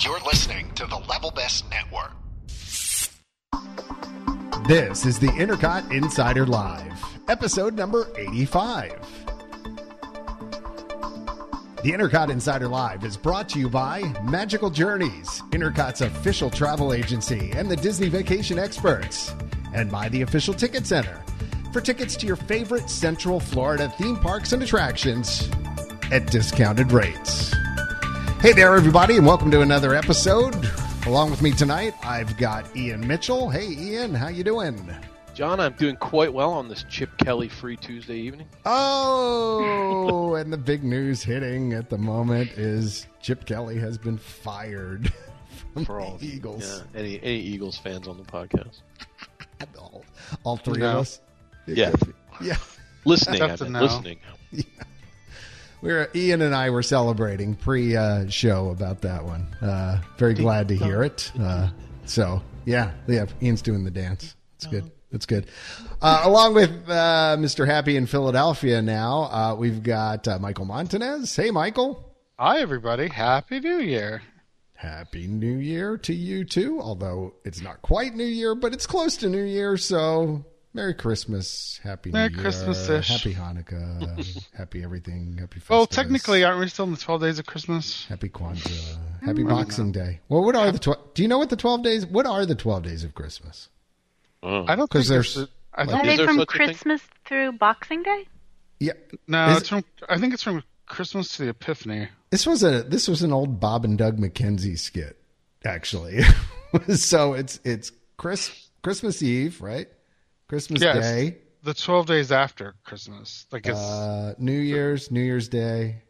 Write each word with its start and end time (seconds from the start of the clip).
You're 0.00 0.20
listening 0.20 0.70
to 0.74 0.86
the 0.86 0.98
Level 1.08 1.32
Best 1.32 1.68
Network. 1.70 2.12
This 4.68 5.04
is 5.04 5.18
the 5.18 5.26
Intercot 5.26 5.90
Insider 5.90 6.46
Live, 6.46 7.04
episode 7.26 7.74
number 7.74 8.06
85. 8.16 8.92
The 11.82 11.90
Intercot 11.90 12.30
Insider 12.30 12.68
Live 12.68 13.02
is 13.04 13.16
brought 13.16 13.48
to 13.48 13.58
you 13.58 13.68
by 13.68 14.02
Magical 14.22 14.70
Journeys, 14.70 15.42
Intercot's 15.50 16.02
official 16.02 16.48
travel 16.48 16.92
agency, 16.92 17.50
and 17.56 17.68
the 17.68 17.76
Disney 17.76 18.08
Vacation 18.08 18.56
Experts, 18.56 19.34
and 19.74 19.90
by 19.90 20.08
the 20.10 20.22
official 20.22 20.54
Ticket 20.54 20.86
Center 20.86 21.20
for 21.72 21.80
tickets 21.80 22.14
to 22.18 22.26
your 22.26 22.36
favorite 22.36 22.88
Central 22.88 23.40
Florida 23.40 23.92
theme 23.98 24.16
parks 24.16 24.52
and 24.52 24.62
attractions 24.62 25.50
at 26.12 26.30
discounted 26.30 26.92
rates. 26.92 27.52
Hey 28.40 28.52
there, 28.52 28.74
everybody, 28.76 29.16
and 29.16 29.26
welcome 29.26 29.50
to 29.50 29.62
another 29.62 29.94
episode. 29.94 30.54
Along 31.06 31.30
with 31.30 31.42
me 31.42 31.50
tonight, 31.50 31.94
I've 32.04 32.36
got 32.36 32.74
Ian 32.76 33.04
Mitchell. 33.06 33.50
Hey, 33.50 33.68
Ian, 33.68 34.14
how 34.14 34.28
you 34.28 34.44
doing? 34.44 34.88
John, 35.34 35.58
I'm 35.58 35.72
doing 35.74 35.96
quite 35.96 36.32
well 36.32 36.52
on 36.52 36.68
this 36.68 36.84
Chip 36.88 37.10
Kelly 37.18 37.48
free 37.48 37.76
Tuesday 37.76 38.16
evening. 38.16 38.46
Oh, 38.64 40.34
and 40.36 40.52
the 40.52 40.56
big 40.56 40.84
news 40.84 41.22
hitting 41.22 41.72
at 41.72 41.90
the 41.90 41.98
moment 41.98 42.52
is 42.52 43.06
Chip 43.20 43.44
Kelly 43.44 43.76
has 43.78 43.98
been 43.98 44.18
fired 44.18 45.12
from 45.72 45.84
For 45.84 46.00
all 46.00 46.16
the 46.18 46.26
Eagles. 46.28 46.84
Yeah, 46.94 47.00
any 47.00 47.20
any 47.22 47.40
Eagles 47.40 47.76
fans 47.76 48.06
on 48.06 48.16
the 48.18 48.24
podcast? 48.24 48.82
All, 49.76 50.04
all 50.44 50.56
three 50.56 50.78
No. 50.78 50.90
of 50.90 50.96
us. 50.98 51.20
Yeah. 51.66 51.92
Yeah. 52.40 52.56
Listening, 53.04 53.40
Tough 53.40 53.52
I 53.52 53.56
to 53.56 54.00
mean, 54.02 54.16
know. 55.82 55.88
listening. 55.88 56.10
We're 56.10 56.10
Ian 56.14 56.42
and 56.42 56.54
I 56.54 56.70
were 56.70 56.82
celebrating 56.82 57.54
pre-show 57.54 58.70
about 58.70 59.02
that 59.02 59.24
one. 59.24 59.42
Uh, 59.62 60.00
very 60.18 60.34
glad 60.34 60.68
to 60.68 60.76
hear 60.76 61.02
it. 61.02 61.32
Uh, 61.38 61.70
so 62.04 62.42
yeah, 62.64 62.92
yeah, 63.06 63.26
Ian's 63.42 63.62
doing 63.62 63.84
the 63.84 63.90
dance. 63.90 64.34
It's 64.56 64.66
good. 64.66 64.90
It's 65.10 65.26
good. 65.26 65.46
Uh, 66.02 66.22
along 66.24 66.54
with 66.54 66.70
uh, 66.88 67.36
Mr. 67.38 67.66
Happy 67.66 67.96
in 67.96 68.06
Philadelphia 68.06 68.82
now, 68.82 69.22
uh, 69.22 69.54
we've 69.54 69.82
got 69.82 70.28
uh, 70.28 70.38
Michael 70.38 70.66
Montanez. 70.66 71.34
Hey, 71.34 71.50
Michael. 71.50 72.04
Hi, 72.38 72.60
everybody. 72.60 73.08
Happy 73.08 73.60
New 73.60 73.78
Year. 73.78 74.22
Happy 74.74 75.26
New 75.26 75.56
Year 75.56 75.96
to 75.98 76.14
you 76.14 76.44
too. 76.44 76.80
Although 76.80 77.34
it's 77.44 77.60
not 77.62 77.82
quite 77.82 78.14
New 78.14 78.24
Year, 78.24 78.54
but 78.54 78.74
it's 78.74 78.86
close 78.86 79.16
to 79.18 79.28
New 79.28 79.42
Year. 79.42 79.76
So 79.76 80.44
Merry 80.78 80.94
Christmas, 80.94 81.80
Happy 81.82 82.12
Merry 82.12 82.28
New 82.28 82.34
Year, 82.36 82.42
Christmas-ish. 82.42 83.08
Happy 83.08 83.34
Hanukkah, 83.34 84.44
Happy 84.56 84.84
everything, 84.84 85.36
Happy. 85.36 85.60
Well, 85.68 85.86
technically, 85.86 86.44
aren't 86.44 86.60
we 86.60 86.68
still 86.68 86.84
in 86.84 86.92
the 86.92 86.96
12 86.96 87.20
days 87.20 87.38
of 87.40 87.46
Christmas? 87.46 88.06
Happy 88.08 88.28
Kwanzaa. 88.28 88.96
Happy 89.24 89.42
Boxing 89.42 89.90
Day. 89.90 90.20
Well, 90.28 90.44
what 90.44 90.54
are 90.54 90.70
the 90.70 90.78
twelve? 90.78 91.14
Do 91.14 91.22
you 91.22 91.28
know 91.28 91.38
what 91.38 91.50
the 91.50 91.56
twelve 91.56 91.82
days? 91.82 92.06
What 92.06 92.24
are 92.26 92.46
the 92.46 92.54
twelve 92.54 92.84
days 92.84 93.02
of 93.02 93.12
Christmas? 93.16 93.68
Oh. 94.42 94.64
I 94.68 94.76
don't 94.76 94.88
because 94.88 95.08
there's. 95.08 95.34
there's- 95.34 95.50
I 95.74 95.82
Like, 95.82 95.90
think, 95.90 96.04
Are 96.04 96.10
Is 96.10 96.16
they 96.18 96.24
from 96.26 96.36
such 96.38 96.48
a 96.54 96.58
thing? 96.58 96.66
Christmas 96.68 97.02
through 97.26 97.52
Boxing 97.52 98.02
Day? 98.04 98.26
Yeah, 98.78 98.92
no, 99.26 99.50
is- 99.50 99.58
it's 99.58 99.68
from. 99.68 99.84
I 100.08 100.18
think 100.18 100.32
it's 100.34 100.42
from 100.44 100.62
Christmas 100.86 101.36
to 101.36 101.42
the 101.42 101.48
Epiphany. 101.50 102.08
this 102.30 102.46
was 102.46 102.62
a 102.62 102.84
this 102.84 103.08
was 103.08 103.22
an 103.22 103.32
old 103.32 103.58
Bob 103.58 103.84
and 103.84 103.98
Doug 103.98 104.16
McKenzie 104.18 104.78
skit, 104.78 105.18
actually. 105.64 106.20
so 106.94 107.34
it's 107.34 107.58
it's 107.64 107.90
Chris 108.16 108.68
Christmas 108.84 109.20
Eve, 109.24 109.60
right? 109.60 109.88
Christmas 110.48 110.80
Yes. 110.82 110.98
Day, 111.04 111.36
The 111.62 111.74
12 111.74 112.06
days 112.06 112.32
after 112.32 112.74
Christmas. 112.84 113.46
Like 113.52 113.66
it's. 113.66 113.78
uh, 113.78 114.34
New 114.38 114.58
Year's, 114.58 115.10
New 115.10 115.20
Year's 115.20 115.48
Day, 115.48 116.02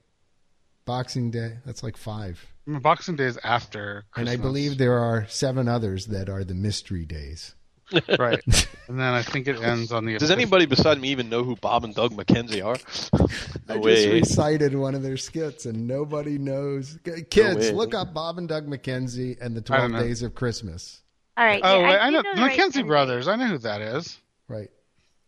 Boxing 0.84 1.30
Day. 1.30 1.58
That's 1.66 1.82
like 1.82 1.96
five. 1.96 2.44
Boxing 2.66 3.16
Day 3.16 3.24
is 3.24 3.38
after 3.42 4.04
And 4.16 4.28
I 4.28 4.36
believe 4.36 4.76
there 4.78 4.98
are 4.98 5.26
seven 5.28 5.68
others 5.68 6.06
that 6.06 6.28
are 6.28 6.44
the 6.44 6.54
mystery 6.54 7.04
days. 7.04 7.54
Right. 8.18 8.40
and 8.88 8.98
then 9.00 9.14
I 9.14 9.22
think 9.22 9.48
it 9.48 9.58
ends 9.62 9.92
on 9.92 10.04
the. 10.04 10.12
Does 10.18 10.24
Epiphany. 10.28 10.42
anybody 10.42 10.66
beside 10.66 11.00
me 11.00 11.08
even 11.08 11.30
know 11.30 11.42
who 11.42 11.56
Bob 11.56 11.84
and 11.84 11.94
Doug 11.94 12.12
McKenzie 12.12 12.62
are? 12.62 12.76
I 13.14 13.74
No 13.74 13.74
just 13.76 13.84
way. 14.06 14.12
recited 14.20 14.74
one 14.76 14.94
of 14.94 15.02
their 15.02 15.16
skits 15.16 15.64
and 15.64 15.86
nobody 15.88 16.36
knows. 16.36 16.98
Kids, 17.30 17.56
way. 17.70 17.72
look 17.72 17.94
up 17.94 18.12
Bob 18.12 18.36
and 18.36 18.46
Doug 18.46 18.66
McKenzie 18.66 19.38
and 19.40 19.56
the 19.56 19.62
12. 19.62 19.92
Days 19.92 20.22
of 20.22 20.34
Christmas. 20.34 21.00
All 21.38 21.46
right. 21.46 21.62
Oh, 21.64 21.80
yeah, 21.80 21.88
wait, 21.88 21.98
I 21.98 22.10
do 22.10 22.16
know. 22.16 22.22
the 22.34 22.40
McKenzie 22.42 22.76
right 22.76 22.86
brothers. 22.86 23.26
I 23.26 23.36
know 23.36 23.46
who 23.46 23.58
that 23.58 23.80
is. 23.80 24.18
Right. 24.48 24.70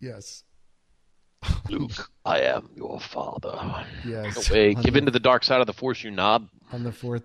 Yes. 0.00 0.44
Luke, 1.68 2.10
I 2.24 2.40
am 2.40 2.70
your 2.74 3.00
father. 3.00 3.84
Yes. 4.06 4.50
No 4.50 4.54
way. 4.54 4.74
Give 4.74 4.94
the, 4.94 4.98
in 4.98 5.04
to 5.06 5.10
the 5.10 5.20
dark 5.20 5.44
side 5.44 5.60
of 5.60 5.66
the 5.66 5.72
force, 5.72 6.02
you 6.02 6.10
knob. 6.10 6.48
on 6.72 6.84
the 6.84 6.92
fourth 6.92 7.24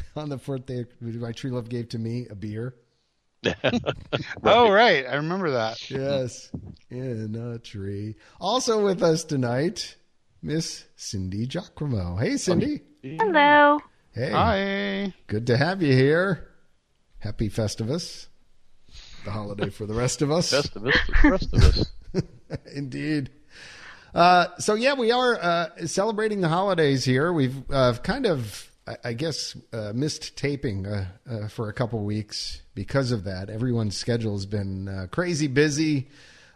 on 0.16 0.28
the 0.28 0.38
fourth 0.38 0.66
day 0.66 0.86
my 1.00 1.32
true 1.32 1.50
love 1.50 1.68
gave 1.68 1.88
to 1.90 1.98
me 1.98 2.26
a 2.30 2.34
beer. 2.34 2.74
Oh, 4.42 4.70
right. 4.70 5.04
I 5.06 5.16
remember 5.16 5.50
that. 5.52 5.90
Yes. 5.90 6.50
In 6.90 7.34
a 7.36 7.58
tree. 7.58 8.16
Also 8.40 8.84
with 8.84 9.02
us 9.02 9.24
tonight, 9.24 9.96
Miss 10.42 10.84
Cindy 10.96 11.46
Giacomo. 11.46 12.16
Hey 12.16 12.36
Cindy. 12.38 12.82
Hello. 13.02 13.78
Hey. 14.12 14.30
Hi. 14.30 15.14
Good 15.26 15.46
to 15.48 15.56
have 15.56 15.82
you 15.82 15.92
here. 15.92 16.48
Happy 17.18 17.48
Festivus. 17.48 18.28
The 19.26 19.32
holiday 19.32 19.70
for 19.70 19.86
the 19.86 19.94
rest 19.94 20.22
of 20.22 20.30
us. 20.30 20.52
Best 20.52 20.76
of 20.76 20.86
us, 20.86 20.94
the 21.20 21.30
rest 21.30 21.52
of 21.52 21.64
us. 21.64 21.92
Indeed. 22.72 23.30
Uh, 24.14 24.46
so 24.60 24.74
yeah, 24.74 24.94
we 24.94 25.10
are 25.10 25.34
uh, 25.34 25.86
celebrating 25.86 26.42
the 26.42 26.48
holidays 26.48 27.04
here. 27.04 27.32
We've 27.32 27.68
uh, 27.72 27.94
kind 28.04 28.24
of, 28.24 28.70
I, 28.86 28.96
I 29.02 29.12
guess, 29.14 29.56
uh, 29.72 29.90
missed 29.92 30.36
taping 30.36 30.86
uh, 30.86 31.06
uh, 31.28 31.48
for 31.48 31.68
a 31.68 31.72
couple 31.72 32.04
weeks 32.04 32.62
because 32.76 33.10
of 33.10 33.24
that. 33.24 33.50
Everyone's 33.50 33.96
schedule 33.96 34.34
has 34.34 34.46
been 34.46 34.86
uh, 34.86 35.08
crazy 35.10 35.48
busy. 35.48 36.08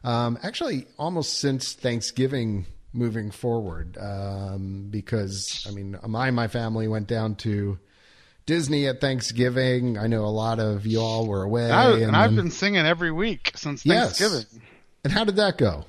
Um, 0.05 0.39
actually, 0.41 0.87
almost 0.97 1.39
since 1.39 1.73
Thanksgiving 1.73 2.67
moving 2.93 3.33
forward, 3.33 3.99
um, 4.01 4.87
because 4.91 5.67
I 5.69 5.73
mean, 5.73 5.99
my 6.07 6.29
and 6.29 6.37
my 6.37 6.47
family 6.47 6.87
went 6.87 7.09
down 7.09 7.35
to 7.37 7.81
Disney 8.51 8.89
at 8.89 9.01
Thanksgiving. 9.01 9.97
I 9.97 10.09
know 10.09 10.25
a 10.25 10.27
lot 10.27 10.59
of 10.59 10.85
you 10.85 10.99
all 11.01 11.25
were 11.29 11.45
away. 11.45 11.71
I, 11.71 11.93
and 11.99 12.17
I've 12.17 12.35
been 12.35 12.51
singing 12.51 12.85
every 12.85 13.13
week 13.13 13.53
since 13.55 13.87
Yes. 13.87 14.19
Thanksgiving. 14.19 14.63
and 15.05 15.13
how 15.13 15.23
did 15.23 15.37
that 15.37 15.57
go? 15.57 15.85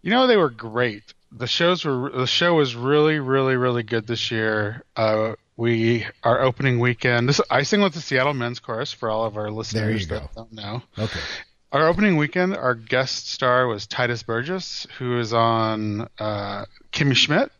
You 0.00 0.10
know 0.10 0.28
they 0.28 0.36
were 0.36 0.50
great. 0.50 1.12
The 1.32 1.48
shows 1.48 1.84
were 1.84 2.10
the 2.14 2.28
show 2.28 2.54
was 2.54 2.76
really 2.76 3.18
really 3.18 3.56
really 3.56 3.82
good 3.82 4.06
this 4.06 4.30
year. 4.30 4.84
Uh, 4.94 5.34
we 5.56 6.06
our 6.22 6.40
opening 6.40 6.78
weekend. 6.78 7.28
This 7.28 7.40
I 7.50 7.64
sing 7.64 7.82
with 7.82 7.94
the 7.94 8.00
Seattle 8.00 8.32
Men's 8.32 8.60
Chorus 8.60 8.92
for 8.92 9.10
all 9.10 9.24
of 9.24 9.36
our 9.36 9.50
listeners 9.50 10.06
that 10.06 10.32
don't 10.36 10.52
know. 10.52 10.82
Okay. 10.96 11.18
Our 11.72 11.88
opening 11.88 12.16
weekend, 12.16 12.56
our 12.56 12.76
guest 12.76 13.28
star 13.28 13.66
was 13.66 13.88
Tituss 13.88 14.24
Burgess, 14.24 14.86
who 14.98 15.18
is 15.18 15.32
on 15.34 16.08
uh, 16.20 16.66
Kimmy 16.92 17.16
Schmidt. 17.16 17.50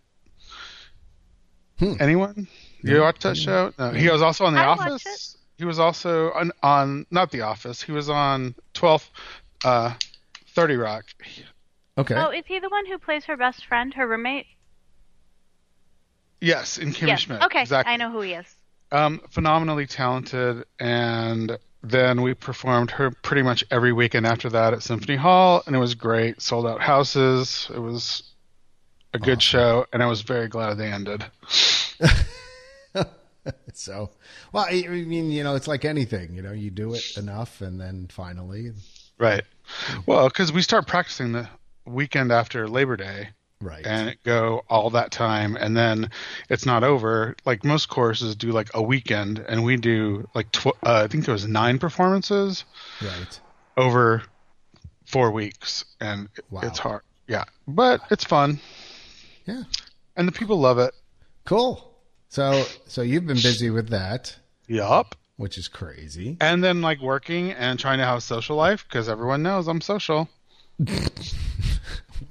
Hmm. 1.81 1.95
Anyone? 1.99 2.47
You 2.85 3.01
watch 3.01 3.21
that 3.21 3.37
show? 3.37 3.73
No. 3.79 3.91
He 3.91 4.11
was 4.11 4.23
also 4.23 4.45
on 4.45 4.55
The 4.55 4.61
I 4.61 4.67
watch 4.69 4.81
Office. 4.81 5.39
He 5.57 5.65
was 5.65 5.79
also 5.79 6.33
on, 6.33 6.53
on 6.63 7.07
not 7.11 7.31
The 7.31 7.43
Office. 7.43 7.81
He 7.81 7.93
was 7.93 8.11
on 8.11 8.55
12, 8.75 9.11
uh, 9.65 9.95
30 10.49 10.77
Rock. 10.77 11.05
Okay. 11.97 12.15
Oh, 12.15 12.31
is 12.31 12.45
he 12.47 12.59
the 12.59 12.69
one 12.69 12.87
who 12.87 12.99
plays 12.99 13.25
her 13.25 13.37
best 13.37 13.67
friend, 13.67 13.95
her 13.95 14.07
roommate? 14.07 14.47
Yes, 16.41 16.77
in 16.77 16.93
Kimmy 16.93 17.09
yes. 17.09 17.21
Schmidt. 17.21 17.43
Okay, 17.43 17.63
exactly. 17.63 17.93
I 17.93 17.97
know 17.97 18.11
who 18.11 18.21
he 18.21 18.33
is. 18.35 18.55
Um, 18.93 19.21
phenomenally 19.31 19.87
talented, 19.87 20.65
and 20.79 21.57
then 21.83 22.21
we 22.21 22.35
performed 22.35 22.91
her 22.91 23.11
pretty 23.11 23.43
much 23.43 23.65
every 23.71 23.93
weekend 23.93 24.27
after 24.27 24.51
that 24.51 24.75
at 24.75 24.83
Symphony 24.83 25.17
Hall, 25.17 25.63
and 25.67 25.75
it 25.75 25.79
was 25.79 25.95
great. 25.95 26.43
Sold 26.43 26.67
out 26.67 26.83
houses. 26.83 27.71
It 27.75 27.79
was 27.79 28.25
a 29.15 29.19
good 29.19 29.41
show, 29.41 29.87
and 29.93 30.03
I 30.03 30.07
was 30.07 30.21
very 30.21 30.49
glad 30.49 30.75
they 30.75 30.93
ended. 30.93 31.25
So, 33.77 34.11
well, 34.53 34.67
I 34.71 34.83
mean, 34.87 35.31
you 35.33 35.43
know, 35.43 35.55
it's 35.57 35.67
like 35.67 35.85
anything. 35.85 36.35
You 36.35 36.43
know, 36.43 36.53
you 36.53 36.71
do 36.71 36.95
it 36.95 37.17
enough, 37.17 37.61
and 37.61 37.81
then 37.81 38.07
finally, 38.09 38.73
Right. 39.19 39.43
Well, 40.07 40.29
because 40.29 40.53
we 40.53 40.63
start 40.63 40.87
practicing 40.87 41.33
the 41.33 41.49
weekend 41.85 42.31
after 42.33 42.69
Labor 42.69 42.97
Day, 42.97 43.29
right? 43.61 43.85
and 43.87 44.17
go 44.25 44.65
all 44.69 44.91
that 44.91 45.11
time, 45.11 45.57
and 45.57 45.77
then 45.77 46.11
it's 46.49 46.65
not 46.67 46.85
over. 46.85 47.35
Like 47.45 47.65
most 47.65 47.89
courses 47.89 48.35
do, 48.37 48.51
like 48.53 48.71
a 48.75 48.83
weekend, 48.83 49.39
and 49.41 49.65
we 49.65 49.77
do 49.77 50.29
like 50.35 50.51
tw- 50.53 50.67
uh, 50.85 51.03
I 51.05 51.09
think 51.09 51.25
there 51.27 51.33
was 51.35 51.47
nine 51.47 51.79
performances. 51.79 52.65
right. 53.03 53.41
over 53.77 54.23
four 55.07 55.31
weeks, 55.33 55.85
and 56.01 56.29
Wow. 56.51 56.61
it's 56.63 56.79
hard. 56.79 57.03
Yeah, 57.27 57.45
but 57.67 58.01
it's 58.11 58.25
fun, 58.25 58.61
Yeah. 59.47 59.65
and 60.17 60.29
the 60.29 60.33
people 60.33 60.59
love 60.61 60.79
it. 60.79 60.95
Cool. 61.45 61.91
So, 62.35 62.65
so 62.89 63.03
you've 63.03 63.29
been 63.29 63.37
busy 63.41 63.71
with 63.71 63.91
that, 63.91 64.35
Yup. 64.67 65.15
which 65.37 65.57
is 65.57 65.69
crazy. 65.69 66.37
And 66.41 66.65
then 66.65 66.83
like 66.83 67.01
working 67.01 67.53
and 67.53 67.79
trying 67.79 67.99
to 67.99 68.05
have 68.05 68.19
a 68.19 68.21
social 68.21 68.57
life 68.57 68.85
because 68.89 69.09
everyone 69.09 69.45
knows 69.45 69.69
I'm 69.69 69.81
social. 69.81 70.29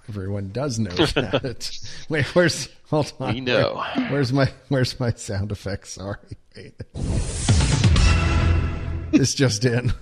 Everyone 0.09 0.49
does 0.51 0.77
know 0.77 0.91
that. 0.91 1.71
Wait, 2.09 2.25
where's? 2.35 2.67
Hold 2.89 3.13
on. 3.21 3.33
We 3.33 3.39
know. 3.39 3.81
Where- 3.95 4.07
where's 4.09 4.33
my 4.33 4.51
Where's 4.67 4.99
my 4.99 5.11
sound 5.13 5.53
effects? 5.53 5.93
Sorry. 5.93 6.17
Wait. 6.53 6.73
This 9.11 9.33
just 9.33 9.63
in. 9.63 9.93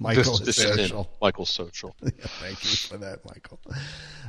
Michael 0.00 0.22
This 0.36 0.40
is 0.40 0.40
This 0.40 0.58
is 0.58 0.76
social. 0.90 1.08
Michael's 1.22 1.48
social. 1.48 1.96
Yeah, 2.02 2.10
thank 2.42 2.62
you 2.62 2.76
for 2.76 2.98
that, 2.98 3.20
Michael. 3.24 3.58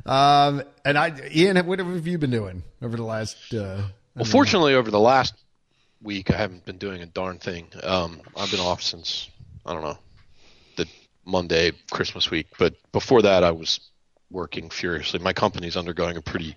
Um, 0.05 0.63
and 0.85 0.97
I, 0.97 1.13
Ian, 1.35 1.57
what 1.67 1.79
have 1.79 2.07
you 2.07 2.17
been 2.17 2.31
doing 2.31 2.63
over 2.81 2.95
the 2.95 3.03
last? 3.03 3.53
Uh, 3.53 3.81
Well, 4.17 4.25
fortunately, 4.25 4.73
over 4.73 4.89
the 4.89 4.99
last 4.99 5.35
week, 6.01 6.31
I 6.31 6.37
haven't 6.37 6.65
been 6.65 6.79
doing 6.79 7.03
a 7.03 7.05
darn 7.05 7.37
thing. 7.37 7.67
Um, 7.83 8.19
I've 8.35 8.49
been 8.49 8.59
off 8.59 8.81
since 8.81 9.29
I 9.63 9.73
don't 9.73 9.83
know 9.83 9.99
the 10.75 10.87
Monday 11.23 11.71
Christmas 11.91 12.31
week, 12.31 12.47
but 12.57 12.73
before 12.91 13.21
that, 13.21 13.43
I 13.43 13.51
was 13.51 13.79
working 14.31 14.71
furiously. 14.71 15.19
My 15.19 15.33
company's 15.33 15.77
undergoing 15.77 16.17
a 16.17 16.21
pretty 16.23 16.55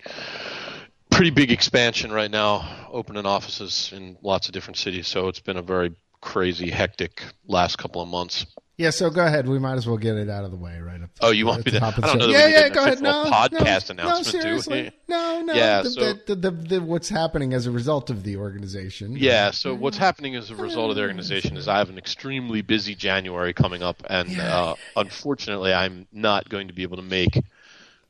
pretty 1.10 1.28
big 1.28 1.52
expansion 1.52 2.10
right 2.10 2.30
now, 2.30 2.66
opening 2.90 3.26
offices 3.26 3.92
in 3.94 4.16
lots 4.22 4.48
of 4.48 4.54
different 4.54 4.78
cities. 4.78 5.06
So 5.06 5.28
it's 5.28 5.40
been 5.40 5.58
a 5.58 5.62
very 5.62 5.92
crazy, 6.20 6.70
hectic 6.70 7.22
last 7.46 7.76
couple 7.78 8.02
of 8.02 8.08
months. 8.08 8.46
yeah, 8.76 8.90
so 8.90 9.10
go 9.10 9.24
ahead. 9.26 9.46
We 9.48 9.58
might 9.58 9.74
as 9.74 9.86
well 9.86 9.96
get 9.98 10.16
it 10.16 10.28
out 10.30 10.44
of 10.44 10.50
the 10.50 10.56
way 10.56 10.78
right 10.80 11.02
up. 11.02 11.10
Oh, 11.20 11.30
you 11.30 11.46
want 11.46 11.66
me 11.66 11.72
to- 11.72 11.80
top 11.80 11.98
of 11.98 12.04
I 12.04 12.06
don't 12.08 12.18
know 12.18 12.26
Yeah, 12.28 12.46
yeah, 12.46 12.68
go 12.70 12.82
ahead. 12.82 13.00
No, 13.02 13.24
podcast 13.24 13.94
no, 13.94 14.02
announcement, 14.04 14.34
no, 14.34 14.40
seriously. 14.40 14.92
No, 15.08 15.42
no. 15.42 15.52
Yeah, 15.54 15.82
the, 15.82 15.90
so- 15.90 16.12
the, 16.26 16.34
the, 16.34 16.50
the, 16.50 16.80
what's 16.80 17.08
happening 17.08 17.52
as 17.52 17.66
a 17.66 17.70
result 17.70 18.08
of 18.10 18.22
the 18.22 18.36
organization. 18.36 19.16
Yeah, 19.16 19.50
so 19.50 19.74
what's 19.74 19.98
happening 19.98 20.34
as 20.36 20.50
a 20.50 20.56
result 20.56 20.90
of 20.90 20.96
the 20.96 21.02
organization 21.02 21.56
is 21.56 21.68
I 21.68 21.78
have 21.78 21.90
an 21.90 21.98
extremely 21.98 22.62
busy 22.62 22.94
January 22.94 23.52
coming 23.52 23.82
up, 23.82 24.02
and 24.08 24.38
uh, 24.40 24.74
unfortunately, 24.96 25.72
I'm 25.74 26.06
not 26.12 26.48
going 26.48 26.68
to 26.68 26.74
be 26.74 26.82
able 26.82 26.96
to 26.96 27.02
make 27.02 27.42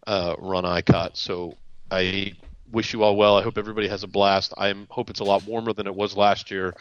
uh, 0.06 0.34
Run 0.38 0.64
ICOT. 0.64 1.16
So 1.16 1.56
I 1.90 2.32
wish 2.72 2.93
you 2.93 3.02
all 3.02 3.17
well. 3.17 3.37
I 3.37 3.43
hope 3.43 3.58
everybody 3.58 3.88
has 3.88 4.02
a 4.02 4.06
blast. 4.08 4.52
I 4.56 4.75
hope 4.88 5.11
it's 5.11 5.20
a 5.20 5.25
lot 5.25 5.44
warmer 5.46 5.72
than 5.72 5.87
it 5.87 5.94
was 5.94 6.17
last 6.17 6.50
year, 6.50 6.75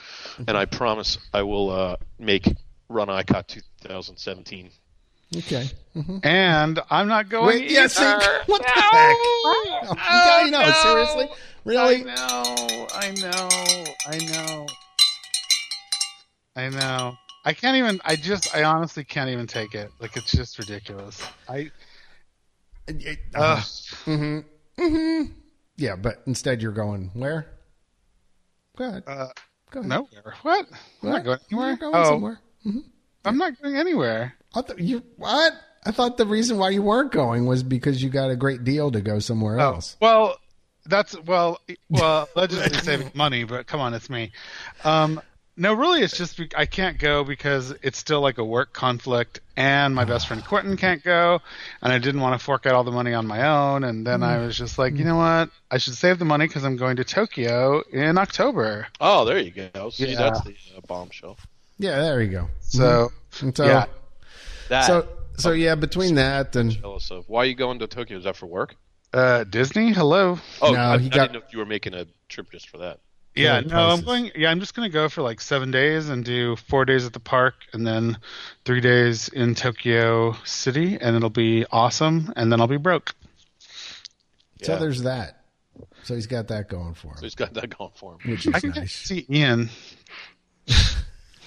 and 0.48 0.52
I 0.58 0.66
promise 0.66 1.18
I 1.34 1.42
will 1.44 1.70
uh, 1.70 1.96
make 2.18 2.48
Run 2.90 3.08
ICOT 3.08 3.48
2017. 3.48 4.72
Okay. 5.38 5.70
And 6.24 6.80
I'm 6.90 7.08
not 7.08 7.30
going. 7.30 7.60
Wait, 7.60 7.70
yeah, 7.72 7.86
see, 7.88 8.04
either. 8.04 8.40
what 8.48 8.62
the 8.64 8.68
No! 8.76 8.82
heck? 8.82 9.16
Oh, 9.20 9.96
I 10.00 10.50
know, 10.50 10.62
no! 10.62 10.72
seriously? 10.82 11.28
Really? 11.66 11.98
I 11.98 12.16
know. 12.16 12.88
I 12.96 13.12
know. 13.12 13.50
I 14.08 14.18
know. 14.18 14.66
I 16.56 16.70
know. 16.70 17.16
I 17.46 17.54
can't 17.54 17.78
even. 17.78 18.02
I 18.06 18.16
just. 18.16 18.56
I 18.56 18.64
honestly 18.64 19.04
can't 19.04 19.30
even 19.30 19.46
take 19.46 19.76
it. 19.76 19.92
Like 20.00 20.18
it's 20.18 20.32
just 20.32 20.58
ridiculous. 20.58 21.22
I. 21.48 21.70
Uh, 23.36 23.62
Uh, 24.08 24.42
yeah, 25.80 25.96
but 25.96 26.22
instead 26.28 26.62
you're 26.62 26.72
going 26.72 27.12
where? 27.14 27.48
Go 28.78 28.86
ahead. 28.90 29.04
uh, 29.08 29.28
Go 29.72 29.80
ahead. 29.82 29.90
nowhere. 29.90 30.34
What? 30.42 30.68
I'm 31.04 31.10
not 31.10 31.24
going 31.24 31.40
anywhere. 31.52 31.68
You're 31.70 31.78
going 31.78 31.96
oh, 31.96 32.04
somewhere. 32.06 32.40
I'm 33.26 33.38
not 33.38 33.62
going 33.62 33.76
anywhere. 33.76 34.34
I 34.56 34.62
thought 34.62 34.80
you 34.80 35.04
what? 35.18 35.54
I 35.86 35.92
thought 35.92 36.18
the 36.18 36.26
reason 36.26 36.58
why 36.58 36.70
you 36.72 36.82
weren't 36.82 37.12
going 37.12 37.46
was 37.46 37.64
because 37.64 38.02
you 38.04 38.10
got 38.10 38.30
a 38.32 38.36
great 38.36 38.64
deal 38.64 38.92
to 38.92 39.02
go 39.02 39.20
somewhere 39.20 39.60
Oh, 39.60 39.74
else. 39.76 39.96
well, 40.02 40.36
that's 40.86 41.16
well, 41.24 41.60
well, 41.90 42.28
allegedly 42.36 42.78
saving 42.80 43.12
money, 43.14 43.44
but 43.44 43.68
come 43.68 43.80
on, 43.80 43.94
it's 43.94 44.10
me. 44.10 44.32
Um, 44.84 45.22
no, 45.60 45.74
really, 45.74 46.02
it's 46.02 46.18
just 46.18 46.40
I 46.58 46.66
can't 46.66 46.98
go 46.98 47.24
because 47.24 47.72
it's 47.84 47.98
still 48.00 48.22
like 48.22 48.38
a 48.40 48.44
work 48.44 48.74
conflict, 48.74 49.42
and 49.58 49.94
my 49.94 50.06
best 50.06 50.28
friend 50.28 50.44
Quentin 50.48 50.78
can't 50.78 51.04
go, 51.04 51.40
and 51.82 51.94
I 51.94 52.00
didn't 52.00 52.22
want 52.22 52.40
to 52.40 52.44
fork 52.44 52.66
out 52.66 52.74
all 52.74 52.84
the 52.84 52.92
money 52.92 53.14
on 53.14 53.28
my 53.28 53.46
own, 53.48 53.84
and 53.84 54.08
then 54.08 54.24
I 54.24 54.38
was 54.38 54.58
just 54.58 54.78
like, 54.80 54.96
you 54.98 55.04
know 55.06 55.18
what, 55.18 55.50
I 55.70 55.78
should 55.78 55.94
save 55.96 56.18
the 56.18 56.26
money 56.26 56.48
because 56.48 56.64
I'm 56.64 56.78
going 56.78 56.96
to 56.96 57.04
Tokyo 57.04 57.84
in 57.92 58.18
October. 58.18 58.88
Oh, 59.00 59.26
there 59.26 59.38
you 59.38 59.52
go. 59.52 59.90
See, 59.92 60.08
Yeah. 60.08 60.16
that's 60.18 60.42
the 60.42 60.56
uh, 60.78 60.82
bombshell. 60.88 61.38
Yeah, 61.78 62.02
there 62.02 62.22
you 62.22 62.32
go. 62.32 62.50
So, 62.62 63.12
And 63.42 63.56
so, 63.56 63.66
yeah, 63.66 63.86
That 64.70 64.86
so, 64.86 65.08
so 65.38 65.52
yeah, 65.52 65.76
between 65.76 66.16
that 66.16 66.56
and 66.56 66.72
jealous 66.72 67.12
of. 67.12 67.28
Why 67.30 67.44
are 67.44 67.46
you 67.46 67.56
going 67.56 67.80
to 67.80 67.88
Tokyo? 67.88 68.18
Is 68.18 68.24
that 68.24 68.36
for 68.36 68.46
work? 68.48 68.76
uh, 69.14 69.44
Disney, 69.44 69.92
hello. 69.92 70.40
Oh, 70.62 70.72
No, 70.74 70.80
I, 70.80 70.98
he 71.00 71.08
I 71.08 71.10
got- 71.10 71.22
didn't 71.32 71.34
know 71.34 71.48
if 71.48 71.52
you 71.54 71.60
were 71.60 71.66
making 71.66 71.94
a 71.96 72.06
trip 72.28 72.52
just 72.52 72.70
for 72.70 72.78
that. 72.80 73.00
Yeah, 73.36 73.60
Yeah, 73.60 73.68
no, 73.68 73.90
I'm 73.90 74.02
going. 74.02 74.32
Yeah, 74.36 74.50
I'm 74.52 74.60
just 74.60 74.74
going 74.76 74.90
to 74.90 74.94
go 74.94 75.08
for 75.08 75.22
like 75.22 75.40
seven 75.40 75.72
days 75.72 76.10
and 76.10 76.26
do 76.26 76.56
four 76.56 76.84
days 76.86 77.06
at 77.06 77.14
the 77.14 77.20
park, 77.20 77.56
and 77.74 77.86
then 77.86 78.18
three 78.66 78.82
days 78.82 79.28
in 79.30 79.56
Tokyo 79.56 80.36
City, 80.46 80.98
and 81.00 81.16
it'll 81.16 81.30
be 81.30 81.66
awesome. 81.72 82.34
And 82.36 82.52
then 82.52 82.60
I'll 82.60 82.68
be 82.68 82.78
broke. 82.78 83.14
so 84.64 84.74
Yeah. 84.74 84.80
there's 84.80 85.04
that. 85.04 85.36
So 86.04 86.16
he's 86.16 86.28
got 86.28 86.48
that 86.48 86.68
going 86.70 86.94
for 86.96 87.10
So 87.16 87.20
him, 87.20 87.24
he's 87.24 87.36
got 87.36 87.54
that 87.54 87.78
going 87.78 87.92
for 87.96 88.14
him. 88.20 88.32
which 88.32 88.48
is 88.48 88.54
I 88.54 88.60
can 88.60 88.70
nice. 88.72 88.80
just 88.92 89.06
see 89.06 89.26
Ian. 89.30 89.70
What's 90.66 90.96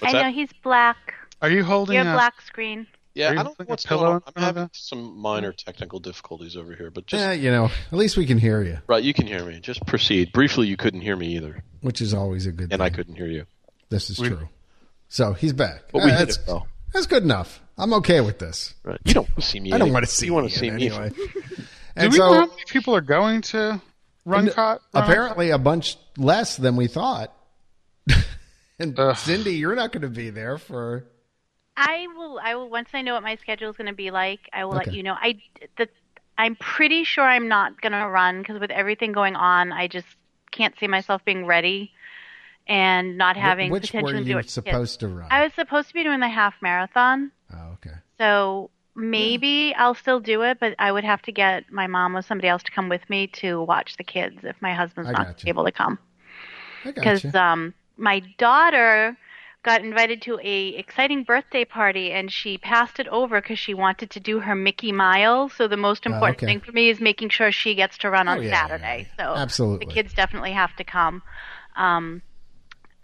I 0.03 0.13
know 0.13 0.19
that? 0.21 0.35
he's 0.35 0.51
black. 0.63 1.15
Are 1.43 1.51
you 1.51 1.65
holding? 1.65 1.95
You 1.97 2.05
have 2.05 2.15
a- 2.15 2.17
black 2.17 2.41
screen. 2.43 2.87
Yeah, 3.15 3.31
I 3.31 3.35
don't 3.35 3.59
know 3.59 3.65
what's 3.67 3.85
going 3.85 4.05
on. 4.07 4.17
in 4.17 4.23
I'm 4.37 4.43
having 4.43 4.71
some 4.73 5.19
minor 5.19 5.53
technical 5.53 6.01
difficulties 6.01 6.57
over 6.57 6.75
here, 6.75 6.91
but 6.91 7.07
just 7.07 7.21
Yeah, 7.21 7.33
you 7.33 7.51
know, 7.51 7.67
at 7.67 7.99
least 7.99 8.17
we 8.17 8.25
can 8.27 8.39
hear 8.39 8.63
you, 8.63 8.79
right. 8.87 9.03
You 9.03 9.13
can 9.13 9.27
hear 9.27 9.45
me. 9.45 9.61
Just 9.61 9.85
proceed. 9.87 10.33
Briefly, 10.33 10.67
you 10.69 10.77
couldn't 10.77 11.03
hear 11.03 11.17
me 11.17 11.37
either, 11.37 11.63
which 11.83 12.01
is 12.01 12.15
always 12.15 12.47
a 12.47 12.51
good 12.53 12.71
thing. 12.71 12.73
and 12.73 12.81
thing. 12.81 12.81
I 12.81 12.91
couldn't 12.91 13.17
hear 13.17 13.27
you. 13.27 13.45
This 13.91 14.09
is 14.11 14.19
We- 14.19 14.29
true. 14.29 14.49
So 15.09 15.35
he's 15.35 15.53
back. 15.53 15.83
But 15.93 16.05
we 16.05 16.11
hit 16.11 16.19
that's, 16.21 16.37
it 16.39 16.47
though. 16.47 16.67
that's 16.95 17.07
good 17.07 17.23
enough. 17.23 17.61
I'm 17.77 17.93
okay 17.95 18.23
with 18.23 18.39
this. 18.39 18.73
Right. 18.83 18.99
You 19.05 19.13
don't 19.13 19.29
want 19.29 19.37
to 19.43 19.43
see 19.43 19.61
me. 19.61 19.73
I 19.73 19.79
don't 19.79 19.89
any- 19.89 19.93
want 19.93 20.07
to 20.07 20.11
see 20.11 20.27
You 20.27 20.33
want 20.35 20.45
Ian 20.45 20.53
to 20.53 20.59
see 20.59 20.71
me. 20.71 20.87
anyway. 20.89 21.11
Do 21.17 21.25
and 21.97 22.13
we 22.13 22.19
know 22.19 22.33
how 22.33 22.47
many 22.47 22.63
people 22.69 22.97
are 22.97 23.03
going 23.03 23.43
to 23.43 23.81
Run 24.25 24.49
Cot? 24.49 24.81
apparently 24.95 25.51
a 25.51 25.59
bunch 25.59 25.99
less 26.17 26.57
than 26.57 26.77
we 26.77 26.87
thought. 26.87 27.31
and 28.79 28.99
Ugh. 28.99 29.17
Cindy, 29.17 29.57
you're 29.57 29.75
not 29.75 29.93
going 29.93 30.03
to 30.03 30.09
be 30.09 30.31
there 30.31 30.57
for. 30.57 31.05
I 31.77 32.07
will. 32.17 32.39
I 32.43 32.55
will. 32.55 32.69
Once 32.69 32.91
I 32.93 33.03
know 33.03 33.15
what 33.15 33.23
my 33.23 33.37
schedule 33.37 33.71
is 33.71 33.77
going 33.77 33.89
to 33.89 33.95
be 33.95 34.11
like, 34.11 34.41
I 34.53 34.65
will 34.65 34.73
Okay. 34.77 34.91
let 34.91 34.95
you 34.95 35.03
know. 35.03 35.15
I 35.15 35.41
the. 35.77 35.89
I'm 36.39 36.57
pretty 36.57 37.05
sure 37.05 37.25
I'm 37.25 37.49
not 37.49 37.81
going 37.81 37.93
to 37.93 38.09
run 38.09 38.41
because 38.41 38.59
with 38.59 38.71
everything 38.71 39.13
going 39.13 39.37
on, 39.37 39.71
I 39.71 39.87
just 39.87 40.07
can't 40.51 40.75
see 40.79 40.87
myself 40.87 41.25
being 41.25 41.47
ready 41.47 41.93
and 42.67 43.19
not 43.19 43.37
having 43.37 43.71
which 43.71 43.83
potential 43.83 44.13
were 44.13 44.19
to 44.19 44.25
do 44.25 44.31
you 44.31 44.39
it. 44.39 44.49
supposed 44.49 45.01
to 45.01 45.09
run? 45.09 45.29
I 45.31 45.43
was 45.43 45.53
supposed 45.55 45.89
to 45.89 45.95
be 45.95 46.03
doing 46.03 46.21
the 46.21 46.29
half 46.29 46.55
marathon, 46.63 47.33
oh, 47.53 47.73
okay. 47.75 47.97
so 48.19 48.71
maybe 48.95 49.75
I'll 49.75 49.95
still 49.95 50.21
do 50.21 50.43
it, 50.43 50.59
but 50.61 50.75
I 50.79 50.93
would 50.93 51.05
have 51.05 51.23
to 51.23 51.33
get 51.33 51.71
my 51.73 51.87
mom 51.87 52.17
or 52.17 52.23
somebody 52.23 52.49
else 52.49 52.63
to 52.65 52.71
come 52.71 52.89
with 52.89 53.09
me 53.11 53.27
to 53.29 53.63
watch 53.63 53.97
the 53.97 54.05
kids 54.05 54.39
if 54.43 54.57
my 54.61 54.75
husband's 54.75 55.11
I 55.11 55.13
not 55.13 55.43
able 55.47 55.65
to 55.65 55.73
come. 55.73 55.99
I 56.85 56.93
got 56.93 56.95
because 56.95 57.35
um, 57.35 57.75
my 57.97 58.21
daughter 58.39 59.17
got 59.63 59.85
invited 59.85 60.21
to 60.23 60.39
a 60.43 60.69
exciting 60.71 61.23
birthday 61.23 61.65
party 61.65 62.11
and 62.13 62.33
she 62.33 62.59
passed 62.59 62.99
it 62.99 63.07
over 63.09 63.41
because 63.41 63.59
she 63.59 63.75
wanted 63.75 64.11
to 64.11 64.21
do 64.21 64.41
her 64.41 64.55
Mickey 64.55 64.91
Mile. 64.93 65.49
So 65.49 65.69
the 65.69 65.77
most 65.77 66.05
important 66.05 66.43
Oh, 66.43 66.47
okay. 66.47 66.47
thing 66.47 66.61
for 66.61 66.73
me 66.73 66.89
is 66.91 67.01
making 67.01 67.29
sure 67.29 67.53
she 67.53 67.75
gets 67.75 67.97
to 67.99 68.11
run 68.11 68.27
Oh, 68.29 68.33
on 68.33 68.43
yeah, 68.43 68.49
yeah, 68.51 68.61
Saturday. 68.67 69.09
yeah. 69.19 69.25
So 69.25 69.35
Absolutely. 69.41 69.87
the 69.87 69.93
kids 69.93 70.15
definitely 70.15 70.53
have 70.53 70.75
to 70.77 70.85
come. 70.85 71.23
Um, 71.77 72.23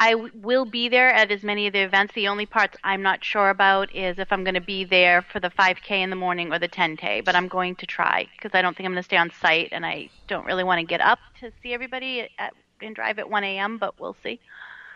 I 0.00 0.12
w- 0.12 0.30
will 0.34 0.64
be 0.64 0.88
there 0.88 1.08
at 1.12 1.30
as 1.32 1.42
many 1.42 1.66
of 1.66 1.72
the 1.72 1.80
events. 1.80 2.14
The 2.14 2.28
only 2.28 2.46
parts 2.46 2.76
I'm 2.84 3.02
not 3.02 3.24
sure 3.24 3.50
about 3.50 3.94
is 3.94 4.18
if 4.18 4.32
I'm 4.32 4.44
going 4.44 4.54
to 4.54 4.60
be 4.60 4.84
there 4.84 5.22
for 5.22 5.40
the 5.40 5.50
5K 5.50 5.90
in 6.02 6.10
the 6.10 6.16
morning 6.16 6.52
or 6.52 6.58
the 6.58 6.68
10K, 6.68 7.24
but 7.24 7.34
I'm 7.34 7.48
going 7.48 7.74
to 7.76 7.86
try 7.86 8.26
because 8.36 8.56
I 8.56 8.62
don't 8.62 8.76
think 8.76 8.86
I'm 8.86 8.92
going 8.92 9.02
to 9.02 9.06
stay 9.06 9.16
on 9.16 9.30
site 9.40 9.68
and 9.72 9.84
I 9.86 10.08
don't 10.28 10.44
really 10.46 10.62
want 10.64 10.80
to 10.80 10.86
get 10.86 11.00
up 11.00 11.18
to 11.40 11.50
see 11.62 11.72
everybody 11.72 12.28
at, 12.38 12.52
and 12.80 12.94
drive 12.94 13.18
at 13.18 13.28
1 13.28 13.42
a.m., 13.44 13.78
but 13.78 13.98
we'll 14.00 14.16
see. 14.22 14.38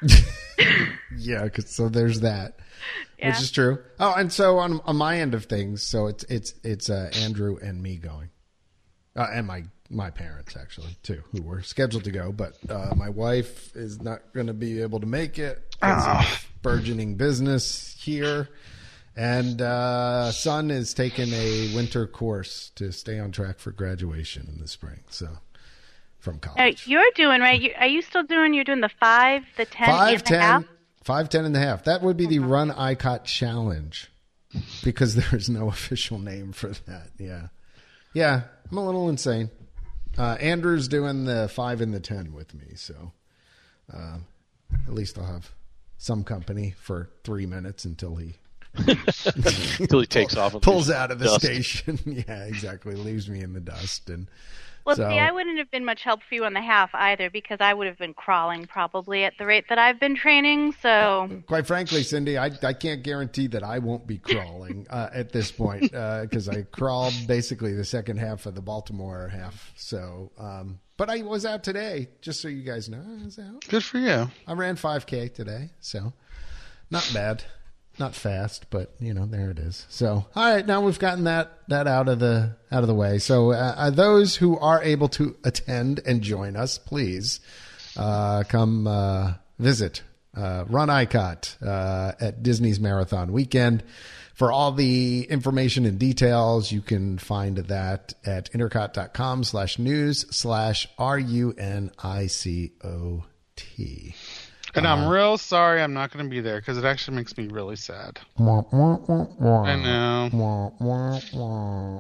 Yeah, 1.17 1.47
'cause- 1.49 1.69
so 1.69 1.89
there's 1.89 2.21
that, 2.21 2.57
Yeah. 3.19 3.29
which 3.29 3.41
is 3.43 3.51
true. 3.51 3.79
Oh, 4.01 4.15
and 4.15 4.33
so 4.33 4.59
on 4.59 4.81
on 4.85 4.97
my 4.97 5.21
end 5.21 5.35
of 5.35 5.45
things, 5.45 5.83
so 5.83 6.07
it's 6.07 6.25
it's 6.25 6.55
it's 6.65 6.89
uh, 6.91 7.11
Andrew 7.17 7.59
and 7.63 7.83
me 7.83 7.97
going, 7.97 8.31
uh, 9.15 9.27
and 9.33 9.47
my 9.47 9.65
my 9.91 10.11
parents 10.11 10.57
actually 10.57 10.97
too, 11.03 11.23
who 11.33 11.43
were 11.43 11.61
scheduled 11.63 12.05
to 12.05 12.11
go, 12.11 12.33
but 12.33 12.57
uh, 12.71 12.95
my 12.97 13.11
wife 13.11 13.77
is 13.77 14.01
not 14.01 14.33
going 14.33 14.47
to 14.47 14.55
be 14.55 14.81
able 14.81 15.01
to 15.01 15.07
make 15.07 15.39
it 15.39 15.77
because 15.81 16.07
of 16.27 16.49
burgeoning 16.63 17.17
business 17.17 17.95
here, 18.01 18.49
and 19.15 19.61
uh, 19.61 20.33
son 20.33 20.71
is 20.71 20.95
taking 20.95 21.31
a 21.35 21.75
winter 21.75 22.07
course 22.07 22.71
to 22.77 22.91
stay 22.91 23.19
on 23.19 23.31
track 23.33 23.59
for 23.59 23.71
graduation 23.71 24.49
in 24.51 24.59
the 24.61 24.67
spring. 24.69 25.01
So 25.11 25.29
from 26.23 26.37
Now, 26.37 26.53
college. 26.55 26.87
you're 26.87 27.05
doing 27.15 27.41
right. 27.41 27.61
You, 27.61 27.73
are 27.79 27.87
you 27.87 28.01
still 28.03 28.23
doing? 28.23 28.55
You're 28.55 28.65
doing 28.65 28.81
the 28.81 28.89
five, 29.01 29.43
the 29.57 29.65
ten, 29.67 29.89
Five 29.89 30.23
and 30.27 30.31
a 30.37 30.41
half? 30.41 30.63
ten, 30.63 30.69
five 31.05 31.29
ten 31.29 31.45
and 31.45 31.57
a 31.57 31.59
half. 31.61 31.85
That 31.85 32.03
would 32.03 32.17
be 32.17 32.27
the 32.27 32.39
Run 32.39 32.71
ICOT 32.71 33.25
challenge, 33.25 34.11
because 34.85 35.15
there's 35.31 35.49
no 35.51 35.69
official 35.69 36.19
name 36.19 36.53
for 36.53 36.69
that. 36.87 37.09
Yeah, 37.19 37.49
yeah. 38.15 38.43
I'm 38.71 38.79
a 38.79 38.85
little 38.87 39.09
insane. 39.09 39.51
Uh, 40.17 40.37
Andrew's 40.41 40.89
doing 40.89 41.25
the 41.25 41.49
five 41.53 41.81
and 41.81 41.93
the 41.93 42.01
ten 42.01 42.33
with 42.33 42.55
me, 42.55 42.75
so 42.77 43.13
uh, 43.93 44.19
at 44.87 44.95
least 44.95 45.19
I'll 45.19 45.27
have 45.27 45.51
some 45.99 46.23
company 46.25 46.75
for 46.79 47.11
three 47.25 47.47
minutes 47.47 47.85
until 47.85 48.17
he 48.17 48.35
Until 48.75 50.01
he 50.01 50.07
takes 50.07 50.37
off. 50.37 50.55
and 50.55 50.63
pulls 50.63 50.91
out 50.91 51.11
of 51.11 51.19
the 51.19 51.27
dust. 51.27 51.41
station. 51.45 51.99
yeah, 52.07 52.45
exactly. 52.45 52.95
Leaves 52.95 53.29
me 53.29 53.41
in 53.43 53.53
the 53.53 53.61
dust, 53.61 54.09
and 54.09 54.29
Well, 54.85 54.97
So- 54.97 55.09
see, 55.09 55.19
I 55.19 55.31
wouldn't 55.31 55.59
have 55.59 55.71
been 55.71 55.85
much 55.85 56.03
help 56.03 56.23
for 56.23 56.35
you 56.35 56.45
on 56.45 56.53
the 56.55 56.61
half 56.61 56.91
either 56.95 57.31
because 57.31 57.59
I 57.61 57.73
would 57.75 57.87
have 57.87 57.99
been 57.99 58.15
crawling 58.15 58.67
probably 58.67 59.25
at 59.25 59.35
the 59.39 59.47
rate 59.47 59.67
that 59.69 59.79
I've 59.79 60.01
been 60.01 60.17
training. 60.17 60.73
So, 60.83 61.43
Quite 61.47 61.67
frankly, 61.67 62.03
Cindy, 62.03 62.37
I, 62.39 62.51
I 62.63 62.73
can't 62.73 63.03
guarantee 63.03 63.47
that 63.49 63.63
I 63.63 63.79
won't 63.79 64.07
be 64.07 64.19
crawling 64.19 64.87
uh, 64.91 65.11
at 65.13 65.33
this 65.33 65.53
point 65.53 65.83
because 65.93 66.49
I 66.49 66.63
crawled 66.63 67.15
basically 67.27 67.75
the 67.75 67.85
second 67.85 68.19
half 68.19 68.47
of 68.47 68.55
the 68.55 68.63
Baltimore 68.63 69.29
half. 69.29 69.73
So, 69.77 70.33
um, 70.39 70.81
but 70.97 71.09
I 71.11 71.23
was 71.23 71.45
out 71.47 71.63
today, 71.65 72.09
just 72.21 72.41
so 72.41 72.49
you 72.49 72.63
guys 72.63 72.89
know. 72.89 73.03
I 73.21 73.25
was 73.25 73.39
out. 73.39 73.67
Good 73.69 73.85
for 73.85 73.99
you. 73.99 74.31
I 74.47 74.53
ran 74.53 74.77
5K 74.77 75.35
today, 75.35 75.71
so 75.81 76.13
not 76.91 77.09
bad, 77.15 77.45
not 77.99 78.15
fast, 78.15 78.67
but 78.71 78.95
you 79.01 79.15
know, 79.15 79.27
there 79.27 79.51
it 79.51 79.59
is. 79.59 79.87
So, 79.89 80.27
all 80.35 80.55
right, 80.55 80.67
now 80.67 80.81
we've 80.81 80.99
gotten 80.99 81.25
that 81.25 81.59
that 81.69 81.87
out 81.87 82.09
of 82.09 82.19
the 82.19 82.57
out 82.71 82.83
of 82.83 82.89
the 82.89 82.95
way. 82.95 83.19
So, 83.19 83.53
uh, 83.53 83.75
uh, 83.77 83.91
those 83.91 84.37
who 84.37 84.59
are 84.59 84.83
able 84.83 85.09
to 85.11 85.37
attend 85.45 86.01
and 86.07 86.23
join 86.23 86.57
us, 86.57 86.79
please 86.79 87.41
uh, 87.97 88.45
come 88.49 88.87
uh, 88.87 89.35
visit 89.59 90.03
uh, 90.37 90.65
Run 90.69 90.89
ICOT 90.89 91.63
uh, 91.63 92.13
at 92.21 92.43
Disney's 92.43 92.81
Marathon 92.81 93.33
Weekend. 93.33 93.85
For 94.35 94.51
all 94.51 94.73
the 94.73 95.25
information 95.25 95.85
and 95.85 95.99
details, 95.99 96.73
you 96.73 96.81
can 96.81 97.19
find 97.19 97.59
that 97.59 98.15
at 98.25 98.51
intercot.com 98.53 99.45
slash 99.45 99.79
news 99.79 100.25
slash 100.35 100.89
R-U-N-I-C-O-T. 100.99 101.55
And 104.75 104.87
Uh-huh. 104.87 105.05
I'm 105.05 105.09
real 105.11 105.37
sorry 105.39 105.83
I'm 105.83 105.93
not 105.93 106.13
going 106.13 106.25
to 106.25 106.31
be 106.31 106.41
there 106.41 106.59
because 106.61 106.79
it 106.79 106.85
actually 106.85 107.17
makes 107.17 107.37
me 107.37 107.49
really 107.49 107.77
sad. 107.77 108.21
I 108.39 108.43
I 109.65 109.77
know. 109.77 110.31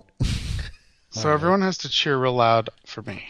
So 1.14 1.31
everyone 1.31 1.61
has 1.61 1.76
to 1.79 1.91
cheer 1.91 2.17
real 2.17 2.33
loud 2.33 2.71
for 2.87 3.02
me. 3.02 3.26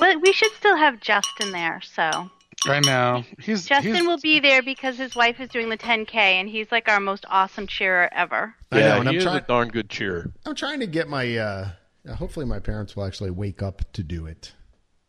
well, 0.00 0.18
we 0.20 0.32
should 0.32 0.52
still 0.52 0.74
have 0.76 1.00
Justin 1.00 1.52
there. 1.52 1.82
So, 1.82 2.30
I 2.64 2.80
know. 2.80 3.24
He's 3.38 3.66
Justin 3.66 3.94
he's, 3.96 4.06
will 4.06 4.16
be 4.16 4.40
there 4.40 4.62
because 4.62 4.96
his 4.96 5.14
wife 5.14 5.38
is 5.38 5.50
doing 5.50 5.68
the 5.68 5.76
10K, 5.76 6.14
and 6.14 6.48
he's 6.48 6.72
like 6.72 6.88
our 6.88 6.98
most 6.98 7.26
awesome 7.28 7.66
cheerer 7.66 8.08
ever. 8.10 8.54
I 8.72 8.78
Yeah, 8.78 8.88
know, 8.88 8.94
and 9.00 9.08
he 9.10 9.10
I'm 9.10 9.16
is 9.18 9.24
trying- 9.24 9.36
a 9.36 9.40
darn 9.46 9.68
good 9.68 9.90
cheerer. 9.90 10.32
I'm 10.46 10.54
trying 10.54 10.80
to 10.80 10.86
get 10.86 11.10
my. 11.10 11.36
Uh, 11.36 11.68
hopefully, 12.14 12.46
my 12.46 12.58
parents 12.58 12.96
will 12.96 13.04
actually 13.04 13.32
wake 13.32 13.62
up 13.62 13.82
to 13.92 14.02
do 14.02 14.24
it. 14.24 14.54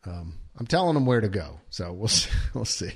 Um, 0.05 0.33
I'm 0.57 0.65
telling 0.67 0.93
them 0.95 1.05
where 1.05 1.21
to 1.21 1.29
go, 1.29 1.59
so 1.69 1.91
we'll 1.93 2.07
see. 2.07 2.29
We'll 2.53 2.65
see. 2.65 2.91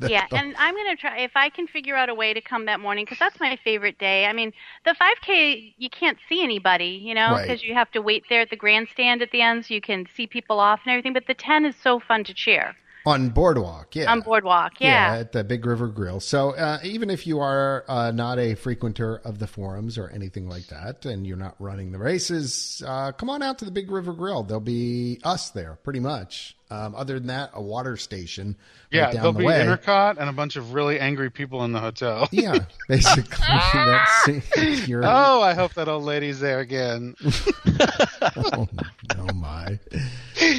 Yeah, 0.00 0.26
and 0.32 0.54
I'm 0.58 0.74
gonna 0.74 0.96
try 0.96 1.18
if 1.20 1.30
I 1.36 1.48
can 1.50 1.68
figure 1.68 1.94
out 1.94 2.08
a 2.08 2.14
way 2.14 2.34
to 2.34 2.40
come 2.40 2.66
that 2.66 2.80
morning 2.80 3.04
because 3.04 3.18
that's 3.18 3.38
my 3.38 3.56
favorite 3.62 3.96
day. 3.98 4.26
I 4.26 4.32
mean, 4.32 4.52
the 4.84 4.94
5K 4.94 5.74
you 5.78 5.88
can't 5.88 6.18
see 6.28 6.42
anybody, 6.42 7.00
you 7.02 7.14
know, 7.14 7.30
Right. 7.30 7.46
because 7.46 7.62
you 7.62 7.74
have 7.74 7.90
to 7.92 8.00
wait 8.02 8.24
there 8.28 8.40
at 8.40 8.50
the 8.50 8.56
grandstand 8.56 9.22
at 9.22 9.30
the 9.30 9.40
end 9.40 9.64
so 9.64 9.72
you 9.72 9.80
can 9.80 10.06
see 10.16 10.26
people 10.26 10.58
off 10.58 10.80
and 10.84 10.92
everything. 10.92 11.12
But 11.12 11.26
the 11.28 11.34
10 11.34 11.64
is 11.64 11.76
so 11.76 12.00
fun 12.00 12.24
to 12.24 12.34
cheer 12.34 12.74
on 13.06 13.28
boardwalk. 13.28 13.94
Yeah, 13.94 14.10
on 14.10 14.20
boardwalk. 14.22 14.80
Yeah. 14.80 15.16
at 15.20 15.32
the 15.32 15.44
Big 15.44 15.64
River 15.64 15.88
Grill. 15.88 16.20
So 16.20 16.50
uh, 16.50 16.78
even 16.82 17.08
if 17.10 17.26
you 17.26 17.38
are 17.40 17.84
uh, 17.86 18.10
not 18.10 18.38
a 18.38 18.54
frequenter 18.56 19.20
of 19.24 19.38
the 19.38 19.46
forums 19.46 19.96
or 19.98 20.08
anything 20.10 20.48
like 20.48 20.66
that, 20.68 21.04
and 21.04 21.26
you're 21.26 21.36
not 21.36 21.54
running 21.58 21.92
the 21.92 21.98
races, 21.98 22.82
uh, 22.86 23.12
come 23.12 23.28
on 23.30 23.42
out 23.42 23.58
to 23.58 23.64
the 23.64 23.70
Big 23.70 23.90
River 23.90 24.12
Grill. 24.12 24.42
There'll 24.42 24.60
be 24.60 25.20
us 25.22 25.50
there, 25.50 25.78
pretty 25.84 26.00
much. 26.00 26.56
Um, 26.70 26.94
other 26.94 27.18
than 27.18 27.28
that, 27.28 27.50
a 27.52 27.60
water 27.60 27.96
station. 27.96 28.56
right 28.92 28.98
yeah. 28.98 29.04
down 29.06 29.14
There'll 29.14 29.32
the 29.32 29.38
be 29.40 29.44
way. 29.44 29.60
Intercot 29.60 30.16
and 30.18 30.30
a 30.30 30.32
bunch 30.32 30.56
of 30.56 30.72
really 30.72 30.98
angry 30.98 31.30
people 31.30 31.62
in 31.64 31.72
the 31.72 31.80
hotel. 31.80 32.28
Yeah, 32.32 32.64
basically. 32.88 33.46
that's 33.74 34.88
your. 34.88 35.02
Oh, 35.04 35.40
I 35.40 35.54
hope 35.54 35.74
that 35.74 35.88
old 35.88 36.04
lady's 36.04 36.40
there 36.40 36.60
again. 36.60 37.14
oh, 38.36 38.68
oh 39.18 39.32
my! 39.34 39.78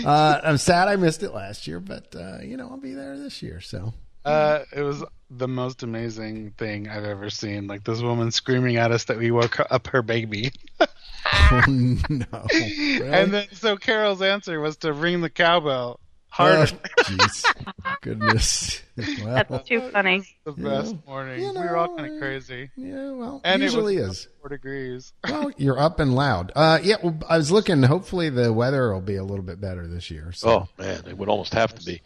Uh, 0.05 0.39
I'm 0.43 0.57
sad 0.57 0.87
I 0.87 0.95
missed 0.95 1.21
it 1.21 1.31
last 1.33 1.67
year, 1.67 1.79
but 1.79 2.15
uh, 2.15 2.37
you 2.41 2.55
know 2.55 2.69
I'll 2.69 2.77
be 2.77 2.93
there 2.93 3.17
this 3.17 3.41
year. 3.41 3.59
So 3.59 3.93
Uh, 4.25 4.63
it 4.75 4.81
was 4.81 5.03
the 5.29 5.47
most 5.47 5.83
amazing 5.83 6.51
thing 6.57 6.87
I've 6.89 7.03
ever 7.05 7.29
seen. 7.29 7.67
Like 7.67 7.83
this 7.83 8.01
woman 8.01 8.31
screaming 8.31 8.77
at 8.77 8.91
us 8.91 9.05
that 9.05 9.17
we 9.17 9.31
woke 9.31 9.59
up 9.71 9.87
her 9.87 10.01
baby. 10.01 10.51
oh, 10.79 11.61
no, 11.67 12.25
Really? 12.51 13.01
And 13.07 13.33
then 13.33 13.47
so 13.53 13.77
Carol's 13.77 14.21
answer 14.21 14.59
was 14.59 14.77
to 14.77 14.93
ring 14.93 15.21
the 15.21 15.29
cowbell 15.29 15.99
Oh, 16.37 16.43
harder. 16.43 16.65
jeez, 17.03 17.45
goodness. 18.01 18.81
Well, 19.23 19.35
That's 19.49 19.69
too 19.69 19.89
funny. 19.91 20.23
the 20.43 20.53
you 20.57 20.63
best 20.65 20.91
know, 20.93 20.99
morning. 21.07 21.41
you 21.41 21.49
we 21.53 21.59
were 21.59 21.77
all 21.77 21.95
kind 21.95 22.13
of 22.13 22.19
crazy. 22.19 22.69
yeah, 22.75 23.11
well, 23.11 23.39
And 23.45 23.61
usually 23.61 23.95
it 23.97 24.01
was 24.07 24.17
is. 24.19 24.27
four 24.41 24.49
degrees. 24.49 25.13
Well, 25.29 25.51
you're 25.57 25.79
up 25.79 26.01
and 26.01 26.13
loud. 26.13 26.51
Uh, 26.53 26.79
yeah, 26.83 26.95
well, 27.01 27.17
I 27.29 27.37
was 27.37 27.51
looking. 27.51 27.83
Hopefully, 27.83 28.29
the 28.29 28.51
weather 28.51 28.91
will 28.93 28.99
be 28.99 29.15
a 29.15 29.23
little 29.23 29.45
bit 29.45 29.61
better 29.61 29.87
this 29.87 30.11
year. 30.11 30.33
So. 30.33 30.49
Oh 30.49 30.67
man, 30.77 31.03
it 31.07 31.17
would 31.17 31.29
almost 31.29 31.53
have 31.53 31.73
to 31.75 31.85
be. 31.85 32.01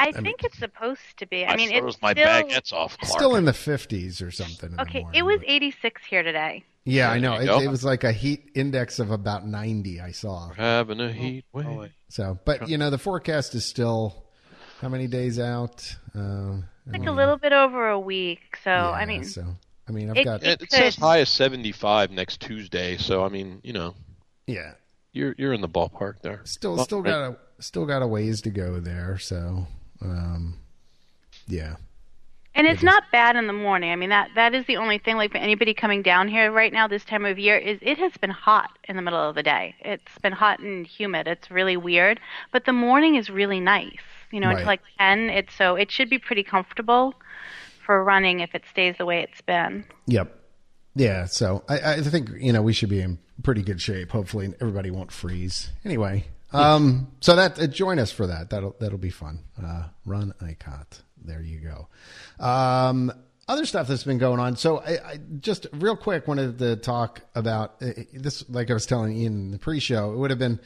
I 0.00 0.12
think 0.12 0.44
it's 0.44 0.58
supposed 0.58 1.00
to 1.18 1.26
be. 1.26 1.44
I 1.44 1.56
mean, 1.56 1.70
it's 1.72 2.00
my 2.00 2.12
still, 2.12 2.24
baguettes 2.26 2.72
off. 2.72 2.96
Clark. 2.98 3.12
Still 3.18 3.36
in 3.36 3.44
the 3.44 3.52
50s 3.52 4.24
or 4.26 4.30
something. 4.30 4.70
in 4.70 4.76
the 4.76 4.82
Okay, 4.82 5.00
morning, 5.02 5.18
it 5.18 5.22
was 5.24 5.38
but- 5.40 5.50
86 5.50 6.02
here 6.04 6.22
today. 6.22 6.64
Yeah, 6.84 7.10
I 7.10 7.18
know. 7.18 7.34
It, 7.34 7.64
it 7.64 7.68
was 7.70 7.84
like 7.84 8.04
a 8.04 8.12
heat 8.12 8.50
index 8.54 8.98
of 8.98 9.10
about 9.10 9.46
90. 9.46 10.00
I 10.00 10.12
saw. 10.12 10.50
having 10.54 11.00
a 11.00 11.12
heat 11.12 11.44
wave. 11.52 11.66
Holy. 11.66 11.92
So, 12.08 12.38
but 12.46 12.68
you 12.70 12.78
know, 12.78 12.88
the 12.88 12.96
forecast 12.96 13.54
is 13.54 13.66
still 13.66 14.24
how 14.80 14.88
many 14.88 15.06
days 15.06 15.38
out? 15.38 15.94
Uh, 16.14 16.58
Like 16.86 17.06
a 17.06 17.10
little 17.12 17.36
bit 17.36 17.52
over 17.52 17.88
a 17.88 18.00
week. 18.00 18.56
So 18.64 18.70
yeah, 18.70 18.90
I 18.90 19.04
mean, 19.04 19.24
so 19.24 19.44
I 19.86 19.92
mean, 19.92 20.08
I've 20.10 20.16
it- 20.16 20.24
got 20.24 20.42
It, 20.42 20.62
it 20.62 20.70
says 20.72 20.96
high 20.96 21.20
as 21.20 21.28
seventy 21.28 21.72
five 21.72 22.10
next 22.10 22.40
Tuesday, 22.40 22.96
so 22.96 23.22
I 23.22 23.28
mean, 23.28 23.60
you 23.62 23.74
know, 23.74 23.94
yeah, 24.46 24.72
you're 25.12 25.34
you're 25.36 25.52
in 25.52 25.60
the 25.60 25.68
ballpark 25.68 26.22
there. 26.22 26.40
still 26.44 26.76
Well, 26.76 26.84
still 26.86 27.02
right. 27.02 27.10
got 27.10 27.30
a 27.32 27.36
still 27.62 27.84
got 27.84 28.00
a 28.00 28.06
ways 28.06 28.40
to 28.42 28.50
go 28.50 28.80
there. 28.80 29.18
So, 29.18 29.66
um, 30.02 30.54
yeah, 31.46 31.76
And 32.54 32.66
it's 32.66 32.82
not 32.82 33.04
bad 33.12 33.36
in 33.36 33.46
the 33.46 33.52
morning. 33.52 33.90
I 33.90 33.96
mean 33.96 34.10
that 34.10 34.30
that 34.34 34.54
is 34.54 34.66
the 34.66 34.76
only 34.76 34.98
thing. 34.98 35.16
Like 35.16 35.32
for 35.32 35.38
anybody 35.38 35.74
coming 35.74 36.02
down 36.02 36.28
here 36.28 36.50
right 36.52 36.72
now 36.72 36.86
this 36.88 37.04
time 37.04 37.24
of 37.24 37.38
year, 37.38 37.56
is 37.56 37.78
it 37.82 37.98
has 37.98 38.12
been 38.20 38.30
hot 38.30 38.70
in 38.88 38.96
the 38.96 39.02
middle 39.02 39.20
of 39.20 39.34
the 39.34 39.42
day. 39.42 39.74
It's 39.80 40.18
been 40.22 40.32
hot 40.32 40.58
and 40.60 40.86
humid. 40.86 41.26
It's 41.26 41.50
really 41.50 41.76
weird. 41.76 42.20
But 42.52 42.64
the 42.66 42.72
morning 42.72 43.14
is 43.16 43.30
really 43.30 43.60
nice. 43.60 43.96
You 44.30 44.40
know, 44.40 44.48
Right. 44.48 44.54
until 44.56 44.66
like 44.66 44.80
ten. 44.98 45.30
It's 45.30 45.54
so 45.54 45.74
it 45.76 45.90
should 45.90 46.10
be 46.10 46.18
pretty 46.18 46.42
comfortable 46.42 47.14
for 47.84 48.04
running 48.04 48.40
if 48.40 48.54
it 48.54 48.64
stays 48.70 48.96
the 48.98 49.06
way 49.06 49.20
it's 49.22 49.40
been. 49.40 49.84
yep, 50.06 50.34
yeah. 50.94 51.24
So 51.24 51.64
I, 51.68 51.94
I 51.94 52.00
think 52.02 52.28
you 52.38 52.52
know 52.52 52.60
we 52.60 52.74
should 52.74 52.90
be 52.90 53.00
in 53.00 53.18
pretty 53.42 53.62
good 53.62 53.80
shape. 53.80 54.10
Hopefully, 54.10 54.52
everybody 54.60 54.90
won't 54.90 55.10
freeze. 55.12 55.70
Anyway, 55.84 56.26
um, 56.52 57.08
so 57.20 57.36
that 57.36 57.58
uh, 57.58 57.66
join 57.66 57.98
us 57.98 58.10
for 58.10 58.26
that. 58.26 58.50
That'll 58.50 58.74
that'll 58.80 58.98
be 58.98 59.10
fun. 59.10 59.40
Uh, 59.62 59.84
run 60.04 60.34
ICOT. 60.40 61.02
There 61.24 61.42
you 61.42 61.60
go. 61.60 61.88
Um, 62.44 63.12
other 63.48 63.66
stuff 63.66 63.88
that's 63.88 64.04
been 64.04 64.18
going 64.18 64.40
on. 64.40 64.56
So 64.56 64.78
I, 64.78 64.92
I 64.92 65.20
just 65.40 65.66
real 65.72 65.96
quick 65.96 66.28
wanted 66.28 66.58
to 66.58 66.76
talk 66.76 67.22
about 67.34 67.82
uh, 67.82 67.90
this. 68.12 68.48
Like 68.48 68.70
I 68.70 68.74
was 68.74 68.86
telling 68.86 69.16
Ian 69.16 69.32
in 69.32 69.50
the 69.50 69.58
pre-show, 69.58 70.12
it 70.12 70.16
would 70.16 70.30
have 70.30 70.38
been 70.38 70.60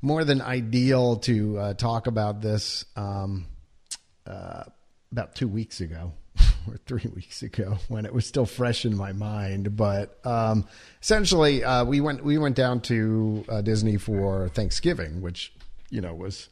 more 0.00 0.24
than 0.24 0.40
ideal 0.40 1.16
to 1.16 1.58
uh, 1.58 1.74
talk 1.74 2.06
about 2.06 2.40
this 2.40 2.84
um, 2.96 3.46
uh, 4.26 4.64
about 5.12 5.34
two 5.34 5.48
weeks 5.48 5.80
ago 5.80 6.12
or 6.68 6.78
three 6.86 7.10
weeks 7.14 7.42
ago 7.42 7.78
when 7.88 8.06
it 8.06 8.12
was 8.12 8.26
still 8.26 8.46
fresh 8.46 8.84
in 8.84 8.96
my 8.96 9.12
mind. 9.12 9.76
But 9.76 10.18
um, 10.24 10.66
essentially, 11.00 11.64
uh, 11.64 11.84
we 11.84 12.00
went 12.00 12.24
we 12.24 12.38
went 12.38 12.56
down 12.56 12.80
to 12.82 13.44
uh, 13.48 13.60
Disney 13.62 13.96
for 13.96 14.48
Thanksgiving, 14.48 15.20
which 15.20 15.52
you 15.90 16.00
know 16.00 16.14
was 16.14 16.48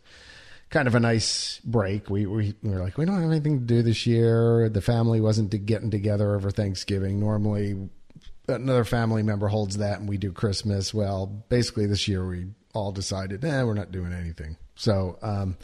kind 0.70 0.86
of 0.86 0.94
a 0.94 1.00
nice 1.00 1.60
break. 1.64 2.08
We, 2.08 2.26
we 2.26 2.54
we 2.62 2.70
were 2.70 2.80
like, 2.80 2.96
we 2.96 3.04
don't 3.04 3.20
have 3.20 3.30
anything 3.30 3.60
to 3.60 3.64
do 3.64 3.82
this 3.82 4.06
year. 4.06 4.68
The 4.68 4.80
family 4.80 5.20
wasn't 5.20 5.50
to 5.52 5.58
getting 5.58 5.90
together 5.90 6.34
over 6.34 6.50
Thanksgiving. 6.50 7.20
Normally, 7.20 7.88
another 8.48 8.84
family 8.84 9.22
member 9.22 9.48
holds 9.48 9.78
that, 9.78 10.00
and 10.00 10.08
we 10.08 10.16
do 10.16 10.32
Christmas. 10.32 10.94
Well, 10.94 11.26
basically, 11.26 11.86
this 11.86 12.08
year 12.08 12.26
we 12.26 12.46
all 12.72 12.92
decided, 12.92 13.44
eh, 13.44 13.62
we're 13.64 13.74
not 13.74 13.92
doing 13.92 14.12
anything. 14.12 14.56
So. 14.76 15.18
Um, 15.22 15.56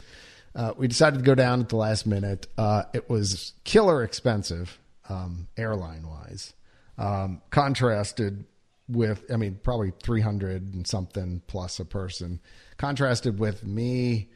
uh, 0.57 0.73
we 0.75 0.87
decided 0.87 1.17
to 1.17 1.23
go 1.23 1.35
down 1.35 1.61
at 1.61 1.69
the 1.69 1.75
last 1.75 2.07
minute. 2.07 2.47
Uh, 2.57 2.83
it 2.91 3.07
was 3.09 3.53
killer 3.63 4.03
expensive, 4.03 4.79
um, 5.07 5.47
airline 5.55 6.07
wise. 6.07 6.55
Um, 6.97 7.43
contrasted 7.51 8.43
with, 8.89 9.23
I 9.31 9.37
mean, 9.37 9.59
probably 9.61 9.93
300 10.01 10.73
and 10.73 10.87
something 10.87 11.43
plus 11.45 11.79
a 11.79 11.85
person. 11.85 12.39
Contrasted 12.77 13.37
with 13.37 13.63
me 13.63 14.29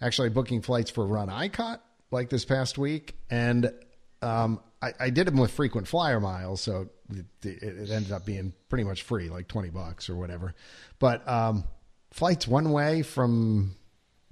actually 0.00 0.30
booking 0.30 0.60
flights 0.60 0.90
for 0.90 1.06
Run 1.06 1.28
ICOT 1.28 1.78
like 2.10 2.30
this 2.30 2.44
past 2.44 2.76
week. 2.76 3.16
And 3.30 3.72
um, 4.22 4.58
I, 4.82 4.92
I 4.98 5.10
did 5.10 5.28
them 5.28 5.36
with 5.36 5.52
frequent 5.52 5.86
flyer 5.86 6.18
miles. 6.18 6.62
So 6.62 6.88
it, 7.14 7.26
it, 7.46 7.90
ended 7.90 8.10
up 8.10 8.26
being 8.26 8.54
pretty 8.68 8.82
much 8.82 9.02
free, 9.02 9.28
like 9.28 9.46
20 9.46 9.70
bucks 9.70 10.10
or 10.10 10.16
whatever. 10.16 10.52
But 10.98 11.26
um, 11.28 11.62
flights 12.10 12.48
one 12.48 12.72
way 12.72 13.02
from 13.02 13.76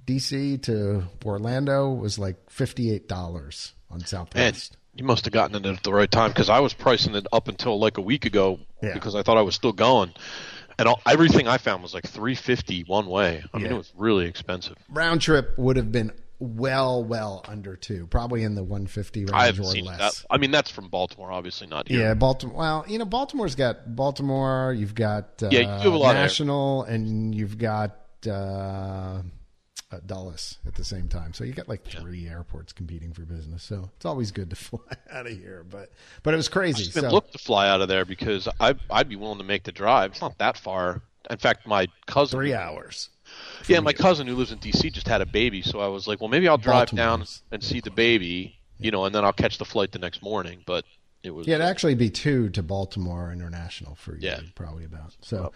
DC 0.09 0.61
to 0.63 1.03
Orlando 1.25 1.89
was 1.91 2.17
like 2.17 2.49
fifty-eight 2.49 3.07
dollars 3.07 3.73
on 3.91 3.99
Man, 3.99 4.07
Southwest. 4.07 4.77
you 4.95 5.03
must 5.03 5.25
have 5.25 5.33
gotten 5.33 5.55
it 5.55 5.65
at 5.65 5.83
the 5.83 5.93
right 5.93 6.09
time 6.09 6.31
because 6.31 6.49
I 6.49 6.59
was 6.59 6.73
pricing 6.73 7.15
it 7.15 7.27
up 7.31 7.47
until 7.47 7.79
like 7.79 7.97
a 7.97 8.01
week 8.01 8.25
ago 8.25 8.59
Yeah. 8.81 8.93
because 8.93 9.15
I 9.15 9.23
thought 9.23 9.37
I 9.37 9.41
was 9.43 9.55
still 9.55 9.73
going, 9.73 10.13
and 10.77 10.87
all, 10.87 10.99
everything 11.07 11.47
I 11.47 11.57
found 11.57 11.83
was 11.83 11.93
like 11.93 12.07
three 12.07 12.35
fifty 12.35 12.83
one 12.83 13.07
way. 13.07 13.43
I 13.53 13.57
mean, 13.57 13.71
it 13.71 13.75
was 13.77 13.91
really 13.95 14.25
expensive. 14.25 14.77
Round 14.89 15.21
trip 15.21 15.53
would 15.57 15.77
have 15.77 15.91
been 15.91 16.11
well, 16.41 17.03
well 17.03 17.43
under 17.49 17.75
two, 17.75 18.07
probably 18.07 18.43
in 18.43 18.55
the 18.55 18.63
150 18.63 19.25
range 19.25 19.31
I 19.33 19.49
or 19.49 19.63
seen 19.65 19.83
less. 19.83 19.97
that. 20.21 20.25
I 20.29 20.37
mean, 20.37 20.51
that's 20.51 20.71
from 20.71 20.87
Baltimore, 20.87 21.33
obviously 21.33 21.67
not 21.67 21.89
here. 21.89 21.99
Yeah, 21.99 22.13
Baltimore. 22.13 22.55
Well, 22.57 22.85
you 22.87 22.97
know, 22.97 23.03
Baltimore's 23.03 23.55
got 23.55 23.93
Baltimore. 23.93 24.73
You've 24.73 24.95
got 24.95 25.43
uh, 25.43 25.49
Yeah, 25.51 25.59
you 25.59 25.67
have 25.67 25.93
a 25.93 25.97
lot 25.97 26.15
of 26.15 26.21
National, 26.21 26.83
and 26.83 27.35
you've 27.35 27.57
got 27.57 27.97
uh, 28.25 29.21
uh, 29.91 29.99
Dulles 30.05 30.57
at 30.67 30.75
the 30.75 30.83
same 30.83 31.07
time. 31.07 31.33
So 31.33 31.43
you 31.43 31.53
got 31.53 31.67
like 31.67 31.83
three 31.83 32.27
airports 32.27 32.73
competing 32.73 33.13
for 33.13 33.21
business. 33.23 33.63
So 33.63 33.89
it's 33.95 34.05
always 34.05 34.31
good 34.31 34.49
to 34.51 34.55
fly 34.55 34.79
out 35.11 35.25
of 35.27 35.33
here. 35.33 35.65
But 35.69 35.91
but 36.23 36.33
it 36.33 36.37
was 36.37 36.47
crazy. 36.49 36.85
didn't 36.85 37.09
So 37.09 37.13
look 37.15 37.31
to 37.31 37.37
fly 37.37 37.69
out 37.69 37.81
of 37.81 37.87
there 37.87 38.05
because 38.05 38.47
I 38.59 38.75
I'd 38.89 39.09
be 39.09 39.15
willing 39.15 39.39
to 39.39 39.43
make 39.43 39.63
the 39.63 39.71
drive. 39.71 40.11
It's 40.11 40.21
not 40.21 40.37
that 40.37 40.57
far. 40.57 41.01
In 41.29 41.37
fact, 41.37 41.67
my 41.67 41.87
cousin, 42.07 42.39
three 42.39 42.53
hours. 42.53 43.09
yeah, 43.67 43.81
my 43.81 43.93
cousin 43.93 44.25
who 44.25 44.35
lives 44.35 44.51
in 44.51 44.57
D.C. 44.59 44.89
just 44.89 45.07
had 45.07 45.21
a 45.21 45.25
baby, 45.25 45.61
so 45.61 45.79
I 45.79 45.87
was 45.87 46.07
like, 46.07 46.21
well, 46.21 46.29
maybe 46.29 46.47
I'll 46.47 46.57
drive 46.57 46.89
down 46.91 47.25
and 47.51 47.61
see 47.63 47.81
the 47.81 47.91
baby, 47.91 48.57
you 48.79 48.89
know, 48.89 49.05
and 49.05 49.13
then 49.13 49.25
I'll 49.25 49.33
catch 49.33 49.57
the 49.57 49.65
flight 49.65 49.91
the 49.91 49.99
next 49.99 50.23
morning. 50.23 50.63
But 50.65 50.85
it 51.23 51.31
was 51.31 51.47
Yeah, 51.47 51.55
it'd 51.55 51.67
actually 51.67 51.95
be 51.95 52.09
two 52.09 52.49
to 52.51 52.63
Baltimore 52.63 53.31
International 53.31 53.95
for 53.95 54.13
you, 54.13 54.19
Yeah. 54.21 54.39
probably 54.55 54.85
about. 54.85 55.15
So, 55.21 55.51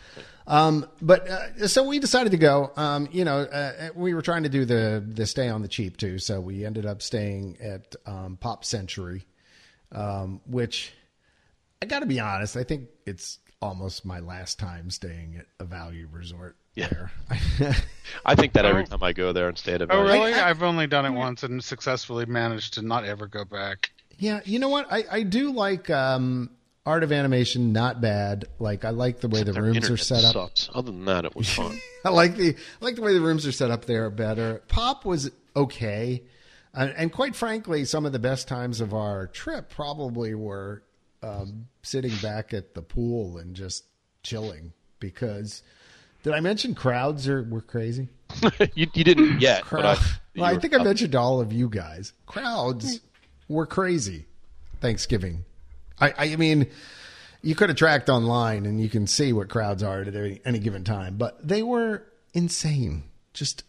um, 0.48 0.86
but 1.02 1.28
uh, 1.28 1.68
so 1.68 1.84
we 1.84 2.00
decided 2.00 2.32
to 2.32 2.38
go. 2.38 2.72
Um, 2.76 3.08
you 3.12 3.24
know, 3.26 3.40
uh, 3.40 3.90
we 3.96 4.14
were 4.14 4.22
trying 4.22 4.44
to 4.44 4.50
do 4.50 4.66
the 4.66 5.04
the 5.08 5.26
stay 5.26 5.50
on 5.50 5.62
the 5.62 5.68
cheap 5.68 5.98
too, 5.98 6.20
so 6.20 6.40
we 6.42 6.66
ended 6.66 6.86
up 6.86 7.02
staying 7.02 7.58
at 7.62 7.96
um, 8.06 8.38
Pop 8.40 8.66
Century, 8.66 9.26
um, 9.92 10.42
which 10.46 10.94
I 11.82 11.86
got 11.86 12.00
to 12.00 12.06
be 12.06 12.20
honest, 12.20 12.56
I 12.58 12.64
think 12.64 12.90
it's 13.06 13.40
almost 13.62 14.06
my 14.06 14.20
last 14.20 14.60
time 14.60 14.90
staying 14.90 15.38
at 15.38 15.46
a 15.60 15.64
value 15.66 16.08
resort. 16.12 16.58
Yeah. 16.76 16.90
There. 16.90 17.12
I 18.26 18.36
think 18.36 18.54
that 18.54 18.66
every 18.66 18.82
Oh. 18.82 18.86
time 18.86 19.04
I 19.04 19.14
go 19.14 19.32
there 19.32 19.48
and 19.48 19.58
stay 19.58 19.74
at 19.76 19.82
a 19.82 19.88
Oh, 19.92 20.02
really? 20.02 20.34
I, 20.34 20.48
have 20.48 20.64
only 20.64 20.88
done 20.88 21.06
it 21.06 21.12
once 21.12 21.44
and 21.44 21.64
successfully 21.64 22.26
managed 22.26 22.74
to 22.76 22.82
not 22.82 23.06
ever 23.06 23.28
go 23.28 23.46
back. 23.46 23.92
Yeah, 24.24 24.40
you 24.46 24.58
know 24.60 24.70
what? 24.70 24.88
I, 24.90 25.04
I 25.12 25.24
do 25.24 25.52
like 25.52 25.90
um, 25.90 26.50
Art 26.86 27.04
of 27.04 27.12
Animation. 27.12 27.74
Not 27.74 28.00
bad. 28.00 28.46
Like 28.58 28.86
I 28.86 28.92
like 28.92 29.20
the 29.20 29.28
way 29.28 29.44
the 29.44 29.52
rooms 29.52 29.90
are 29.90 29.98
set 29.98 30.24
up. 30.24 30.32
Sucks. 30.34 30.70
Other 30.74 30.94
than 30.94 31.04
that, 31.06 31.26
it 31.26 31.36
was 31.36 31.50
fun. 31.54 31.78
I 32.06 32.10
like 32.10 32.38
the 32.38 32.56
I 32.56 32.86
like 32.86 32.96
the 32.96 33.02
way 33.02 33.14
the 33.14 33.20
rooms 33.20 33.46
are 33.46 33.52
set 33.52 33.70
up 33.70 33.84
there 33.84 34.10
better. 34.10 34.64
Pop 34.70 35.04
was 35.04 35.30
okay, 35.58 36.24
and, 36.74 36.94
and 36.96 37.12
quite 37.12 37.36
frankly, 37.36 37.84
some 37.84 38.06
of 38.06 38.14
the 38.14 38.20
best 38.20 38.48
times 38.48 38.80
of 38.80 38.94
our 38.94 39.28
trip 39.28 39.70
probably 39.70 40.34
were 40.36 40.84
um, 41.22 41.68
sitting 41.82 42.16
back 42.22 42.54
at 42.54 42.76
the 42.76 42.82
pool 42.82 43.38
and 43.38 43.58
just 43.58 43.84
chilling. 44.24 44.72
Because 45.02 45.64
did 46.24 46.32
I 46.32 46.40
mention 46.40 46.76
crowds 46.76 47.28
are 47.28 47.44
were 47.44 47.60
crazy? 47.60 48.08
you, 48.74 48.88
you 48.94 49.04
didn't 49.04 49.42
yet, 49.42 49.66
but 49.70 49.86
I, 49.86 49.98
well, 50.38 50.46
I 50.46 50.58
think 50.58 50.74
I 50.74 50.82
mentioned 50.82 51.14
all 51.14 51.42
of 51.42 51.52
you 51.52 51.68
guys. 51.68 52.14
Crowds 52.26 53.02
were 53.48 53.66
crazy. 53.66 54.26
Thanksgiving. 54.82 55.46
I, 56.00 56.14
I 56.18 56.36
mean, 56.36 56.68
you 57.42 57.56
could 57.56 57.70
have 57.70 57.78
tracked 57.78 58.10
online 58.10 58.66
and 58.66 58.82
you 58.82 58.90
can 58.90 59.08
see 59.08 59.32
what 59.34 59.48
crowds 59.50 59.82
are 59.84 60.02
at 60.02 60.14
any, 60.16 60.42
any 60.44 60.60
given 60.60 60.84
time, 60.84 61.16
but 61.18 61.46
they 61.48 61.64
were 61.64 62.04
insane. 62.34 63.04
Just 63.34 63.64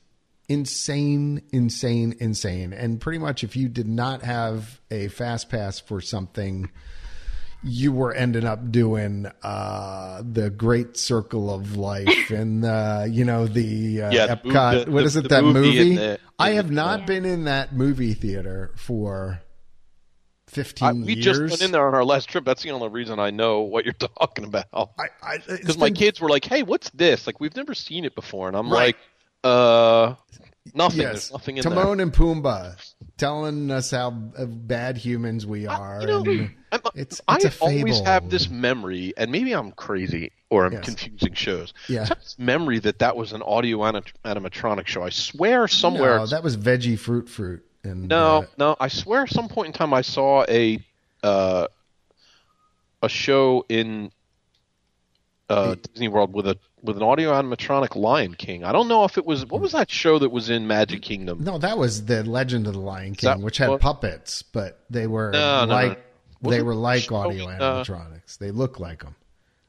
insane, 0.49 1.43
insane, 1.53 2.15
insane. 2.21 2.73
And 2.73 3.01
pretty 3.01 3.19
much 3.19 3.45
if 3.45 3.57
you 3.57 3.69
did 3.69 3.87
not 3.89 4.23
have 4.23 4.81
a 4.91 5.09
fast 5.09 5.49
pass 5.51 5.79
for 5.81 6.01
something, 6.01 6.71
you 7.63 7.93
were 7.93 8.13
ending 8.13 8.45
up 8.45 8.71
doing 8.71 9.27
uh, 9.43 10.23
the 10.31 10.51
Great 10.51 10.97
Circle 10.97 11.53
of 11.53 11.77
Life 11.77 12.31
and 12.31 12.65
uh, 12.65 13.07
you 13.09 13.25
know 13.25 13.47
the 13.47 14.03
uh, 14.03 14.11
Yeah, 14.13 14.35
Epcot. 14.35 14.85
the- 14.87 14.91
what 14.91 15.01
the- 15.01 15.07
is 15.07 15.17
it? 15.17 15.29
that 15.31 15.45
movie 15.45 15.61
movie? 15.61 15.97
the- 15.97 16.19
I 16.39 16.51
have 16.53 16.71
not 16.71 17.07
been 17.07 17.25
in 17.25 17.45
that 17.45 17.73
movie 17.75 18.13
theater 18.15 18.73
for 18.77 19.41
fifteen 20.55 20.89
I, 20.89 20.93
we 20.93 21.15
years. 21.15 21.25
just 21.25 21.41
went 21.41 21.63
in 21.63 21.71
there 21.73 21.87
on 21.87 21.95
our 21.95 22.05
last 22.05 22.29
trip. 22.29 22.45
That's 22.45 22.63
the 22.63 22.71
only 22.71 22.89
reason 22.89 23.19
I 23.19 23.31
know 23.31 23.61
what 23.61 23.85
you're 23.85 23.93
talking 24.19 24.45
about. 24.45 24.67
I, 24.73 25.05
I, 25.23 25.39
Because 25.47 25.77
my 25.79 25.87
been- 25.87 25.95
kids 25.95 26.21
were 26.21 26.29
like, 26.29 26.45
"Hey, 26.45 26.63
what's 26.63 26.91
this? 26.91 27.27
Like, 27.27 27.41
we've 27.41 27.57
never 27.57 27.75
seen 27.75 28.05
it 28.05 28.15
before," 28.15 28.49
and 28.49 28.57
I'm 28.57 28.71
Right. 28.73 28.95
like, 28.95 28.97
"Uh, 29.43 30.15
nothing. 30.75 31.01
Yes, 31.01 31.11
There's 31.29 31.33
nothing 31.33 31.57
in 31.59 31.63
Timon 31.65 31.99
there." 31.99 32.05
and 32.05 32.13
Pumbaa 32.13 32.77
telling 33.17 33.71
us 33.71 33.91
how 33.93 34.11
bad 34.11 34.97
humans 34.97 35.47
we 35.47 35.67
are. 35.67 36.01
You 36.01 36.07
know, 36.07 36.49
it's, 36.95 37.21
I 37.29 37.37
it's 37.37 37.61
always 37.61 38.01
have 38.01 38.31
this 38.31 38.49
memory, 38.49 39.13
and 39.17 39.31
maybe 39.31 39.53
I'm 39.53 39.71
crazy 39.73 40.33
or 40.51 40.67
I'm 40.67 40.73
Yes. 40.73 40.85
confusing 40.85 41.35
shows. 41.35 41.73
Yeah. 41.89 42.03
I 42.11 42.15
this 42.15 42.37
memory 42.39 42.79
that 42.81 42.99
that 43.01 43.17
was 43.17 43.33
an 43.33 43.43
audio 43.43 43.85
anim- 43.85 44.03
animatronic 44.25 44.87
show. 44.87 45.03
I 45.03 45.11
swear 45.11 45.69
somewhere. 45.69 46.19
No, 46.19 46.27
that 46.27 46.43
was 46.43 46.57
veggie 46.57 46.99
fruit 46.99 47.29
fruit. 47.29 47.65
And 47.85 48.09
No, 48.09 48.39
uh, 48.39 48.47
no. 48.59 48.77
I 48.81 48.89
swear, 48.89 49.23
at 49.23 49.31
some 49.31 49.49
point 49.49 49.69
in 49.69 49.73
time, 49.73 49.93
I 49.95 50.03
saw 50.03 50.45
a 50.49 50.79
uh, 51.23 51.67
a 53.03 53.09
show 53.09 53.65
in 53.69 54.11
uh, 55.49 55.75
Disney 55.93 56.09
World 56.09 56.33
with 56.33 56.47
a 56.47 56.59
with 56.83 56.97
an 56.97 57.03
audio 57.03 57.33
animatronic 57.33 57.97
Lion 57.97 58.35
King. 58.35 58.65
I 58.65 58.73
don't 58.73 58.89
know 58.89 59.05
if 59.05 59.17
it 59.19 59.25
was 59.25 59.47
what 59.47 59.61
was 59.61 59.73
that 59.73 59.91
show 59.91 60.19
that 60.19 60.31
was 60.31 60.51
in 60.51 60.67
Magic 60.67 61.03
Kingdom. 61.03 61.45
no, 61.45 61.59
that 61.59 61.79
was 61.79 62.05
the 62.07 62.23
Legend 62.25 62.67
of 62.67 62.75
the 62.75 62.81
Lion 62.81 63.13
that 63.23 63.37
King, 63.37 63.43
which 63.43 63.59
had 63.59 63.69
what- 63.71 63.81
puppets, 63.81 64.43
but 64.43 64.81
they 64.91 65.07
were 65.07 65.31
No, 65.33 65.61
no, 65.61 65.67
no, 65.67 65.75
like 65.75 66.05
no. 66.43 66.51
they 66.51 66.63
were 66.63 66.75
like 66.75 67.11
audio 67.13 67.49
uh, 67.49 67.85
animatronics. 67.85 68.39
they 68.39 68.51
look 68.51 68.81
like 68.81 69.03
them. 69.03 69.15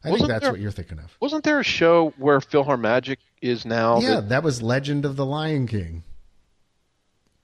I 0.04 0.12
think 0.12 0.28
that's 0.28 0.42
there- 0.44 0.52
what 0.52 0.60
you're 0.60 0.72
thinking 0.72 1.00
of. 1.00 1.16
Wasn't 1.20 1.44
there 1.44 1.60
a 1.60 1.64
show 1.64 2.14
where 2.18 2.40
PhilharMagic 2.40 3.18
is 3.42 3.66
now? 3.66 4.00
Yeah, 4.00 4.16
that- 4.16 4.30
that 4.30 4.44
was 4.44 4.62
Legend 4.62 5.04
of 5.06 5.16
the 5.16 5.26
Lion 5.26 5.68
King. 5.68 6.04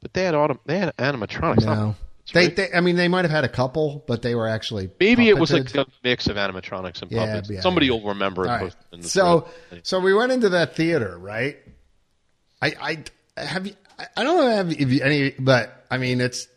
But 0.02 0.14
they 0.14 0.24
had 0.24 0.36
auto, 0.36 0.60
they 0.66 0.78
had 0.80 0.96
animatronics. 0.98 1.66
No, 1.66 1.72
oh, 1.72 1.96
they, 2.34 2.48
they. 2.50 2.72
I 2.74 2.82
mean, 2.82 2.96
they 2.96 3.08
might 3.08 3.26
have 3.26 3.32
had 3.32 3.44
a 3.44 3.50
couple, 3.50 4.04
but 4.08 4.22
they 4.22 4.36
were 4.36 4.48
actually 4.48 4.90
Maybe 5.00 5.28
it 5.30 5.38
was 5.38 5.52
like 5.52 5.74
a 5.76 5.86
mix 6.04 6.28
of 6.28 6.36
animatronics 6.38 7.02
and 7.02 7.12
puppets. 7.12 7.50
yeah, 7.50 7.62
Somebody 7.62 7.88
yeah. 7.88 7.94
will 7.94 8.10
remember 8.10 8.46
it. 8.46 8.50
All 8.50 8.54
right. 8.56 8.62
posted 8.64 8.86
in 8.94 9.02
the 9.02 9.08
So, 9.08 9.48
thread. 9.70 9.88
so 9.88 10.00
we 10.00 10.14
went 10.14 10.32
into 10.32 10.50
that 10.50 10.76
theater, 10.76 11.18
right? 11.18 11.58
I, 12.62 13.04
I 13.38 13.42
have 13.44 13.68
you. 13.68 13.74
I- 14.00 14.08
I 14.18 14.24
don't 14.24 14.38
know 14.38 14.50
have 14.50 14.72
if 14.72 14.92
you 14.92 15.04
any, 15.04 15.30
but 15.38 15.86
I 15.92 15.98
mean, 16.00 16.22
it's 16.22 16.48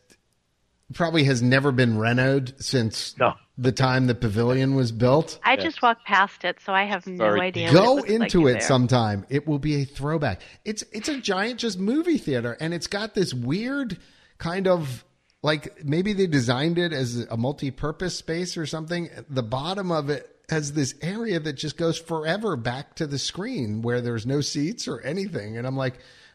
probably 0.94 1.24
has 1.24 1.42
never 1.42 1.72
been 1.72 1.96
renoed 1.98 2.62
since 2.62 3.16
No. 3.18 3.34
The 3.56 3.72
time 3.72 4.06
the 4.06 4.14
pavilion 4.14 4.74
was 4.74 4.90
built. 4.90 5.38
I 5.44 5.56
just 5.56 5.80
walked 5.80 6.04
past 6.06 6.44
it, 6.44 6.58
so 6.64 6.72
I 6.72 6.84
have 6.84 7.06
no 7.06 7.16
Sorry. 7.18 7.40
idea. 7.42 7.66
what 7.66 7.72
Go 7.74 7.82
it 7.82 7.94
looks 7.96 8.08
like 8.10 8.22
into 8.34 8.46
it 8.48 8.52
there. 8.54 8.60
sometime. 8.62 9.24
It 9.28 9.46
will 9.46 9.58
be 9.60 9.82
a 9.82 9.84
throwback. 9.84 10.40
It's 10.64 10.82
it's 10.92 11.08
a 11.08 11.20
giant 11.20 11.60
just 11.60 11.78
movie 11.78 12.18
theater, 12.18 12.56
and 12.60 12.74
it's 12.74 12.88
got 12.88 13.14
this 13.14 13.32
weird 13.32 13.98
kind 14.38 14.66
of 14.66 15.04
like 15.42 15.84
maybe 15.84 16.12
they 16.14 16.26
designed 16.26 16.78
it 16.78 16.92
as 16.92 17.26
a 17.30 17.36
multi-purpose 17.36 18.16
space 18.16 18.56
or 18.56 18.66
something. 18.66 19.08
The 19.28 19.42
bottom 19.42 19.92
of 19.92 20.10
it 20.10 20.28
has 20.50 20.72
this 20.72 20.94
area 21.00 21.38
that 21.40 21.52
just 21.54 21.76
goes 21.76 21.98
forever 21.98 22.56
back 22.56 22.96
to 22.96 23.06
the 23.06 23.18
screen 23.18 23.82
where 23.82 24.00
there's 24.00 24.26
no 24.26 24.40
seats 24.40 24.88
or 24.88 25.00
anything, 25.02 25.56
and 25.56 25.66
I'm 25.66 25.76
like, 25.76 25.94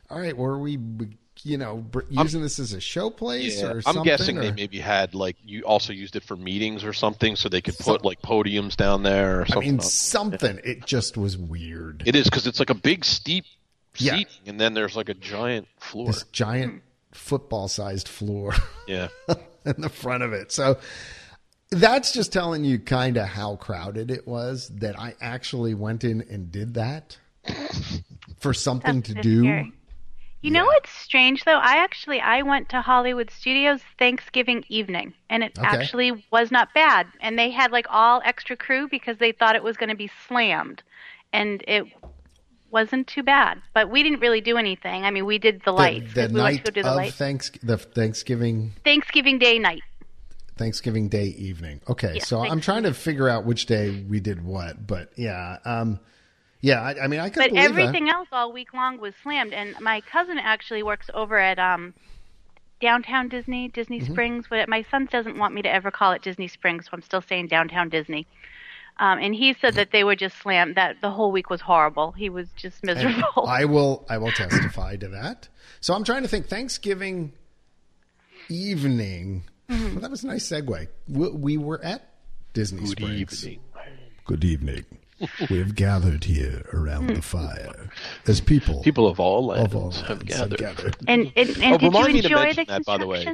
all 0.09 0.19
right, 0.19 0.35
were 0.37 0.57
we? 0.57 0.79
You 1.43 1.57
know, 1.57 1.77
br- 1.77 2.01
using 2.09 2.41
this 2.41 2.59
as 2.59 2.73
a 2.73 2.81
show 2.81 3.09
place 3.09 3.61
Yeah, 3.61 3.67
or 3.67 3.75
I'm 3.77 3.81
something? 3.81 4.03
guessing 4.03 4.35
they 4.37 4.51
maybe 4.51 4.79
had 4.79 5.15
like 5.15 5.37
you 5.43 5.63
also 5.63 5.93
used 5.93 6.15
it 6.17 6.23
for 6.23 6.35
meetings 6.35 6.83
or 6.83 6.91
something, 6.93 7.35
so 7.37 7.47
they 7.49 7.61
could 7.61 7.77
put 7.77 8.03
like 8.03 8.21
podiums 8.21 8.75
down 8.75 9.03
there 9.03 9.39
or 9.39 9.43
I 9.43 9.47
something. 9.47 9.71
mean, 9.71 9.79
something. 9.79 10.59
It 10.65 10.85
just 10.85 11.17
was 11.17 11.37
weird. 11.37 12.03
it 12.05 12.15
is 12.15 12.25
because 12.25 12.45
it's 12.45 12.59
like 12.59 12.69
a 12.69 12.75
big 12.75 13.05
steep 13.05 13.45
Yeah. 13.97 14.23
and 14.45 14.59
then 14.59 14.73
there's 14.73 14.95
like 14.97 15.07
a 15.09 15.13
giant 15.13 15.67
floor. 15.79 16.07
this 16.07 16.23
giant 16.31 16.81
football-sized 17.13 18.07
floor. 18.07 18.53
Yeah, 18.87 19.09
in 19.65 19.81
the 19.81 19.89
front 19.89 20.23
of 20.23 20.33
it. 20.33 20.51
So 20.51 20.79
that's 21.69 22.11
just 22.11 22.33
telling 22.33 22.63
you 22.63 22.79
kind 22.79 23.17
of 23.17 23.27
how 23.27 23.55
crowded 23.57 24.09
it 24.09 24.27
was 24.27 24.67
that 24.79 24.99
I 24.99 25.13
actually 25.21 25.75
went 25.75 26.03
in 26.03 26.21
and 26.29 26.51
did 26.51 26.73
that 26.73 27.15
for 28.39 28.53
something 28.53 29.01
That's 29.01 29.13
to 29.13 29.21
do. 29.21 29.41
scary. 29.43 29.73
You 30.41 30.51
know 30.51 30.65
what's 30.65 30.89
strange 30.91 31.43
though? 31.43 31.57
I 31.59 31.77
actually 31.83 32.21
I 32.21 32.43
went 32.43 32.69
to 32.69 32.81
Hollywood 32.81 33.29
Studios 33.29 33.81
Thanksgiving 33.97 34.63
evening, 34.69 35.13
and 35.29 35.43
it 35.43 35.51
Okay. 35.57 35.67
actually 35.67 36.23
was 36.31 36.49
not 36.49 36.73
bad. 36.73 37.07
And 37.19 37.37
they 37.37 37.51
had 37.51 37.71
like 37.71 37.87
all 37.89 38.21
extra 38.23 38.55
crew 38.55 38.87
because 38.87 39.17
they 39.17 39.33
thought 39.33 39.55
it 39.57 39.63
was 39.63 39.75
going 39.75 39.89
to 39.89 39.95
be 39.95 40.09
slammed, 40.27 40.81
and 41.33 41.61
it 41.67 41.85
wasn't 42.71 43.07
too 43.07 43.23
bad. 43.23 43.61
But 43.73 43.89
we 43.89 44.01
didn't 44.01 44.21
really 44.21 44.39
do 44.39 44.55
anything. 44.55 45.03
I 45.03 45.11
mean, 45.11 45.25
we 45.25 45.39
did 45.39 45.61
the 45.65 45.71
The, 45.71 45.77
lights. 45.77 46.13
the 46.13 46.21
'cause 46.21 46.31
we 46.33 46.39
night 46.39 46.63
the 46.63 46.79
of 46.89 46.95
lights. 46.95 47.15
thanks 47.17 47.51
the 47.61 47.77
Thanksgiving 47.77 48.71
Thanksgiving 48.85 49.39
Day 49.39 49.59
night. 49.59 49.83
Thanksgiving 50.57 51.09
Day 51.09 51.25
evening. 51.37 51.81
Okay, 51.89 52.15
Yeah, 52.15 52.23
so 52.23 52.39
I'm 52.39 52.61
trying 52.61 52.83
to 52.83 52.93
figure 52.93 53.27
out 53.27 53.45
which 53.45 53.65
day 53.65 53.89
we 54.07 54.19
did 54.21 54.43
what, 54.43 54.87
but 54.87 55.09
yeah, 55.17 55.57
um, 55.65 55.99
yeah. 56.61 56.81
I, 56.81 57.03
I 57.03 57.07
mean, 57.07 57.19
I 57.19 57.29
could 57.29 57.39
But 57.39 57.49
believe 57.51 57.65
everything 57.69 58.09
else 58.09 58.27
all 58.31 58.51
week 58.51 58.73
long 58.73 58.99
was 58.99 59.13
slammed. 59.23 59.53
And 59.53 59.79
my 59.79 60.01
cousin 60.01 60.37
actually 60.37 60.83
works 60.83 61.09
over 61.13 61.37
at 61.37 61.59
um, 61.59 61.93
downtown 62.81 63.29
Disney, 63.29 63.67
Disney 63.69 63.99
Mm-hmm. 64.01 64.11
Springs. 64.13 64.45
But 64.49 64.67
my 64.69 64.85
son 64.91 65.07
doesn't 65.11 65.37
want 65.37 65.53
me 65.53 65.61
to 65.63 65.69
ever 65.73 65.91
call 65.91 66.11
it 66.13 66.21
Disney 66.21 66.47
Springs, 66.47 66.85
so 66.85 66.91
I'm 66.93 67.01
still 67.01 67.21
saying 67.21 67.47
downtown 67.47 67.89
Disney. 67.89 68.27
Um, 69.01 69.17
and 69.19 69.33
he 69.33 69.53
said 69.53 69.75
that 69.75 69.91
they 69.91 70.03
were 70.03 70.17
just 70.17 70.37
slammed. 70.39 70.75
That 70.75 70.99
the 70.99 71.09
whole 71.09 71.31
week 71.31 71.49
was 71.49 71.61
horrible. 71.61 72.11
He 72.11 72.29
was 72.29 72.49
just 72.57 72.83
miserable. 72.83 73.47
I 73.47 73.63
will 73.65 74.05
I 74.09 74.17
will 74.17 74.31
testify 74.31 74.97
to 74.97 75.07
that. 75.09 75.47
So 75.79 75.93
I'm 75.93 76.03
trying 76.03 76.23
to 76.23 76.27
think 76.27 76.47
Thanksgiving 76.47 77.31
evening. 78.49 79.43
Mm-hmm. 79.69 79.91
Well, 79.93 80.01
that 80.01 80.11
was 80.11 80.23
a 80.23 80.27
nice 80.27 80.47
segue. 80.49 80.87
We, 81.07 81.29
we 81.29 81.57
were 81.57 81.79
at 81.83 82.09
Disney 82.53 82.81
Good 82.81 82.89
Springs. 82.89 83.45
evening. 83.47 83.61
Good 84.25 84.43
evening. 84.43 84.85
We 85.49 85.57
have 85.59 85.75
gathered 85.75 86.23
here 86.25 86.63
around 86.73 87.07
the 87.07 87.21
fire 87.21 87.89
as 88.27 88.39
people, 88.41 88.81
People 88.83 89.07
of 89.07 89.19
all 89.19 89.51
of 89.51 89.75
all 89.75 89.91
have 89.91 90.07
lands 90.07 90.07
have 90.07 90.25
gathered. 90.25 90.59
gathered. 90.59 90.97
and 91.07 91.31
and, 91.35 91.49
and 91.61 91.73
Oh, 91.73 91.77
did 91.77 91.81
you 91.81 91.87
remind 91.89 92.13
me 92.13 92.21
to 92.21 92.27
enjoy 92.27 92.43
mention 92.43 92.65
the 92.67 92.73
that, 92.73 92.85
by 92.85 92.97
the 92.97 93.07
way. 93.07 93.27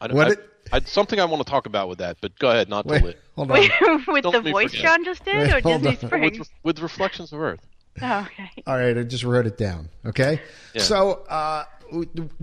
I, 0.00 0.12
What 0.12 0.26
I, 0.28 0.30
it- 0.32 0.50
I, 0.72 0.80
something 0.80 1.20
I 1.20 1.24
want 1.26 1.46
to 1.46 1.50
talk 1.50 1.66
about 1.66 1.88
with 1.88 1.98
that, 1.98 2.16
but 2.20 2.36
go 2.40 2.50
ahead, 2.50 2.68
not 2.68 2.88
to 2.88 2.94
Wait, 2.94 3.02
lit. 3.04 3.20
hold 3.36 3.50
on. 3.52 3.58
with 4.08 4.22
Don't 4.24 4.42
the 4.44 4.50
voice 4.50 4.70
forget. 4.72 4.84
John 4.84 5.04
just 5.04 5.24
did, 5.24 5.36
Wait, 5.36 5.52
or 5.54 5.60
Disney 5.60 5.72
on. 5.72 5.82
With, 5.82 6.00
Springs? 6.00 6.50
with 6.64 6.80
reflections 6.80 7.32
of 7.32 7.40
Earth. 7.40 7.60
Oh, 8.02 8.26
okay. 8.26 8.50
All 8.66 8.76
right, 8.76 8.98
I 8.98 9.04
just 9.04 9.22
wrote 9.22 9.46
it 9.46 9.56
down. 9.56 9.88
Okay, 10.04 10.40
Yeah. 10.74 10.82
so 10.82 11.12
uh, 11.28 11.64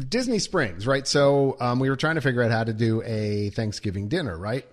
Disney 0.09 0.39
Springs, 0.39 0.87
right? 0.87 1.05
So 1.07 1.57
um, 1.59 1.79
we 1.79 1.89
were 1.89 1.95
trying 1.97 2.15
to 2.15 2.21
figure 2.21 2.41
out 2.43 2.49
how 2.51 2.63
to 2.63 2.71
do 2.73 3.01
a 3.03 3.49
Thanksgiving 3.51 4.07
dinner, 4.07 4.37
right? 4.37 4.65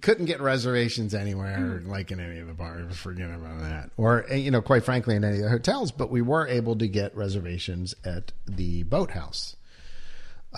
Couldn't 0.00 0.24
get 0.24 0.40
reservations 0.40 1.14
anywhere, 1.14 1.82
like 1.84 2.10
in 2.10 2.18
any 2.18 2.38
of 2.38 2.46
the 2.46 2.54
bars. 2.54 2.96
Forget 2.96 3.30
about 3.30 3.60
that, 3.60 3.90
or 3.98 4.24
eh, 4.30 4.36
you 4.36 4.50
know, 4.50 4.62
quite 4.62 4.84
frankly, 4.84 5.16
in 5.16 5.24
any 5.24 5.36
of 5.36 5.42
the 5.42 5.50
hotels. 5.50 5.92
But 5.92 6.10
we 6.10 6.22
were 6.22 6.48
able 6.48 6.76
to 6.76 6.88
get 6.88 7.14
reservations 7.14 7.94
at 8.04 8.32
the 8.46 8.84
Boathouse, 8.84 9.56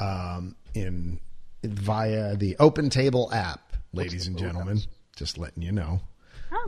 um, 0.00 0.54
in 0.72 1.18
via 1.64 2.36
the 2.36 2.56
Open 2.60 2.90
Table 2.90 3.28
app, 3.32 3.72
ladies 3.92 4.28
and 4.28 4.38
gentlemen. 4.38 4.80
Just 5.16 5.36
letting 5.36 5.64
you 5.64 5.72
know. 5.72 6.00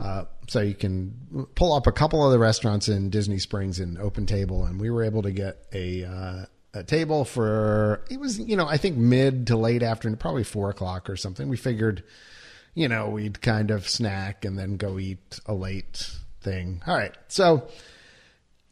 Uh, 0.01 0.25
so 0.47 0.59
you 0.59 0.75
can 0.75 1.47
pull 1.55 1.73
up 1.73 1.87
a 1.87 1.91
couple 1.91 2.25
of 2.25 2.31
the 2.31 2.39
restaurants 2.39 2.87
in 2.87 3.09
Disney 3.09 3.39
Springs 3.39 3.79
in 3.79 3.97
Open 3.97 4.25
Table, 4.25 4.65
and 4.65 4.79
we 4.79 4.89
were 4.89 5.03
able 5.03 5.21
to 5.23 5.31
get 5.31 5.65
a 5.73 6.03
uh, 6.03 6.45
a 6.73 6.83
table 6.83 7.25
for 7.25 8.03
it 8.09 8.19
was 8.19 8.39
you 8.39 8.55
know 8.55 8.67
I 8.67 8.77
think 8.77 8.97
mid 8.97 9.47
to 9.47 9.57
late 9.57 9.83
afternoon, 9.83 10.17
probably 10.17 10.43
four 10.43 10.69
o'clock 10.69 11.09
or 11.09 11.15
something. 11.15 11.49
We 11.49 11.57
figured, 11.57 12.03
you 12.73 12.87
know, 12.87 13.09
we'd 13.09 13.41
kind 13.41 13.71
of 13.71 13.87
snack 13.87 14.45
and 14.45 14.57
then 14.57 14.77
go 14.77 14.99
eat 14.99 15.39
a 15.45 15.53
late 15.53 16.11
thing. 16.41 16.81
All 16.87 16.95
right, 16.95 17.15
so 17.27 17.67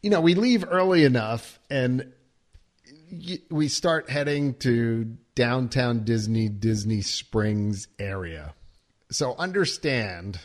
you 0.02 0.10
know 0.10 0.20
we 0.20 0.34
leave 0.34 0.64
early 0.68 1.04
enough 1.04 1.58
and 1.70 2.12
we 3.50 3.68
start 3.68 4.08
heading 4.08 4.54
to 4.54 5.16
downtown 5.34 6.04
Disney 6.04 6.48
Disney 6.48 7.00
Springs 7.02 7.88
area. 7.98 8.54
So 9.10 9.34
understand 9.36 10.38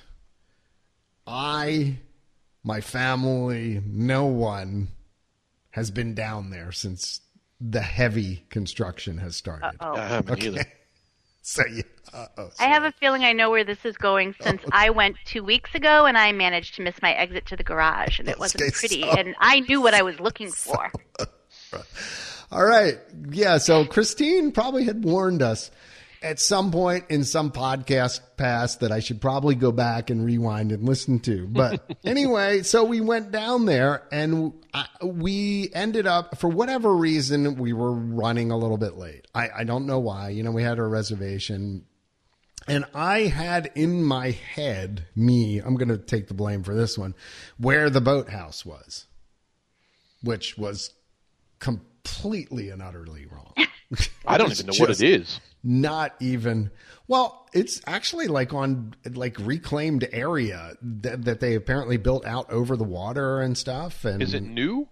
I, 1.27 1.97
my 2.63 2.81
family, 2.81 3.81
no 3.85 4.25
one 4.25 4.89
has 5.71 5.91
been 5.91 6.13
down 6.15 6.49
there 6.49 6.71
since 6.71 7.21
the 7.59 7.81
heavy 7.81 8.45
construction 8.49 9.17
has 9.17 9.35
started. 9.35 9.75
Oh, 9.79 9.95
I 9.95 10.07
haven't 10.07 10.43
either. 10.43 10.65
So 11.47 11.61
uh-oh. 12.15 12.49
I 12.59 12.63
have 12.67 12.83
a 12.83 12.91
feeling 12.93 13.23
I 13.23 13.33
know 13.33 13.49
where 13.49 13.63
this 13.63 13.83
is 13.85 13.97
going 13.97 14.33
since 14.41 14.61
I 14.71 14.89
went 14.89 15.17
two 15.25 15.43
weeks 15.43 15.75
ago 15.75 16.05
and 16.05 16.17
I 16.17 16.31
managed 16.31 16.75
to 16.75 16.81
miss 16.81 16.95
my 17.01 17.11
exit 17.13 17.45
to 17.47 17.55
the 17.57 17.63
garage 17.63 18.19
and 18.19 18.27
it 18.29 18.39
wasn't 18.39 18.63
Okay, 18.63 18.71
pretty 18.71 19.01
so- 19.01 19.11
and 19.11 19.35
I 19.39 19.59
knew 19.61 19.81
what 19.81 19.93
I 19.93 20.01
was 20.01 20.19
looking 20.19 20.49
for. 20.51 20.91
All 22.51 22.65
right. 22.65 22.97
Yeah. 23.29 23.57
So 23.57 23.85
Christine 23.85 24.51
probably 24.51 24.85
had 24.85 25.03
warned 25.03 25.41
us 25.41 25.71
at 26.21 26.39
some 26.39 26.71
point 26.71 27.05
in 27.09 27.23
some 27.23 27.51
podcast 27.51 28.19
past 28.37 28.79
that 28.79 28.91
I 28.91 28.99
should 28.99 29.19
probably 29.21 29.53
go 29.55 29.71
back 29.71 30.09
and 30.09 30.25
rewind 30.25 30.71
and 30.71 30.83
listen 30.83 31.19
to. 31.21 31.47
But 31.47 31.97
anyway, 32.05 32.63
so 32.63 32.83
we 32.83 33.01
went 33.01 33.31
down 33.31 33.65
there 33.65 34.03
and 34.11 34.53
I, 34.73 34.85
we 35.03 35.69
ended 35.73 36.07
up, 36.07 36.37
for 36.37 36.47
whatever 36.47 36.95
reason, 36.95 37.55
we 37.57 37.73
were 37.73 37.91
running 37.91 38.51
a 38.51 38.57
little 38.57 38.77
bit 38.77 38.95
late. 38.95 39.27
I, 39.35 39.49
I 39.57 39.63
don't 39.65 39.85
know 39.85 39.99
why. 39.99 40.29
You 40.29 40.43
know, 40.43 40.51
we 40.51 40.63
had 40.63 40.79
a 40.79 40.83
reservation. 40.83 41.85
And 42.67 42.85
I 42.93 43.21
had 43.21 43.71
in 43.75 44.03
my 44.03 44.31
head, 44.31 45.05
me, 45.15 45.59
I'm 45.59 45.75
going 45.75 45.89
to 45.89 45.97
take 45.97 46.27
the 46.27 46.33
blame 46.33 46.63
for 46.63 46.73
this 46.73 46.97
one, 46.97 47.13
where 47.57 47.89
the 47.89 48.01
boathouse 48.01 48.65
was, 48.65 49.05
which 50.23 50.57
was 50.57 50.91
completely 51.59 52.69
and 52.69 52.81
utterly 52.81 53.27
wrong. 53.27 53.53
I 54.25 54.37
don't 54.37 54.51
even 54.51 54.65
know 54.65 54.73
what 54.77 54.89
it 54.89 55.01
is. 55.01 55.39
Not 55.63 56.15
even. 56.19 56.71
Well, 57.07 57.47
it's 57.53 57.81
actually 57.85 58.27
like 58.27 58.53
on 58.53 58.95
like 59.13 59.37
reclaimed 59.39 60.07
area 60.11 60.75
that, 60.81 61.25
that 61.25 61.39
they 61.39 61.55
apparently 61.55 61.97
built 61.97 62.25
out 62.25 62.51
over 62.51 62.75
the 62.75 62.83
water 62.83 63.41
and 63.41 63.55
stuff. 63.57 64.05
And 64.05 64.23
Is 64.23 64.33
it 64.33 64.41
new? 64.43 64.87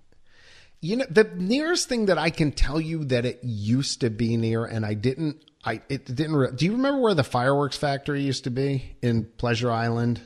you 0.83 0.97
know 0.97 1.05
the 1.09 1.23
nearest 1.23 1.87
thing 1.87 2.07
that 2.07 2.17
I 2.17 2.29
can 2.29 2.51
tell 2.51 2.79
you 2.79 3.05
that 3.05 3.25
it 3.25 3.39
used 3.41 4.01
to 4.01 4.09
be 4.09 4.35
near, 4.35 4.65
and 4.65 4.85
I 4.85 4.93
didn't. 4.93 5.41
I 5.65 5.81
it 5.89 6.05
didn't. 6.05 6.35
Re- 6.35 6.51
Do 6.55 6.65
you 6.65 6.73
remember 6.73 7.01
where 7.01 7.13
the 7.13 7.23
fireworks 7.23 7.77
factory 7.77 8.21
used 8.21 8.43
to 8.45 8.49
be 8.51 8.95
in 9.01 9.25
Pleasure 9.37 9.71
Island? 9.71 10.21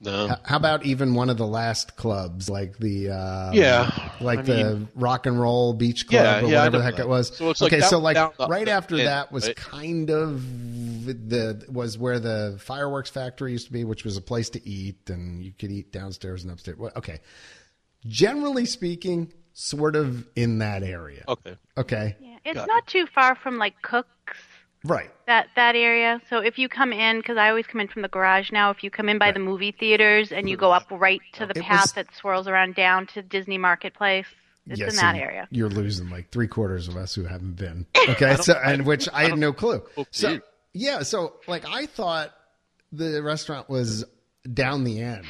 No. 0.00 0.36
How 0.44 0.56
about 0.56 0.86
even 0.86 1.14
one 1.14 1.28
of 1.28 1.38
the 1.38 1.46
last 1.46 1.96
clubs, 1.96 2.48
like 2.48 2.78
the 2.78 3.10
uh, 3.10 3.50
Yeah, 3.52 3.90
like 4.20 4.38
I 4.38 4.42
the 4.42 4.54
mean- 4.74 4.88
rock 4.94 5.26
and 5.26 5.40
roll 5.40 5.72
beach 5.74 6.06
club 6.06 6.22
Yeah, 6.24 6.36
or 6.38 6.50
yeah, 6.50 6.58
whatever 6.58 6.78
the 6.78 6.84
heck 6.84 6.96
that. 6.96 7.02
it 7.02 7.08
was? 7.08 7.36
So 7.36 7.50
it's 7.50 7.60
like 7.60 7.72
okay, 7.72 7.80
down- 7.80 7.90
so 7.90 7.98
like 7.98 8.14
down 8.14 8.30
the- 8.38 8.46
right 8.46 8.68
after 8.68 8.96
yeah, 8.96 9.04
that 9.06 9.32
was 9.32 9.48
right. 9.48 9.56
kind 9.56 10.08
of 10.10 10.40
the 11.04 11.64
was 11.68 11.98
where 11.98 12.20
the 12.20 12.58
fireworks 12.60 13.10
factory 13.10 13.50
used 13.52 13.66
to 13.66 13.72
be, 13.72 13.82
which 13.82 14.04
was 14.04 14.16
a 14.16 14.20
place 14.22 14.50
to 14.50 14.66
eat, 14.68 15.10
and 15.10 15.42
you 15.42 15.52
could 15.58 15.72
eat 15.72 15.90
downstairs 15.92 16.44
and 16.44 16.52
upstairs. 16.52 16.78
Okay, 16.96 17.18
generally 18.06 18.66
speaking, 18.66 19.32
sort 19.52 19.96
of 19.96 20.26
in 20.36 20.58
that 20.58 20.82
area. 20.82 21.24
Okay. 21.28 21.56
Okay, 21.76 22.16
Yeah, 22.20 22.36
it's 22.44 22.54
Got 22.54 22.68
not 22.68 22.86
too 22.86 23.06
far 23.14 23.34
from 23.34 23.58
like 23.58 23.80
Cook's 23.82 24.08
right. 24.84 25.10
that 25.26 25.48
that 25.56 25.76
area. 25.76 26.20
So 26.30 26.38
if 26.38 26.58
you 26.58 26.68
come 26.68 26.92
in, 26.92 27.18
because 27.18 27.36
I 27.36 27.48
always 27.48 27.66
come 27.66 27.80
in 27.80 27.88
from 27.88 28.02
the 28.02 28.08
garage 28.08 28.50
now, 28.52 28.70
if 28.70 28.82
you 28.82 28.90
come 28.90 29.08
in 29.08 29.18
by 29.18 29.32
the 29.32 29.38
movie 29.40 29.72
theaters 29.72 30.32
and 30.32 30.48
you 30.48 30.56
go 30.56 30.72
up 30.72 30.86
right 30.90 31.20
to 31.34 31.46
the 31.46 31.58
It 31.58 31.62
path 31.64 31.82
was- 31.82 31.92
that 31.92 32.14
swirls 32.14 32.48
around 32.48 32.74
down 32.74 33.06
to 33.08 33.22
Disney 33.22 33.58
Marketplace, 33.58 34.26
it's 34.66 34.80
Yes, 34.80 34.90
in 34.90 34.96
that 34.96 35.16
area. 35.16 35.48
You're 35.50 35.70
losing 35.70 36.10
like 36.10 36.30
three 36.30 36.48
quarters 36.48 36.88
of 36.88 36.96
us 36.96 37.14
who 37.14 37.24
haven't 37.24 37.56
been. 37.56 37.86
Okay, 38.08 38.36
so 38.36 38.54
and 38.54 38.86
which 38.86 39.08
I, 39.12 39.24
had 39.28 39.38
no 39.38 39.52
clue. 39.52 39.82
So 40.10 40.40
yeah, 40.72 41.02
so 41.02 41.34
like 41.46 41.66
I 41.68 41.86
thought 41.86 42.34
the 42.90 43.22
restaurant 43.22 43.68
was 43.68 44.04
down 44.52 44.84
the 44.84 45.00
end. 45.00 45.24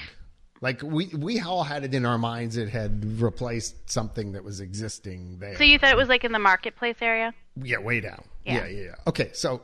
Like 0.60 0.82
we 0.82 1.06
we 1.06 1.40
all 1.40 1.64
had 1.64 1.84
it 1.84 1.94
in 1.94 2.04
our 2.06 2.18
minds 2.18 2.56
it 2.56 2.68
had 2.68 3.20
replaced 3.20 3.90
something 3.90 4.32
that 4.32 4.44
was 4.44 4.60
existing 4.60 5.38
there. 5.38 5.56
So 5.56 5.64
you 5.64 5.78
thought 5.78 5.90
it 5.90 5.96
was 5.96 6.08
like 6.08 6.24
in 6.24 6.32
the 6.32 6.38
marketplace 6.38 6.96
area? 7.00 7.32
yeah, 7.56 7.78
way 7.78 8.00
down. 8.00 8.22
Yeah. 8.48 8.54
Yeah, 8.54 8.66
yeah, 8.66 8.82
yeah. 8.84 8.94
Okay, 9.06 9.30
so 9.32 9.62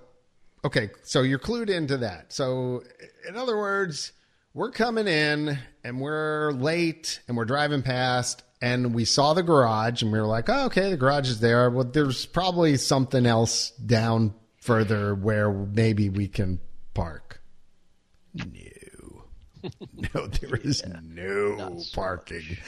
okay, 0.64 0.90
so 1.02 1.22
you're 1.22 1.38
clued 1.38 1.70
into 1.70 1.96
that. 1.98 2.32
So 2.32 2.82
in 3.28 3.36
other 3.36 3.56
words, 3.56 4.12
we're 4.52 4.70
coming 4.70 5.08
in 5.08 5.58
and 5.82 6.00
we're 6.00 6.52
late 6.52 7.20
and 7.26 7.36
we're 7.36 7.44
driving 7.44 7.82
past 7.82 8.42
and 8.62 8.94
we 8.94 9.04
saw 9.04 9.34
the 9.34 9.42
garage 9.42 10.02
and 10.02 10.12
we 10.12 10.20
were 10.20 10.26
like, 10.26 10.48
oh, 10.48 10.66
okay, 10.66 10.90
the 10.90 10.96
garage 10.96 11.28
is 11.28 11.40
there. 11.40 11.68
Well, 11.70 11.84
there's 11.84 12.26
probably 12.26 12.76
something 12.76 13.26
else 13.26 13.70
down 13.72 14.34
further 14.58 15.14
where 15.14 15.50
maybe 15.52 16.08
we 16.08 16.28
can 16.28 16.60
park. 16.94 17.40
No. 18.34 18.44
No, 20.14 20.26
there 20.26 20.56
is 20.56 20.82
no 21.02 21.80
parking. 21.94 22.58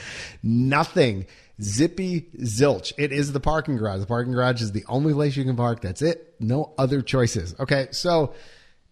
Nothing. 0.41 1.27
Zippy 1.61 2.21
zilch. 2.41 2.93
It 2.97 3.11
is 3.11 3.31
the 3.33 3.39
parking 3.39 3.77
garage. 3.77 3.99
The 3.99 4.05
parking 4.05 4.31
garage 4.33 4.61
is 4.61 4.71
the 4.71 4.85
only 4.87 5.13
place 5.13 5.35
you 5.35 5.43
can 5.43 5.55
park. 5.55 5.81
That's 5.81 6.01
it. 6.01 6.35
No 6.39 6.73
other 6.77 7.01
choices. 7.01 7.55
Okay, 7.59 7.87
so 7.91 8.33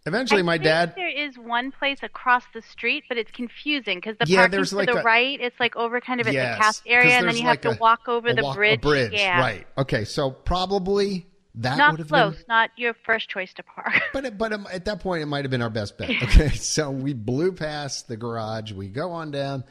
eventually 0.08 0.42
my 0.42 0.54
I 0.54 0.58
think 0.58 0.64
dad. 0.66 0.94
There 0.96 1.08
is 1.28 1.38
one 1.38 1.72
place 1.72 2.00
across 2.02 2.44
the 2.56 2.64
street, 2.64 3.04
but 3.08 3.18
it's 3.20 3.30
confusing 3.32 3.98
because 4.00 4.18
the 4.20 4.26
Yeah, 4.28 4.38
parking 4.40 4.52
there's 4.52 4.70
to 4.72 4.78
like 4.78 4.92
the 4.92 5.00
a- 5.00 5.04
right, 5.04 5.40
it's 5.40 5.60
like 5.60 5.76
over 5.76 6.02
kind 6.02 6.20
of 6.22 6.28
at 6.28 6.34
Yes, 6.34 6.58
the 6.58 6.64
cast 6.64 6.82
area, 6.88 7.14
and 7.14 7.28
then 7.28 7.36
you 7.38 7.44
like 7.44 7.64
have 7.64 7.74
to 7.74 7.78
a- 7.78 7.82
walk 7.82 8.08
over 8.08 8.34
the 8.34 8.42
walk- 8.44 8.56
bridge. 8.56 8.82
bridge, 8.82 9.14
Yeah, 9.14 9.40
Right. 9.40 9.68
Okay, 9.78 10.04
so 10.06 10.32
probably 10.32 11.28
that 11.56 11.78
Not 11.78 11.92
would 11.92 12.00
have 12.00 12.10
close. 12.10 12.36
been. 12.36 12.46
Not 12.50 12.72
your 12.78 12.96
first 13.06 13.30
choice 13.30 13.54
to 13.54 13.64
park. 13.64 13.94
But 14.12 14.26
it- 14.26 14.38
but 14.40 14.52
at 14.74 14.86
that 14.86 15.00
point, 15.02 15.22
it 15.22 15.28
might 15.28 15.44
have 15.46 15.52
been 15.52 15.62
our 15.62 15.70
best 15.70 15.98
bet. 16.00 16.10
Okay, 16.24 16.50
so 16.50 16.90
we 16.90 17.14
blew 17.14 17.52
past 17.52 18.08
the 18.08 18.18
garage. 18.18 18.72
We 18.72 18.88
go 18.90 19.12
on 19.12 19.30
down, 19.32 19.64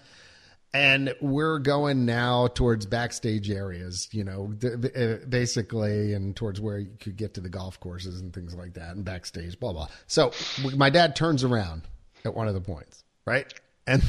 and 0.75 1.15
we're 1.21 1.61
going 1.61 2.05
now 2.05 2.49
towards 2.49 2.85
backstage 2.85 3.49
areas. 3.49 4.09
You 4.11 4.25
know, 4.25 4.53
uh, 4.63 5.25
basically, 5.27 6.13
and 6.13 6.35
towards 6.37 6.61
where 6.61 6.79
you 6.79 6.91
could 7.01 7.17
get 7.17 7.35
to 7.35 7.41
the 7.41 7.49
golf 7.49 7.79
courses 7.79 8.21
and 8.21 8.35
things 8.35 8.55
like 8.55 8.75
that, 8.75 8.97
and 8.97 9.05
backstage, 9.05 9.59
blah 9.59 9.73
blah. 9.73 9.89
So 10.09 10.33
my 10.77 10.91
dad 10.91 11.17
turns 11.17 11.45
around 11.45 11.83
at 12.25 12.35
one 12.35 12.49
of 12.49 12.55
the 12.55 12.61
points, 12.61 13.05
right, 13.25 13.51
and 13.87 14.03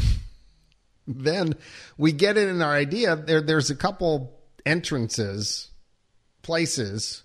then 1.08 1.54
we 1.98 2.12
get 2.12 2.36
it 2.36 2.50
in 2.50 2.62
our 2.62 2.74
idea. 2.74 3.16
There, 3.16 3.42
there's 3.42 3.70
a 3.70 3.76
couple 3.76 4.34
entrances, 4.66 5.70
places 6.42 7.22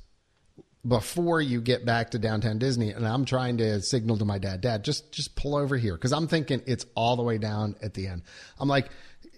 before 0.87 1.43
you 1.43 1.61
get 1.61 1.85
back 1.85 2.11
to 2.11 2.19
downtown 2.19 2.59
Disney, 2.59 2.91
and 2.91 3.07
I'm 3.07 3.27
trying 3.27 3.59
to 3.59 3.83
signal 3.83 4.17
to 4.19 4.25
my 4.25 4.39
dad, 4.39 4.61
Dad, 4.61 4.85
just 4.85 5.13
just 5.13 5.37
pull 5.37 5.57
over 5.57 5.77
here 5.77 5.95
because 5.95 6.13
I'm 6.13 6.27
thinking 6.27 6.63
it's 6.67 6.87
all 6.95 7.17
the 7.17 7.23
way 7.23 7.39
down 7.39 7.77
at 7.83 7.95
the 7.95 8.07
end. 8.07 8.23
I'm 8.59 8.69
like, 8.69 8.91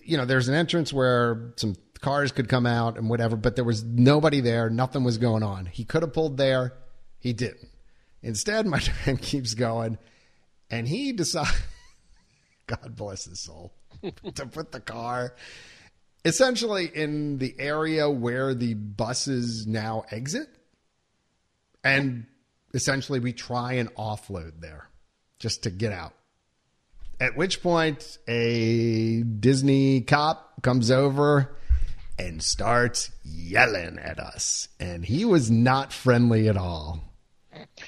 you 0.04 0.16
know, 0.16 0.24
there's 0.24 0.48
an 0.48 0.54
entrance 0.54 0.92
where 0.92 1.52
some 1.56 1.76
cars 2.00 2.32
could 2.32 2.48
come 2.48 2.66
out 2.66 2.98
and 2.98 3.08
whatever, 3.08 3.36
but 3.36 3.56
there 3.56 3.64
was 3.64 3.82
nobody 3.84 4.40
there. 4.40 4.68
Nothing 4.70 5.04
was 5.04 5.18
going 5.18 5.42
on. 5.42 5.66
He 5.66 5.84
could 5.84 6.02
have 6.02 6.12
pulled 6.12 6.36
there. 6.36 6.74
He 7.18 7.32
didn't. 7.32 7.68
Instead, 8.22 8.66
my 8.66 8.80
dad 9.04 9.22
keeps 9.22 9.54
going, 9.54 9.98
and 10.70 10.86
he 10.86 11.12
decides, 11.12 11.50
God 12.66 12.96
bless 12.96 13.24
his 13.24 13.40
soul, 13.40 13.72
to 14.34 14.46
put 14.46 14.72
the 14.72 14.80
car 14.80 15.34
essentially 16.24 16.86
in 16.86 17.38
the 17.38 17.54
area 17.58 18.08
where 18.08 18.54
the 18.54 18.74
buses 18.74 19.66
now 19.66 20.04
exit. 20.10 20.48
And 21.84 22.26
essentially, 22.74 23.18
we 23.18 23.32
try 23.32 23.74
and 23.74 23.92
offload 23.94 24.60
there 24.60 24.88
just 25.38 25.64
to 25.64 25.70
get 25.70 25.92
out. 25.92 26.14
At 27.22 27.36
which 27.36 27.62
point, 27.62 28.18
a 28.26 29.22
Disney 29.22 30.00
cop 30.00 30.60
comes 30.62 30.90
over 30.90 31.56
and 32.18 32.42
starts 32.42 33.12
yelling 33.24 33.98
at 34.00 34.18
us. 34.18 34.66
And 34.80 35.04
he 35.04 35.24
was 35.24 35.48
not 35.50 35.92
friendly 35.92 36.48
at 36.48 36.56
all. 36.56 37.04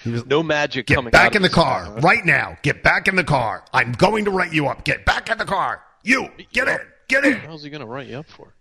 He 0.04 0.10
was, 0.10 0.24
no 0.26 0.42
magic 0.44 0.86
Get 0.86 0.94
coming 0.94 1.10
back 1.10 1.32
out 1.32 1.36
in 1.36 1.42
the 1.42 1.46
of 1.48 1.52
this 1.52 1.54
car 1.54 1.84
thing, 1.86 2.00
right 2.02 2.24
now. 2.24 2.56
Get 2.62 2.82
back 2.84 3.08
in 3.08 3.16
the 3.16 3.24
car. 3.24 3.64
I'm 3.72 3.90
going 3.92 4.26
to 4.26 4.30
write 4.30 4.52
you 4.52 4.68
up. 4.68 4.84
Get 4.84 5.04
back 5.04 5.28
in 5.30 5.38
the 5.38 5.44
car. 5.44 5.82
You 6.04 6.28
get 6.52 6.68
in. 6.68 6.78
Get 7.08 7.24
in. 7.24 7.32
How's 7.38 7.64
he 7.64 7.70
going 7.70 7.80
to 7.80 7.86
write 7.86 8.06
you 8.06 8.18
up 8.18 8.26
for? 8.28 8.54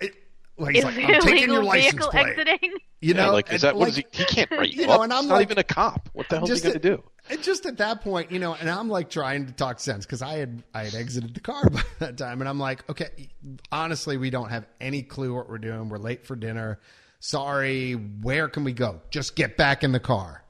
It, 0.00 0.14
well, 0.56 0.68
he's 0.68 0.78
Is 0.78 0.84
like, 0.84 0.96
it 0.98 1.04
I'm 1.04 1.20
taking 1.20 1.36
illegal 1.50 1.54
your 1.54 1.62
license 1.64 1.92
vehicle 1.92 2.10
plate. 2.10 2.26
exiting? 2.38 2.72
You 3.00 3.14
Yeah, 3.14 3.26
know, 3.26 3.32
like, 3.32 3.46
is 3.52 3.52
and 3.52 3.60
that 3.62 3.76
what 3.76 3.90
like- 3.90 3.90
is 3.90 3.96
he? 3.98 4.04
He 4.10 4.24
can't 4.24 4.50
write 4.50 4.72
you, 4.72 4.80
you 4.82 4.86
know, 4.88 4.94
up. 4.94 5.00
and 5.02 5.12
I'm 5.12 5.22
He's 5.22 5.30
like- 5.30 5.36
not 5.36 5.42
even 5.42 5.58
a 5.58 5.64
cop. 5.64 6.08
What 6.14 6.28
the 6.28 6.38
hell 6.38 6.50
is 6.50 6.62
he 6.62 6.68
going 6.68 6.80
to 6.80 6.96
do? 6.96 7.02
And 7.30 7.42
just 7.42 7.66
at 7.66 7.78
that 7.78 8.02
point, 8.02 8.30
you 8.32 8.38
know, 8.38 8.54
and 8.54 8.70
I'm 8.70 8.88
like 8.88 9.10
trying 9.10 9.46
to 9.46 9.52
talk 9.52 9.80
sense 9.80 10.06
because 10.06 10.22
I 10.22 10.34
had 10.38 10.62
I 10.74 10.84
had 10.84 10.94
exited 10.94 11.34
the 11.34 11.40
car 11.40 11.68
by 11.70 11.82
that 11.98 12.16
time, 12.16 12.40
and 12.40 12.48
I'm 12.48 12.58
like, 12.58 12.88
okay, 12.90 13.28
honestly, 13.70 14.16
we 14.16 14.30
don't 14.30 14.48
have 14.50 14.66
any 14.80 15.02
clue 15.02 15.34
what 15.34 15.48
we're 15.48 15.58
doing. 15.58 15.88
We're 15.88 15.98
late 15.98 16.26
for 16.26 16.36
dinner. 16.36 16.80
Sorry, 17.20 17.92
where 17.94 18.48
can 18.48 18.64
we 18.64 18.72
go? 18.72 19.00
Just 19.10 19.34
get 19.36 19.56
back 19.56 19.82
in 19.84 19.92
the 19.92 20.00
car. 20.00 20.44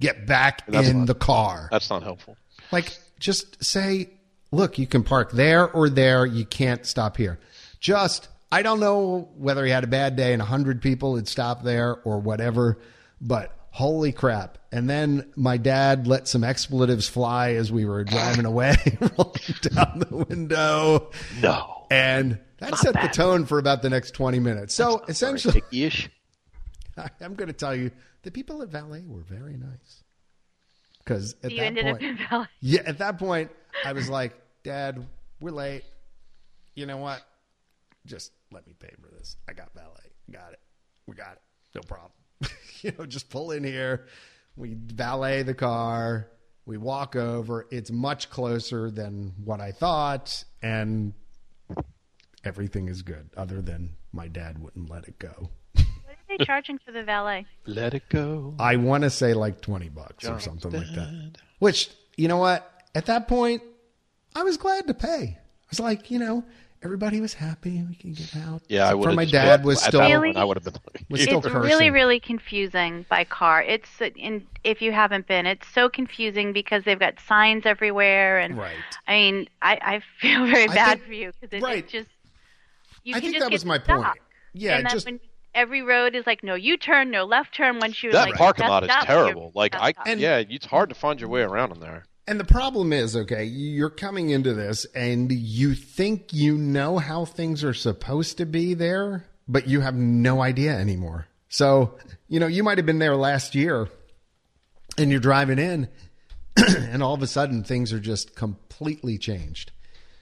Get 0.00 0.26
back 0.26 0.66
That's 0.66 0.88
in 0.88 0.98
not- 1.00 1.06
the 1.08 1.14
car. 1.14 1.68
That's 1.70 1.90
not 1.90 2.02
helpful. 2.02 2.36
Like, 2.70 2.96
just 3.18 3.62
say, 3.64 4.10
look, 4.52 4.78
you 4.78 4.86
can 4.86 5.02
park 5.02 5.32
there 5.32 5.70
or 5.70 5.88
there. 5.88 6.24
You 6.24 6.44
can't 6.44 6.86
stop 6.86 7.16
here. 7.16 7.38
Just, 7.80 8.28
I 8.50 8.62
don't 8.62 8.80
know 8.80 9.28
whether 9.36 9.64
he 9.64 9.70
had 9.72 9.84
a 9.84 9.88
bad 9.88 10.14
day 10.16 10.32
and 10.32 10.40
a 10.40 10.44
hundred 10.44 10.80
people 10.80 11.16
had 11.16 11.26
stopped 11.28 11.64
there 11.64 11.96
or 12.04 12.18
whatever, 12.20 12.78
but 13.20 13.52
holy 13.72 14.12
crap. 14.12 14.58
And 14.70 14.88
then 14.88 15.32
my 15.34 15.56
dad 15.56 16.06
let 16.06 16.28
some 16.28 16.44
expletives 16.44 17.08
fly 17.08 17.54
as 17.54 17.72
we 17.72 17.84
were 17.84 18.04
driving 18.04 18.44
away, 18.46 18.76
rolling 19.18 19.54
down 19.62 19.98
the 20.08 20.24
window. 20.28 21.10
No. 21.40 21.86
And 21.90 22.38
that 22.58 22.76
set 22.76 22.94
the 22.94 23.08
tone 23.08 23.44
for 23.46 23.58
about 23.58 23.82
the 23.82 23.90
next 23.90 24.12
20 24.12 24.38
minutes. 24.38 24.74
So 24.74 25.02
essentially, 25.08 25.62
Ish. 25.72 26.08
I'm 27.20 27.34
going 27.34 27.48
to 27.48 27.54
tell 27.54 27.74
you 27.74 27.90
the 28.22 28.30
people 28.30 28.62
at 28.62 28.68
Valet 28.68 29.02
were 29.06 29.22
very 29.22 29.56
nice. 29.56 30.04
Because 30.98 31.34
at 31.42 31.50
You 31.50 31.56
that 31.58 31.64
ended 31.64 31.84
point, 31.84 31.96
up 31.96 32.02
in 32.02 32.16
Valley. 32.28 32.46
yeah, 32.60 32.82
at 32.86 32.98
that 32.98 33.18
point, 33.18 33.50
I 33.84 33.92
was 33.92 34.08
like, 34.08 34.34
Dad, 34.62 35.04
we're 35.40 35.50
late. 35.50 35.82
You 36.76 36.86
know 36.86 36.98
what? 36.98 37.20
Just 38.06 38.30
let 38.52 38.66
me 38.66 38.74
pay 38.78 38.92
for 39.00 39.08
this. 39.16 39.36
I 39.48 39.52
got 39.52 39.74
valet. 39.74 40.12
Got 40.30 40.52
it. 40.52 40.60
We 41.06 41.14
got 41.16 41.32
it. 41.32 41.40
No 41.74 41.80
problem. 41.82 42.12
you 42.84 42.92
know, 42.98 43.06
just 43.06 43.30
pull 43.30 43.50
in 43.50 43.64
here. 43.64 44.06
We 44.56 44.74
valet 44.74 45.42
the 45.42 45.54
car. 45.54 46.28
We 46.66 46.76
walk 46.76 47.16
over. 47.16 47.66
It's 47.70 47.90
much 47.90 48.30
closer 48.30 48.90
than 48.90 49.34
what 49.44 49.60
I 49.60 49.72
thought. 49.72 50.44
And 50.62 51.14
everything 52.44 52.88
is 52.88 53.02
good, 53.02 53.30
other 53.36 53.60
than 53.60 53.96
my 54.12 54.28
dad 54.28 54.58
wouldn't 54.58 54.90
let 54.90 55.08
it 55.08 55.18
go. 55.18 55.50
What 55.74 55.86
are 55.86 56.38
they 56.38 56.44
charging 56.44 56.78
for 56.78 56.92
the 56.92 57.02
valet? 57.02 57.46
Let 57.66 57.94
it 57.94 58.08
go. 58.08 58.54
I 58.58 58.76
want 58.76 59.04
to 59.04 59.10
say 59.10 59.34
like 59.34 59.60
20 59.60 59.88
bucks 59.88 60.26
or 60.26 60.38
something 60.40 60.70
like 60.70 60.92
that. 60.94 61.32
Which, 61.58 61.90
you 62.16 62.28
know 62.28 62.38
what? 62.38 62.68
At 62.94 63.06
that 63.06 63.26
point, 63.28 63.62
I 64.34 64.42
was 64.42 64.56
glad 64.56 64.86
to 64.86 64.94
pay. 64.94 65.38
I 65.38 65.66
was 65.70 65.80
like, 65.80 66.10
you 66.10 66.18
know, 66.18 66.44
everybody 66.82 67.20
was 67.20 67.34
happy. 67.34 67.82
We 67.88 67.94
can 67.94 68.12
get 68.12 68.36
out. 68.36 68.62
Yeah, 68.68 68.88
I 68.88 68.94
would. 68.94 69.08
for 69.10 69.14
my 69.14 69.24
dad 69.24 69.64
was 69.64 69.82
still. 69.82 70.00
Really? 70.00 70.34
I 70.36 70.44
would 70.44 70.56
have 70.56 70.64
been. 70.64 70.74
Was 71.10 71.22
still 71.22 71.38
it's 71.38 71.46
cursing. 71.48 71.62
really, 71.62 71.90
really 71.90 72.20
confusing 72.20 73.06
by 73.08 73.24
car. 73.24 73.62
It's 73.62 73.88
in 74.16 74.46
if 74.64 74.80
you 74.82 74.92
haven't 74.92 75.26
been, 75.26 75.46
it's 75.46 75.66
so 75.68 75.88
confusing 75.88 76.52
because 76.52 76.84
they've 76.84 76.98
got 76.98 77.14
signs 77.26 77.66
everywhere, 77.66 78.38
and 78.38 78.56
Right. 78.56 78.74
I 79.06 79.12
mean, 79.12 79.48
I, 79.60 79.78
I 79.82 80.00
feel 80.20 80.46
very 80.46 80.68
I 80.68 80.74
bad 80.74 80.98
think- 80.98 81.06
for 81.06 81.12
you 81.12 81.32
because 81.40 81.56
it, 81.56 81.62
right. 81.62 81.78
it 81.78 81.88
just 81.88 82.08
you 83.04 83.14
I 83.14 83.20
can 83.20 83.30
think 83.30 83.34
just 83.34 83.44
that 83.44 83.50
get 83.50 83.54
was 83.54 83.64
my 83.64 83.78
stuck. 83.78 84.04
point. 84.04 84.18
Yeah, 84.54 84.76
and 84.76 84.86
then 84.86 84.92
just 84.92 85.06
when 85.06 85.20
every 85.54 85.82
road 85.82 86.14
is 86.14 86.26
like 86.26 86.42
no 86.42 86.54
U 86.54 86.76
turn, 86.76 87.10
no 87.10 87.24
left 87.24 87.54
turn. 87.54 87.78
Once 87.80 88.02
you're 88.02 88.12
That 88.12 88.28
like 88.30 88.34
parking 88.36 88.66
lot 88.68 88.82
is 88.84 88.88
messed 88.88 89.00
up, 89.02 89.08
you're 89.08 89.16
terrible. 89.24 89.52
Like 89.54 89.74
I. 89.74 89.94
And- 90.06 90.20
yeah, 90.20 90.38
it's 90.48 90.66
hard 90.66 90.88
to 90.90 90.94
find 90.94 91.20
your 91.20 91.28
way 91.30 91.42
around 91.42 91.72
in 91.72 91.80
there. 91.80 92.04
And 92.26 92.38
the 92.38 92.44
problem 92.44 92.92
is, 92.92 93.16
okay, 93.16 93.44
you're 93.44 93.90
coming 93.90 94.30
into 94.30 94.54
this 94.54 94.84
and 94.94 95.32
you 95.32 95.74
think 95.74 96.32
you 96.32 96.56
know 96.56 96.98
how 96.98 97.24
things 97.24 97.64
are 97.64 97.74
supposed 97.74 98.38
to 98.38 98.46
be 98.46 98.74
there, 98.74 99.26
but 99.48 99.66
you 99.66 99.80
have 99.80 99.96
no 99.96 100.40
idea 100.40 100.72
anymore. 100.78 101.26
So, 101.48 101.98
you 102.28 102.38
know, 102.38 102.46
you 102.46 102.62
might 102.62 102.78
have 102.78 102.86
been 102.86 103.00
there 103.00 103.16
last 103.16 103.54
year 103.54 103.88
and 104.96 105.10
you're 105.10 105.20
driving 105.20 105.58
in 105.58 105.88
and 106.56 107.02
all 107.02 107.14
of 107.14 107.22
a 107.22 107.26
sudden 107.26 107.64
things 107.64 107.92
are 107.92 108.00
just 108.00 108.36
completely 108.36 109.18
changed. 109.18 109.72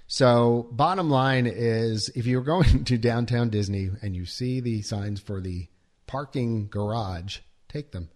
So, 0.06 0.68
bottom 0.72 1.08
line 1.08 1.46
is 1.46 2.08
if 2.16 2.26
you're 2.26 2.42
going 2.42 2.84
to 2.84 2.98
downtown 2.98 3.50
Disney 3.50 3.90
and 4.02 4.16
you 4.16 4.26
see 4.26 4.60
the 4.60 4.82
signs 4.82 5.20
for 5.20 5.40
the 5.40 5.68
parking 6.06 6.66
garage, 6.68 7.38
take 7.68 7.92
them. 7.92 8.08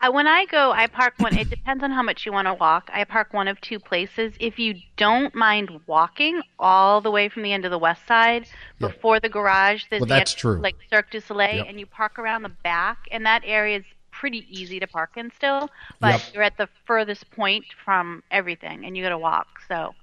I, 0.00 0.10
when 0.10 0.26
I 0.26 0.44
go, 0.44 0.72
I 0.72 0.86
park 0.88 1.14
one. 1.18 1.34
It 1.36 1.48
depends 1.48 1.82
on 1.82 1.90
how 1.90 2.02
much 2.02 2.26
you 2.26 2.32
want 2.32 2.46
to 2.48 2.54
walk. 2.54 2.90
I 2.92 3.04
park 3.04 3.32
one 3.32 3.48
of 3.48 3.58
two 3.62 3.78
places. 3.78 4.34
If 4.38 4.58
you 4.58 4.74
don't 4.96 5.34
mind 5.34 5.70
walking 5.86 6.42
all 6.58 7.00
the 7.00 7.10
way 7.10 7.28
from 7.30 7.42
the 7.42 7.52
end 7.52 7.64
of 7.64 7.70
the 7.70 7.78
west 7.78 8.06
side 8.06 8.46
Yeah. 8.78 8.88
before 8.88 9.20
the 9.20 9.30
garage, 9.30 9.84
there's 9.88 10.00
Well, 10.00 10.08
that's 10.08 10.34
true. 10.34 10.58
like 10.60 10.76
Cirque 10.90 11.10
du 11.10 11.20
Soleil, 11.20 11.56
Yep. 11.56 11.66
and 11.68 11.80
you 11.80 11.86
park 11.86 12.18
around 12.18 12.42
the 12.42 12.50
back, 12.50 13.08
and 13.10 13.24
that 13.24 13.42
area 13.44 13.78
is 13.78 13.84
pretty 14.10 14.46
easy 14.50 14.78
to 14.80 14.86
park 14.86 15.16
in 15.16 15.30
still. 15.30 15.70
But 16.00 16.10
Yep. 16.12 16.34
you're 16.34 16.42
at 16.42 16.56
the 16.58 16.68
furthest 16.84 17.30
point 17.30 17.64
from 17.84 18.22
everything, 18.30 18.84
and 18.84 18.96
you 18.96 19.02
got 19.02 19.10
to 19.10 19.18
walk. 19.18 19.60
So. 19.66 19.94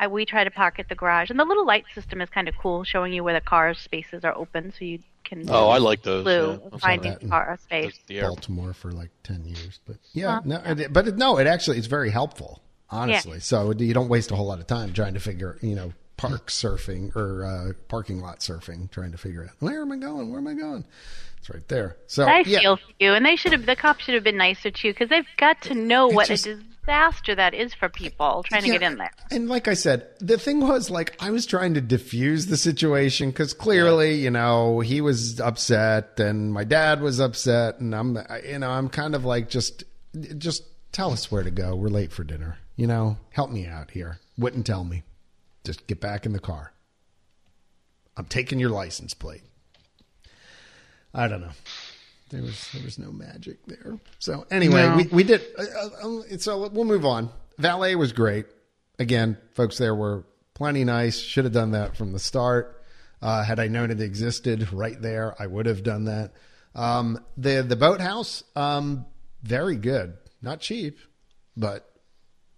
I, 0.00 0.06
we 0.06 0.24
try 0.24 0.44
to 0.44 0.50
park 0.52 0.78
at 0.78 0.88
the 0.88 0.94
garage, 0.94 1.28
and 1.28 1.40
the 1.40 1.44
little 1.44 1.66
light 1.66 1.84
system 1.92 2.20
is 2.20 2.30
kind 2.30 2.48
of 2.48 2.56
cool, 2.56 2.84
showing 2.84 3.12
you 3.12 3.24
where 3.24 3.34
the 3.34 3.40
car 3.40 3.74
spaces 3.74 4.24
are 4.24 4.32
open, 4.36 4.70
so 4.70 4.84
you 4.84 5.00
can 5.28 5.44
Oh, 5.50 5.68
I 5.68 5.78
like 5.78 6.02
those. 6.02 6.24
blue 6.24 6.60
yeah. 6.62 6.68
I've 6.72 6.80
find 6.80 7.02
seen 7.02 7.12
that. 7.12 7.22
your 7.22 7.30
car 7.30 7.58
space. 7.62 7.98
The, 8.06 8.16
the 8.16 8.20
Baltimore 8.22 8.72
for 8.72 8.90
like 8.92 9.10
10 9.24 9.44
years. 9.44 9.80
But 9.86 9.96
yeah, 10.12 10.40
no, 10.44 10.60
it- 10.64 10.92
but 10.92 11.08
it, 11.08 11.16
no, 11.16 11.38
it 11.38 11.46
actually 11.46 11.78
is 11.78 11.86
very 11.86 12.10
helpful, 12.10 12.62
honestly. 12.90 13.40
So 13.40 13.72
you 13.72 13.94
don't 13.94 14.08
waste 14.08 14.30
a 14.30 14.36
whole 14.36 14.46
lot 14.46 14.60
of 14.60 14.66
time 14.66 14.92
trying 14.92 15.14
to 15.14 15.20
figure, 15.20 15.58
you 15.60 15.74
know, 15.74 15.92
park 16.16 16.48
surfing 16.48 17.14
or 17.14 17.44
uh, 17.44 17.72
parking 17.88 18.20
lot 18.20 18.40
surfing, 18.40 18.90
trying 18.90 19.12
to 19.12 19.18
figure 19.18 19.44
out 19.44 19.50
where 19.60 19.82
am 19.82 19.92
I 19.92 19.96
going? 19.96 20.30
Where 20.30 20.40
am 20.40 20.46
I 20.48 20.54
going? 20.54 20.84
It's 21.38 21.48
right 21.50 21.66
there. 21.68 21.96
So 22.08 22.24
I 22.24 22.40
yeah, 22.46 22.58
feel 22.60 22.76
for 22.76 22.82
you, 22.98 23.12
and 23.14 23.24
they 23.24 23.36
should 23.36 23.52
have. 23.52 23.64
The 23.66 23.76
cops 23.76 24.04
should 24.04 24.14
have 24.14 24.24
been 24.24 24.36
nicer 24.36 24.70
too, 24.72 24.90
because 24.92 25.08
they've 25.08 25.24
got 25.36 25.62
to 25.62 25.74
know 25.74 26.08
what 26.08 26.26
just- 26.26 26.46
a 26.48 26.58
disaster 26.88 27.34
that 27.34 27.54
is 27.54 27.74
for 27.74 27.88
people 27.88 28.42
trying 28.44 28.62
to 28.62 28.70
get 28.70 28.82
in 28.82 28.96
there. 28.96 29.10
And 29.30 29.48
like 29.48 29.68
I 29.68 29.74
said, 29.74 30.06
the 30.20 30.38
thing 30.38 30.60
was 30.60 30.90
like 30.90 31.14
I 31.22 31.30
was 31.30 31.46
trying 31.46 31.74
to 31.74 31.80
diffuse 31.80 32.46
the 32.46 32.56
situation 32.56 33.30
because 33.30 33.52
clearly, 33.52 34.14
you 34.14 34.30
know, 34.30 34.80
he 34.80 35.00
was 35.00 35.38
upset 35.40 36.18
and 36.18 36.52
my 36.52 36.64
dad 36.64 37.00
was 37.00 37.20
upset, 37.20 37.78
and 37.80 37.94
I'm, 37.94 38.18
you 38.44 38.58
know, 38.58 38.70
I'm 38.70 38.88
kind 38.88 39.14
of 39.14 39.24
like 39.24 39.50
just, 39.50 39.84
just 40.38 40.64
tell 40.92 41.12
us 41.12 41.30
where 41.30 41.42
to 41.42 41.50
go. 41.50 41.76
We're 41.76 41.88
late 41.88 42.12
for 42.12 42.24
dinner. 42.24 42.58
You 42.76 42.86
know, 42.86 43.18
help 43.30 43.50
me 43.50 43.66
out 43.66 43.90
here. 43.90 44.18
Wouldn't 44.38 44.66
tell 44.66 44.84
me. 44.84 45.02
Just 45.64 45.86
get 45.86 46.00
back 46.00 46.24
in 46.24 46.32
the 46.32 46.38
car. 46.38 46.72
I'm 48.16 48.24
taking 48.24 48.58
your 48.58 48.70
license 48.70 49.14
plate. 49.14 49.42
I 51.12 51.28
don't 51.28 51.40
know. 51.40 51.52
There 52.30 52.42
was 52.42 52.70
there 52.72 52.82
was 52.84 52.98
no 52.98 53.10
magic 53.10 53.64
there. 53.66 53.98
So 54.18 54.46
anyway, 54.50 54.82
No. 54.86 54.96
we 54.96 55.04
we 55.06 55.24
did. 55.24 55.42
Uh, 55.58 55.62
uh, 56.02 56.38
so 56.38 56.68
we'll 56.68 56.84
move 56.84 57.04
on. 57.06 57.30
Valet 57.58 57.94
was 57.96 58.12
great. 58.12 58.46
Again, 58.98 59.38
folks 59.54 59.78
there 59.78 59.94
were 59.94 60.24
plenty 60.54 60.84
nice. 60.84 61.18
Should 61.18 61.44
have 61.44 61.54
done 61.54 61.70
that 61.72 61.96
from 61.96 62.12
the 62.12 62.18
start. 62.18 62.82
Uh, 63.20 63.42
had 63.42 63.58
I 63.58 63.66
known 63.68 63.90
it 63.90 64.00
existed 64.00 64.72
right 64.72 65.00
there, 65.00 65.34
I 65.40 65.46
would 65.46 65.66
have 65.66 65.82
done 65.82 66.04
that. 66.04 66.32
Um, 66.74 67.24
the 67.36 67.62
the 67.62 67.76
boathouse, 67.76 68.44
um, 68.54 69.06
very 69.42 69.76
good. 69.76 70.16
Not 70.42 70.60
cheap, 70.60 70.98
but 71.56 71.84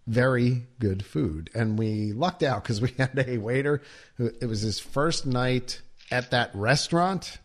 very 0.06 0.66
good 0.78 1.04
food. 1.04 1.48
And 1.54 1.78
we 1.78 2.12
lucked 2.12 2.42
out 2.42 2.62
because 2.62 2.80
we 2.80 2.88
had 2.98 3.24
a 3.26 3.38
waiter 3.38 3.80
who 4.16 4.30
it 4.40 4.46
was 4.46 4.60
his 4.62 4.80
first 4.80 5.24
night 5.26 5.80
at 6.10 6.32
that 6.32 6.50
restaurant. 6.54 7.38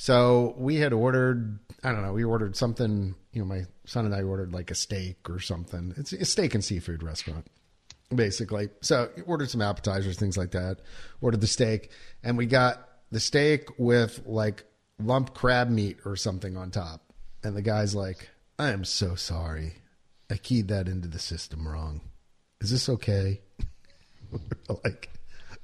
So 0.00 0.54
we 0.56 0.76
had 0.76 0.92
ordered, 0.92 1.58
I 1.82 1.90
don't 1.90 2.02
know, 2.02 2.12
we 2.12 2.22
ordered 2.22 2.54
something, 2.54 3.16
you 3.32 3.40
know, 3.40 3.44
my 3.44 3.64
son 3.84 4.06
and 4.06 4.14
I 4.14 4.22
ordered 4.22 4.52
like 4.52 4.70
a 4.70 4.76
steak 4.76 5.28
or 5.28 5.40
something. 5.40 5.92
It's 5.96 6.12
a 6.12 6.24
steak 6.24 6.54
and 6.54 6.64
seafood 6.64 7.02
restaurant, 7.02 7.48
basically. 8.14 8.68
So 8.80 9.10
ordered 9.26 9.50
some 9.50 9.60
appetizers, 9.60 10.16
things 10.16 10.38
like 10.38 10.52
that. 10.52 10.82
Ordered 11.20 11.40
the 11.40 11.48
steak, 11.48 11.90
and 12.22 12.38
we 12.38 12.46
got 12.46 12.88
the 13.10 13.18
steak 13.18 13.76
with 13.76 14.22
like 14.24 14.62
lump 15.00 15.34
crab 15.34 15.68
meat 15.68 15.98
or 16.04 16.14
something 16.14 16.56
on 16.56 16.70
top. 16.70 17.12
And 17.42 17.56
the 17.56 17.62
guy's 17.62 17.92
like, 17.92 18.30
I 18.56 18.70
am 18.70 18.84
so 18.84 19.16
sorry. 19.16 19.74
I 20.30 20.36
keyed 20.36 20.68
that 20.68 20.86
into 20.86 21.08
the 21.08 21.18
system 21.18 21.66
wrong. 21.66 22.02
Is 22.60 22.70
this 22.70 22.88
okay? 22.88 23.40
like, 24.84 25.08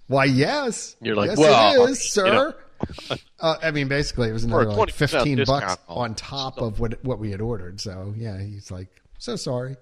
why, 0.09 0.25
yes. 0.25 0.97
You're 1.01 1.15
like, 1.15 1.31
yes, 1.31 1.39
well, 1.39 1.87
it 1.87 1.91
is, 1.91 2.13
sir. 2.13 2.27
you 2.27 2.33
know. 2.33 2.55
uh, 3.41 3.57
I 3.63 3.71
mean, 3.71 3.89
basically, 3.89 4.29
it 4.29 4.33
was 4.33 4.45
another 4.45 4.67
like 4.67 4.93
fifteen 4.93 5.43
bucks 5.45 5.77
on 5.89 6.15
top 6.15 6.59
of 6.59 6.81
what 6.81 7.03
what 7.05 7.19
we 7.19 7.31
had 7.31 7.41
ordered. 7.41 7.81
So 7.81 8.15
yeah, 8.17 8.41
he's 8.41 8.71
like, 8.71 8.89
so 9.19 9.37
sorry, 9.37 9.77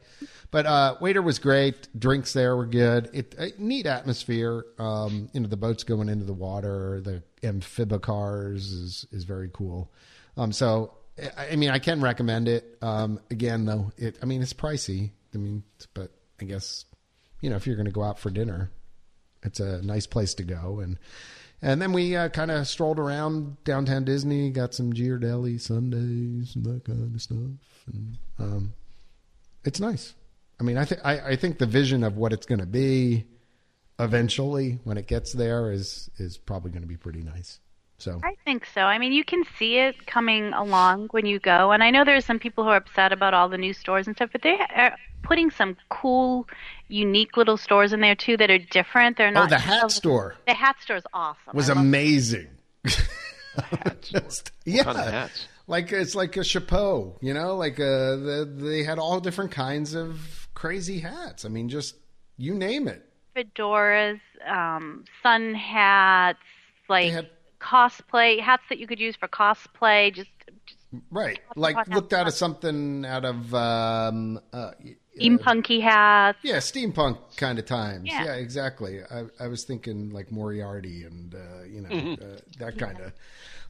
but 0.50 0.66
uh, 0.66 0.96
waiter 1.00 1.22
was 1.22 1.38
great. 1.38 1.88
Drinks 1.98 2.32
there 2.32 2.56
were 2.56 2.66
good. 2.66 3.10
It 3.12 3.34
a 3.38 3.52
neat 3.58 3.86
atmosphere. 3.86 4.64
Um, 4.78 5.28
you 5.32 5.40
know, 5.40 5.48
the 5.48 5.56
boats 5.56 5.84
going 5.84 6.08
into 6.08 6.24
the 6.24 6.32
water, 6.32 7.00
the 7.00 7.22
amphibicars 7.42 8.56
is 8.56 9.06
is 9.12 9.24
very 9.24 9.50
cool. 9.52 9.92
Um, 10.36 10.52
so 10.52 10.94
I, 11.36 11.48
I 11.52 11.56
mean, 11.56 11.70
I 11.70 11.78
can 11.78 12.00
recommend 12.00 12.48
it. 12.48 12.78
Um, 12.82 13.20
again, 13.30 13.64
though, 13.64 13.92
it 13.96 14.18
I 14.22 14.26
mean, 14.26 14.42
it's 14.42 14.52
pricey. 14.52 15.10
I 15.34 15.38
mean, 15.38 15.62
but 15.94 16.10
I 16.40 16.44
guess 16.44 16.84
you 17.40 17.50
know 17.50 17.56
if 17.56 17.66
you're 17.66 17.76
going 17.76 17.86
to 17.86 17.92
go 17.92 18.02
out 18.02 18.18
for 18.18 18.30
dinner, 18.30 18.70
it's 19.42 19.60
a 19.60 19.82
nice 19.82 20.06
place 20.06 20.34
to 20.34 20.42
go 20.44 20.80
and 20.80 20.98
and 21.62 21.81
then 21.81 21.92
we 21.92 22.16
uh, 22.16 22.29
kind 22.29 22.51
of 22.51 22.66
strolled 22.66 22.98
around 22.98 23.62
downtown 23.64 24.05
Disney, 24.05 24.51
got 24.51 24.75
some 24.75 24.92
Ghirardelli 24.92 25.61
sundaes 25.61 26.57
and 26.57 26.64
that 26.66 26.85
kind 26.85 27.14
of 27.14 27.22
stuff, 27.22 27.38
and 27.87 28.18
um, 28.38 28.75
it's 29.64 29.81
nice. 29.81 30.14
I 30.61 30.64
mean, 30.64 30.77
I 30.77 30.85
think 30.85 31.05
I 31.05 31.37
think 31.37 31.59
the 31.59 31.66
vision 31.66 32.05
of 32.05 32.16
what 32.16 32.33
it's 32.33 32.46
going 32.46 32.61
to 32.61 32.66
be 32.66 33.27
eventually 33.98 34.81
when 34.85 34.96
it 34.96 35.07
gets 35.07 35.33
there 35.33 35.72
is 35.72 36.11
is 36.18 36.37
probably 36.37 36.70
going 36.70 36.83
to 36.83 36.88
be 36.88 36.96
pretty 36.96 37.22
nice. 37.22 37.61
So 37.98 38.20
I 38.25 38.35
think 38.44 38.66
so. 38.66 38.81
I 38.81 38.98
mean, 38.98 39.12
you 39.12 39.25
can 39.25 39.44
see 39.59 39.79
it 39.79 40.07
coming 40.07 40.53
along 40.53 41.09
when 41.12 41.25
you 41.25 41.38
go, 41.38 41.70
and 41.70 41.85
I 41.85 41.90
know 41.90 42.05
there's 42.05 42.25
some 42.25 42.40
people 42.40 42.64
who 42.64 42.70
are 42.70 42.77
upset 42.77 43.12
about 43.12 43.33
all 43.33 43.48
the 43.48 43.59
new 43.59 43.72
stores 43.72 44.09
and 44.09 44.16
stuff, 44.16 44.31
but 44.33 44.42
they 44.42 44.59
are 44.75 44.96
putting 45.22 45.51
some 45.51 45.77
cool, 45.88 46.48
unique 46.92 47.37
little 47.37 47.57
stores 47.57 47.92
in 47.92 48.00
there 48.00 48.14
too 48.14 48.37
that 48.37 48.50
are 48.50 48.59
different. 48.59 49.16
They're 49.16 49.31
not. 49.31 49.38
oh, 49.40 49.42
not 49.44 49.50
the 49.50 49.59
hat 49.59 49.90
store 49.90 50.35
The 50.46 50.55
hat 50.55 50.76
store 50.81 50.96
is 50.96 51.05
awesome. 51.12 51.38
It 51.48 51.55
was 51.55 51.70
I 51.70 51.74
love- 51.74 51.85
amazing. 51.85 52.48
Just- 54.02 54.52
yeah, 54.64 54.85
kind 54.85 54.98
of 54.98 55.05
hats? 55.07 55.46
like 55.66 55.92
it's 55.92 56.14
like 56.14 56.37
a 56.37 56.44
chapeau, 56.44 57.18
you 57.20 57.35
know, 57.35 57.57
like 57.57 57.78
uh, 57.78 58.16
the, 58.16 58.52
they 58.57 58.83
had 58.83 58.98
all 58.98 59.20
different 59.20 59.50
kinds 59.50 59.94
of 59.94 60.48
crazy 60.55 60.98
hats. 61.00 61.44
I 61.44 61.48
mean, 61.48 61.68
just 61.68 61.96
you 62.37 62.55
name 62.55 62.88
it. 62.88 63.05
fedoras, 63.37 64.20
um, 64.46 65.05
sun 65.22 65.55
hats, 65.55 66.38
like 66.88 67.12
had- 67.12 67.31
cosplay 67.61 68.40
hats 68.40 68.62
that 68.70 68.78
you 68.78 68.87
could 68.87 68.98
use 68.98 69.14
for 69.16 69.28
cosplay. 69.28 70.12
Just, 70.14 70.31
just 70.66 70.78
Right, 71.11 71.38
like 71.57 71.88
looked 71.88 72.12
out 72.12 72.26
of 72.26 72.35
something 72.35 73.05
out 73.07 73.24
of 73.24 73.55
um, 73.55 74.40
uh, 74.52 74.72
steampunky 75.18 75.81
hats. 75.83 76.38
yeah, 76.42 76.57
steampunk 76.57 77.18
kind 77.37 77.59
of 77.59 77.66
times. 77.66 78.09
Yeah. 78.09 78.25
Yeah, 78.25 78.35
exactly. 78.35 79.01
I, 79.03 79.25
I 79.38 79.46
was 79.48 79.64
thinking 79.64 80.11
like 80.11 80.31
Moriarty 80.33 81.05
and 81.05 81.35
uh, 81.35 81.64
you 81.66 81.81
know 81.83 81.88
Mm-hmm. 81.90 82.22
uh, 82.22 82.37
that 82.59 82.79
kind 82.79 82.98
of 83.01 83.12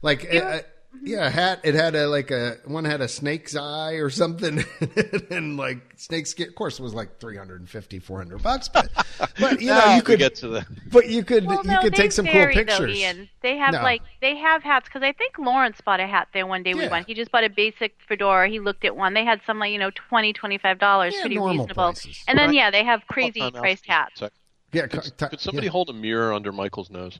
like 0.01 0.25
uh, 0.33 0.37
uh, 0.37 0.59
yeah, 1.01 1.29
hat. 1.29 1.59
It 1.63 1.73
had 1.75 1.95
a 1.95 2.07
like 2.07 2.29
a 2.31 2.57
one 2.65 2.85
had 2.85 3.01
a 3.01 3.07
snake's 3.07 3.55
eye 3.55 3.93
or 3.93 4.09
something, 4.09 4.63
and 5.31 5.57
like 5.57 5.79
snake 5.97 6.27
skin. 6.27 6.47
Of 6.49 6.55
course, 6.55 6.79
it 6.79 6.83
was 6.83 6.93
like 6.93 7.19
350, 7.19 7.99
400 7.99 8.43
bucks, 8.43 8.69
but 8.69 8.89
but 9.39 9.61
you 9.61 9.67
know 9.67 9.77
Now 9.79 9.95
you 9.95 10.01
could 10.03 10.19
get 10.19 10.35
to 10.35 10.47
the 10.49 10.65
but 10.91 11.09
you 11.09 11.23
could 11.23 11.45
Well, 11.45 11.61
you 11.63 11.71
no, 11.71 11.81
could 11.81 11.95
take 11.95 12.11
some 12.11 12.25
vary, 12.25 12.53
cool 12.53 12.63
though, 12.65 12.77
pictures. 12.79 12.97
Ian. 12.97 13.29
They 13.41 13.57
have 13.57 13.73
No. 13.73 13.81
like 13.81 14.01
they 14.21 14.35
have 14.37 14.61
hats 14.63 14.85
because 14.87 15.01
I 15.03 15.11
think 15.13 15.37
Lawrence 15.39 15.77
bought 15.83 15.99
a 15.99 16.07
hat 16.07 16.27
there 16.33 16.45
one 16.45 16.63
day 16.63 16.73
we 16.73 16.87
went. 16.87 17.07
He 17.07 17.13
just 17.13 17.31
bought 17.31 17.43
a 17.43 17.49
basic 17.49 17.95
fedora. 18.07 18.47
He 18.49 18.59
looked 18.59 18.85
at 18.85 18.95
one. 18.95 19.13
They 19.13 19.25
had 19.25 19.41
some 19.47 19.59
like 19.59 19.71
you 19.71 19.79
know 19.79 19.91
twenty 20.09 20.33
twenty 20.33 20.57
five 20.57 20.79
dollars, 20.79 21.13
Yeah, 21.15 21.21
pretty 21.21 21.39
reasonable. 21.39 21.73
prices. 21.73 22.23
And 22.27 22.37
then 22.37 22.49
Right. 22.49 22.55
yeah, 22.55 22.71
they 22.71 22.83
have 22.83 23.01
crazy 23.07 23.39
Time 23.39 23.55
out 23.55 23.61
priced 23.61 23.85
hats. 23.87 24.19
sec. 24.19 24.31
Yeah, 24.71 24.87
Could, 24.87 25.17
co- 25.17 25.27
could 25.29 25.39
somebody 25.39 25.67
yeah. 25.67 25.71
hold 25.71 25.89
a 25.89 25.93
mirror 25.93 26.33
under 26.33 26.51
Michael's 26.51 26.89
nose? 26.89 27.19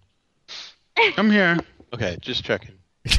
I'm 1.18 1.30
here. 1.30 1.60
Okay, 1.94 2.18
just 2.22 2.44
checking. 2.44 2.76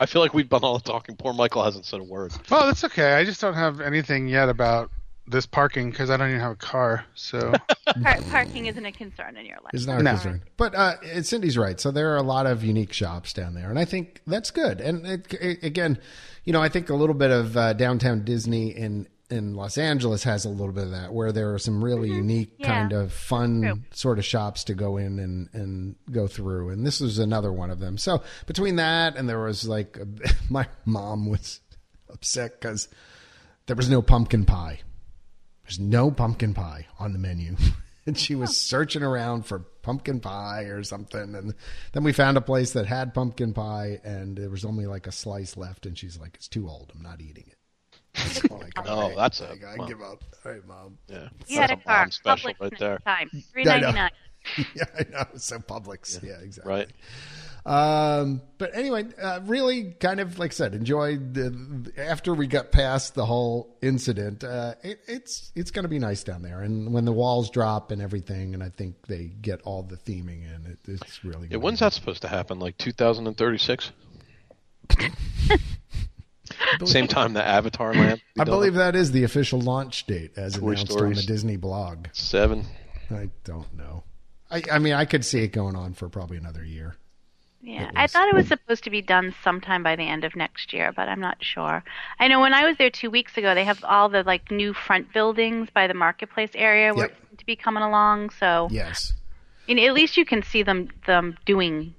I 0.00 0.06
feel 0.06 0.20
like 0.22 0.34
we've 0.34 0.48
done 0.48 0.62
all 0.62 0.78
the 0.78 0.84
talking. 0.84 1.16
Poor 1.16 1.32
Michael 1.32 1.64
hasn't 1.64 1.86
said 1.86 2.00
a 2.00 2.04
word. 2.04 2.32
Oh, 2.50 2.66
that's 2.66 2.84
okay. 2.84 3.14
I 3.14 3.24
just 3.24 3.40
don't 3.40 3.54
have 3.54 3.80
anything 3.80 4.28
yet 4.28 4.48
about 4.48 4.90
this 5.28 5.46
parking 5.46 5.90
because 5.90 6.10
I 6.10 6.16
don't 6.16 6.28
even 6.28 6.40
have 6.40 6.52
a 6.52 6.56
car. 6.56 7.04
So 7.14 7.52
Par- 8.02 8.18
parking 8.30 8.66
isn't 8.66 8.84
a 8.84 8.92
concern 8.92 9.36
in 9.36 9.46
your 9.46 9.56
life. 9.64 9.72
is 9.74 9.86
not 9.86 10.00
a 10.00 10.02
No. 10.02 10.10
concern. 10.12 10.42
But 10.56 10.74
uh, 10.74 11.22
Cindy's 11.22 11.56
right. 11.58 11.80
So 11.80 11.90
there 11.90 12.12
are 12.12 12.16
a 12.16 12.22
lot 12.22 12.46
of 12.46 12.62
unique 12.62 12.92
shops 12.92 13.32
down 13.32 13.54
there, 13.54 13.70
and 13.70 13.78
I 13.78 13.84
think 13.86 14.20
that's 14.26 14.50
good. 14.50 14.80
And 14.80 15.06
it, 15.06 15.32
it- 15.34 15.62
again, 15.64 15.98
you 16.44 16.52
know, 16.52 16.62
I 16.62 16.68
think 16.68 16.90
a 16.90 16.94
little 16.94 17.14
bit 17.14 17.30
of 17.32 17.56
uh, 17.56 17.72
downtown 17.72 18.22
Disney 18.24 18.68
in 18.68 19.08
in 19.30 19.54
Los 19.54 19.76
Angeles 19.78 20.22
has 20.24 20.44
a 20.44 20.48
little 20.48 20.72
bit 20.72 20.84
of 20.84 20.90
that, 20.92 21.12
where 21.12 21.32
there 21.32 21.52
are 21.52 21.58
some 21.58 21.82
really 21.82 22.08
mm-hmm. 22.08 22.18
unique 22.18 22.52
Yeah. 22.58 22.66
kind 22.66 22.92
of 22.92 23.12
fun 23.12 23.62
True. 23.62 23.82
sort 23.92 24.18
of 24.18 24.24
shops 24.24 24.64
to 24.64 24.74
go 24.74 24.96
in 24.96 25.18
and 25.18 25.48
and 25.52 25.96
go 26.10 26.26
through. 26.26 26.70
And 26.70 26.86
this 26.86 27.00
was 27.00 27.18
another 27.18 27.52
one 27.52 27.70
of 27.70 27.80
them. 27.80 27.98
So 27.98 28.22
between 28.46 28.76
that 28.76 29.16
and 29.16 29.28
there 29.28 29.40
was 29.40 29.68
like 29.68 29.96
a, 29.96 30.06
my 30.50 30.66
mom 30.84 31.28
was 31.28 31.60
upset 32.08 32.60
because 32.60 32.88
there 33.66 33.76
was 33.76 33.90
no 33.90 34.02
pumpkin 34.02 34.44
pie. 34.44 34.80
There's 35.64 35.80
no 35.80 36.10
pumpkin 36.10 36.54
pie 36.54 36.86
on 36.98 37.12
the 37.12 37.18
menu. 37.18 37.56
And 38.08 38.16
she 38.16 38.36
was 38.36 38.56
searching 38.56 39.02
around 39.02 39.46
for 39.46 39.58
pumpkin 39.82 40.20
pie 40.20 40.66
or 40.66 40.84
something. 40.84 41.34
And 41.34 41.54
then 41.92 42.04
we 42.04 42.12
found 42.12 42.36
a 42.36 42.40
place 42.40 42.72
that 42.74 42.86
had 42.86 43.12
pumpkin 43.12 43.52
pie 43.52 44.00
and 44.04 44.36
there 44.36 44.48
was 44.48 44.64
only 44.64 44.86
like 44.86 45.08
a 45.08 45.12
slice 45.12 45.56
left. 45.56 45.86
And 45.86 45.98
she's 45.98 46.16
like, 46.16 46.36
it's 46.36 46.46
too 46.46 46.68
old. 46.68 46.92
I'm 46.94 47.02
not 47.02 47.20
eating 47.20 47.46
it. 47.48 47.55
I 48.76 48.82
Oh, 48.86 48.90
"All 48.94 49.08
right." 49.08 49.16
that's 49.16 49.40
a- 49.40 49.48
Like, 49.48 49.64
I 49.64 49.76
wow. 49.76 49.86
give 49.86 50.02
up. 50.02 50.22
All 50.44 50.52
right, 50.52 50.66
mom. 50.66 50.98
Yeah, 51.08 51.28
You 51.46 51.60
had 51.60 51.70
that's 51.70 51.80
a 51.82 51.84
car. 51.84 51.98
mom 52.02 52.10
special 52.10 52.50
Publix 52.50 52.60
right 52.60 52.78
there. 52.78 52.96
the 52.98 53.02
time. 53.04 53.30
Three 53.52 53.62
I 53.62 53.80
know. 53.80 53.90
ninety 53.90 53.98
nine. 53.98 54.10
yeah, 54.74 54.84
I 54.98 55.02
know. 55.10 55.24
So 55.38 55.58
Publix. 55.58 56.22
Yeah, 56.22 56.38
exactly. 56.42 56.72
Right. 56.72 56.88
Um, 57.66 58.42
but 58.58 58.76
anyway, 58.76 59.06
uh, 59.20 59.40
really 59.44 59.90
kind 59.98 60.20
of 60.20 60.38
like 60.38 60.52
I 60.52 60.54
said, 60.54 60.72
enjoyed 60.74 61.34
the, 61.34 61.92
after 61.98 62.32
we 62.32 62.46
got 62.46 62.70
past 62.70 63.16
the 63.16 63.26
whole 63.26 63.76
incident. 63.82 64.44
Uh, 64.44 64.74
it, 64.84 65.00
it's 65.08 65.50
it's 65.56 65.72
going 65.72 65.82
to 65.82 65.88
be 65.88 65.98
nice 65.98 66.22
down 66.22 66.42
there, 66.42 66.60
and 66.62 66.92
when 66.92 67.04
the 67.06 67.12
walls 67.12 67.50
drop 67.50 67.90
and 67.90 68.00
everything, 68.00 68.54
and 68.54 68.62
I 68.62 68.68
think 68.68 69.06
they 69.08 69.24
get 69.24 69.62
all 69.62 69.82
the 69.82 69.96
theming 69.96 70.44
in, 70.44 70.64
it, 70.70 70.78
it's 70.86 71.24
really. 71.24 71.48
Yeah, 71.48 71.54
gonna 71.54 71.64
when's 71.64 71.80
be- 71.80 71.86
that 71.86 71.92
supposed 71.92 72.22
to 72.22 72.28
happen? 72.28 72.60
Like 72.60 72.78
2036? 72.78 73.90
Same 76.84 77.06
time 77.08 77.32
the 77.32 77.46
Avatar 77.46 77.92
land. 77.94 78.20
I 78.38 78.44
believe 78.44 78.74
that 78.74 78.94
is 78.96 79.12
the 79.12 79.24
official 79.24 79.60
launch 79.60 80.06
date 80.06 80.32
as 80.36 80.54
Toy 80.58 80.70
announced 80.72 80.92
on 81.00 81.12
the 81.14 81.22
Disney 81.22 81.56
blog. 81.56 82.06
seven. 82.12 82.64
I 83.10 83.30
don't 83.44 83.72
know. 83.76 84.04
I, 84.50 84.62
I 84.72 84.78
mean, 84.78 84.92
I 84.94 85.04
could 85.04 85.24
see 85.24 85.42
it 85.42 85.48
going 85.48 85.76
on 85.76 85.94
for 85.94 86.08
probably 86.08 86.36
another 86.36 86.64
year. 86.64 86.96
Yeah, 87.62 87.90
I 87.96 88.06
thought 88.06 88.28
it 88.28 88.34
was 88.34 88.46
supposed 88.46 88.84
to 88.84 88.90
be 88.90 89.02
done 89.02 89.34
sometime 89.42 89.82
by 89.82 89.96
the 89.96 90.04
end 90.04 90.22
of 90.24 90.36
next 90.36 90.72
year, 90.72 90.92
but 90.94 91.08
I'm 91.08 91.18
not 91.20 91.38
sure. 91.42 91.82
I 92.20 92.28
know 92.28 92.38
when 92.40 92.54
I 92.54 92.64
was 92.64 92.76
there 92.76 92.90
two 92.90 93.10
weeks 93.10 93.36
ago, 93.36 93.54
they 93.56 93.64
have 93.64 93.82
all 93.82 94.08
the 94.08 94.22
like 94.22 94.50
new 94.52 94.72
front 94.72 95.12
buildings 95.12 95.68
by 95.74 95.88
the 95.88 95.94
marketplace 95.94 96.50
area 96.54 96.92
Yep. 96.94 97.16
to 97.38 97.46
be 97.46 97.56
coming 97.56 97.82
along. 97.82 98.30
So 98.30 98.68
Yes. 98.70 99.12
I 99.68 99.74
mean, 99.74 99.84
at 99.84 99.94
least 99.94 100.16
you 100.16 100.24
can 100.24 100.44
see 100.44 100.62
them 100.62 100.90
them 101.06 101.36
doing 101.44 101.94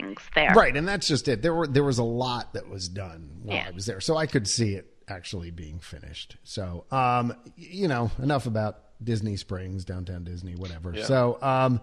things 0.00 0.20
there. 0.34 0.52
Right, 0.54 0.76
and 0.76 0.86
that's 0.86 1.06
just 1.08 1.28
it. 1.28 1.42
There 1.42 1.54
were 1.54 1.66
there 1.66 1.84
was 1.84 1.98
a 1.98 2.04
lot 2.04 2.54
that 2.54 2.68
was 2.68 2.88
done 2.88 3.40
while 3.42 3.56
Yeah. 3.56 3.66
I 3.68 3.70
was 3.70 3.86
there, 3.86 4.00
so 4.00 4.16
I 4.16 4.26
could 4.26 4.46
see 4.48 4.74
it 4.74 4.86
actually 5.08 5.50
being 5.50 5.78
finished. 5.80 6.36
So, 6.44 6.84
um, 6.90 7.34
you 7.56 7.88
know, 7.88 8.10
enough 8.22 8.46
about 8.46 8.78
Disney 9.02 9.36
Springs, 9.36 9.84
downtown 9.84 10.24
Disney, 10.24 10.54
whatever. 10.54 10.94
Yeah. 10.94 11.04
So, 11.04 11.38
um, 11.42 11.80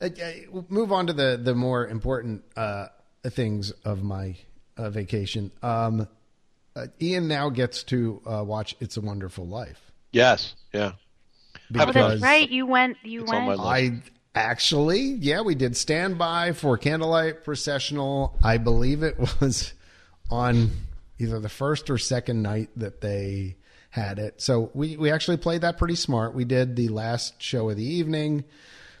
uh, 0.00 0.06
uh, 0.06 0.62
move 0.68 0.92
on 0.92 1.06
to 1.08 1.12
the 1.12 1.40
the 1.42 1.54
more 1.54 1.86
important 1.86 2.44
uh, 2.56 2.86
things 3.26 3.70
of 3.84 4.02
my 4.02 4.36
uh, 4.76 4.90
vacation. 4.90 5.50
Um, 5.62 6.06
uh, 6.76 6.86
Ian 7.02 7.26
now 7.26 7.50
gets 7.50 7.82
to 7.84 8.22
uh, 8.24 8.44
watch 8.44 8.76
"It's 8.80 8.96
a 8.96 9.00
Wonderful 9.00 9.46
Life." 9.46 9.80
Yes. 10.12 10.54
Yeah. 10.72 10.92
Oh, 10.94 11.58
Because 11.70 11.94
that's 11.94 12.22
right. 12.22 12.48
You 12.48 12.66
went. 12.66 12.96
You 13.02 13.24
went. 13.24 13.60
I 13.60 14.00
actually, 14.38 15.00
yeah, 15.00 15.40
we 15.40 15.54
did 15.54 15.76
standby 15.76 16.52
for 16.52 16.78
candlelight 16.78 17.44
processional. 17.44 18.38
I 18.42 18.58
believe 18.58 19.02
it 19.02 19.18
was 19.40 19.72
on 20.30 20.70
either 21.18 21.40
the 21.40 21.48
first 21.48 21.90
or 21.90 21.98
second 21.98 22.42
night 22.42 22.70
that 22.76 23.00
they 23.00 23.56
had 23.90 24.18
it. 24.18 24.40
So 24.40 24.70
we 24.74 24.96
we 24.96 25.10
actually 25.10 25.38
played 25.38 25.62
that 25.62 25.76
pretty 25.76 25.96
smart. 25.96 26.34
We 26.34 26.44
did 26.44 26.76
the 26.76 26.88
last 26.88 27.42
show 27.42 27.68
of 27.68 27.76
the 27.76 27.84
evening, 27.84 28.44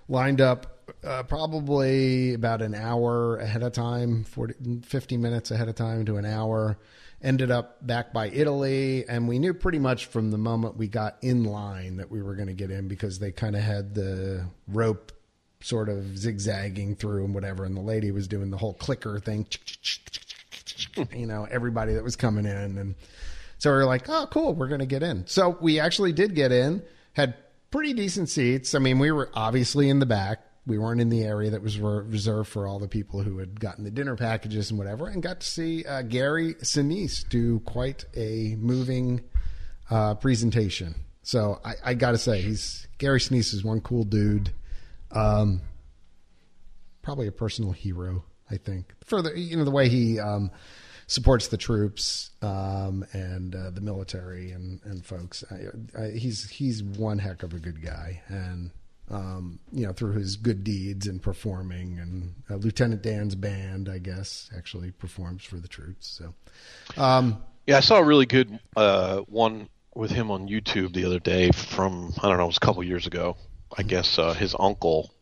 lined 0.08 0.40
up 0.40 0.78
uh, 1.04 1.22
probably 1.22 2.34
about 2.34 2.62
an 2.62 2.74
hour 2.74 3.36
ahead 3.36 3.62
of 3.62 3.72
time, 3.72 4.24
40, 4.24 4.80
50 4.80 5.16
minutes 5.18 5.50
ahead 5.50 5.68
of 5.68 5.74
time 5.76 6.04
to 6.06 6.16
an 6.16 6.24
hour. 6.24 6.78
Ended 7.20 7.50
up 7.50 7.84
back 7.84 8.12
by 8.12 8.28
Italy, 8.28 9.04
and 9.08 9.26
we 9.26 9.40
knew 9.40 9.52
pretty 9.52 9.80
much 9.80 10.06
from 10.06 10.30
the 10.30 10.38
moment 10.38 10.76
we 10.76 10.86
got 10.86 11.16
in 11.20 11.42
line 11.42 11.96
that 11.96 12.10
we 12.10 12.22
were 12.22 12.36
going 12.36 12.46
to 12.46 12.54
get 12.54 12.70
in 12.70 12.86
because 12.86 13.18
they 13.18 13.32
kind 13.32 13.56
of 13.56 13.62
had 13.62 13.92
the 13.94 14.46
rope 14.68 15.12
sort 15.60 15.88
of 15.88 16.16
zigzagging 16.16 16.94
through 16.96 17.24
and 17.24 17.34
whatever, 17.34 17.64
and 17.64 17.76
the 17.76 17.80
lady 17.80 18.10
was 18.10 18.28
doing 18.28 18.50
the 18.50 18.56
whole 18.56 18.74
clicker 18.74 19.18
thing, 19.18 19.46
you 21.12 21.26
know, 21.26 21.46
everybody 21.50 21.94
that 21.94 22.04
was 22.04 22.16
coming 22.16 22.46
in, 22.46 22.78
and 22.78 22.94
so 23.58 23.70
we 23.70 23.76
were 23.76 23.84
like, 23.84 24.08
oh, 24.08 24.28
cool, 24.30 24.54
we're 24.54 24.68
going 24.68 24.80
to 24.80 24.86
get 24.86 25.02
in. 25.02 25.26
So 25.26 25.58
we 25.60 25.80
actually 25.80 26.12
did 26.12 26.36
get 26.36 26.52
in, 26.52 26.82
had 27.14 27.34
pretty 27.70 27.92
decent 27.92 28.28
seats. 28.28 28.74
I 28.74 28.78
mean, 28.78 29.00
we 29.00 29.10
were 29.10 29.30
obviously 29.34 29.88
in 29.88 29.98
the 29.98 30.06
back. 30.06 30.40
We 30.64 30.78
weren't 30.78 31.00
in 31.00 31.08
the 31.08 31.24
area 31.24 31.50
that 31.50 31.62
was 31.62 31.78
reserved 31.80 32.50
for 32.50 32.68
all 32.68 32.78
the 32.78 32.88
people 32.88 33.22
who 33.22 33.38
had 33.38 33.58
gotten 33.58 33.84
the 33.84 33.90
dinner 33.90 34.16
packages 34.16 34.70
and 34.70 34.78
whatever, 34.78 35.08
and 35.08 35.22
got 35.22 35.40
to 35.40 35.46
see 35.46 35.84
uh, 35.84 36.02
Gary 36.02 36.54
Sinise 36.54 37.28
do 37.28 37.58
quite 37.60 38.04
a 38.14 38.54
moving 38.58 39.22
uh, 39.90 40.14
presentation. 40.14 40.94
So 41.22 41.58
I, 41.64 41.72
I 41.84 41.94
got 41.94 42.12
to 42.12 42.18
say, 42.18 42.42
he's 42.42 42.86
Gary 42.98 43.18
Sinise 43.18 43.54
is 43.54 43.64
one 43.64 43.80
cool 43.80 44.04
dude. 44.04 44.50
Um, 45.12 45.62
probably 47.02 47.26
a 47.26 47.32
personal 47.32 47.72
hero, 47.72 48.24
I 48.50 48.56
think. 48.56 48.92
For 49.04 49.22
the 49.22 49.38
you 49.38 49.56
know 49.56 49.64
the 49.64 49.70
way 49.70 49.88
he 49.88 50.18
um, 50.20 50.50
supports 51.06 51.48
the 51.48 51.56
troops 51.56 52.30
um, 52.42 53.04
and 53.12 53.54
uh, 53.54 53.70
the 53.70 53.80
military 53.80 54.52
and 54.52 54.80
and 54.84 55.04
folks. 55.04 55.42
I, 55.50 56.00
I, 56.00 56.10
he's 56.10 56.48
he's 56.48 56.82
one 56.82 57.18
heck 57.18 57.42
of 57.42 57.54
a 57.54 57.58
good 57.58 57.82
guy, 57.82 58.22
and 58.28 58.70
um, 59.10 59.58
you 59.72 59.86
know 59.86 59.92
through 59.92 60.12
his 60.12 60.36
good 60.36 60.62
deeds 60.62 61.06
and 61.06 61.20
performing, 61.20 61.98
and 61.98 62.34
uh, 62.50 62.56
Lieutenant 62.56 63.02
Dan's 63.02 63.34
band, 63.34 63.88
I 63.88 63.98
guess, 63.98 64.50
actually 64.56 64.90
performs 64.92 65.44
for 65.44 65.56
the 65.56 65.68
troops. 65.68 66.06
So, 66.06 66.34
um, 67.02 67.42
Yeah, 67.66 67.78
I 67.78 67.80
saw 67.80 67.96
a 67.96 68.04
really 68.04 68.26
good 68.26 68.58
uh, 68.76 69.20
one 69.28 69.68
with 69.94 70.10
him 70.10 70.30
on 70.30 70.46
YouTube 70.46 70.92
the 70.92 71.06
other 71.06 71.18
day 71.18 71.50
from 71.50 72.12
I 72.22 72.28
don't 72.28 72.36
know, 72.36 72.44
it 72.44 72.48
was 72.48 72.58
a 72.58 72.60
couple 72.60 72.84
years 72.84 73.06
ago. 73.06 73.36
I 73.76 73.82
guess 73.82 74.18
uh, 74.18 74.34
his 74.34 74.54
uncle 74.58 75.12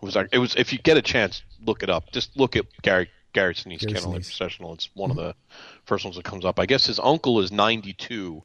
was. 0.00 0.16
It 0.16 0.38
was 0.38 0.54
if 0.56 0.72
you 0.72 0.78
get 0.78 0.96
a 0.96 1.02
chance, 1.02 1.42
look 1.64 1.82
it 1.82 1.90
up. 1.90 2.12
Just 2.12 2.36
look 2.36 2.56
at 2.56 2.66
Gary 2.82 3.10
Gary 3.32 3.54
Sinise 3.54 3.80
Gary 3.80 3.94
Kennel 3.94 4.12
Sinise. 4.12 4.26
Processional. 4.26 4.74
It's 4.74 4.90
one 4.94 5.10
of 5.10 5.16
the 5.16 5.34
first 5.84 6.04
ones 6.04 6.16
that 6.16 6.24
comes 6.24 6.44
up. 6.44 6.60
I 6.60 6.66
guess 6.66 6.86
his 6.86 7.00
uncle 7.00 7.40
is 7.40 7.50
92, 7.50 8.42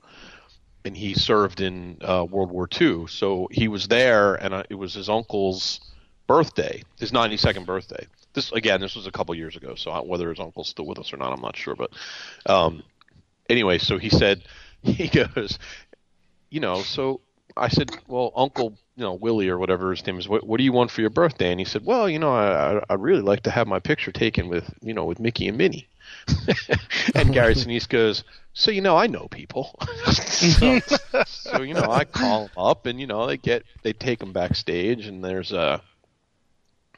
and 0.85 0.97
he 0.97 1.13
served 1.13 1.61
in 1.61 1.97
uh, 2.01 2.25
World 2.29 2.51
War 2.51 2.67
II. 2.79 3.07
So 3.07 3.47
he 3.51 3.67
was 3.67 3.87
there, 3.87 4.35
and 4.35 4.53
uh, 4.53 4.63
it 4.69 4.75
was 4.75 4.93
his 4.93 5.09
uncle's 5.09 5.79
birthday, 6.27 6.83
his 6.99 7.11
92nd 7.11 7.65
birthday. 7.65 8.05
This 8.33 8.51
again, 8.51 8.81
this 8.81 8.95
was 8.95 9.07
a 9.07 9.11
couple 9.11 9.33
years 9.35 9.55
ago. 9.55 9.75
So 9.75 10.03
whether 10.03 10.29
his 10.29 10.39
uncle's 10.39 10.69
still 10.69 10.85
with 10.85 10.99
us 10.99 11.13
or 11.13 11.17
not, 11.17 11.33
I'm 11.33 11.41
not 11.41 11.55
sure. 11.55 11.75
But 11.75 11.91
um, 12.45 12.83
anyway, 13.49 13.77
so 13.77 13.97
he 13.97 14.09
said, 14.09 14.43
he 14.81 15.07
goes, 15.07 15.59
you 16.49 16.59
know, 16.59 16.81
so 16.81 17.21
I 17.59 17.67
said, 17.67 17.91
well, 18.07 18.31
Uncle, 18.35 18.77
you 18.95 19.03
know, 19.03 19.13
Willie 19.13 19.49
or 19.49 19.57
whatever 19.57 19.91
his 19.91 20.05
name 20.05 20.17
is, 20.17 20.27
what, 20.27 20.45
what 20.45 20.57
do 20.57 20.63
you 20.63 20.71
want 20.71 20.91
for 20.91 21.01
your 21.01 21.09
birthday? 21.09 21.51
And 21.51 21.59
he 21.59 21.65
said, 21.65 21.85
well, 21.85 22.09
you 22.09 22.19
know, 22.19 22.31
I, 22.33 22.77
I- 22.77 22.83
I'd 22.89 23.01
really 23.01 23.21
like 23.21 23.43
to 23.43 23.51
have 23.51 23.67
my 23.67 23.79
picture 23.79 24.11
taken 24.11 24.47
with, 24.49 24.73
you 24.81 24.93
know, 24.93 25.05
with 25.05 25.19
Mickey 25.19 25.47
and 25.47 25.57
Minnie. 25.57 25.87
and 27.15 27.31
Gary 27.33 27.53
Sinise 27.55 27.87
goes, 27.87 28.23
so, 28.53 28.71
you 28.71 28.81
know, 28.81 28.97
I 28.97 29.07
know 29.07 29.27
people. 29.29 29.77
so, 30.11 30.79
so, 31.25 31.61
you 31.61 31.73
know, 31.73 31.89
I 31.89 32.03
call 32.05 32.47
them 32.47 32.51
up 32.57 32.85
and, 32.85 32.99
you 32.99 33.07
know, 33.07 33.27
they 33.27 33.37
get, 33.37 33.63
they 33.83 33.93
take 33.93 34.19
them 34.19 34.33
backstage 34.33 35.05
and 35.07 35.23
there's 35.23 35.51
a, 35.51 35.81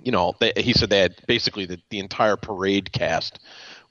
you 0.02 0.12
know, 0.12 0.34
they, 0.40 0.54
he 0.58 0.74
said 0.74 0.90
they 0.90 1.00
had 1.00 1.16
basically 1.28 1.66
the, 1.66 1.80
the 1.90 2.00
entire 2.00 2.38
parade 2.38 2.92
cast 2.92 3.40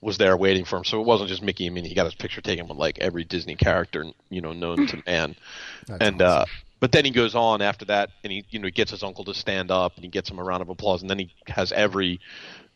was 0.01 0.19
there 0.19 0.37
waiting 0.37 0.65
for 0.65 0.79
him. 0.79 0.85
So 0.85 1.01
it 1.01 1.07
wasn't 1.07 1.29
just 1.29 1.43
Mickey 1.43 1.67
and 1.67 1.75
Minnie. 1.75 1.89
He 1.89 1.95
got 1.95 2.05
his 2.05 2.15
picture 2.15 2.41
taken 2.41 2.67
with 2.69 2.79
like 2.79 2.99
every 2.99 3.25
Disney 3.25 3.57
character, 3.57 4.07
you 4.31 4.41
know, 4.41 4.53
known 4.53 4.87
to 4.87 5.03
man. 5.07 5.37
That's 5.87 6.01
and 6.01 6.23
uh, 6.23 6.47
but 6.79 6.93
then 6.93 7.05
he 7.05 7.11
goes 7.11 7.35
on 7.35 7.61
after 7.61 7.85
that, 7.87 8.11
and 8.25 8.33
he 8.33 8.45
you 8.51 8.59
know 8.59 8.67
he 8.67 8.73
gets 8.73 8.91
his 8.91 9.03
uncle 9.03 9.25
to 9.25 9.35
stand 9.35 9.71
up, 9.71 9.97
and 9.97 10.05
he 10.05 10.11
gets 10.11 10.31
him 10.31 10.39
a 10.39 10.43
round 10.43 10.63
of 10.63 10.69
applause, 10.69 11.03
and 11.03 11.11
then 11.11 11.19
he 11.19 11.35
has 11.47 11.73
every, 11.73 12.21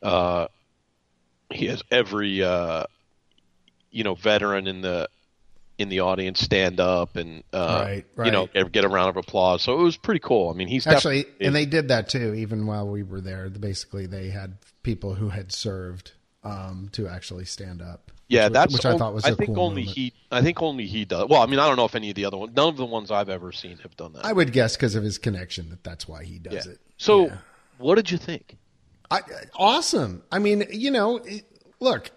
uh, 0.02 0.48
he 1.50 1.66
has 1.66 1.82
every 1.90 2.42
uh, 2.42 2.84
you 3.90 4.04
know 4.04 4.14
veteran 4.14 4.66
in 4.66 4.82
the 4.82 5.08
in 5.76 5.88
the 5.88 6.00
audience 6.00 6.40
stand 6.40 6.78
up 6.78 7.16
and 7.16 7.42
uh, 7.52 7.84
Right, 8.14 8.26
you 8.26 8.32
know 8.32 8.46
get 8.46 8.84
a 8.84 8.88
round 8.88 9.08
of 9.08 9.16
applause. 9.16 9.62
So 9.62 9.80
it 9.80 9.82
was 9.82 9.96
pretty 9.96 10.20
cool. 10.20 10.50
I 10.50 10.52
mean, 10.52 10.68
he's 10.68 10.86
Actually, 10.86 11.24
and 11.40 11.54
they 11.54 11.64
did 11.64 11.88
that 11.88 12.10
too. 12.10 12.34
Even 12.34 12.66
while 12.66 12.86
we 12.86 13.02
were 13.02 13.22
there, 13.22 13.48
basically 13.48 14.06
they 14.06 14.28
had 14.28 14.58
people 14.82 15.14
who 15.14 15.30
had 15.30 15.50
served 15.50 16.12
um, 16.44 16.88
to 16.92 17.08
actually 17.08 17.44
stand 17.44 17.82
up. 17.82 18.10
Yeah, 18.28 18.44
which, 18.44 18.52
that's 18.52 18.72
which 18.72 18.86
I 18.86 18.96
thought 18.96 19.14
was. 19.14 19.24
I 19.24 19.34
think 19.34 19.54
cool 19.54 19.60
only 19.60 19.82
moment. 19.82 19.96
he. 19.96 20.12
I 20.30 20.42
think 20.42 20.62
only 20.62 20.86
he 20.86 21.04
does. 21.04 21.28
Well, 21.28 21.42
I 21.42 21.46
mean, 21.46 21.58
I 21.58 21.66
don't 21.66 21.76
know 21.76 21.84
if 21.84 21.94
any 21.94 22.10
of 22.10 22.16
the 22.16 22.24
other 22.24 22.36
ones. 22.36 22.52
None 22.56 22.68
of 22.68 22.76
the 22.76 22.86
ones 22.86 23.10
I've 23.10 23.28
ever 23.28 23.52
seen 23.52 23.78
have 23.78 23.96
done 23.96 24.12
that. 24.14 24.24
I 24.24 24.32
would 24.32 24.52
guess 24.52 24.76
because 24.76 24.94
of 24.94 25.02
his 25.04 25.18
connection 25.18 25.70
that 25.70 25.84
that's 25.84 26.08
why 26.08 26.24
he 26.24 26.38
does 26.38 26.66
yeah. 26.66 26.72
it. 26.72 26.80
So, 26.96 27.26
Yeah. 27.26 27.36
what 27.78 27.96
did 27.96 28.10
you 28.10 28.18
think? 28.18 28.56
I, 29.10 29.20
awesome. 29.54 30.22
I 30.32 30.38
mean, 30.38 30.64
you 30.70 30.90
know, 30.90 31.18
it- 31.18 31.44
look, 31.80 32.10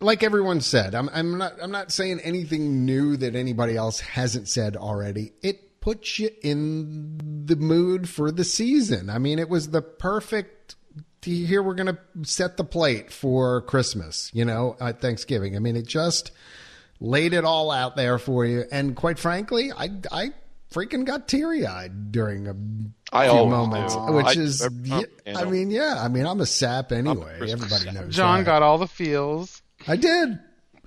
like 0.00 0.22
everyone 0.22 0.60
said, 0.60 0.94
I'm, 0.94 1.08
I'm 1.10 1.38
not, 1.38 1.54
I'm 1.62 1.70
not 1.70 1.92
saying 1.92 2.20
anything 2.20 2.84
new 2.84 3.16
that 3.16 3.34
anybody 3.34 3.76
else 3.76 4.00
hasn't 4.00 4.48
said 4.48 4.76
already. 4.76 5.32
It 5.42 5.80
puts 5.80 6.18
you 6.18 6.30
in 6.42 7.44
the 7.46 7.56
mood 7.56 8.08
for 8.08 8.30
the 8.30 8.44
season. 8.44 9.08
I 9.10 9.18
mean, 9.18 9.38
it 9.38 9.48
was 9.48 9.70
the 9.70 9.82
perfect. 9.82 10.76
Here 11.22 11.62
we're 11.62 11.74
going 11.74 11.94
to 11.94 11.98
set 12.22 12.56
the 12.56 12.64
plate 12.64 13.12
for 13.12 13.62
Christmas, 13.62 14.30
you 14.32 14.44
know, 14.44 14.76
at 14.80 15.00
Thanksgiving. 15.00 15.54
I 15.54 15.58
mean, 15.58 15.76
it 15.76 15.86
just 15.86 16.30
laid 16.98 17.34
it 17.34 17.44
all 17.44 17.70
out 17.70 17.96
there 17.96 18.18
for 18.18 18.44
you. 18.46 18.64
And 18.72 18.96
quite 18.96 19.18
frankly, 19.18 19.70
I, 19.72 19.90
I 20.10 20.30
freaking 20.72 21.04
got 21.04 21.28
teary 21.28 21.66
eyed 21.66 22.10
during 22.12 22.46
a 22.48 22.54
I 23.12 23.28
few 23.28 23.46
moments, 23.46 23.94
do. 23.94 24.12
which 24.12 24.26
I- 24.36 24.40
is, 24.40 24.62
I- 24.62 24.68
yeah, 24.84 24.96
uh, 24.96 25.00
you 25.26 25.36
I 25.36 25.44
mean, 25.44 25.70
yeah, 25.70 25.96
I 25.98 26.08
mean, 26.08 26.24
I'm 26.26 26.40
a 26.40 26.46
sap 26.46 26.90
anyway. 26.92 27.36
Christmas 27.38 27.64
Everybody 27.72 27.84
sap. 27.84 27.94
knows. 28.06 28.14
John 28.16 28.38
that. 28.38 28.46
got 28.46 28.62
all 28.62 28.78
the 28.78 28.86
feels. 28.88 29.62
I 29.86 29.96
did. 29.96 30.38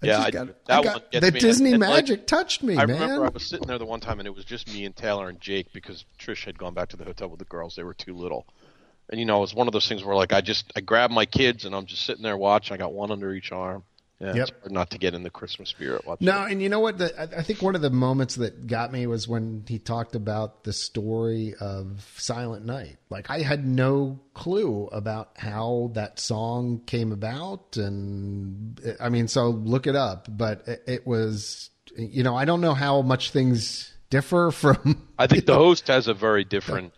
I 0.02 0.06
Yeah, 0.06 0.20
I- 0.20 0.32
got, 0.32 0.48
that 0.66 0.80
I 0.80 0.84
got- 0.84 0.94
one 0.96 1.04
gets 1.12 1.26
the 1.28 1.32
me. 1.32 1.40
Disney 1.40 1.72
And, 1.74 1.82
like, 1.82 1.90
magic 1.90 2.28
touched 2.28 2.64
me, 2.64 2.74
I 2.78 2.86
man. 2.86 3.00
remember 3.02 3.26
I 3.26 3.30
was 3.30 3.46
sitting 3.46 3.68
there 3.68 3.78
the 3.78 3.86
one 3.86 4.00
time, 4.00 4.20
and 4.20 4.28
it 4.28 4.34
was 4.36 4.46
just 4.46 4.68
me 4.74 4.84
and 4.86 4.96
Taylor 4.96 5.30
and 5.30 5.40
Jake 5.40 5.72
because 5.74 6.06
Trish 6.20 6.46
had 6.46 6.58
gone 6.58 6.74
back 6.74 6.90
to 6.90 6.98
the 6.98 7.04
hotel 7.06 7.30
with 7.30 7.40
the 7.40 7.46
girls. 7.46 7.76
They 7.76 7.84
were 7.84 7.94
too 7.94 8.14
little, 8.16 8.46
and 9.10 9.20
you 9.20 9.26
know, 9.26 9.38
it 9.38 9.42
was 9.42 9.54
one 9.54 9.68
of 9.68 9.74
those 9.74 9.88
things 9.88 10.04
where 10.04 10.16
like 10.16 10.34
I 10.34 10.42
just 10.42 10.72
I 10.76 10.82
grabbed 10.82 11.14
my 11.14 11.26
kids 11.26 11.66
and 11.66 11.76
I'm 11.76 11.86
just 11.86 12.06
sitting 12.06 12.24
there 12.24 12.38
watching. 12.38 12.74
I 12.74 12.78
got 12.78 12.94
one 12.94 13.12
under 13.12 13.34
each 13.34 13.52
arm. 13.52 13.84
Yeah, 14.20 14.36
Yep. 14.36 14.48
it's 14.48 14.52
hard 14.62 14.72
not 14.72 14.90
to 14.92 14.98
get 14.98 15.14
in 15.16 15.24
the 15.24 15.30
Christmas 15.30 15.70
spirit. 15.70 16.06
Watching 16.06 16.26
No, 16.28 16.46
and 16.46 16.62
you 16.62 16.70
know 16.70 16.80
what? 16.80 16.98
The, 16.98 17.20
I- 17.20 17.40
I 17.40 17.44
think 17.44 17.62
one 17.62 17.76
of 17.76 17.82
the 17.82 17.90
moments 17.90 18.36
that 18.36 18.68
got 18.68 18.94
me 18.94 19.06
was 19.06 19.28
when 19.28 19.66
he 19.68 19.80
talked 19.80 20.16
about 20.16 20.64
the 20.64 20.72
story 20.72 21.54
of 21.60 22.06
Silent 22.18 22.64
Night. 22.66 22.98
Like 23.10 23.30
I 23.30 23.40
had 23.42 23.66
no 23.66 24.20
clue 24.34 24.88
about 24.94 25.32
how 25.36 25.92
that 25.96 26.20
song 26.20 26.82
came 26.86 27.12
about, 27.12 27.76
and 27.76 28.80
I 29.02 29.10
mean, 29.10 29.28
so 29.28 29.50
look 29.50 29.88
it 29.88 29.96
up. 29.96 30.28
But 30.30 30.68
it, 30.68 30.84
it 30.88 31.08
was, 31.08 31.70
you 31.98 32.24
know, 32.24 32.36
I 32.36 32.46
don't 32.46 32.62
know 32.62 32.74
how 32.76 33.02
much 33.02 33.32
things 33.32 33.92
differ 34.10 34.52
from. 34.54 35.02
I 35.20 35.28
think 35.28 35.46
the 35.48 35.56
host 35.56 35.88
has 35.90 36.08
a 36.08 36.14
very 36.14 36.46
different. 36.46 36.94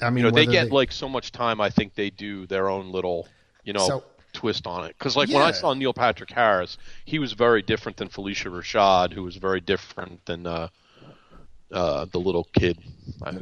I 0.00 0.10
mean, 0.10 0.24
You 0.24 0.30
know, 0.30 0.34
they 0.34 0.46
get 0.46 0.70
like 0.70 0.92
so 0.92 1.08
much 1.08 1.32
time. 1.32 1.60
I 1.60 1.70
think 1.70 1.94
they 1.94 2.10
do 2.10 2.46
their 2.46 2.68
own 2.68 2.92
little, 2.92 3.26
you 3.64 3.72
know, 3.72 3.86
So- 3.86 4.04
twist 4.32 4.66
on 4.66 4.84
it. 4.86 4.96
Because 4.98 5.14
like 5.16 5.28
when 5.28 5.42
I 5.42 5.50
saw 5.50 5.74
Neil 5.74 5.92
Patrick 5.92 6.30
Harris, 6.30 6.78
he 7.04 7.18
was 7.18 7.32
very 7.34 7.60
different 7.62 7.98
than 7.98 8.08
Phylicia 8.08 8.50
Rashad, 8.50 9.12
who 9.12 9.22
was 9.22 9.36
very 9.36 9.60
different 9.60 10.24
than 10.24 10.46
uh, 10.46 10.68
uh, 11.70 12.06
the 12.10 12.18
little 12.18 12.44
kid. 12.54 12.78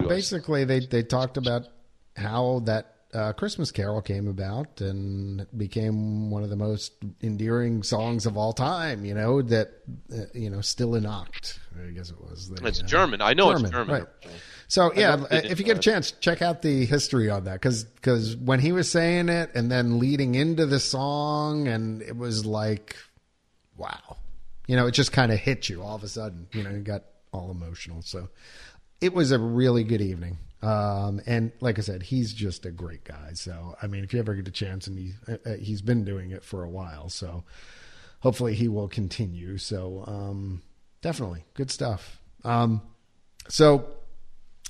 Basically 0.09 0.65
they 0.65 0.81
they 0.81 1.03
talked 1.03 1.37
about 1.37 1.69
how 2.17 2.61
that 2.65 2.95
uh, 3.15 3.33
Christmas 3.35 3.71
Carol 3.71 4.03
came 4.03 4.27
about 4.29 4.81
and 4.81 5.43
it 5.43 5.57
became 5.59 6.31
one 6.31 6.43
of 6.43 6.51
the 6.51 6.57
most 6.57 6.93
endearing 7.23 7.83
songs 7.85 8.27
of 8.27 8.37
all 8.37 8.53
time. 8.53 9.05
You 9.05 9.15
know 9.15 9.43
that 9.43 9.71
uh, 10.13 10.25
you 10.35 10.51
know 10.51 10.61
still 10.61 10.97
in 10.97 11.05
Oct, 11.05 11.59
I 11.77 11.91
guess 11.93 12.11
it 12.11 12.21
was. 12.21 12.51
The, 12.51 12.67
It's 12.67 12.83
uh, 12.83 12.87
German. 12.87 13.21
I 13.23 13.35
know 13.35 13.47
German, 13.53 13.65
it's 13.65 13.73
German. 13.73 13.95
right. 13.95 14.33
So 14.69 14.93
yeah, 14.95 15.25
if 15.31 15.59
you 15.59 15.65
get 15.65 15.79
a 15.79 15.81
chance, 15.81 16.13
check 16.13 16.43
out 16.43 16.63
the 16.63 16.87
history 16.87 17.29
on 17.29 17.45
that 17.45 17.55
because 17.55 17.85
because 17.85 18.37
when 18.37 18.61
he 18.61 18.71
was 18.71 18.89
saying 18.91 19.29
it 19.29 19.51
and 19.55 19.71
then 19.71 19.99
leading 19.99 20.37
into 20.37 20.65
the 20.67 20.79
song, 20.79 21.67
and 21.67 22.03
it 22.03 22.17
was 22.17 22.47
like, 22.47 22.97
wow, 23.77 24.17
you 24.69 24.77
know, 24.77 24.87
it 24.87 24.93
just 24.93 25.11
kind 25.11 25.33
of 25.33 25.41
hit 25.41 25.69
you 25.69 25.83
all 25.83 25.97
of 25.97 26.05
a 26.05 26.09
sudden. 26.09 26.47
You 26.53 26.63
know, 26.63 26.71
you 26.71 26.79
got 26.79 27.03
all 27.33 27.51
emotional. 27.51 28.03
So 28.03 28.29
it 29.01 29.13
was 29.13 29.33
a 29.33 29.39
really 29.39 29.83
good 29.83 30.01
evening. 30.01 30.39
Um, 30.63 31.21
and 31.27 31.53
like 31.61 31.79
I 31.79 31.83
said, 31.83 32.03
he's 32.03 32.33
just 32.33 32.67
a 32.67 32.71
great 32.71 33.03
guy. 33.03 33.31
So 33.33 33.75
I 33.83 33.87
mean, 33.89 34.05
if 34.05 34.13
you 34.13 34.21
ever 34.21 34.35
get 34.35 34.47
a 34.47 34.53
chance, 34.53 34.87
and 34.87 34.99
he 34.99 35.13
uh, 35.27 35.37
uh, 35.45 35.55
he's 35.57 35.83
been 35.83 36.05
doing 36.05 36.31
it 36.31 36.45
for 36.45 36.63
a 36.63 36.71
while, 36.71 37.09
so 37.09 37.43
hopefully 38.21 38.55
he 38.55 38.69
will 38.69 38.89
continue. 38.89 39.59
So 39.59 40.05
um, 40.07 40.63
definitely 41.03 41.45
good 41.55 41.71
stuff. 41.71 42.21
Um, 42.45 42.83
so 43.49 43.87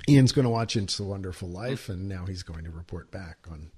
Ian's 0.09 0.33
going 0.33 0.45
to 0.45 0.51
watch 0.51 0.77
It's 0.77 0.99
a 0.99 1.05
Wonderful 1.05 1.49
Life, 1.49 1.89
and 1.89 2.09
now 2.09 2.25
he's 2.27 2.43
going 2.43 2.65
to 2.65 2.71
report 2.71 3.11
back 3.11 3.39
on 3.51 3.71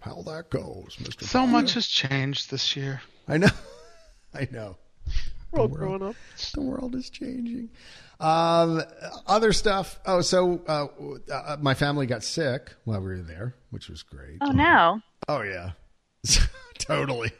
how 0.00 0.22
that 0.22 0.50
goes, 0.50 0.96
Mister. 1.00 1.24
So 1.24 1.46
much 1.46 1.74
has 1.74 1.86
changed 1.86 2.50
this 2.50 2.76
year. 2.76 3.00
I 3.26 3.38
know. 3.38 3.48
I 4.34 4.48
know. 4.50 4.76
We're 5.50 5.60
all 5.60 5.68
world. 5.68 5.78
growing 5.78 6.02
up. 6.02 6.16
The 6.54 6.60
world 6.60 6.94
is 6.94 7.08
changing. 7.08 7.70
Um, 8.20 8.82
other 9.26 9.52
stuff. 9.52 9.98
Oh, 10.04 10.20
so 10.20 10.60
uh, 10.66 10.86
uh, 11.32 11.56
my 11.60 11.74
family 11.74 12.06
got 12.06 12.22
sick 12.22 12.74
while 12.84 13.00
we 13.00 13.06
were 13.06 13.22
there, 13.22 13.54
which 13.70 13.88
was 13.88 14.02
great. 14.02 14.38
Oh 14.40 14.50
no. 14.50 15.00
Oh 15.28 15.42
yeah, 15.42 15.70
totally. 16.78 17.32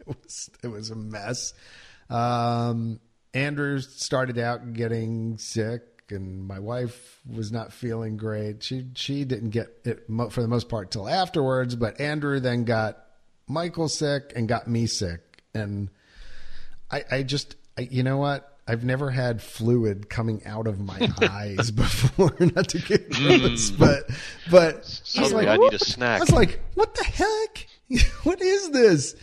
It 0.00 0.06
was 0.06 0.50
it 0.62 0.68
was 0.68 0.90
a 0.90 0.94
mess. 0.96 1.54
Um, 2.08 3.00
Andrew 3.36 3.80
started 3.80 4.38
out 4.38 4.72
getting 4.72 5.36
sick, 5.36 5.82
and 6.08 6.48
my 6.48 6.58
wife 6.58 7.20
was 7.30 7.52
not 7.52 7.70
feeling 7.70 8.16
great. 8.16 8.62
She 8.62 8.86
she 8.94 9.24
didn't 9.24 9.50
get 9.50 9.68
it 9.84 10.08
mo- 10.08 10.30
for 10.30 10.40
the 10.40 10.48
most 10.48 10.70
part 10.70 10.90
till 10.90 11.06
afterwards. 11.06 11.76
But 11.76 12.00
Andrew 12.00 12.40
then 12.40 12.64
got 12.64 13.04
Michael 13.46 13.90
sick 13.90 14.32
and 14.34 14.48
got 14.48 14.68
me 14.68 14.86
sick, 14.86 15.42
and 15.54 15.90
I 16.90 17.04
I 17.10 17.22
just 17.24 17.56
I, 17.76 17.82
you 17.82 18.02
know 18.02 18.16
what. 18.16 18.52
I've 18.68 18.82
never 18.82 19.12
had 19.12 19.40
fluid 19.40 20.10
coming 20.10 20.44
out 20.44 20.66
of 20.66 20.80
my 20.80 20.98
eyes 21.30 21.70
before. 21.72 22.34
Not 22.40 22.70
to 22.70 22.78
get 22.80 23.10
mm. 23.10 23.40
gross, 23.40 23.70
but 23.70 24.10
but 24.50 25.02
I 25.16 25.20
was 25.20 25.32
like, 25.32 25.46
I 25.46 25.56
need 25.56 25.74
a 25.74 25.78
snack. 25.78 26.16
I 26.16 26.20
was 26.20 26.32
like, 26.32 26.58
what 26.74 26.94
the 26.94 27.04
heck? 27.04 27.66
what 28.24 28.40
is 28.40 28.70
this? 28.70 29.14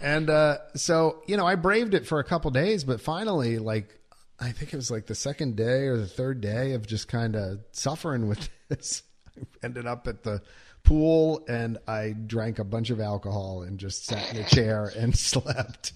And 0.00 0.30
uh, 0.30 0.58
so, 0.74 1.22
you 1.26 1.36
know, 1.36 1.46
I 1.46 1.54
braved 1.54 1.94
it 1.94 2.06
for 2.06 2.18
a 2.18 2.24
couple 2.24 2.50
days, 2.50 2.84
but 2.84 3.00
finally, 3.00 3.58
like, 3.58 3.98
I 4.40 4.52
think 4.52 4.72
it 4.72 4.76
was 4.76 4.90
like 4.90 5.06
the 5.06 5.14
second 5.14 5.56
day 5.56 5.86
or 5.86 5.96
the 5.96 6.06
third 6.06 6.40
day 6.40 6.74
of 6.74 6.86
just 6.86 7.08
kind 7.08 7.34
of 7.34 7.60
suffering 7.72 8.28
with 8.28 8.48
this. 8.68 9.02
I 9.36 9.42
ended 9.62 9.86
up 9.86 10.06
at 10.06 10.22
the 10.22 10.42
pool 10.84 11.44
and 11.48 11.78
I 11.86 12.14
drank 12.26 12.58
a 12.58 12.64
bunch 12.64 12.90
of 12.90 13.00
alcohol 13.00 13.62
and 13.62 13.78
just 13.78 14.06
sat 14.06 14.32
in 14.32 14.40
a 14.42 14.48
chair 14.48 14.92
and 14.96 15.16
slept. 15.18 15.92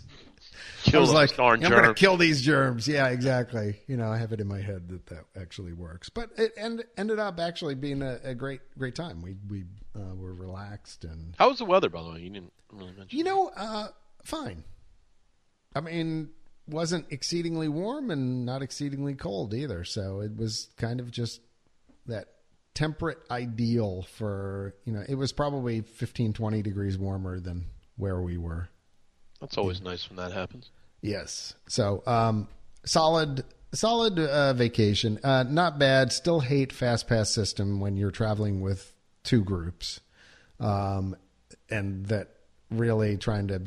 I 0.86 0.90
Kill 0.90 1.00
was 1.00 1.10
those 1.10 1.38
like, 1.38 1.38
I'm 1.38 1.60
going 1.60 1.84
to 1.84 1.94
kill 1.94 2.16
these 2.16 2.42
germs. 2.42 2.88
Yeah, 2.88 3.08
exactly. 3.08 3.80
You 3.86 3.96
know, 3.96 4.10
I 4.10 4.18
have 4.18 4.32
it 4.32 4.40
in 4.40 4.48
my 4.48 4.60
head 4.60 4.88
that 4.88 5.06
that 5.06 5.24
actually 5.40 5.72
works. 5.72 6.08
But 6.08 6.30
it 6.36 6.52
end, 6.56 6.84
ended 6.96 7.18
up 7.18 7.38
actually 7.38 7.74
being 7.76 8.02
a, 8.02 8.18
a 8.24 8.34
great, 8.34 8.60
great 8.76 8.94
time. 8.94 9.22
We 9.22 9.36
we 9.48 9.64
uh, 9.94 10.14
were 10.14 10.34
relaxed 10.34 11.04
and 11.04 11.34
How 11.38 11.48
was 11.48 11.58
the 11.58 11.64
weather, 11.64 11.88
by 11.88 12.02
the 12.02 12.10
way? 12.10 12.20
You 12.20 12.30
didn't 12.30 12.52
really 12.72 12.92
mention. 12.92 13.16
you 13.16 13.24
know, 13.24 13.50
uh, 13.56 13.88
fine. 14.24 14.64
I 15.74 15.80
mean, 15.80 16.30
wasn't 16.66 17.06
exceedingly 17.10 17.68
warm 17.68 18.10
and 18.10 18.44
not 18.44 18.62
exceedingly 18.62 19.14
cold 19.14 19.54
either. 19.54 19.84
So 19.84 20.20
it 20.20 20.36
was 20.36 20.68
kind 20.76 21.00
of 21.00 21.10
just 21.10 21.40
that 22.06 22.26
temperate 22.74 23.18
ideal 23.30 24.02
for, 24.02 24.74
you 24.84 24.92
know, 24.92 25.04
it 25.08 25.14
was 25.14 25.32
probably 25.32 25.82
15, 25.82 26.32
20 26.32 26.62
degrees 26.62 26.98
warmer 26.98 27.38
than 27.40 27.66
where 27.96 28.20
we 28.20 28.36
were. 28.36 28.68
That's 29.42 29.58
always 29.58 29.82
nice 29.82 30.08
when 30.08 30.16
that 30.18 30.30
happens. 30.30 30.70
Yes. 31.00 31.54
So, 31.66 32.04
um, 32.06 32.46
solid, 32.84 33.42
solid 33.72 34.20
uh, 34.20 34.52
vacation. 34.52 35.18
Uh, 35.24 35.42
not 35.42 35.80
bad. 35.80 36.12
Still 36.12 36.38
hate 36.38 36.72
fast 36.72 37.08
pass 37.08 37.28
system 37.28 37.80
when 37.80 37.96
you're 37.96 38.12
traveling 38.12 38.60
with 38.60 38.94
two 39.24 39.42
groups, 39.42 39.98
um, 40.60 41.16
and 41.68 42.06
that 42.06 42.28
really 42.70 43.16
trying 43.16 43.48
to 43.48 43.62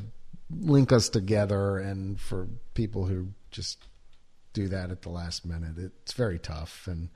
link 0.49 0.93
us 0.93 1.09
together. 1.09 1.77
And 1.77 2.21
for 2.21 2.47
people 2.73 3.05
who 3.05 3.27
just 3.51 3.83
do 4.53 4.69
that 4.69 4.91
at 4.91 5.01
the 5.01 5.09
last 5.09 5.45
minute, 5.45 5.77
it's 5.77 6.13
very 6.13 6.39
tough. 6.39 6.87
And 6.87 7.09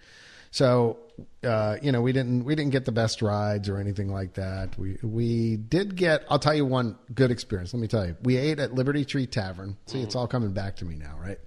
so, 0.51 0.97
uh, 1.43 1.77
you 1.81 1.91
know, 1.91 2.01
we 2.01 2.11
didn't 2.11 2.43
we 2.43 2.55
didn't 2.55 2.71
get 2.71 2.85
the 2.85 2.91
best 2.91 3.21
rides 3.21 3.69
or 3.69 3.77
anything 3.77 4.11
like 4.11 4.33
that. 4.33 4.77
We 4.77 4.97
we 5.03 5.57
did 5.57 5.95
get. 5.95 6.25
I'll 6.29 6.39
tell 6.39 6.55
you 6.55 6.65
one 6.65 6.97
good 7.13 7.31
experience. 7.31 7.73
Let 7.73 7.79
me 7.79 7.87
tell 7.87 8.05
you, 8.05 8.15
we 8.23 8.37
ate 8.37 8.59
at 8.59 8.73
Liberty 8.73 9.05
Tree 9.05 9.27
Tavern. 9.27 9.77
See, 9.85 10.01
it's 10.01 10.15
all 10.15 10.27
coming 10.27 10.51
back 10.53 10.77
to 10.77 10.85
me 10.85 10.95
now, 10.95 11.17
right? 11.19 11.37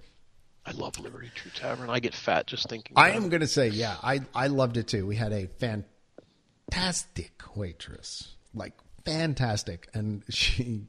I 0.65 0.71
love 0.71 0.97
Liberty 0.99 1.29
Tree 1.35 1.51
Tavern. 1.53 1.89
I 1.89 1.99
get 1.99 2.15
fat 2.15 2.47
just 2.47 2.69
thinking. 2.69 2.93
I 2.97 3.11
am 3.11 3.27
going 3.29 3.41
to 3.41 3.47
say, 3.47 3.67
yeah, 3.67 3.97
I 4.01 4.21
I 4.33 4.47
loved 4.47 4.77
it 4.77 4.87
too. 4.87 5.05
We 5.05 5.17
had 5.17 5.33
a 5.33 5.49
fantastic 5.59 7.41
waitress, 7.55 8.35
like 8.53 8.73
fantastic, 9.05 9.89
and 9.93 10.23
she. 10.29 10.87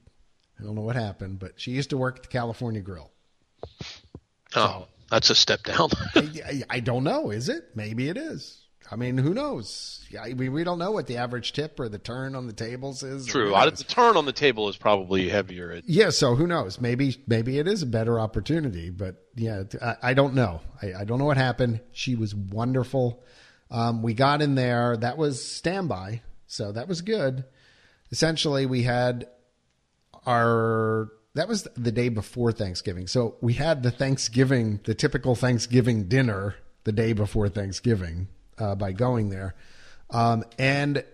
I 0.59 0.63
don't 0.63 0.77
know 0.77 0.83
what 0.83 0.95
happened, 0.95 1.41
but 1.41 1.61
she 1.61 1.73
used 1.73 1.91
to 1.91 1.97
work 1.97 2.19
at 2.19 2.23
the 2.23 2.29
California 2.29 2.81
Grill. 2.81 3.11
Oh, 4.55 4.87
that's 5.11 5.31
a 5.31 5.35
step 5.35 5.63
down. 5.65 5.91
I, 6.15 6.63
I 6.69 6.81
don't 6.81 7.05
know. 7.05 7.31
Is 7.31 7.49
it? 7.49 7.71
Maybe 7.75 8.09
it 8.09 8.17
is. 8.17 8.65
I 8.91 8.97
mean, 8.97 9.17
who 9.17 9.33
knows? 9.33 10.05
Yeah, 10.11 10.29
we, 10.35 10.49
we 10.49 10.63
don't 10.63 10.79
know 10.79 10.91
what 10.91 11.07
the 11.07 11.17
average 11.17 11.53
tip 11.53 11.81
or 11.81 11.89
the 11.89 11.99
turn 11.99 12.35
on 12.35 12.47
the 12.47 12.53
tables 12.53 13.03
is. 13.03 13.27
True. 13.27 13.55
I, 13.55 13.69
the 13.71 13.83
turn 13.83 14.17
on 14.17 14.27
the 14.27 14.33
table 14.33 14.69
is 14.69 14.77
probably 14.77 15.29
heavier. 15.29 15.73
At, 15.73 15.89
Yeah, 15.89 16.11
so 16.11 16.35
who 16.35 16.47
knows? 16.47 16.81
Maybe 16.81 17.17
maybe 17.27 17.59
it 17.59 17.67
is 17.67 17.83
a 17.83 17.87
better 17.87 18.21
opportunity, 18.21 18.91
but 18.91 19.17
yeah, 19.37 19.65
I, 19.81 19.97
I 20.03 20.15
don't 20.15 20.35
know. 20.35 20.61
I, 20.83 20.93
I 21.01 21.05
don't 21.05 21.19
know 21.19 21.25
what 21.25 21.39
happened. 21.39 21.81
She 21.93 22.15
was 22.15 22.35
wonderful. 22.35 23.25
Um, 23.71 24.03
we 24.03 24.13
got 24.13 24.43
in 24.43 24.55
there. 24.55 24.97
That 24.97 25.17
was 25.17 25.43
standby, 25.43 26.23
so 26.47 26.71
that 26.73 26.87
was 26.87 27.01
good. 27.01 27.45
Essentially, 28.13 28.67
we 28.67 28.83
had 28.83 29.27
our 30.27 31.09
that 31.35 31.49
was 31.49 31.65
the 31.77 31.93
day 31.93 32.09
before 32.09 32.53
Thanksgiving. 32.53 33.07
So 33.07 33.37
we 33.41 33.55
had 33.55 33.83
the 33.83 33.91
Thanksgiving, 33.91 34.81
the 34.85 34.95
typical 34.95 35.35
Thanksgiving 35.35 36.09
dinner 36.09 36.55
the 36.85 36.93
day 36.93 37.13
before 37.13 37.49
Thanksgiving 37.49 38.29
uh, 38.59 38.75
by 38.75 38.93
going 38.93 39.31
there, 39.31 39.55
um, 40.11 40.45
and 40.59 41.05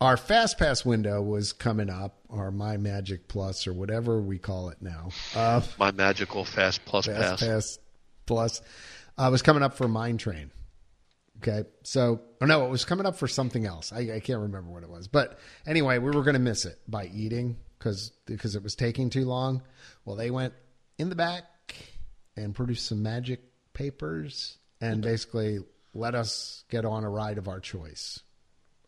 our 0.00 0.16
fast 0.16 0.58
pass 0.58 0.84
window 0.84 1.20
was 1.20 1.52
coming 1.52 1.90
up, 1.90 2.18
or 2.28 2.52
my 2.52 2.76
Magic 2.76 3.26
Plus, 3.26 3.66
or 3.66 3.72
whatever 3.72 4.20
we 4.20 4.38
call 4.38 4.68
it 4.68 4.78
now. 4.80 5.08
Uh, 5.34 5.60
my 5.78 5.90
magical 5.90 6.44
fast 6.44 6.84
plus 6.84 7.06
fast 7.06 7.20
pass. 7.20 7.40
pass 7.40 7.78
plus 8.26 8.62
uh, 9.16 9.28
was 9.30 9.42
coming 9.42 9.62
up 9.62 9.74
for 9.74 9.88
Mine 9.88 10.18
Train. 10.18 10.52
Okay, 11.38 11.68
so 11.82 12.20
or 12.40 12.46
no, 12.46 12.64
it 12.66 12.70
was 12.70 12.84
coming 12.84 13.06
up 13.06 13.16
for 13.16 13.28
something 13.28 13.64
else. 13.64 13.92
I, 13.92 14.16
I 14.16 14.20
can't 14.20 14.40
remember 14.40 14.70
what 14.70 14.82
it 14.82 14.90
was, 14.90 15.08
but 15.08 15.38
anyway, 15.66 15.98
we 15.98 16.10
were 16.10 16.22
going 16.22 16.34
to 16.34 16.40
miss 16.40 16.64
it 16.64 16.78
by 16.86 17.06
eating 17.06 17.56
because 17.78 18.12
because 18.26 18.56
it 18.56 18.62
was 18.62 18.74
taking 18.74 19.10
too 19.10 19.24
long. 19.24 19.62
Well, 20.04 20.16
they 20.16 20.30
went 20.30 20.54
in 20.98 21.08
the 21.08 21.16
back 21.16 21.44
and 22.36 22.54
produced 22.54 22.86
some 22.86 23.02
magic 23.02 23.40
papers 23.72 24.58
and 24.80 25.02
basically 25.02 25.58
let 25.94 26.14
us 26.14 26.64
get 26.70 26.84
on 26.84 27.04
a 27.04 27.10
ride 27.10 27.38
of 27.38 27.48
our 27.48 27.60
choice 27.60 28.20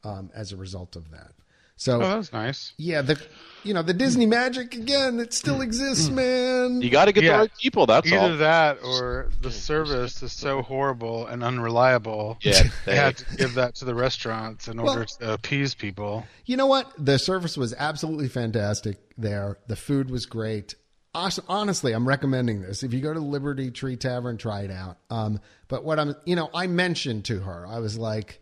um, 0.05 0.31
as 0.35 0.53
a 0.53 0.57
result 0.57 0.97
of 0.97 1.11
that. 1.11 1.33
So 1.81 1.97
Oh, 1.97 1.99
that 2.01 2.17
was 2.19 2.31
nice. 2.31 2.75
yeah, 2.77 3.01
the 3.01 3.19
you 3.65 3.73
know 3.73 3.81
the 3.83 3.95
Disney 3.95 4.27
hmm. 4.27 4.33
magic 4.33 4.75
again. 4.75 5.19
It 5.19 5.33
still 5.33 5.57
hmm. 5.57 5.63
exists, 5.63 6.09
hmm. 6.09 6.15
man. 6.15 6.83
You 6.83 6.91
got 6.91 7.07
to 7.07 7.13
get 7.13 7.25
Yeah. 7.25 7.33
the 7.33 7.39
right 7.39 7.51
people. 7.59 7.87
That's 7.87 8.07
Either 8.13 8.33
all. 8.33 8.37
that 8.37 8.79
or 8.85 9.31
the 9.41 9.51
service 9.51 10.23
is 10.23 10.31
so 10.31 10.61
horrible 10.61 11.27
and 11.27 11.43
unreliable. 11.43 12.37
Yeah, 12.43 12.65
They 12.85 12.93
they- 12.93 12.97
had 12.97 13.17
to 13.17 13.37
give 13.37 13.55
that 13.55 13.77
to 13.77 13.87
the 13.87 13.95
restaurants 13.95 14.69
in 14.69 14.77
Well- 14.77 14.93
order 14.93 15.07
to 15.07 15.33
appease 15.33 15.75
people. 15.75 16.27
You 16.45 16.59
know 16.59 16.67
what? 16.67 16.93
The 16.99 17.19
service 17.19 17.57
was 17.57 17.73
absolutely 17.73 18.29
fantastic 18.29 18.99
there. 19.17 19.57
The 19.67 19.77
food 19.77 20.11
was 20.11 20.27
great. 20.27 20.75
Honestly, 21.15 21.93
I'm 21.93 22.07
recommending 22.07 22.61
this. 22.61 22.83
If 22.83 22.93
you 22.93 23.01
go 23.01 23.15
to 23.15 23.21
Liberty 23.21 23.71
Tree 23.71 23.97
Tavern, 23.97 24.37
try 24.37 24.61
it 24.63 24.71
out. 24.71 24.99
Um, 25.09 25.41
but 25.67 25.83
what 25.83 25.99
I'm, 25.99 26.15
you 26.27 26.37
know, 26.37 26.51
I 26.55 26.67
mentioned 26.67 27.25
to 27.25 27.41
her, 27.41 27.67
I 27.67 27.79
was 27.79 27.97
like, 27.99 28.40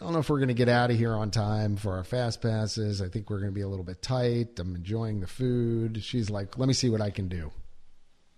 I 0.00 0.04
don't 0.04 0.14
know 0.14 0.20
if 0.20 0.30
we're 0.30 0.38
going 0.38 0.48
to 0.48 0.54
get 0.54 0.68
out 0.70 0.90
of 0.90 0.96
here 0.96 1.12
on 1.14 1.30
time 1.30 1.76
for 1.76 1.96
our 1.96 2.04
fast 2.04 2.40
passes. 2.40 3.02
I 3.02 3.08
think 3.08 3.28
we're 3.28 3.38
going 3.40 3.50
to 3.50 3.54
be 3.54 3.60
a 3.60 3.68
little 3.68 3.84
bit 3.84 4.00
tight. 4.00 4.58
I'm 4.58 4.74
enjoying 4.74 5.20
the 5.20 5.26
food. 5.26 6.02
She's 6.02 6.30
like, 6.30 6.56
let 6.56 6.66
me 6.68 6.72
see 6.74 6.88
what 6.88 7.02
I 7.02 7.10
can 7.10 7.28
do. 7.28 7.50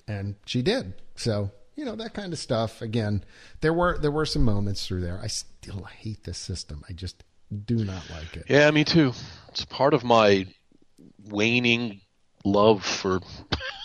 And 0.08 0.34
she 0.44 0.60
did. 0.62 0.94
So, 1.14 1.52
you 1.76 1.84
know, 1.84 1.94
that 1.96 2.14
kind 2.14 2.32
of 2.32 2.40
stuff. 2.40 2.82
Again, 2.82 3.22
there 3.60 3.72
were 3.72 3.96
there 3.98 4.10
were 4.10 4.26
some 4.26 4.42
moments 4.42 4.86
through 4.86 5.02
there. 5.02 5.20
I 5.22 5.28
still 5.28 5.84
hate 5.84 6.24
this 6.24 6.38
system. 6.38 6.82
I 6.88 6.92
just 6.94 7.22
do 7.64 7.76
not 7.84 8.10
like 8.10 8.36
it. 8.36 8.46
Yeah, 8.48 8.68
me 8.72 8.82
too. 8.82 9.12
It's 9.50 9.64
part 9.64 9.94
of 9.94 10.02
my 10.02 10.46
waning 11.28 12.00
love 12.44 12.84
for 12.84 13.20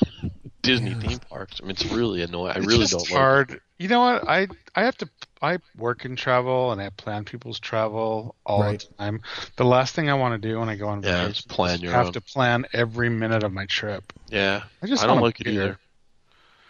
Disney 0.64 0.96
theme 0.96 1.20
parks. 1.20 1.60
I 1.62 1.66
mean, 1.66 1.72
it's 1.72 1.86
really 1.86 2.24
annoying. 2.24 2.54
I 2.56 2.58
It's 2.58 2.68
really 2.68 2.88
don't 2.88 3.02
like. 3.04 3.12
hard. 3.12 3.62
You 3.78 3.88
know 3.88 4.00
what? 4.02 4.28
I 4.28 4.48
I 4.76 4.84
have 4.84 4.98
to. 4.98 5.10
I 5.42 5.60
work 5.78 6.06
and 6.06 6.18
travel, 6.18 6.72
and 6.72 6.82
I 6.82 6.90
plan 6.90 7.26
people's 7.26 7.60
travel 7.60 8.36
all 8.46 8.62
Right. 8.62 8.80
the 8.80 8.94
time. 8.96 9.22
The 9.56 9.66
last 9.66 9.94
thing 9.96 10.10
I 10.10 10.14
want 10.16 10.42
to 10.42 10.48
do 10.48 10.60
when 10.60 10.70
I 10.70 10.76
go 10.76 10.88
on 10.88 11.04
Yeah, 11.04 11.24
vacation 11.24 11.32
is 11.32 11.42
plan 11.42 11.76
is 11.76 11.82
your 11.82 11.92
have 11.94 12.08
own. 12.08 12.14
to 12.14 12.22
plan 12.22 12.66
every 12.74 13.10
minute 13.10 13.44
of 13.44 13.52
my 13.54 13.66
trip. 13.66 14.14
Yeah, 14.30 14.64
I 14.82 14.88
just 14.88 15.02
don't 15.04 15.12
wanna 15.12 15.22
like 15.26 15.40
it 15.42 15.48
either. 15.48 15.80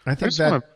I 0.05 0.11
I 0.11 0.15
think 0.15 0.27
just 0.27 0.37
that. 0.39 0.51
want 0.51 0.63
to. 0.63 0.69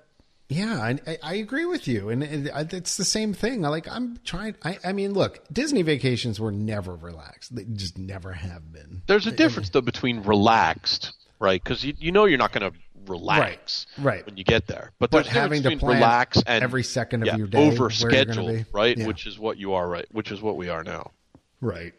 Yeah, 0.49 0.81
I, 0.81 0.99
I- 1.07 1.17
I 1.23 1.33
agree 1.35 1.65
with 1.65 1.87
you, 1.87 2.09
and 2.09 2.21
it, 2.23 2.51
it's 2.73 2.97
the 2.97 3.05
same 3.05 3.33
thing. 3.33 3.65
I 3.65 3.69
Like 3.69 3.87
I'm 3.87 4.19
trying. 4.25 4.55
I, 4.63 4.77
I 4.83 4.91
mean, 4.91 5.13
look, 5.13 5.39
Disney 5.51 5.81
vacations 5.81 6.41
were 6.41 6.51
never 6.51 6.93
relaxed. 6.93 7.55
They 7.55 7.63
just 7.63 7.97
never 7.97 8.33
have 8.33 8.73
been. 8.73 9.01
There's 9.07 9.27
a 9.27 9.31
difference 9.31 9.69
though 9.69 9.79
between 9.81 10.23
relaxed 10.23 11.13
right? 11.39 11.63
Because 11.63 11.83
you, 11.83 11.93
you 11.97 12.11
know 12.11 12.25
you're 12.25 12.37
not 12.37 12.51
going 12.51 12.71
to 12.71 12.77
relax 13.07 13.87
right. 13.97 14.25
when 14.25 14.37
you 14.37 14.43
get 14.43 14.67
there. 14.67 14.91
But, 14.99 15.11
But 15.11 15.23
there's 15.23 15.27
a 15.27 15.33
difference 15.33 15.63
having 15.63 15.79
to 15.79 15.85
plan 15.85 15.95
relax 15.97 16.41
and 16.45 16.63
every 16.63 16.83
second 16.83 17.23
of 17.23 17.27
yeah, 17.27 17.35
your 17.37 17.47
day 17.47 17.67
over 17.67 17.89
schedule, 17.89 18.63
right? 18.71 18.97
Yeah. 18.97 19.07
Which 19.07 19.25
is 19.27 19.39
what 19.39 19.57
you 19.57 19.73
are, 19.73 19.87
right? 19.87 20.05
Which 20.11 20.31
is 20.31 20.41
what 20.41 20.57
we 20.57 20.69
are 20.69 20.83
now. 20.83 21.11
Right. 21.59 21.93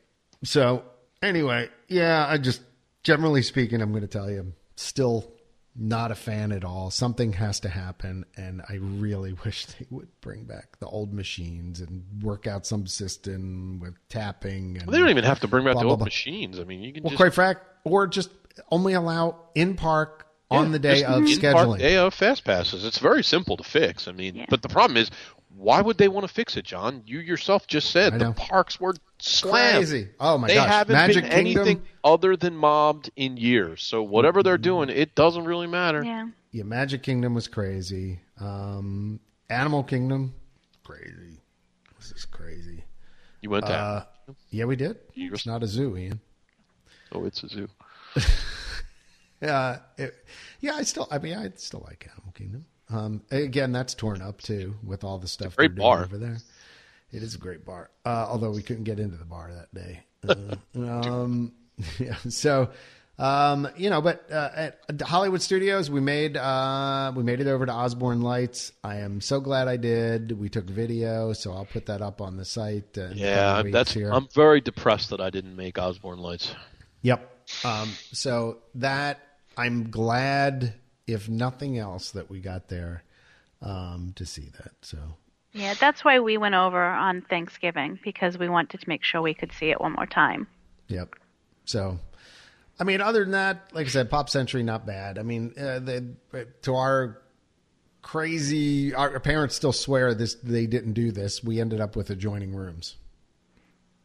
So 0.44 0.84
anyway, 1.22 1.68
yeah, 1.88 2.26
I 2.28 2.38
just 2.38 2.62
generally 3.02 3.42
speaking, 3.42 3.80
I'm 3.80 3.90
going 3.90 4.02
to 4.02 4.08
tell 4.08 4.30
you, 4.30 4.40
I'm 4.40 4.54
still 4.76 5.32
not 5.74 6.10
a 6.10 6.14
fan 6.14 6.52
at 6.52 6.64
all. 6.64 6.90
Something 6.90 7.32
has 7.34 7.60
to 7.60 7.68
happen, 7.68 8.24
and 8.36 8.62
I 8.68 8.74
really 8.74 9.32
wish 9.44 9.66
they 9.66 9.86
would 9.90 10.08
bring 10.20 10.44
back 10.44 10.78
the 10.80 10.86
old 10.86 11.12
machines 11.12 11.80
and 11.80 12.04
work 12.22 12.46
out 12.46 12.66
some 12.66 12.86
system 12.86 13.78
with 13.80 13.94
tapping. 14.08 14.76
And 14.76 14.86
Well, 14.86 14.92
they 14.92 14.98
don't 14.98 15.10
even 15.10 15.24
have 15.24 15.40
to 15.40 15.48
bring 15.48 15.64
back 15.64 15.74
Blah, 15.74 15.82
the 15.82 15.86
blah, 15.86 15.92
old 15.92 15.98
blah. 16.00 16.06
machines. 16.06 16.58
I 16.58 16.64
mean, 16.64 16.82
you 16.82 16.92
can 16.92 17.02
Well, 17.02 17.10
just 17.10 17.18
quite 17.18 17.34
frank, 17.34 17.58
or 17.84 18.06
just 18.06 18.30
only 18.70 18.92
allow 18.92 19.36
in 19.54 19.74
park 19.74 20.21
on 20.52 20.72
the 20.72 20.78
day 20.78 21.00
just 21.00 21.04
of 21.06 21.24
in-park 21.26 21.56
scheduling. 21.66 21.78
Day 21.78 21.96
of 21.96 22.14
fast 22.14 22.44
passes. 22.44 22.84
It's 22.84 22.98
very 22.98 23.22
simple 23.24 23.56
to 23.56 23.64
fix. 23.64 24.08
I 24.08 24.12
mean, 24.12 24.36
Yeah. 24.36 24.46
but 24.48 24.62
the 24.62 24.68
problem 24.68 24.96
is, 24.96 25.10
why 25.54 25.80
would 25.82 25.98
they 25.98 26.08
want 26.08 26.26
to 26.26 26.32
fix 26.32 26.56
it, 26.56 26.64
John? 26.64 27.02
You 27.06 27.18
yourself 27.20 27.66
just 27.66 27.90
said 27.90 28.18
the 28.18 28.32
parks 28.32 28.80
were 28.80 28.94
slammed. 29.18 29.76
Crazy. 29.86 30.08
Oh 30.18 30.38
my 30.38 30.48
they 30.48 30.54
gosh. 30.54 30.68
haven't 30.68 30.94
Magic 30.94 31.22
been 31.24 31.30
Kingdom. 31.32 31.62
anything 31.62 31.82
other 32.02 32.36
than 32.36 32.56
mobbed 32.56 33.10
in 33.16 33.36
years. 33.36 33.82
So 33.82 34.02
whatever 34.02 34.42
they're 34.42 34.58
doing, 34.58 34.88
it 34.88 35.14
doesn't 35.14 35.44
really 35.44 35.66
matter. 35.66 36.02
Yeah. 36.02 36.28
Yeah, 36.52 36.64
Magic 36.64 37.02
Kingdom 37.02 37.34
was 37.34 37.48
crazy. 37.48 38.20
Um, 38.40 39.20
Animal 39.50 39.82
Kingdom, 39.84 40.34
crazy. 40.84 41.40
This 41.98 42.12
is 42.12 42.24
crazy. 42.24 42.84
You 43.42 43.50
went 43.50 43.66
down. 43.66 43.74
Uh, 44.28 44.32
yeah, 44.50 44.64
we 44.64 44.76
did. 44.76 44.98
You- 45.14 45.32
It's 45.32 45.46
not 45.46 45.62
a 45.62 45.66
zoo, 45.66 45.96
Ian. 45.96 46.20
oh, 47.12 47.24
it's 47.24 47.42
a 47.42 47.48
zoo. 47.48 47.68
Uh, 49.42 49.78
it, 49.98 50.14
yeah, 50.60 50.74
I 50.74 50.82
still. 50.82 51.08
I 51.10 51.18
mean, 51.18 51.34
I 51.36 51.50
still 51.56 51.84
like 51.86 52.08
Animal 52.14 52.32
Kingdom. 52.32 52.64
Um, 52.90 53.22
again, 53.30 53.72
that's 53.72 53.94
torn 53.94 54.20
up 54.22 54.40
too 54.42 54.74
with 54.84 55.02
all 55.04 55.18
the 55.18 55.28
stuff 55.28 55.56
great 55.56 55.74
bar. 55.74 56.04
over 56.04 56.18
there. 56.18 56.38
It 57.10 57.22
is 57.22 57.34
a 57.34 57.38
great 57.38 57.64
bar. 57.64 57.90
Uh, 58.04 58.26
although 58.28 58.50
we 58.50 58.62
couldn't 58.62 58.84
get 58.84 58.98
into 59.00 59.16
the 59.16 59.24
bar 59.24 59.50
that 59.52 59.74
day. 59.74 60.00
Uh, 60.28 60.56
um, 60.76 61.52
yeah. 61.98 62.14
So, 62.28 62.70
um, 63.18 63.68
you 63.76 63.90
know, 63.90 64.00
but 64.00 64.30
uh, 64.30 64.50
at 64.54 65.02
Hollywood 65.02 65.42
Studios, 65.42 65.90
we 65.90 66.00
made 66.00 66.36
uh, 66.36 67.12
we 67.16 67.24
made 67.24 67.40
it 67.40 67.48
over 67.48 67.66
to 67.66 67.72
Osborne 67.72 68.20
Lights. 68.22 68.70
I 68.84 68.98
am 68.98 69.20
so 69.20 69.40
glad 69.40 69.66
I 69.66 69.78
did. 69.78 70.30
We 70.38 70.48
took 70.48 70.64
video, 70.66 71.32
so 71.32 71.52
I'll 71.52 71.64
put 71.66 71.86
that 71.86 72.00
up 72.00 72.20
on 72.20 72.36
the 72.36 72.44
site. 72.44 72.96
Yeah, 73.14 73.56
I'm- 73.56 73.72
that's. 73.72 73.92
here. 73.92 74.12
I'm 74.12 74.28
very 74.34 74.60
depressed 74.60 75.10
that 75.10 75.20
I 75.20 75.30
didn't 75.30 75.56
make 75.56 75.76
Osborne 75.76 76.20
Lights. 76.20 76.54
Yep. 77.02 77.28
Um, 77.64 77.92
so 78.12 78.58
that 78.76 79.18
I'm 79.56 79.90
glad, 79.90 80.74
if 81.06 81.28
nothing 81.28 81.78
else, 81.78 82.10
that 82.12 82.30
we 82.30 82.40
got 82.40 82.68
there 82.68 83.04
um, 83.60 84.12
to 84.16 84.26
see 84.26 84.50
that. 84.58 84.72
So 84.82 84.98
Yeah, 85.52 85.74
that's 85.74 86.04
why 86.04 86.20
we 86.20 86.36
went 86.36 86.54
over 86.54 86.82
on 86.82 87.22
Thanksgiving 87.22 87.98
because 88.02 88.38
we 88.38 88.48
wanted 88.48 88.80
to 88.80 88.88
make 88.88 89.04
sure 89.04 89.22
we 89.22 89.34
could 89.34 89.52
see 89.52 89.70
it 89.70 89.80
one 89.80 89.92
more 89.92 90.06
time. 90.06 90.46
yep. 90.88 91.14
So, 91.64 92.00
I 92.80 92.84
mean, 92.84 93.00
other 93.00 93.20
than 93.20 93.32
that, 93.32 93.70
like 93.72 93.86
I 93.86 93.88
said, 93.88 94.10
Pop 94.10 94.28
Century 94.28 94.64
not 94.64 94.84
bad. 94.84 95.16
I 95.18 95.22
mean, 95.22 95.54
uh, 95.56 95.78
the, 95.78 96.14
to 96.62 96.74
our 96.74 97.22
crazy, 98.02 98.92
our 98.94 99.20
parents 99.20 99.54
still 99.54 99.72
swear 99.72 100.12
this 100.12 100.34
they 100.34 100.66
didn't 100.66 100.94
do 100.94 101.12
this. 101.12 101.42
We 101.42 101.60
ended 101.60 101.80
up 101.80 101.94
with 101.94 102.10
adjoining 102.10 102.54
rooms. 102.54 102.96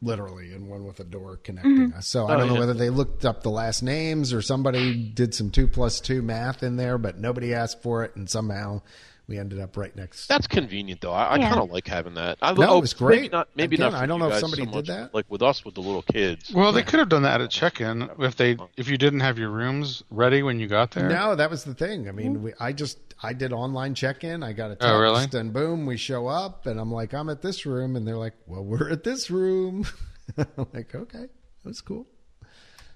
Literally, 0.01 0.53
and 0.53 0.69
one 0.69 0.85
with 0.85 0.99
a 0.99 1.03
door 1.03 1.39
connecting 1.43 1.77
mm-hmm. 1.89 1.97
us. 1.97 2.07
So 2.07 2.27
I 2.27 2.35
Oh, 2.35 2.37
don't 2.37 2.47
know 2.49 2.53
yeah. 2.53 2.59
whether 2.59 2.73
they 2.75 2.91
looked 2.91 3.25
up 3.25 3.41
the 3.41 3.49
last 3.49 3.81
names 3.81 4.31
or 4.31 4.43
somebody 4.43 4.93
did 4.95 5.33
some 5.33 5.49
two 5.49 5.67
plus 5.67 5.99
two 5.99 6.21
math 6.21 6.61
in 6.61 6.75
there, 6.77 6.99
but 6.99 7.17
nobody 7.17 7.53
asked 7.53 7.81
for 7.81 8.03
it, 8.03 8.15
and 8.15 8.29
somehow 8.29 8.81
we 9.27 9.37
ended 9.39 9.59
up 9.59 9.75
right 9.75 9.93
next. 9.95 10.27
That's 10.27 10.47
convenient 10.47 11.01
though. 11.01 11.11
I, 11.11 11.23
I 11.23 11.37
Yeah. 11.37 11.49
kind 11.49 11.61
of 11.61 11.71
like 11.71 11.87
having 11.87 12.13
that. 12.13 12.37
I, 12.41 12.53
No, 12.53 12.69
oh, 12.69 12.77
it 12.77 12.81
was 12.81 12.93
great. 12.93 13.21
Maybe 13.21 13.29
not. 13.29 13.49
Maybe 13.55 13.75
Again, 13.75 13.91
not. 13.91 14.01
I 14.01 14.05
don't 14.05 14.19
know 14.19 14.29
if 14.29 14.39
somebody 14.39 14.63
so 14.63 14.65
did 14.67 14.75
much, 14.75 14.87
that. 14.87 15.13
Like 15.15 15.25
with 15.29 15.41
us, 15.41 15.65
with 15.65 15.75
the 15.75 15.81
little 15.81 16.03
kids. 16.03 16.53
Well, 16.53 16.71
they 16.71 16.83
could 16.83 16.99
have 16.99 17.09
done 17.09 17.23
that 17.23 17.41
at 17.41 17.49
check-in 17.49 18.09
if 18.19 18.35
they 18.35 18.55
if 18.77 18.87
you 18.87 18.97
didn't 18.97 19.21
have 19.21 19.37
your 19.39 19.49
rooms 19.49 20.03
ready 20.11 20.43
when 20.43 20.59
you 20.59 20.67
got 20.67 20.91
there. 20.91 21.09
No, 21.09 21.35
that 21.35 21.49
was 21.49 21.63
the 21.63 21.73
thing. 21.73 22.07
I 22.07 22.11
mean, 22.11 22.35
mm-hmm. 22.35 22.43
we, 22.43 22.53
I 22.59 22.71
just 22.71 23.06
I 23.21 23.33
did 23.33 23.51
online 23.53 23.95
check 23.95 24.23
in. 24.23 24.43
I 24.43 24.53
got 24.53 24.71
a 24.71 24.75
text, 24.75 24.87
Oh, 24.87 24.99
really? 24.99 25.25
and 25.33 25.51
boom, 25.53 25.85
we 25.85 25.97
show 25.97 26.27
up, 26.27 26.65
and 26.67 26.79
I'm 26.79 26.91
like, 26.91 27.13
I'm 27.13 27.29
at 27.29 27.41
this 27.41 27.65
room, 27.65 27.95
and 27.95 28.07
they're 28.07 28.17
like, 28.17 28.35
Well, 28.45 28.63
we're 28.63 28.89
at 28.91 29.03
this 29.03 29.29
room. 29.31 29.85
I'm 30.37 30.67
like, 30.73 30.93
okay, 30.93 31.27
that's 31.65 31.81
cool. 31.81 32.05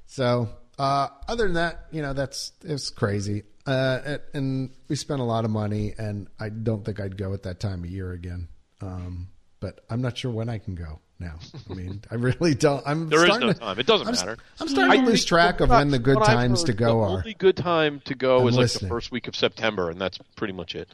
So, 0.05 0.49
uh, 0.77 1.07
other 1.27 1.45
than 1.45 1.53
that, 1.55 1.85
you 1.91 2.01
know, 2.01 2.13
that's 2.13 2.51
it's 2.63 2.89
crazy. 2.89 3.43
Uh, 3.65 3.99
and- 4.05 4.21
and 4.33 4.69
we 4.87 4.95
spent 4.95 5.21
a 5.21 5.23
lot 5.25 5.45
of 5.45 5.51
money, 5.51 5.93
and 5.97 6.27
I 6.39 6.49
don't 6.49 6.83
think 6.83 6.99
I'd 6.99 7.17
go 7.17 7.33
at 7.33 7.43
that 7.43 7.59
time 7.59 7.83
of 7.83 7.89
year 7.89 8.11
again. 8.11 8.47
Um, 8.81 9.29
but 9.59 9.85
I'm 9.89 10.01
not 10.01 10.17
sure 10.17 10.31
when 10.31 10.49
I 10.49 10.57
can 10.57 10.73
go 10.75 10.99
now. 11.21 11.39
I 11.69 11.73
mean, 11.73 12.01
I 12.11 12.15
really 12.15 12.53
don't. 12.53 12.83
I'm 12.85 13.07
There 13.07 13.25
is 13.25 13.37
no 13.39 13.53
to- 13.53 13.59
time. 13.59 13.79
It 13.79 13.85
doesn't 13.87 14.07
I'm, 14.07 14.13
matter. 14.13 14.37
I'm 14.59 14.67
starting 14.67 15.05
to 15.05 15.09
lose 15.09 15.23
track 15.23 15.61
of 15.61 15.69
when 15.69 15.89
the 15.89 15.99
good 15.99 16.17
times 16.21 16.63
to 16.65 16.73
go 16.73 16.85
the 16.87 16.93
are. 17.05 17.17
only 17.19 17.33
good 17.35 17.55
time 17.55 18.01
to 18.05 18.15
go 18.15 18.41
I'm 18.41 18.47
is 18.49 18.57
like 18.57 18.71
the 18.71 18.87
first 18.89 19.11
week 19.11 19.27
of 19.29 19.35
September, 19.35 19.89
and 19.89 20.01
that's 20.01 20.17
pretty 20.35 20.51
much 20.53 20.75
it. 20.75 20.89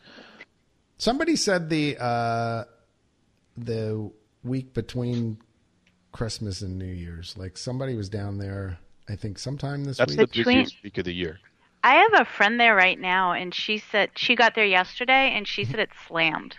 Somebody 1.00 1.36
said 1.36 1.70
the 1.70 1.98
uh, 1.98 2.64
the 3.58 4.12
week 4.44 4.74
between 4.74 5.38
Christmas 6.12 6.62
and 6.62 6.78
New 6.78 6.86
Year's. 6.86 7.36
Like 7.38 7.58
somebody 7.58 7.96
was 7.96 8.10
down 8.10 8.38
there. 8.38 8.78
I 9.10 9.16
think 9.16 9.40
sometime 9.40 9.86
this 9.86 9.98
That's 9.98 10.12
week. 10.12 10.20
the 10.20 10.28
Between- 10.28 10.58
busiest 10.64 10.84
week 10.84 10.98
of 10.98 11.06
the 11.06 11.14
year. 11.14 11.40
I 11.84 11.94
have 11.94 12.22
a 12.22 12.26
friend 12.26 12.60
there 12.60 12.76
right 12.76 13.00
now, 13.00 13.32
and 13.32 13.54
she 13.56 13.78
said 13.78 14.10
she 14.18 14.36
got 14.36 14.56
there 14.56 14.66
yesterday, 14.66 15.32
and 15.34 15.48
she 15.48 15.64
said 15.64 15.80
it 15.80 15.92
slammed. 16.08 16.56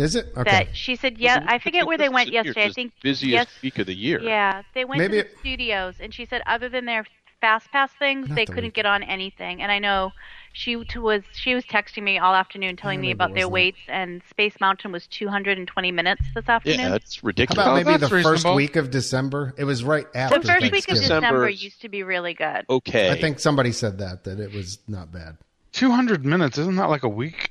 Is 0.00 0.16
it 0.16 0.26
okay? 0.36 0.50
That 0.50 0.76
she 0.76 0.96
said, 0.96 1.18
yeah, 1.18 1.44
I 1.46 1.58
forget 1.58 1.86
where 1.86 1.98
they 1.98 2.08
went 2.08 2.30
yesterday. 2.30 2.60
I 2.60 2.64
New 2.64 2.66
Year's 2.66 2.74
think 2.74 2.92
busiest 3.02 3.32
yes, 3.32 3.62
week 3.62 3.78
of 3.78 3.86
the 3.86 3.94
year. 3.94 4.20
Yeah, 4.20 4.62
they 4.74 4.84
went 4.84 4.98
Maybe 5.00 5.18
to 5.18 5.22
the 5.24 5.30
it- 5.30 5.38
studios, 5.40 5.94
and 6.00 6.12
she 6.14 6.24
said 6.26 6.42
other 6.46 6.68
than 6.68 6.84
their 6.86 7.06
fast 7.40 7.70
pass 7.72 7.90
things, 7.98 8.28
they 8.28 8.44
the 8.44 8.52
couldn't 8.52 8.64
week- 8.68 8.74
get 8.74 8.86
on 8.86 9.02
anything. 9.02 9.62
And 9.62 9.72
I 9.72 9.78
know 9.78 10.12
she 10.52 10.82
t- 10.84 10.98
was 10.98 11.22
she 11.32 11.54
was 11.54 11.64
texting 11.64 12.02
me 12.02 12.18
all 12.18 12.34
afternoon, 12.34 12.76
telling 12.76 13.00
me 13.00 13.10
about 13.12 13.30
was 13.30 13.36
their 13.36 13.44
that. 13.44 13.48
waits, 13.50 13.78
and 13.88 14.20
Space 14.28 14.54
Mountain 14.60 14.92
was 14.92 15.06
220 15.06 15.90
minutes 15.92 16.22
this 16.34 16.48
afternoon. 16.48 16.78
Yeah, 16.80 16.84
afternoon. 16.86 16.92
that's 16.92 17.16
How 17.16 17.26
ridiculous. 17.26 17.66
about 17.66 17.74
maybe 17.76 17.92
the 17.92 18.08
that's 18.08 18.22
first 18.24 18.46
week 18.54 18.76
of 18.76 18.90
December? 18.90 19.54
It 19.56 19.64
was 19.64 19.84
right 19.84 20.06
after 20.14 20.38
the 20.38 20.46
first 20.46 20.62
week 20.72 20.88
of 20.88 20.96
December- 20.96 21.20
December 21.26 21.48
used 21.50 21.80
to 21.82 21.88
be 21.88 22.02
really 22.02 22.34
good. 22.34 22.64
okay. 22.68 23.10
I 23.10 23.20
think 23.20 23.38
somebody 23.38 23.72
said 23.72 23.98
that 23.98 24.24
that 24.24 24.38
it 24.40 24.52
was 24.52 24.78
not 24.88 25.10
bad. 25.12 25.36
Two 25.72 25.92
hundred 25.92 26.24
minutes 26.24 26.58
isn't 26.58 26.76
that 26.76 26.90
like 26.90 27.04
a 27.04 27.08
week? 27.08 27.49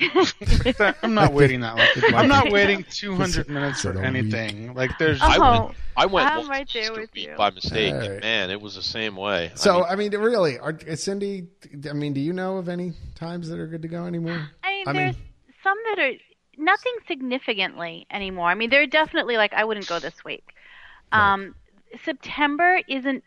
I'm 1.02 1.14
not 1.14 1.32
waiting 1.32 1.60
that 1.60 1.76
long. 1.76 2.14
I'm 2.14 2.28
not 2.28 2.50
waiting 2.50 2.84
200 2.90 3.48
minutes 3.48 3.82
Said 3.82 3.94
for 3.94 4.02
anything. 4.02 4.74
Like 4.74 4.96
there's 4.98 5.20
I 5.22 5.36
Oh, 5.38 5.64
went. 5.66 5.76
I 5.96 6.06
went 6.06 6.30
I'm 6.30 6.48
right 6.48 6.68
there 6.72 6.92
with 6.92 7.10
you. 7.14 7.34
by 7.36 7.50
mistake. 7.50 7.92
All 7.94 8.00
and 8.00 8.10
right. 8.14 8.20
Man, 8.22 8.50
it 8.50 8.60
was 8.60 8.74
the 8.76 8.82
same 8.82 9.16
way. 9.16 9.50
I 9.52 9.54
So 9.56 9.74
mean, 9.78 9.84
I 9.88 9.96
mean, 9.96 10.12
really, 10.12 10.58
are, 10.58 10.78
Cindy? 10.96 11.48
I 11.88 11.92
mean, 11.92 12.12
do 12.12 12.20
you 12.20 12.32
know 12.32 12.56
of 12.58 12.68
any 12.68 12.92
times 13.14 13.48
that 13.48 13.58
are 13.58 13.66
good 13.66 13.82
to 13.82 13.88
go 13.88 14.04
anymore? 14.06 14.48
I 14.64 14.68
mean, 14.70 14.88
I 14.88 14.92
mean- 14.92 14.96
there's 15.02 15.16
some 15.62 15.76
that 15.90 15.98
are 15.98 16.12
nothing 16.56 16.92
significantly 17.06 18.06
anymore. 18.10 18.48
I 18.48 18.54
mean, 18.54 18.70
they're 18.70 18.86
definitely 18.86 19.36
like 19.36 19.52
I 19.52 19.64
wouldn't 19.64 19.86
go 19.88 19.98
this 19.98 20.24
week. 20.24 20.54
Um, 21.12 21.54
September 22.04 22.80
isn't 22.88 23.24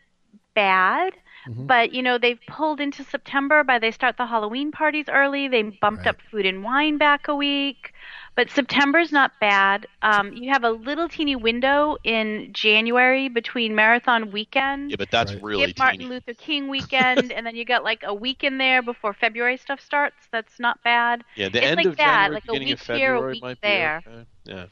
bad, 0.54 1.12
Mm-hmm. 1.48 1.66
but 1.66 1.92
you 1.92 2.02
know 2.02 2.16
they've 2.16 2.40
pulled 2.48 2.80
into 2.80 3.04
September 3.04 3.62
by 3.64 3.78
they 3.78 3.90
start 3.90 4.16
the 4.16 4.24
Halloween 4.26 4.72
parties 4.72 5.06
early. 5.08 5.46
They 5.48 5.62
bumped 5.62 6.06
Right. 6.06 6.08
up 6.14 6.16
food 6.30 6.46
and 6.46 6.64
wine 6.64 6.96
back 6.96 7.28
a 7.28 7.34
week, 7.34 7.92
but 8.34 8.48
September's 8.48 9.12
not 9.12 9.30
bad. 9.40 9.86
Um, 10.00 10.32
you 10.32 10.50
have 10.52 10.64
a 10.64 10.70
little 10.70 11.06
teeny 11.08 11.36
window 11.36 11.98
in 12.02 12.48
January 12.54 13.28
between 13.28 13.74
Marathon 13.74 14.30
Weekend. 14.32 14.90
yeah, 14.90 14.96
but 14.98 15.10
that's 15.10 15.34
Right. 15.34 15.42
really 15.42 15.64
Skip 15.64 15.78
Martin 15.78 15.98
teeny. 16.00 16.10
Luther 16.14 16.32
King 16.34 16.68
weekend, 16.68 17.30
and 17.30 17.46
then 17.46 17.54
you 17.56 17.66
got 17.66 17.84
like 17.84 18.02
a 18.04 18.14
week 18.14 18.42
in 18.42 18.56
there 18.56 18.80
before 18.80 19.12
February 19.12 19.58
stuff 19.58 19.80
starts. 19.80 20.16
That's 20.32 20.58
not 20.58 20.82
bad. 20.82 21.24
Yeah, 21.36 21.50
the 21.50 21.58
it's 21.58 21.66
end 21.66 21.76
like 21.76 21.86
of 21.86 21.96
that, 21.98 22.06
January, 22.30 22.34
like 22.34 22.44
a 22.44 22.46
beginning 22.46 22.68
week 22.68 22.80
of 22.80 22.86
here, 22.86 22.94
a 22.94 23.18
February 23.18 23.32
week 23.34 23.42
might 23.42 23.60
there. 23.60 24.02
be 24.04 24.10
okay. 24.10 24.24
Yeah. 24.44 24.64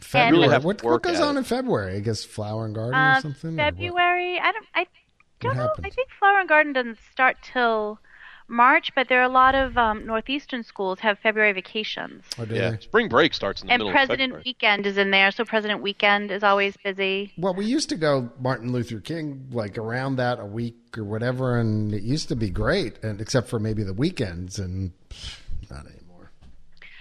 February. 0.00 0.48
really 0.48 0.64
what, 0.64 0.82
what 0.82 1.02
goes 1.02 1.20
on 1.20 1.36
it. 1.36 1.38
in 1.40 1.44
February? 1.44 1.96
I 1.96 2.00
guess 2.00 2.24
Flower 2.24 2.64
and 2.66 2.74
Garden 2.74 2.94
or 2.94 2.98
Uh, 2.98 3.20
something. 3.20 3.50
or 3.58 3.64
what? 3.64 3.74
February, 3.74 4.38
I 4.38 4.52
don't, 4.52 4.66
I 4.74 4.86
don't 5.44 5.56
know. 5.56 5.72
I 5.84 5.90
think 5.90 6.08
Flower 6.18 6.40
and 6.40 6.48
Garden 6.48 6.72
doesn't 6.72 6.98
start 7.12 7.36
till 7.42 7.98
March, 8.46 8.94
but 8.94 9.08
there 9.08 9.20
are 9.20 9.24
a 9.24 9.28
lot 9.28 9.54
of 9.54 9.78
um, 9.78 10.04
northeastern 10.04 10.62
schools 10.62 10.98
have 11.00 11.18
February 11.18 11.52
vacations. 11.52 12.24
Or 12.38 12.44
do 12.44 12.54
Yeah. 12.54 12.70
they? 12.72 12.78
Spring 12.80 13.08
break 13.08 13.32
starts 13.32 13.62
in 13.62 13.68
the 13.68 13.72
And 13.72 13.80
middle 13.80 13.92
President 13.92 14.20
of 14.32 14.38
February. 14.38 14.42
Weekend 14.46 14.86
is 14.86 14.98
in 14.98 15.10
there, 15.10 15.30
so 15.30 15.44
President 15.46 15.80
Weekend 15.80 16.30
is 16.30 16.42
always 16.42 16.76
busy. 16.84 17.32
Well, 17.38 17.54
we 17.54 17.64
used 17.64 17.88
to 17.88 17.96
go 17.96 18.30
Martin 18.38 18.70
Luther 18.70 19.00
King 19.00 19.46
like 19.50 19.78
around 19.78 20.16
that 20.16 20.40
a 20.40 20.44
week 20.44 20.76
or 20.98 21.04
whatever, 21.04 21.58
and 21.58 21.94
it 21.94 22.02
used 22.02 22.28
to 22.28 22.36
be 22.36 22.50
great, 22.50 23.02
and 23.02 23.18
except 23.20 23.48
for 23.48 23.58
maybe 23.58 23.82
the 23.82 23.94
weekends, 23.94 24.58
and 24.58 24.92
not 25.70 25.86
anymore. 25.86 26.00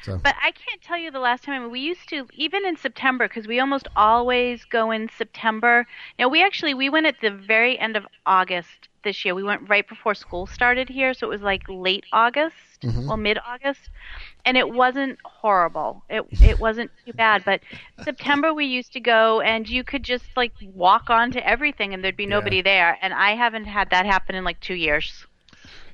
So 0.04 0.18
But 0.18 0.36
I 0.42 0.52
can't 0.52 0.82
tell 0.82 0.98
you 0.98 1.12
the 1.12 1.20
last 1.20 1.44
time. 1.44 1.56
I 1.56 1.60
mean, 1.60 1.72
we 1.72 1.80
used 1.80 2.10
to 2.10 2.28
even 2.34 2.66
in 2.66 2.76
September 2.76 3.28
because 3.28 3.48
we 3.48 3.60
almost 3.60 3.88
always 3.96 4.66
go 4.66 4.92
in 4.92 5.10
September. 5.10 5.88
Now 6.20 6.28
we 6.28 6.44
actually 6.44 6.74
we 6.74 6.90
went 6.90 7.06
at 7.06 7.22
the 7.22 7.32
very 7.32 7.80
end 7.80 7.96
of 7.96 8.06
August 8.26 8.90
this 9.04 9.24
year. 9.24 9.36
We 9.36 9.44
went 9.44 9.70
right 9.70 9.88
before 9.88 10.14
school 10.16 10.46
started 10.46 10.90
here, 10.90 11.14
so 11.14 11.28
it 11.28 11.30
was 11.30 11.42
like 11.42 11.64
late 11.70 12.06
August, 12.12 12.82
mm-hmm. 12.82 13.08
well 13.08 13.18
mid 13.18 13.38
August, 13.46 13.90
and 14.46 14.58
it 14.58 14.70
wasn't 14.70 15.20
horrible. 15.24 16.04
It 16.10 16.26
it 16.42 16.60
wasn't 16.60 16.92
too 17.06 17.14
bad. 17.14 17.46
But 17.46 17.62
September 18.04 18.54
we 18.54 18.66
used 18.66 18.94
to 18.94 19.00
go, 19.00 19.42
and 19.42 19.68
you 19.70 19.84
could 19.84 20.04
just 20.04 20.26
like 20.36 20.54
walk 20.74 21.10
onto 21.10 21.40
everything, 21.40 21.94
and 21.94 22.04
there'd 22.04 22.18
be 22.18 22.26
nobody 22.26 22.62
there. 22.62 22.98
And 23.02 23.14
I 23.14 23.36
haven't 23.36 23.66
had 23.66 23.90
that 23.92 24.06
happen 24.06 24.36
in 24.36 24.44
like 24.44 24.60
two 24.60 24.76
years. 24.76 25.26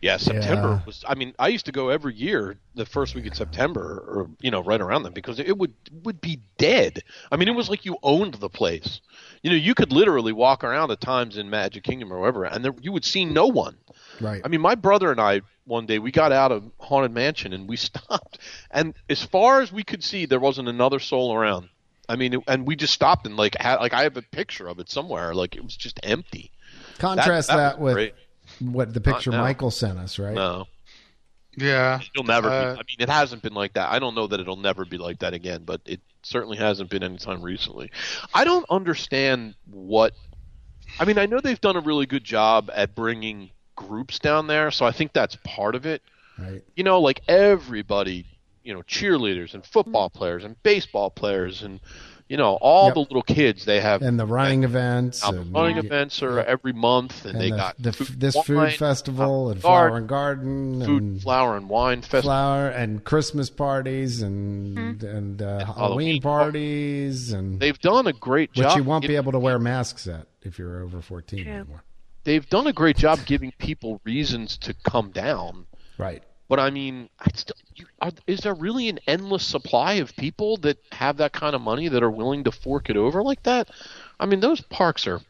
Yeah, 0.02 0.18
September 0.18 0.70
Yeah. 0.70 0.86
was. 0.86 1.04
I 1.08 1.16
mean, 1.16 1.34
I 1.38 1.50
used 1.50 1.66
to 1.66 1.72
go 1.72 1.89
every 1.89 2.14
year 2.14 2.58
the 2.76 2.86
first 2.86 3.16
week 3.16 3.26
in 3.26 3.34
September, 3.34 4.04
or 4.08 4.30
you 4.39 4.50
know, 4.50 4.62
right 4.62 4.80
around 4.80 5.04
then, 5.04 5.12
because 5.12 5.39
it 5.39 5.58
would 5.58 5.74
would 6.04 6.22
be 6.22 6.39
dead. 6.58 7.04
I 7.32 7.36
mean, 7.36 7.47
it 7.50 7.56
was 7.56 7.70
like 7.70 7.86
you 7.86 7.97
owned 8.02 8.36
the 8.36 8.50
place. 8.50 9.02
You 9.43 9.50
know, 9.50 9.58
you 9.58 9.76
could 9.76 9.91
literally 9.91 10.32
walk 10.32 10.64
around 10.64 10.91
at 10.91 11.02
times 11.02 11.38
in 11.38 11.50
Magic 11.50 11.84
Kingdom 11.84 12.14
or 12.14 12.20
wherever, 12.20 12.45
and 12.45 12.64
there, 12.64 12.74
you 12.82 12.91
would 12.91 13.06
see 13.06 13.26
no 13.26 13.47
one. 13.47 13.78
right. 14.22 14.41
I 14.43 14.47
mean, 14.47 14.62
my 14.62 14.76
brother 14.76 15.12
and 15.12 15.20
I 15.20 15.41
one 15.66 15.86
day 15.86 16.00
we 16.00 16.12
got 16.12 16.32
out 16.32 16.52
of 16.52 16.64
Haunted 16.80 17.12
Mansion 17.12 17.54
and 17.54 17.68
we 17.68 17.76
stopped, 17.89 18.39
and 18.72 18.93
as 19.10 19.24
far 19.24 19.62
as 19.62 19.72
we 19.72 19.84
could 19.84 20.04
see, 20.04 20.26
there 20.26 20.39
wasn't 20.39 20.70
another 20.70 21.00
soul 21.00 21.34
around. 21.34 21.70
I 22.08 22.16
mean, 22.16 22.34
it, 22.34 22.43
and 22.47 22.66
we 22.66 22.76
just 22.76 22.93
stopped 22.93 23.28
and 23.28 23.38
like 23.38 23.56
had, 23.60 23.76
like 23.76 23.93
I 23.93 24.04
have 24.04 24.18
a 24.18 24.24
picture 24.24 24.68
of 24.68 24.80
it 24.80 24.89
somewhere. 24.89 25.36
Like 25.36 25.56
it 25.56 25.64
was 25.64 25.76
just 25.76 26.00
empty. 26.04 26.52
Contrast 26.97 27.47
that 27.50 27.56
that, 27.56 27.80
was 27.80 27.84
with 27.84 27.93
great. 27.95 28.14
What 28.60 28.93
the 28.93 29.01
picture. 29.01 29.32
Michael 29.32 29.72
sent 29.72 29.97
us, 29.99 30.20
right? 30.20 30.34
No, 30.34 30.68
Yeah. 31.57 31.99
It'll 32.14 32.24
never 32.26 32.49
Uh, 32.49 32.74
be. 32.76 32.80
I 32.80 32.84
mean, 32.88 32.97
it 32.99 33.10
hasn't 33.10 33.41
been 33.41 33.53
like 33.53 33.74
that. 33.74 33.89
I 33.91 33.99
don't 33.99 34.16
know 34.16 34.28
that 34.28 34.39
it'll 34.39 34.55
never 34.55 34.86
be 34.86 34.97
like 34.97 35.20
that 35.20 35.34
again, 35.34 35.64
but 35.66 35.82
it 35.86 35.99
certainly 36.22 36.57
hasn't 36.57 36.89
been 36.89 37.03
anytime 37.03 37.41
recently. 37.41 37.91
I 38.34 38.43
don't 38.43 38.66
understand 38.70 39.55
what. 39.70 40.14
I 40.99 41.05
mean, 41.05 41.18
I 41.18 41.26
know 41.26 41.39
they've 41.39 41.60
done 41.62 41.76
a 41.76 41.82
really 41.82 42.05
good 42.05 42.24
job 42.24 42.70
at 42.74 42.95
bringing 42.95 43.51
groups 43.76 44.20
down 44.20 44.47
there, 44.47 44.72
so 44.72 44.86
I 44.86 44.91
think 44.91 45.14
that's 45.14 45.38
part 45.43 45.76
of 45.76 45.86
it. 45.86 46.01
Right. 46.38 46.64
You 46.76 46.84
know, 46.84 46.99
like 47.01 47.22
everybody, 47.28 48.26
you 48.64 48.74
know, 48.74 48.82
cheerleaders 48.84 49.53
and 49.53 49.66
football 49.66 50.10
players 50.10 50.43
and 50.43 50.62
baseball 50.64 51.10
players 51.10 51.62
and 51.64 51.80
you 52.30 52.38
know 52.38 52.57
all 52.61 52.86
Yep. 52.88 52.93
the 52.93 52.99
little 53.01 53.21
kids 53.23 53.65
they 53.65 53.82
have. 53.82 54.01
And 54.01 54.17
the 54.19 54.25
running 54.25 54.63
events. 54.63 55.21
now, 55.23 55.32
the 55.32 55.41
and, 55.41 55.53
running 55.53 55.77
events 55.77 56.21
are 56.23 56.39
every 56.39 56.71
month, 56.73 57.25
and, 57.25 57.34
and 57.34 57.41
they 57.41 57.49
the, 57.51 57.57
got 57.57 57.75
the, 57.80 57.91
food, 57.91 58.19
this 58.19 58.36
wine, 58.36 58.43
food 58.45 58.73
festival 58.75 59.49
and 59.49 59.61
garden, 59.61 59.61
flower 59.61 59.97
and 59.97 60.07
garden 60.07 60.86
food, 60.86 61.03
and 61.03 61.21
flower 61.21 61.57
and 61.57 61.67
wine 61.67 62.01
festival. 62.01 62.21
flower 62.21 62.69
and 62.69 63.03
Christmas 63.03 63.49
parties 63.49 64.21
and 64.21 65.03
and 65.03 65.41
uh, 65.41 65.65
Halloween 65.65 65.75
Halloween 65.75 66.21
parties 66.21 67.32
and 67.34 67.59
They've 67.59 67.80
done 67.80 68.07
a 68.07 68.13
great 68.13 68.53
job 68.53 68.65
which 68.65 68.75
you 68.77 68.84
won't 68.84 69.05
be 69.07 69.15
able 69.15 69.32
to 69.34 69.39
wear 69.39 69.59
masks 69.59 70.07
at 70.07 70.27
if 70.43 70.57
you're 70.57 70.82
over 70.84 71.01
14 71.01 71.43
True. 71.43 71.51
anymore. 71.51 71.84
they've 72.23 72.47
done 72.49 72.67
a 72.67 72.73
great 72.73 72.95
job 72.97 73.19
giving 73.25 73.51
people 73.57 73.99
reasons 74.05 74.57
to 74.59 74.73
come 74.84 75.09
down. 75.11 75.65
Right. 75.97 76.23
But 76.50 76.60
I 76.60 76.72
mean, 76.72 77.10
I 77.20 77.28
still, 77.36 77.56
you, 77.76 77.86
are, 78.02 78.12
is 78.28 78.39
there 78.39 78.56
really 78.56 78.89
an 78.89 79.00
endless 79.08 79.45
supply 79.45 79.93
of 79.93 80.16
people 80.16 80.58
that 80.58 80.78
have 80.91 81.18
that 81.18 81.32
kind 81.32 81.56
of 81.56 81.62
money 81.62 81.88
that 81.88 82.02
are 82.04 82.10
willing 82.12 82.43
to 82.45 82.52
fork 82.52 82.89
it 82.89 82.97
over 82.97 83.22
like 83.24 83.43
that? 83.43 83.70
I 84.20 84.26
mean, 84.26 84.39
those 84.39 84.60
parks 84.60 85.06
are 85.08 85.22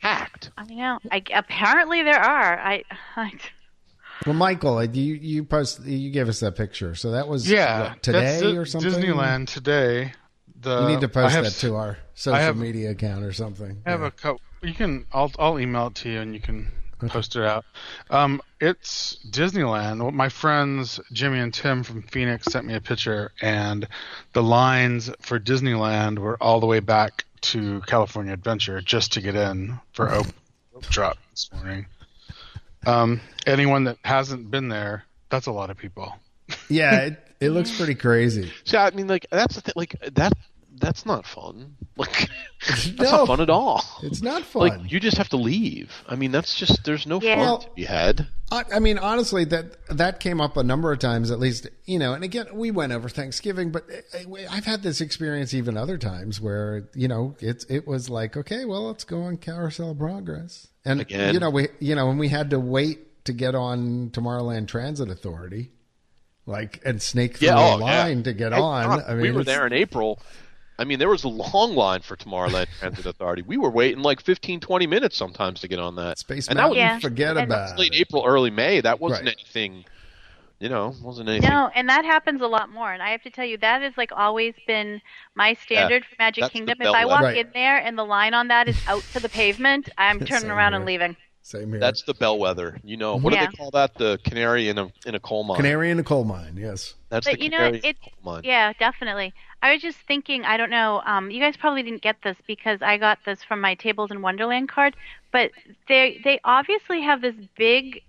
packed. 0.00 0.50
I 0.56 0.64
know. 0.64 0.98
I, 1.12 1.22
apparently 1.34 2.02
there 2.02 2.18
are. 2.18 2.58
I, 2.58 2.82
I 3.14 3.32
Well, 4.26 4.34
Michael, 4.34 4.78
uh, 4.78 4.82
you 4.90 5.14
you 5.14 5.44
post 5.44 5.84
you 5.84 6.10
gave 6.10 6.28
us 6.30 6.40
that 6.40 6.56
picture, 6.56 6.94
so 6.94 7.10
that 7.12 7.28
was 7.28 7.48
Yeah. 7.50 7.90
what, 7.90 8.02
today 8.02 8.40
that's 8.40 8.42
or 8.42 8.64
something. 8.64 8.90
Disneyland 8.90 9.48
today. 9.48 10.12
The, 10.62 10.80
You 10.80 10.88
need 10.88 11.00
to 11.02 11.08
post 11.08 11.34
have, 11.34 11.44
that 11.44 11.52
to 11.60 11.76
our 11.76 11.98
social 12.14 12.40
have- 12.40 12.56
media 12.56 12.92
account 12.92 13.22
or 13.22 13.32
something. 13.34 13.82
I 13.84 13.90
have 13.90 14.00
Yeah. 14.00 14.06
a 14.06 14.10
couple. 14.10 14.40
You 14.62 14.72
can. 14.72 15.04
I'll 15.12 15.30
I'll 15.38 15.60
email 15.60 15.88
it 15.88 15.94
to 15.96 16.08
you 16.10 16.20
and 16.20 16.32
you 16.32 16.40
can 16.40 16.72
post 17.10 17.36
it 17.36 17.44
out. 17.44 17.64
Um, 18.10 18.40
it's 18.60 19.16
Disneyland. 19.28 20.12
My 20.12 20.28
friends 20.28 21.00
Jimmy 21.12 21.38
and 21.38 21.52
Tim 21.52 21.82
from 21.82 22.02
Phoenix 22.02 22.46
sent 22.50 22.66
me 22.66 22.74
a 22.74 22.80
picture, 22.80 23.32
and 23.40 23.86
the 24.32 24.42
lines 24.42 25.10
for 25.20 25.38
Disneyland 25.38 26.18
were 26.18 26.36
all 26.42 26.60
the 26.60 26.66
way 26.66 26.80
back 26.80 27.24
to 27.42 27.82
California 27.86 28.32
Adventure 28.32 28.80
just 28.80 29.12
to 29.14 29.20
get 29.20 29.34
in 29.34 29.78
for 29.92 30.10
open 30.10 30.32
drop 30.90 31.18
this 31.30 31.50
morning. 31.52 31.86
Um, 32.86 33.20
anyone 33.46 33.84
that 33.84 33.98
hasn't 34.04 34.50
been 34.50 34.68
there, 34.68 35.04
that's 35.28 35.46
a 35.46 35.52
lot 35.52 35.70
of 35.70 35.76
people. 35.76 36.14
yeah, 36.68 37.00
it, 37.00 37.24
it 37.40 37.50
looks 37.50 37.76
pretty 37.76 37.94
crazy. 37.94 38.52
See, 38.64 38.76
I 38.76 38.90
mean, 38.90 39.06
like 39.06 39.26
that's 39.30 39.56
the 39.56 39.60
thing. 39.60 39.74
Like 39.76 39.96
that, 40.14 40.32
that's 40.80 41.04
not 41.06 41.26
fun. 41.26 41.76
Like 41.96 42.28
that's 42.66 42.90
No. 42.98 43.04
not 43.04 43.26
fun 43.28 43.40
at 43.40 43.50
all. 43.50 43.84
It's 44.02 44.20
not 44.20 44.42
fun. 44.52 44.62
Like 44.68 44.90
you 44.90 44.98
just 44.98 45.16
have 45.16 45.28
to 45.28 45.36
leave. 45.36 45.92
I 46.08 46.16
mean, 46.16 46.32
that's 46.32 46.56
just 46.56 46.84
there's 46.84 47.06
no 47.06 47.20
Yeah. 47.20 47.36
fun 47.36 47.40
Well- 47.40 47.58
to 47.58 47.70
be 47.76 47.84
had. 47.84 48.26
I, 48.50 48.64
I 48.74 48.78
mean, 48.80 48.98
honestly, 48.98 49.44
that 49.46 49.76
that 49.88 50.18
came 50.20 50.40
up 50.40 50.56
a 50.56 50.62
number 50.64 50.90
of 50.92 50.98
times, 50.98 51.30
at 51.30 51.38
least, 51.38 51.68
you 51.84 51.98
know. 52.00 52.12
And 52.14 52.24
again, 52.24 52.46
we 52.52 52.70
went 52.72 52.92
over 52.92 53.08
Thanksgiving, 53.08 53.70
but 53.70 53.84
eh, 53.90 54.00
eh, 54.12 54.24
I- 54.50 54.56
I've 54.56 54.64
had 54.64 54.82
this 54.82 55.00
experience 55.00 55.54
even 55.54 55.76
other 55.76 55.96
times 55.96 56.40
where 56.40 56.88
you 56.94 57.06
know 57.06 57.36
it's 57.38 57.64
it 57.66 57.86
was 57.86 58.10
like, 58.10 58.36
okay, 58.36 58.64
well, 58.64 58.88
let's 58.88 59.04
go 59.04 59.22
on 59.22 59.36
Carousel 59.36 59.94
Progress, 59.94 60.66
and 60.84 61.00
Again. 61.00 61.32
you 61.34 61.38
know 61.40 61.50
we 61.50 61.68
you 61.78 61.94
know, 61.94 62.10
and 62.10 62.18
we 62.18 62.28
had 62.28 62.50
to 62.50 62.58
wait 62.58 63.24
to 63.26 63.32
get 63.32 63.54
on 63.54 64.10
Tomorrowland 64.10 64.66
Transit 64.68 65.08
Authority, 65.08 65.70
like 66.46 66.80
and 66.84 67.00
snake 67.00 67.38
through 67.38 67.48
Yeah, 67.48 67.54
a 67.58 67.74
oh, 67.76 67.78
yeah. 67.78 68.02
line 68.04 68.22
to 68.24 68.32
get 68.32 68.52
Hey, 68.52 68.58
on. 68.60 68.98
Tom, 68.98 69.02
I 69.08 69.12
mean, 69.14 69.22
we 69.22 69.30
were 69.32 69.44
there 69.44 69.66
in 69.66 69.72
April. 69.72 70.20
I 70.78 70.84
mean, 70.84 70.98
there 70.98 71.08
was 71.08 71.24
a 71.24 71.28
long 71.28 71.74
line 71.76 72.00
for 72.02 72.16
Tomorrowland 72.16 72.66
Transit 72.80 73.06
Authority. 73.06 73.42
We 73.42 73.56
were 73.56 73.70
waiting 73.70 74.02
like 74.02 74.20
15, 74.20 74.60
20 74.60 74.86
minutes 74.86 75.16
sometimes 75.16 75.60
to 75.60 75.68
get 75.68 75.78
on 75.78 75.94
that. 75.96 76.18
Space 76.18 76.48
and 76.48 76.58
that 76.58 76.62
Mountain. 76.62 76.78
was 76.82 76.92
Yeah. 76.94 76.98
Forget 76.98 77.36
And- 77.36 77.46
about 77.52 77.78
late 77.78 77.92
it. 77.94 78.00
April, 78.00 78.24
early 78.26 78.50
May. 78.50 78.80
That 78.80 79.00
wasn't 79.00 79.26
Right. 79.26 79.36
anything. 79.38 79.84
You 80.60 80.68
know, 80.70 80.94
wasn't 81.02 81.28
anything. 81.28 81.50
No, 81.50 81.68
and 81.74 81.88
that 81.90 82.04
happens 82.04 82.40
a 82.40 82.46
lot 82.46 82.70
more. 82.70 82.90
And 82.92 83.02
I 83.02 83.10
have 83.10 83.22
to 83.22 83.30
tell 83.30 83.44
you, 83.44 83.58
that 83.58 83.82
has 83.82 83.92
like 83.98 84.10
always 84.16 84.54
been 84.66 85.00
my 85.34 85.54
standard 85.54 86.04
for 86.04 86.14
Magic 86.18 86.48
Kingdom. 86.52 86.78
If 86.80 86.86
I 86.88 87.04
walk 87.04 87.22
Right. 87.22 87.36
in 87.38 87.50
there 87.52 87.76
and 87.78 87.98
the 87.98 88.04
line 88.04 88.32
on 88.34 88.48
that 88.48 88.68
is 88.68 88.78
out 88.86 89.02
to 89.12 89.20
the 89.20 89.28
pavement, 89.28 89.90
I'm 89.98 90.18
turning 90.24 90.42
Same 90.42 90.50
around 90.52 90.72
here. 90.72 90.76
and 90.78 90.86
leaving. 90.86 91.16
Same 91.42 91.70
here. 91.70 91.80
That's 91.80 92.02
the 92.04 92.14
bellwether. 92.14 92.78
You 92.84 92.96
know, 92.96 93.16
what 93.16 93.34
Yeah. 93.34 93.44
do 93.46 93.50
they 93.50 93.56
call 93.58 93.70
that? 93.72 93.94
The 93.96 94.18
canary 94.24 94.68
in 94.68 94.78
a 94.78 94.88
in 95.04 95.14
a 95.14 95.20
coal 95.20 95.44
mine. 95.44 95.56
Canary 95.56 95.90
in 95.90 95.98
a 95.98 96.04
coal 96.04 96.24
mine. 96.24 96.56
Yes. 96.56 96.94
That's 97.10 97.26
But 97.26 97.34
the 97.38 97.44
you 97.44 97.50
know, 97.50 97.56
canary 97.58 97.78
in 97.78 97.84
it- 97.84 97.96
a 98.00 98.10
coal 98.10 98.34
mine. 98.34 98.42
Yeah, 98.44 98.72
definitely. 98.78 99.34
I 99.64 99.72
was 99.72 99.80
just 99.80 99.98
thinking, 100.06 100.44
I 100.44 100.58
don't 100.58 100.68
know, 100.68 101.00
um, 101.06 101.30
you 101.30 101.40
guys 101.40 101.56
probably 101.56 101.82
didn't 101.82 102.02
get 102.02 102.16
this 102.22 102.36
because 102.46 102.82
I 102.82 102.98
got 102.98 103.18
this 103.24 103.42
from 103.42 103.62
my 103.62 103.74
Tables 103.74 104.10
in 104.10 104.20
Wonderland 104.20 104.68
card, 104.68 104.94
but 105.32 105.52
they 105.88 106.20
they 106.22 106.38
obviously 106.44 107.00
have 107.00 107.22
this 107.22 107.34
big 107.56 108.02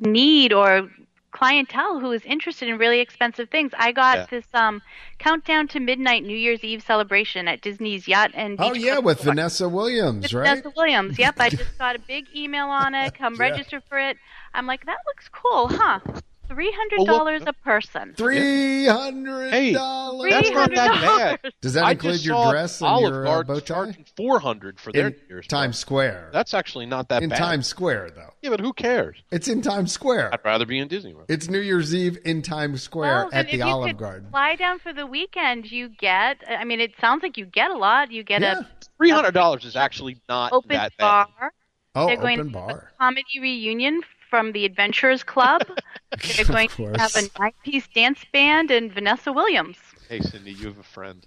need 0.00 0.54
or 0.54 0.88
clientele 1.30 2.00
who 2.00 2.10
is 2.10 2.24
interested 2.24 2.70
in 2.70 2.78
really 2.78 3.00
expensive 3.00 3.50
things. 3.50 3.72
I 3.76 3.92
got 3.92 4.16
Yeah. 4.20 4.26
this 4.30 4.46
um, 4.54 4.80
countdown 5.18 5.68
to 5.68 5.80
midnight 5.80 6.24
New 6.24 6.36
Year's 6.36 6.64
Eve 6.64 6.82
celebration 6.82 7.48
at 7.48 7.60
Disney's 7.60 8.08
Yacht 8.08 8.30
and 8.32 8.56
Beach 8.56 8.70
Oh 8.70 8.72
yeah, 8.72 8.94
Club 8.94 9.04
with 9.04 9.18
Resort. 9.18 9.36
Vanessa 9.36 9.68
Williams, 9.68 10.22
With 10.22 10.32
right? 10.32 10.62
Vanessa 10.62 10.70
Williams. 10.74 11.18
Yep, 11.18 11.34
I 11.38 11.50
just 11.50 11.76
got 11.78 11.96
a 11.96 11.98
big 11.98 12.24
email 12.34 12.68
on 12.68 12.94
it. 12.94 13.12
Come 13.12 13.34
Yeah. 13.34 13.40
register 13.40 13.82
for 13.90 13.98
it. 13.98 14.16
I'm 14.54 14.66
like, 14.66 14.86
that 14.86 14.98
looks 15.06 15.28
cool, 15.28 15.68
huh? 15.68 16.00
Three 16.48 16.72
hundred 16.76 17.06
dollars 17.06 17.42
a 17.46 17.52
person. 17.52 18.14
Three 18.16 18.86
hundred 18.86 19.50
Hey, 19.50 19.72
dollars. 19.72 20.30
That's 20.30 20.50
not 20.50 20.74
that 20.74 21.40
bad. 21.42 21.52
Does 21.60 21.74
that 21.74 21.90
include 21.92 22.24
your 22.24 22.52
dress 22.52 22.80
and 22.80 22.88
Olive 22.88 23.12
your 23.12 23.26
uh, 23.26 23.42
Garden 23.42 23.54
bow 23.54 23.60
tie? 23.60 23.96
four 24.16 24.38
hundred 24.38 24.78
for 24.80 24.92
their 24.92 25.08
in 25.08 25.12
New 25.14 25.18
Year's 25.28 25.46
Times. 25.46 25.78
Square. 25.78 26.30
That's 26.32 26.54
actually 26.54 26.86
not 26.86 27.08
that 27.08 27.16
bad. 27.16 27.22
in 27.24 27.28
bad. 27.30 27.38
Times 27.38 27.66
Square, 27.66 28.10
though. 28.14 28.30
Yeah, 28.42 28.50
but 28.50 28.60
who 28.60 28.72
cares? 28.72 29.16
It's 29.30 29.48
in 29.48 29.60
Times 29.62 29.92
Square. 29.92 30.32
I'd 30.32 30.44
rather 30.44 30.66
be 30.66 30.78
in 30.78 30.88
Disney 30.88 31.14
World. 31.14 31.26
It's 31.28 31.48
New 31.48 31.60
Year's 31.60 31.94
Eve 31.94 32.18
in 32.24 32.42
Times 32.42 32.82
Square 32.82 33.12
Well, 33.12 33.30
then 33.30 33.38
at 33.40 33.46
if 33.46 33.50
the 33.52 33.56
you 33.58 33.64
Olive 33.64 33.88
could 33.88 33.98
Garden. 33.98 34.30
Fly 34.30 34.56
down 34.56 34.78
for 34.78 34.92
the 34.92 35.06
weekend. 35.06 35.70
You 35.70 35.88
get. 35.88 36.38
I 36.48 36.64
mean, 36.64 36.80
it 36.80 36.92
sounds 37.00 37.22
like 37.22 37.36
you 37.36 37.46
get 37.46 37.70
a 37.70 37.76
lot. 37.76 38.10
You 38.10 38.22
get 38.22 38.40
Yeah. 38.42 38.60
a 38.60 38.66
Three 38.98 39.10
hundred 39.10 39.34
dollars 39.34 39.64
is 39.64 39.76
actually 39.76 40.16
not 40.28 40.52
open 40.52 40.68
that 40.70 40.92
bad. 40.96 41.26
bar. 41.38 41.52
Oh, 41.94 42.06
They're 42.06 42.16
going 42.16 42.40
open 42.40 42.52
to 42.52 42.58
have 42.58 42.68
bar. 42.68 42.92
a 42.94 42.98
comedy 43.02 43.40
reunion 43.40 44.00
from 44.36 44.52
the 44.52 44.66
Adventurers 44.66 45.22
Club. 45.22 45.62
They're 46.36 46.44
going 46.44 46.68
to 46.68 46.84
have 46.98 47.16
a 47.16 47.22
nine-piece 47.40 47.88
dance 47.94 48.18
band 48.34 48.70
and 48.70 48.92
Vanessa 48.92 49.32
Williams. 49.32 49.78
Hey, 50.10 50.20
Cindy, 50.20 50.52
you 50.52 50.66
have 50.66 50.78
a 50.78 50.82
friend. 50.82 51.26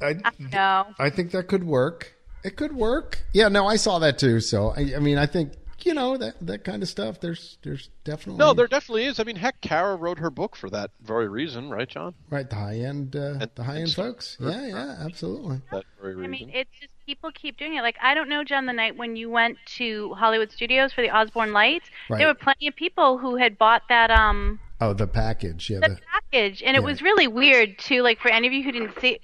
I, 0.00 0.14
No. 0.38 0.86
I 1.00 1.10
think 1.10 1.32
that 1.32 1.48
could 1.48 1.64
work. 1.64 2.14
It 2.44 2.54
could 2.56 2.70
work. 2.76 3.24
Yeah, 3.32 3.48
no, 3.48 3.66
I 3.66 3.74
saw 3.74 3.98
that 3.98 4.18
too. 4.18 4.38
So 4.38 4.68
I, 4.76 4.92
I 4.94 4.98
mean, 5.00 5.18
I 5.18 5.26
think 5.26 5.54
you 5.80 5.94
know 5.94 6.16
that 6.16 6.34
that 6.46 6.62
kind 6.62 6.82
of 6.82 6.88
stuff. 6.88 7.18
There's 7.20 7.58
there's 7.62 7.88
definitely 8.04 8.38
No, 8.38 8.54
there 8.54 8.68
definitely 8.68 9.06
is. 9.06 9.18
I 9.18 9.24
mean, 9.24 9.34
heck, 9.36 9.60
Kara 9.60 9.96
wrote 9.96 10.18
her 10.20 10.30
book 10.30 10.54
for 10.54 10.70
that 10.70 10.90
very 11.02 11.26
reason, 11.28 11.70
right, 11.70 11.88
John? 11.88 12.14
right 12.30 12.48
the 12.48 12.54
high 12.56 12.76
end 12.76 13.16
uh, 13.16 13.38
And- 13.40 13.50
the 13.56 13.64
high 13.64 13.72
end 13.74 13.82
and 13.82 13.90
so- 13.90 14.02
folks. 14.04 14.36
Yeah, 14.40 14.66
yeah, 14.68 14.96
absolutely. 15.00 15.60
That 15.72 15.84
very 16.00 16.12
I 16.14 16.16
reason. 16.18 16.30
mean, 16.30 16.50
it's 16.54 16.70
just 16.80 16.93
people 17.06 17.30
keep 17.32 17.56
doing 17.56 17.74
it. 17.76 17.82
Like 17.82 17.96
I 18.02 18.14
don't 18.14 18.28
know, 18.28 18.44
John, 18.44 18.66
the 18.66 18.72
night 18.72 18.96
when 18.96 19.16
you 19.16 19.30
went 19.30 19.58
to 19.76 20.14
Hollywood 20.14 20.50
Studios 20.52 20.92
for 20.92 21.02
the 21.02 21.10
Osborne 21.10 21.52
Lights, 21.52 21.86
Right. 22.08 22.18
there 22.18 22.26
were 22.26 22.34
plenty 22.34 22.66
of 22.68 22.74
people 22.76 23.18
who 23.18 23.36
had 23.36 23.58
bought 23.58 23.82
that 23.88 24.10
um 24.10 24.60
Oh, 24.80 24.92
the 24.92 25.06
package. 25.06 25.70
Yeah. 25.70 25.80
the 25.80 25.88
The, 25.90 26.00
package, 26.12 26.62
and 26.62 26.76
it 26.76 26.82
was 26.82 27.00
really 27.02 27.26
weird 27.26 27.78
too. 27.78 28.02
Like 28.02 28.18
for 28.20 28.30
any 28.30 28.46
of 28.46 28.52
you 28.52 28.62
who 28.64 28.72
didn't 28.72 28.98
see, 29.00 29.18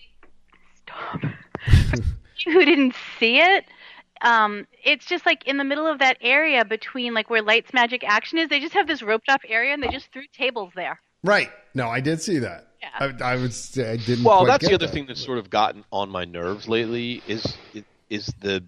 stop. 0.86 1.20
who 2.44 2.64
didn't 2.64 2.94
see 3.18 3.38
it, 3.38 3.64
um, 4.22 4.66
it's 4.84 5.04
just 5.06 5.26
like 5.26 5.46
in 5.46 5.56
the 5.56 5.64
middle 5.64 5.86
of 5.86 5.98
that 5.98 6.16
area 6.20 6.64
between 6.64 7.14
like 7.14 7.28
where 7.30 7.42
Lights 7.42 7.72
Magic 7.74 8.02
Action 8.04 8.38
is. 8.38 8.48
They 8.48 8.60
just 8.60 8.74
have 8.74 8.86
this 8.86 9.02
roped 9.02 9.28
off 9.28 9.42
area, 9.48 9.74
and 9.74 9.82
they 9.82 9.88
just 9.88 10.12
threw 10.12 10.22
tables 10.32 10.72
there. 10.74 11.00
right. 11.24 11.50
No, 11.74 11.88
I 11.88 12.00
did 12.00 12.20
see 12.20 12.38
that. 12.40 12.66
Yeah. 12.82 12.88
I, 13.22 13.32
I 13.32 13.36
was. 13.36 13.76
I 13.78 13.96
didn't. 13.96 14.24
Well, 14.24 14.38
quite 14.40 14.46
that's 14.48 14.68
the 14.68 14.74
other 14.74 14.86
that. 14.86 14.92
thing 14.92 15.06
that's 15.06 15.22
sort 15.24 15.38
of 15.38 15.50
gotten 15.50 15.84
on 15.92 16.08
my 16.10 16.24
nerves 16.24 16.68
lately 16.68 17.22
is 17.26 17.56
is 18.08 18.26
the 18.40 18.64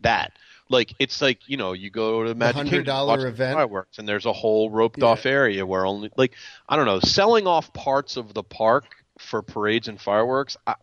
that 0.00 0.32
like 0.68 0.92
it's 0.98 1.20
like 1.22 1.48
you 1.48 1.56
know 1.56 1.72
you 1.72 1.90
go 1.90 2.24
to 2.24 2.34
Magic 2.34 2.66
$100 2.66 3.24
event? 3.26 3.54
fireworks 3.54 3.98
and 3.98 4.08
there's 4.08 4.26
a 4.26 4.32
whole 4.32 4.70
roped 4.70 4.98
Yeah. 4.98 5.06
off 5.08 5.26
area 5.26 5.64
where 5.64 5.86
only 5.86 6.10
like 6.16 6.32
I 6.68 6.76
don't 6.76 6.86
know 6.86 7.00
selling 7.00 7.46
off 7.46 7.72
parts 7.72 8.16
of 8.16 8.34
the 8.34 8.42
park 8.42 8.84
for 9.18 9.42
parades 9.42 9.88
and 9.88 10.00
fireworks. 10.00 10.56
I, 10.66 10.74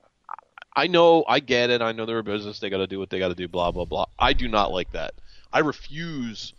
I 0.75 0.87
know, 0.87 1.25
I 1.27 1.41
get 1.41 1.69
it. 1.69 1.81
I 1.81 1.91
know 1.91 2.05
they're 2.05 2.19
a 2.19 2.23
business. 2.23 2.59
They 2.59 2.69
got 2.69 2.77
to 2.77 2.87
do 2.87 2.97
what 2.97 3.09
they 3.09 3.19
got 3.19 3.27
to 3.27 3.35
do. 3.35 3.47
Blah 3.47 3.71
blah 3.71 3.85
blah. 3.85 4.05
I 4.17 4.33
do 4.33 4.47
not 4.47 4.71
like 4.71 4.91
that. 4.93 5.13
I 5.51 5.59
refuse 5.59 6.53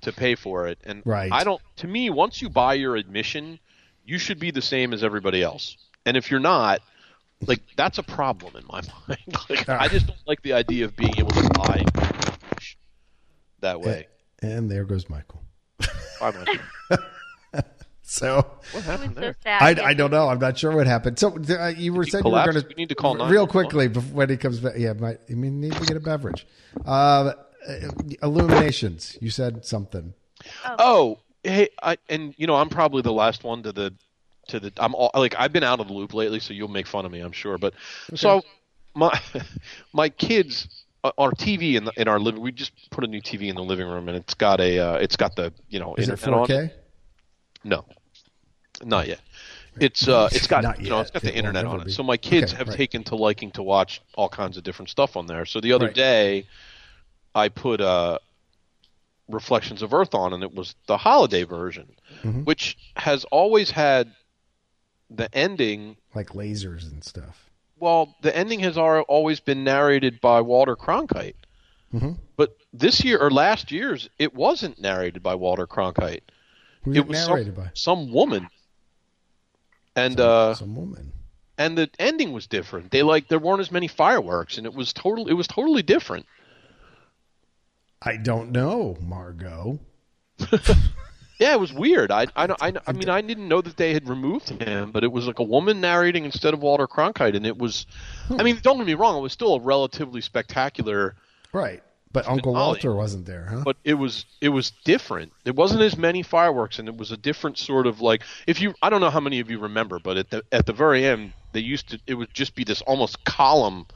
to 0.00 0.12
pay 0.12 0.34
for 0.34 0.66
it. 0.68 0.78
And 0.84 1.02
Right. 1.04 1.30
I 1.30 1.44
don't. 1.44 1.60
To 1.78 1.86
me, 1.88 2.08
once 2.08 2.40
you 2.40 2.48
buy 2.48 2.74
your 2.74 2.96
admission, 2.96 3.58
you 4.08 4.18
should 4.18 4.38
be 4.38 4.50
the 4.50 4.62
same 4.62 4.94
as 4.94 5.04
everybody 5.04 5.42
else. 5.42 5.76
And 6.06 6.16
if 6.16 6.30
you're 6.30 6.40
not, 6.40 6.80
like 7.46 7.60
that's 7.76 7.98
a 7.98 8.02
problem 8.02 8.56
in 8.56 8.64
my 8.66 8.80
mind. 9.08 9.36
like, 9.50 9.68
I 9.68 9.88
just 9.88 10.06
don't 10.06 10.18
like 10.26 10.40
the 10.42 10.54
idea 10.54 10.86
of 10.86 10.96
being 10.96 11.14
able 11.18 11.30
to 11.30 11.50
buy 11.50 11.84
that 13.60 13.80
way. 13.80 14.08
And 14.40 14.70
there 14.70 14.84
goes 14.84 15.10
Michael. 15.10 15.42
Bye, 16.20 16.32
Mike. 16.32 17.00
So 18.10 18.36
What 18.72 18.84
happened 18.84 19.16
so 19.16 19.20
there? 19.20 19.36
sad. 19.42 19.78
I, 19.78 19.88
I 19.90 19.92
don't 19.92 20.10
know. 20.10 20.30
I'm 20.30 20.38
not 20.38 20.56
sure 20.56 20.74
what 20.74 20.86
happened. 20.86 21.18
So 21.18 21.36
uh, 21.50 21.66
you 21.76 21.92
were 21.92 22.04
he 22.04 22.10
saying 22.10 22.24
you 22.24 22.32
were 22.32 22.42
going 22.42 22.54
to 22.62 22.66
We 22.66 22.72
need 22.74 22.88
to 22.88 22.94
call 22.94 23.14
real 23.28 23.46
quickly 23.46 23.88
before, 23.88 24.14
when 24.16 24.30
he 24.30 24.38
comes 24.38 24.60
back. 24.60 24.78
Yeah, 24.78 24.94
might, 24.94 25.18
I 25.28 25.34
mean, 25.34 25.60
need 25.60 25.74
to 25.74 25.84
get 25.84 25.94
a 25.94 26.00
beverage. 26.00 26.46
Uh, 26.86 27.34
uh, 27.68 27.74
illuminations. 28.22 29.18
You 29.20 29.28
said 29.28 29.66
something. 29.66 30.14
Oh, 30.64 31.18
hey, 31.42 31.68
I, 31.82 31.98
and 32.08 32.34
you 32.36 32.46
know 32.46 32.56
I'm 32.56 32.68
probably 32.68 33.02
the 33.02 33.12
last 33.12 33.44
one 33.44 33.62
to 33.62 33.72
the 33.72 33.94
to 34.48 34.60
the. 34.60 34.72
I'm 34.78 34.94
all, 34.94 35.10
like 35.14 35.34
I've 35.38 35.52
been 35.52 35.64
out 35.64 35.80
of 35.80 35.88
the 35.88 35.92
loop 35.94 36.14
lately, 36.14 36.40
so 36.40 36.52
you'll 36.52 36.68
make 36.68 36.86
fun 36.86 37.04
of 37.04 37.12
me, 37.12 37.20
I'm 37.20 37.32
sure. 37.32 37.58
But 37.58 37.74
so 38.14 38.42
my 38.94 39.18
my 39.92 40.08
kids, 40.08 40.68
our 41.18 41.32
TV 41.32 41.76
in 41.76 41.84
the, 41.84 41.92
in 41.96 42.08
our 42.08 42.18
living, 42.18 42.40
we 42.42 42.52
just 42.52 42.72
put 42.90 43.04
a 43.04 43.06
new 43.08 43.20
TV 43.20 43.48
in 43.48 43.56
the 43.56 43.62
living 43.64 43.86
room, 43.86 44.08
and 44.08 44.16
it's 44.16 44.34
got 44.34 44.60
a 44.60 44.78
uh, 44.78 44.94
it's 44.96 45.16
got 45.16 45.36
the 45.36 45.52
you 45.68 45.78
know 45.80 45.94
Is 45.96 46.08
it 46.08 46.18
internet 46.18 46.32
on 46.32 46.48
4K? 46.48 46.72
No, 47.64 47.84
not 48.84 49.08
yet. 49.08 49.20
It's 49.80 50.08
uh, 50.08 50.28
it's 50.32 50.46
got 50.46 50.64
Not 50.64 50.80
you 50.80 50.90
know, 50.90 51.00
it's 51.00 51.10
got 51.10 51.22
It 51.22 51.32
the 51.32 51.36
internet 51.36 51.66
on 51.66 51.80
it. 51.80 51.86
be. 51.86 51.92
So 51.92 52.02
my 52.02 52.16
kids 52.16 52.52
Okay, 52.52 52.58
have 52.58 52.68
right. 52.68 52.76
taken 52.76 53.02
to 53.04 53.16
liking 53.16 53.50
to 53.52 53.62
watch 53.62 54.00
all 54.14 54.28
kinds 54.28 54.56
of 54.56 54.64
different 54.64 54.90
stuff 54.90 55.16
on 55.16 55.26
there. 55.26 55.44
So 55.44 55.60
the 55.60 55.72
other 55.72 55.86
Right. 55.86 55.94
day, 55.94 56.46
I 57.34 57.48
put 57.48 57.80
uh, 57.80 58.18
Reflections 59.28 59.82
of 59.82 59.92
Earth 59.92 60.14
on, 60.14 60.32
and 60.32 60.42
it 60.42 60.54
was 60.54 60.74
the 60.86 60.96
holiday 60.96 61.44
version, 61.44 61.88
Mm-hmm. 62.22 62.42
which 62.44 62.76
has 62.96 63.24
always 63.26 63.70
had 63.70 64.12
the 65.10 65.32
ending. 65.36 65.96
Like 66.14 66.28
lasers 66.30 66.90
and 66.90 67.04
stuff. 67.04 67.48
Well, 67.78 68.16
the 68.22 68.36
ending 68.36 68.60
has 68.60 68.76
always 68.76 69.38
been 69.40 69.62
narrated 69.62 70.20
by 70.20 70.40
Walter 70.40 70.74
Cronkite. 70.74 71.36
Mm-hmm. 71.94 72.12
But 72.36 72.56
this 72.72 73.04
year 73.04 73.18
or 73.18 73.30
last 73.30 73.70
year's, 73.70 74.10
it 74.18 74.34
wasn't 74.34 74.80
narrated 74.80 75.22
by 75.22 75.34
Walter 75.36 75.66
Cronkite. 75.66 76.22
Who's 76.82 76.96
it 76.96 77.00
it 77.00 77.06
was 77.06 77.28
narrated 77.28 77.54
some, 77.54 77.64
by? 77.64 77.70
some 77.74 78.12
woman. 78.12 78.48
And 79.96 80.18
uh, 80.20 80.54
Some 80.54 80.74
woman. 80.76 81.12
and 81.56 81.76
the 81.76 81.88
ending 81.98 82.32
was 82.32 82.46
different. 82.46 82.90
They 82.90 83.02
like 83.02 83.28
there 83.28 83.38
weren't 83.38 83.60
as 83.60 83.72
many 83.72 83.88
fireworks, 83.88 84.56
and 84.58 84.66
it 84.66 84.74
was 84.74 84.92
total. 84.92 85.28
It 85.28 85.32
was 85.34 85.46
totally 85.48 85.82
different. 85.82 86.26
I 88.02 88.16
don't 88.16 88.52
know, 88.52 88.96
Margot. 89.00 89.80
Yeah, 91.38 91.52
it 91.52 91.60
was 91.60 91.72
weird. 91.72 92.10
I 92.10 92.26
I 92.34 92.48
I, 92.60 92.72
I 92.86 92.92
mean 92.92 93.08
I 93.08 93.20
didn't 93.20 93.46
know 93.46 93.60
that 93.60 93.76
they 93.76 93.94
had 93.94 94.08
removed 94.08 94.48
him, 94.48 94.90
but 94.90 95.04
it 95.04 95.12
was 95.12 95.26
like 95.26 95.38
a 95.38 95.44
woman 95.44 95.80
narrating 95.80 96.24
instead 96.24 96.52
of 96.52 96.62
Walter 96.62 96.88
Cronkite, 96.88 97.36
and 97.36 97.46
it 97.46 97.56
was. 97.56 97.86
I 98.28 98.42
mean, 98.42 98.58
don't 98.60 98.76
get 98.78 98.86
me 98.86 98.94
wrong. 98.94 99.16
It 99.16 99.20
was 99.20 99.32
still 99.32 99.54
a 99.54 99.60
relatively 99.60 100.20
spectacular, 100.20 101.14
Right. 101.52 101.82
But 102.10 102.26
Uncle 102.26 102.56
Ollie. 102.56 102.68
Walter 102.68 102.94
wasn't 102.94 103.26
there, 103.26 103.44
huh? 103.44 103.62
but 103.64 103.76
it 103.84 103.94
was 103.94 104.24
it 104.40 104.48
was 104.48 104.72
different. 104.84 105.32
It 105.44 105.54
wasn't 105.54 105.82
as 105.82 105.96
many 105.96 106.22
fireworks, 106.22 106.78
and 106.78 106.88
it 106.88 106.96
was 106.96 107.12
a 107.12 107.18
different 107.18 107.58
sort 107.58 107.86
of 107.86 108.00
like 108.00 108.22
if 108.46 108.60
you. 108.60 108.74
I 108.80 108.88
don't 108.88 109.02
know 109.02 109.10
how 109.10 109.20
many 109.20 109.40
of 109.40 109.50
you 109.50 109.58
remember, 109.58 109.98
but 109.98 110.16
at 110.16 110.30
the 110.30 110.42
at 110.50 110.64
the 110.64 110.72
very 110.72 111.04
end, 111.04 111.34
they 111.52 111.60
used 111.60 111.90
to. 111.90 112.00
It 112.06 112.14
would 112.14 112.32
just 112.32 112.54
be 112.54 112.64
this 112.64 112.80
almost 112.82 113.24
column 113.24 113.86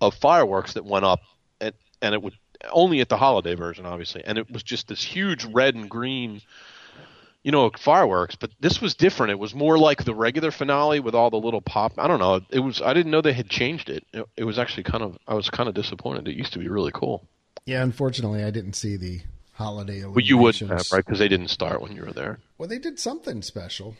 of 0.00 0.14
fireworks 0.14 0.72
that 0.72 0.84
went 0.84 1.04
up, 1.04 1.20
and 1.60 1.72
and 2.02 2.12
it 2.12 2.20
would 2.20 2.34
only 2.72 3.00
at 3.00 3.08
the 3.08 3.16
holiday 3.16 3.54
version, 3.54 3.86
obviously, 3.86 4.22
and 4.24 4.38
it 4.38 4.50
was 4.50 4.62
just 4.62 4.88
this 4.88 5.02
huge 5.02 5.44
red 5.44 5.74
and 5.74 5.88
green 5.88 6.42
you 7.42 7.52
know, 7.52 7.70
fireworks, 7.78 8.36
but 8.36 8.50
this 8.60 8.80
was 8.80 8.94
different. 8.94 9.30
It 9.30 9.38
was 9.38 9.54
more 9.54 9.78
like 9.78 10.04
the 10.04 10.14
regular 10.14 10.50
finale 10.50 11.00
with 11.00 11.14
all 11.14 11.30
the 11.30 11.38
little 11.38 11.62
pop. 11.62 11.92
I 11.96 12.06
don't 12.06 12.18
know. 12.18 12.40
It 12.50 12.60
was. 12.60 12.82
I 12.82 12.92
didn't 12.92 13.10
know 13.10 13.22
they 13.22 13.32
had 13.32 13.48
changed 13.48 13.88
it. 13.88 14.04
It, 14.12 14.26
it 14.36 14.44
was 14.44 14.58
actually 14.58 14.82
kind 14.82 15.02
of. 15.02 15.16
I 15.26 15.34
was 15.34 15.48
kind 15.48 15.68
of 15.68 15.74
disappointed. 15.74 16.28
It 16.28 16.36
used 16.36 16.52
to 16.52 16.58
be 16.58 16.68
really 16.68 16.92
cool. 16.92 17.26
yeah, 17.64 17.82
unfortunately, 17.82 18.44
I 18.44 18.50
didn't 18.50 18.74
see 18.74 18.96
the 18.96 19.20
holiday 19.52 20.04
But 20.04 20.24
you 20.24 20.36
wouldn't 20.36 20.70
have, 20.70 20.86
right? 20.92 21.04
Because 21.04 21.18
they 21.18 21.28
didn't 21.28 21.48
start 21.48 21.80
when 21.80 21.92
you 21.92 22.02
were 22.02 22.12
there. 22.12 22.40
Well, 22.58 22.68
they 22.68 22.78
did 22.78 22.98
something 22.98 23.42
special. 23.42 23.96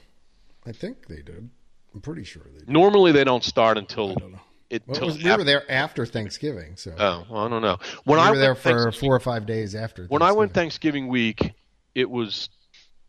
I 0.66 0.72
think 0.72 1.06
they 1.06 1.22
did. 1.22 1.48
I'm 1.94 2.00
pretty 2.02 2.24
sure 2.24 2.42
they 2.44 2.58
did. 2.58 2.68
Normally, 2.68 3.12
they 3.12 3.24
don't 3.24 3.44
start 3.44 3.78
until 3.78 4.14
don't 4.14 4.32
know. 4.32 4.40
It. 4.70 4.82
Well, 4.86 5.00
was- 5.06 5.18
we 5.18 5.24
were 5.24 5.30
after- 5.30 5.44
there 5.44 5.70
after 5.70 6.06
Thanksgiving, 6.06 6.76
so 6.76 6.92
Oh, 6.98 7.24
well, 7.30 7.46
I 7.46 7.48
don't 7.48 7.62
know. 7.62 7.78
When 8.04 8.18
we 8.18 8.24
I 8.24 8.30
were 8.30 8.38
there 8.38 8.54
for 8.54 8.90
four 8.92 9.14
or 9.14 9.20
five 9.20 9.44
days 9.46 9.74
after. 9.74 10.06
when 10.06 10.22
I 10.22 10.32
went 10.32 10.54
Thanksgiving. 10.54 11.08
Week, 11.08 11.52
it 11.94 12.08
was 12.08 12.48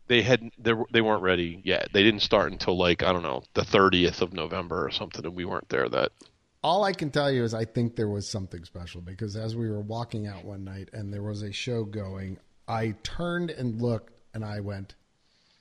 they 0.08 0.22
had 0.22 0.50
they, 0.58 0.72
were- 0.72 0.86
they 0.92 1.00
weren't 1.00 1.22
ready 1.22 1.60
yet. 1.64 1.88
They 1.92 2.02
didn't 2.02 2.20
start 2.20 2.52
until 2.52 2.76
like 2.76 3.02
I 3.02 3.12
don't 3.12 3.22
know 3.22 3.42
the 3.54 3.64
thirtieth 3.64 4.20
of 4.20 4.32
November 4.32 4.84
or 4.84 4.90
something, 4.90 5.24
and 5.24 5.34
we 5.34 5.44
weren't 5.44 5.68
there 5.68 5.88
that. 5.88 6.12
All 6.64 6.84
I 6.84 6.92
can 6.92 7.10
tell 7.10 7.30
you 7.30 7.42
is 7.42 7.54
I 7.54 7.64
think 7.64 7.96
there 7.96 8.08
was 8.08 8.28
something 8.28 8.64
special 8.64 9.00
because 9.00 9.34
as 9.34 9.56
we 9.56 9.68
were 9.68 9.80
walking 9.80 10.26
out 10.28 10.44
one 10.44 10.62
night 10.64 10.90
and 10.92 11.12
there 11.12 11.22
was 11.22 11.42
a 11.42 11.50
show 11.52 11.84
going, 11.84 12.38
I 12.68 12.94
turned 13.02 13.50
and 13.50 13.82
looked 13.82 14.12
and 14.34 14.44
I 14.44 14.60
went, 14.60 14.94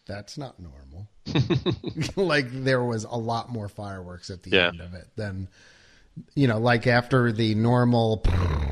"That's 0.05 0.37
not 0.37 0.59
normal." 0.59 1.07
like 2.15 2.47
there 2.51 2.83
was 2.83 3.03
a 3.03 3.17
lot 3.17 3.49
more 3.49 3.67
fireworks 3.69 4.29
at 4.29 4.43
the 4.43 4.51
Yeah. 4.51 4.67
end 4.67 4.81
of 4.81 4.93
it 4.93 5.07
than 5.15 5.47
you 6.35 6.47
know, 6.47 6.57
like 6.59 6.87
after 6.87 7.31
the 7.31 7.55
normal. 7.55 8.23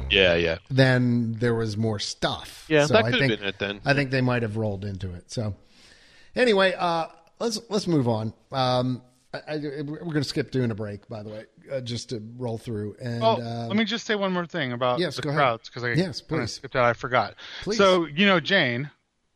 Yeah, 0.10 0.36
yeah. 0.36 0.58
Then 0.70 1.34
there 1.34 1.54
was 1.56 1.78
more 1.78 2.00
stuff. 2.00 2.66
Yeah, 2.68 2.86
so 2.88 2.94
that 2.94 3.06
I 3.06 3.12
could 3.12 3.22
have 3.22 3.30
think, 3.30 3.40
been 3.40 3.50
it 3.50 3.60
then. 3.60 3.82
I 3.86 3.94
think 3.94 4.10
they 4.12 4.22
might 4.22 4.42
have 4.42 4.58
rolled 4.58 4.84
into 4.86 5.14
it. 5.14 5.32
So 5.32 5.56
anyway, 6.36 6.74
uh, 6.78 7.08
let's 7.40 7.60
let's 7.70 7.88
move 7.88 8.08
on. 8.08 8.34
Um, 8.52 9.02
I, 9.34 9.38
I, 9.48 9.58
we're 9.58 10.00
going 10.00 10.14
to 10.16 10.24
skip 10.24 10.50
doing 10.50 10.72
a 10.72 10.76
break, 10.76 11.08
by 11.08 11.22
the 11.22 11.30
way, 11.30 11.46
uh, 11.72 11.82
just 11.82 12.10
to 12.10 12.24
roll 12.38 12.58
through. 12.58 12.96
And 13.00 13.24
Oh, 13.24 13.34
uh, 13.40 13.68
let 13.68 13.76
me 13.78 13.86
just 13.86 14.08
say 14.08 14.16
one 14.16 14.32
more 14.34 14.48
thing 14.48 14.72
about 14.72 15.00
yes, 15.00 15.18
the 15.18 15.22
crowds 15.22 15.70
because 15.70 15.84
I 15.84 15.90
Yes, 15.90 16.20
kinda 16.22 16.42
please. 16.44 16.54
skipped 16.54 16.76
out. 16.76 16.86
I 16.86 16.94
forgot. 16.94 17.36
Please. 17.62 17.78
So 17.78 18.06
you 18.06 18.26
know 18.26 18.40
Jane 18.40 18.90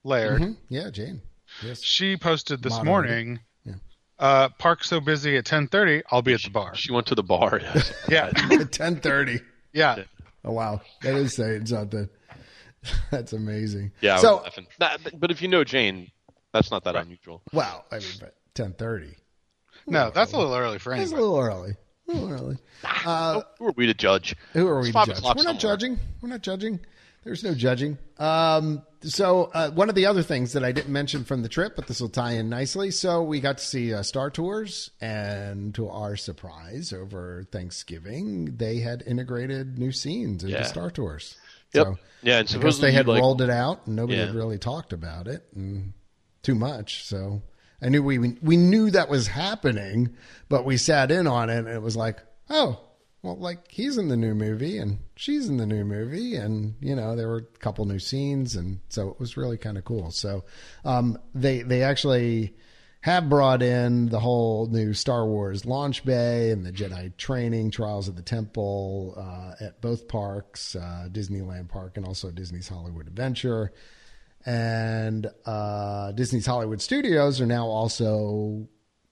Laird, 0.04 0.42
Mhm. 0.42 0.58
yeah, 0.70 0.90
Jane. 0.90 1.22
Yes, 1.62 1.82
she 1.84 2.18
posted 2.18 2.64
this 2.64 2.72
Moderator. 2.72 2.90
morning. 2.90 3.40
Yeah. 4.24 4.28
Uh, 4.30 4.50
park 4.58 4.84
so 4.84 5.00
busy 5.02 5.36
at 5.38 5.46
10:30. 5.46 6.04
I'll 6.12 6.22
be 6.22 6.34
at 6.34 6.42
the 6.44 6.50
bar. 6.50 6.76
She 6.76 6.92
went 6.92 7.08
to 7.08 7.16
the 7.16 7.24
bar. 7.24 7.60
Yes. 7.62 7.94
Yeah, 8.08 8.30
ten 8.72 8.96
thirty. 9.02 9.42
yeah. 9.74 10.04
Oh 10.46 10.52
wow, 10.54 10.82
that 11.02 11.16
is 11.16 11.36
saying 11.36 11.66
something. 11.68 12.10
That's 13.12 13.34
amazing. 13.34 13.92
Yeah, 14.02 14.18
So 14.18 14.36
was 14.38 14.44
laughing. 14.44 14.68
Nah, 14.80 14.98
but 15.18 15.32
if 15.32 15.42
you 15.42 15.48
know 15.48 15.64
Jane, 15.64 16.12
that's 16.52 16.70
not 16.70 16.84
that 16.84 16.96
unusual. 16.98 17.42
wow, 17.54 17.86
I 17.92 18.00
mean, 18.00 18.08
but 18.20 18.36
ten 18.54 18.74
thirty. 18.74 19.16
No, 19.88 20.12
that's 20.14 20.32
a 20.34 20.38
little 20.38 20.54
early 20.54 20.80
for 20.80 20.94
It's 20.94 21.12
a 21.12 21.16
little 21.16 21.40
early. 21.40 21.74
A 22.08 22.12
little 22.14 22.32
early. 22.32 22.58
Uh, 23.06 23.42
Who 23.60 23.68
are 23.68 23.74
we 23.76 23.86
to 23.88 23.94
judge? 23.94 24.36
Who 24.54 24.68
are 24.68 24.80
we 24.82 24.90
it's 24.90 24.98
to 24.98 25.06
judge? 25.06 25.22
We're 25.24 25.30
not 25.30 25.38
somewhere. 25.38 25.54
judging. 25.56 26.00
We're 26.22 26.30
not 26.30 26.42
judging. 26.42 26.80
There's 27.24 27.44
no 27.44 27.54
judging. 27.54 27.98
Um, 28.18 28.84
so 29.04 29.52
uh, 29.54 29.70
one 29.72 29.90
of 29.90 29.96
the 29.96 30.06
other 30.06 30.24
things 30.24 30.54
that 30.54 30.64
I 30.64 30.72
didn't 30.72 30.92
mention 30.92 31.24
from 31.24 31.42
the 31.44 31.50
trip, 31.50 31.76
but 31.76 31.88
this 31.88 32.00
will 32.02 32.10
tie 32.10 32.34
in 32.34 32.50
nicely. 32.50 32.92
So 32.92 33.24
we 33.24 33.40
got 33.40 33.58
to 33.60 33.64
see 33.66 33.94
uh, 33.94 34.04
Star 34.04 34.30
Tours, 34.30 34.92
and 35.02 35.74
to 35.76 35.90
our 35.90 36.16
surprise, 36.16 36.94
over 36.94 37.46
Thanksgiving, 37.52 38.56
they 38.58 38.80
had 38.80 39.04
integrated 39.06 39.78
new 39.78 39.92
scenes 39.92 40.44
into 40.44 40.56
Yeah. 40.56 40.64
Star 40.64 40.90
Tours. 40.90 41.36
Yep. 41.74 41.86
So 41.86 41.98
Yeah, 42.22 42.40
and 42.40 42.50
supposedly 42.50 42.90
they 42.92 42.96
had 42.96 43.08
like, 43.08 43.22
rolled 43.22 43.42
it 43.42 43.50
out, 43.50 43.86
and 43.88 43.96
nobody 43.96 44.18
Yeah. 44.20 44.28
had 44.28 44.36
really 44.36 44.58
talked 44.58 44.94
about 44.94 45.28
it 45.28 45.44
and 45.56 45.94
too 46.42 46.56
much. 46.56 47.06
So 47.06 47.42
I 47.82 47.90
knew 47.90 48.02
we 48.04 48.18
we 48.18 48.58
knew 48.58 48.90
that 48.92 49.10
was 49.10 49.28
happening, 49.28 50.16
but 50.50 50.66
we 50.66 50.78
sat 50.78 51.12
in 51.12 51.28
on 51.28 51.50
it, 51.50 51.58
and 51.60 51.68
it 51.68 51.82
was 51.82 51.96
like, 51.98 52.20
oh, 52.50 52.80
well, 53.24 53.38
like 53.38 53.72
he's 53.72 53.98
in 53.98 54.10
the 54.10 54.18
new 54.18 54.36
movie 54.36 54.78
and 54.78 55.00
she's 55.16 55.48
in 55.48 55.56
the 55.58 55.66
new 55.66 55.86
movie, 55.86 56.36
and 56.36 56.76
you 56.82 56.94
know 56.94 57.16
there 57.16 57.30
were 57.30 57.38
a 57.38 57.60
couple 57.60 57.86
new 57.86 58.00
scenes, 58.00 58.56
and 58.56 58.82
so 58.90 59.10
it 59.10 59.20
was 59.20 59.38
really 59.38 59.58
kind 59.58 59.78
of 59.78 59.86
cool. 59.86 60.12
So 60.12 60.44
um, 60.84 61.18
they 61.34 61.62
they 61.62 61.84
actually 61.84 62.54
have 63.04 63.30
brought 63.30 63.62
in 63.62 64.08
the 64.08 64.20
whole 64.20 64.68
new 64.68 64.94
Star 64.94 65.26
Wars 65.26 65.66
launch 65.66 66.06
bay 66.06 66.52
and 66.52 66.66
the 66.66 66.72
Jedi 66.72 67.16
training 67.18 67.72
trials 67.72 68.08
at 68.08 68.16
the 68.16 68.22
temple 68.22 69.14
uh, 69.18 69.66
at 69.66 69.82
both 69.82 70.08
parks, 70.08 70.76
uh, 70.76 71.08
Disneyland 71.12 71.70
Park 71.70 71.98
and 71.98 72.06
also 72.06 72.30
Disney's 72.32 72.68
Hollywood 72.68 73.08
Adventure. 73.08 73.74
And 74.46 75.28
uh, 75.46 76.14
Disney's 76.14 76.46
Hollywood 76.46 76.82
Studios 76.82 77.40
are 77.40 77.46
now 77.46 77.68
also 77.68 78.68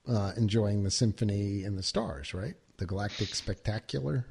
uh, 0.08 0.32
enjoying 0.36 0.84
the 0.84 0.90
Symphony 0.90 1.64
in 1.64 1.76
the 1.76 1.82
Stars, 1.82 2.34
right? 2.34 2.54
The 2.82 2.86
Galactic 2.86 3.32
Spectacular. 3.32 4.26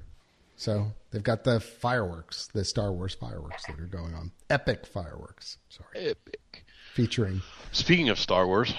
So 0.58 0.92
they've 1.10 1.24
got 1.24 1.46
the 1.46 1.62
fireworks, 1.62 2.48
the 2.54 2.66
Star 2.66 2.92
Wars 2.92 3.16
fireworks 3.16 3.64
that 3.66 3.80
are 3.80 3.86
going 3.86 4.14
on. 4.14 4.30
Epic 4.50 4.86
fireworks, 4.86 5.58
sorry, 5.70 6.10
Epic. 6.10 6.66
featuring 6.94 7.42
Speaking 7.72 8.10
of 8.10 8.20
Star 8.20 8.46
Wars, 8.46 8.74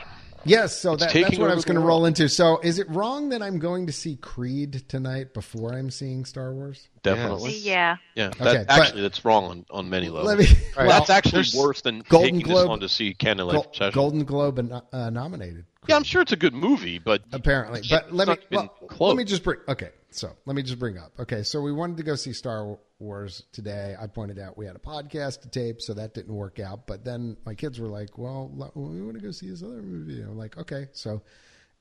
Yes, 0.44 0.78
so 0.78 0.90
that, 0.90 0.98
that's 1.00 1.12
taking 1.14 1.40
what 1.40 1.50
I 1.50 1.54
was 1.54 1.64
going 1.64 1.80
to 1.80 1.86
roll 1.86 2.04
into. 2.04 2.28
So, 2.28 2.58
is 2.62 2.78
it 2.80 2.86
wrong 2.90 3.30
that 3.30 3.40
I'm 3.42 3.58
going 3.60 3.86
to 3.86 3.92
see 3.92 4.16
Creed 4.16 4.82
tonight 4.88 5.32
before 5.32 5.72
I'm 5.72 5.88
seeing 5.88 6.26
Star 6.26 6.52
Wars? 6.52 6.88
definitely. 7.02 7.52
Yeah. 7.56 7.96
Yeah, 8.14 8.26
Okay, 8.26 8.44
that, 8.44 8.66
but- 8.66 8.78
actually, 8.78 9.02
that's 9.02 9.24
wrong 9.24 9.44
on, 9.46 9.66
on 9.70 9.88
many 9.88 10.10
levels. 10.10 10.26
Let 10.26 10.38
me. 10.38 10.46
Well, 10.76 10.88
that's 10.88 11.08
actually 11.08 11.44
worse 11.56 11.80
than 11.80 12.02
Golden 12.10 12.34
taking 12.34 12.40
Globe- 12.40 12.64
this 12.64 12.70
on 12.70 12.80
to 12.80 12.88
see 12.90 13.14
Canada 13.14 13.46
Life 13.46 13.54
Gol- 13.54 13.64
Obsession. 13.64 13.94
Golden 13.94 14.24
Globe 14.24 14.58
and, 14.58 14.82
uh, 14.92 15.08
nominated. 15.10 15.64
Yeah, 15.88 15.96
I'm 15.96 16.04
sure 16.04 16.22
it's 16.22 16.32
a 16.32 16.36
good 16.36 16.54
movie, 16.54 16.98
but 16.98 17.22
apparently. 17.32 17.82
But 17.88 18.12
let 18.12 18.28
me 18.28 18.36
well, 18.52 18.68
close. 18.68 19.08
let 19.08 19.16
me 19.16 19.24
just 19.24 19.42
bring. 19.42 19.58
Okay, 19.66 19.90
so 20.10 20.30
let 20.46 20.54
me 20.54 20.62
just 20.62 20.78
bring 20.78 20.96
up. 20.96 21.12
Okay, 21.18 21.42
so 21.42 21.60
we 21.60 21.72
wanted 21.72 21.96
to 21.96 22.04
go 22.04 22.14
see 22.14 22.32
Star 22.32 22.78
Wars 23.00 23.42
today. 23.52 23.96
I 24.00 24.06
pointed 24.06 24.38
out 24.38 24.56
we 24.56 24.64
had 24.64 24.76
a 24.76 24.78
podcast 24.78 25.42
to 25.42 25.48
tape, 25.48 25.80
so 25.80 25.94
that 25.94 26.14
didn't 26.14 26.34
work 26.34 26.60
out. 26.60 26.86
But 26.86 27.04
then 27.04 27.36
my 27.44 27.54
kids 27.54 27.80
were 27.80 27.88
like, 27.88 28.16
"Well, 28.16 28.48
we 28.74 29.02
want 29.02 29.14
to 29.14 29.22
go 29.22 29.32
see 29.32 29.50
this 29.50 29.62
other 29.64 29.82
movie." 29.82 30.20
I'm 30.20 30.38
like, 30.38 30.56
"Okay." 30.56 30.88
So 30.92 31.22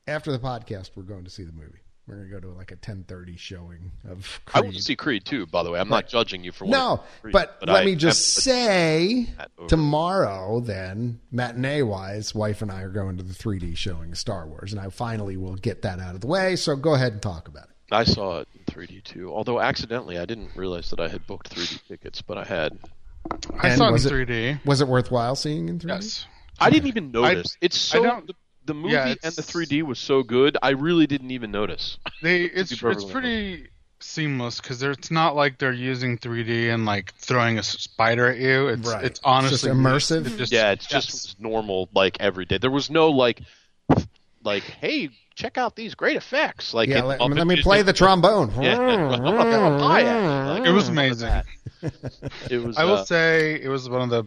after 0.08 0.32
the 0.32 0.40
podcast, 0.40 0.90
we're 0.96 1.04
going 1.04 1.24
to 1.24 1.30
see 1.30 1.44
the 1.44 1.52
movie. 1.52 1.81
We're 2.08 2.16
going 2.16 2.28
to 2.28 2.34
go 2.34 2.40
to 2.40 2.48
like 2.58 2.72
a 2.72 2.76
10:30 2.76 3.38
showing 3.38 3.92
of 4.10 4.40
Creed. 4.44 4.56
I 4.56 4.58
Creed. 4.60 4.64
want 4.64 4.76
to 4.76 4.82
see 4.82 4.96
Creed 4.96 5.24
too. 5.24 5.46
By 5.46 5.62
the 5.62 5.70
way, 5.70 5.78
I'm 5.78 5.88
not 5.88 6.08
judging 6.08 6.42
you 6.42 6.50
for 6.50 6.66
No, 6.66 7.02
Creed, 7.20 7.32
but, 7.32 7.58
let 7.66 7.82
I 7.82 7.84
me 7.84 7.94
just 7.94 8.34
say 8.34 9.28
tomorrow, 9.68 10.60
then 10.60 11.20
matinee 11.30 11.82
wise, 11.82 12.34
wife 12.34 12.60
and 12.62 12.70
I 12.72 12.82
are 12.82 12.88
going 12.90 13.16
to 13.18 13.22
the 13.22 13.34
3D 13.34 13.76
showing 13.76 14.10
of 14.12 14.18
Star 14.18 14.46
Wars, 14.46 14.72
and 14.72 14.80
I 14.80 14.88
finally 14.90 15.36
will 15.36 15.54
get 15.56 15.82
that 15.82 16.00
out 16.00 16.14
of 16.14 16.20
the 16.20 16.26
way. 16.26 16.56
So 16.56 16.74
go 16.76 16.94
ahead 16.94 17.12
and 17.12 17.22
talk 17.22 17.46
about 17.48 17.64
it. 17.64 17.68
I 17.92 18.04
saw 18.04 18.40
it 18.40 18.48
in 18.54 18.64
3D 18.64 19.04
too. 19.04 19.32
Although 19.32 19.60
accidentally, 19.60 20.18
I 20.18 20.24
didn't 20.24 20.50
realize 20.56 20.90
that 20.90 21.00
I 21.00 21.08
had 21.08 21.26
booked 21.26 21.54
3D 21.54 21.86
tickets, 21.86 22.22
but 22.22 22.36
I 22.38 22.44
had. 22.44 22.78
I 23.60 23.68
And 23.68 23.78
saw 23.78 23.88
it 23.88 23.92
was 23.92 24.06
in 24.06 24.12
it- 24.20 24.28
3D. 24.28 24.64
Was 24.66 24.80
it 24.80 24.88
worthwhile 24.88 25.36
seeing 25.36 25.68
in 25.68 25.78
3D? 25.78 25.88
Yes. 25.88 26.26
I 26.58 26.70
didn't 26.70 26.88
even 26.88 27.10
notice. 27.12 27.56
it's 27.60 27.92
I 27.94 27.98
so 27.98 28.02
don't- 28.02 28.26
the, 28.26 28.34
the 28.66 28.74
movie 28.74 28.94
yeah, 28.94 29.14
and 29.22 29.34
the 29.34 29.42
3D 29.42 29.82
was 29.82 29.98
so 29.98 30.22
good. 30.22 30.56
I 30.62 30.70
really 30.70 31.06
didn't 31.06 31.30
even 31.30 31.50
notice. 31.50 31.98
They 32.22 32.42
it's 32.44 32.72
it's 32.72 32.80
perfectly 32.80 33.12
pretty 33.12 33.68
seamless 34.00 34.60
because 34.60 34.82
it's 34.82 35.10
not 35.12 35.36
like 35.36 35.58
they're 35.58 35.72
using 35.72 36.18
3D 36.18 36.72
and 36.74 36.84
like 36.84 37.14
throwing 37.14 37.58
a 37.58 37.62
spider 37.62 38.26
at 38.28 38.38
you. 38.38 38.68
It's 38.68 38.88
Right. 38.88 39.04
it's 39.04 39.20
honestly 39.24 39.68
Just 39.70 39.78
immersive? 39.78 40.26
it 40.26 40.36
just- 40.38 40.52
yeah, 40.52 40.72
it's 40.72 40.86
just 40.86 41.40
normal, 41.40 41.88
like 41.94 42.16
every 42.20 42.44
day. 42.44 42.58
There 42.58 42.70
was 42.70 42.90
no 42.90 43.10
like, 43.10 43.40
like, 44.44 44.64
hey, 44.64 45.10
check 45.34 45.56
out 45.56 45.76
these 45.76 45.94
great 45.94 46.16
effects. 46.16 46.74
Like, 46.74 46.88
Yeah, 46.88 46.98
it- 46.98 47.04
let, 47.04 47.20
of 47.20 47.30
let 47.32 47.46
me 47.46 47.54
it- 47.58 47.62
play 47.62 47.80
it- 47.80 47.84
the 47.84 47.92
trombone. 47.92 48.50
Yeah, 48.60 48.76
Like, 49.80 50.66
It 50.66 50.70
was 50.72 50.88
amazing. 50.88 51.42
It 52.50 52.62
was. 52.62 52.76
I 52.76 52.84
will 52.84 52.94
uh, 52.98 53.04
say 53.04 53.60
it 53.60 53.68
was 53.68 53.88
one 53.88 54.02
of 54.02 54.10
the 54.10 54.24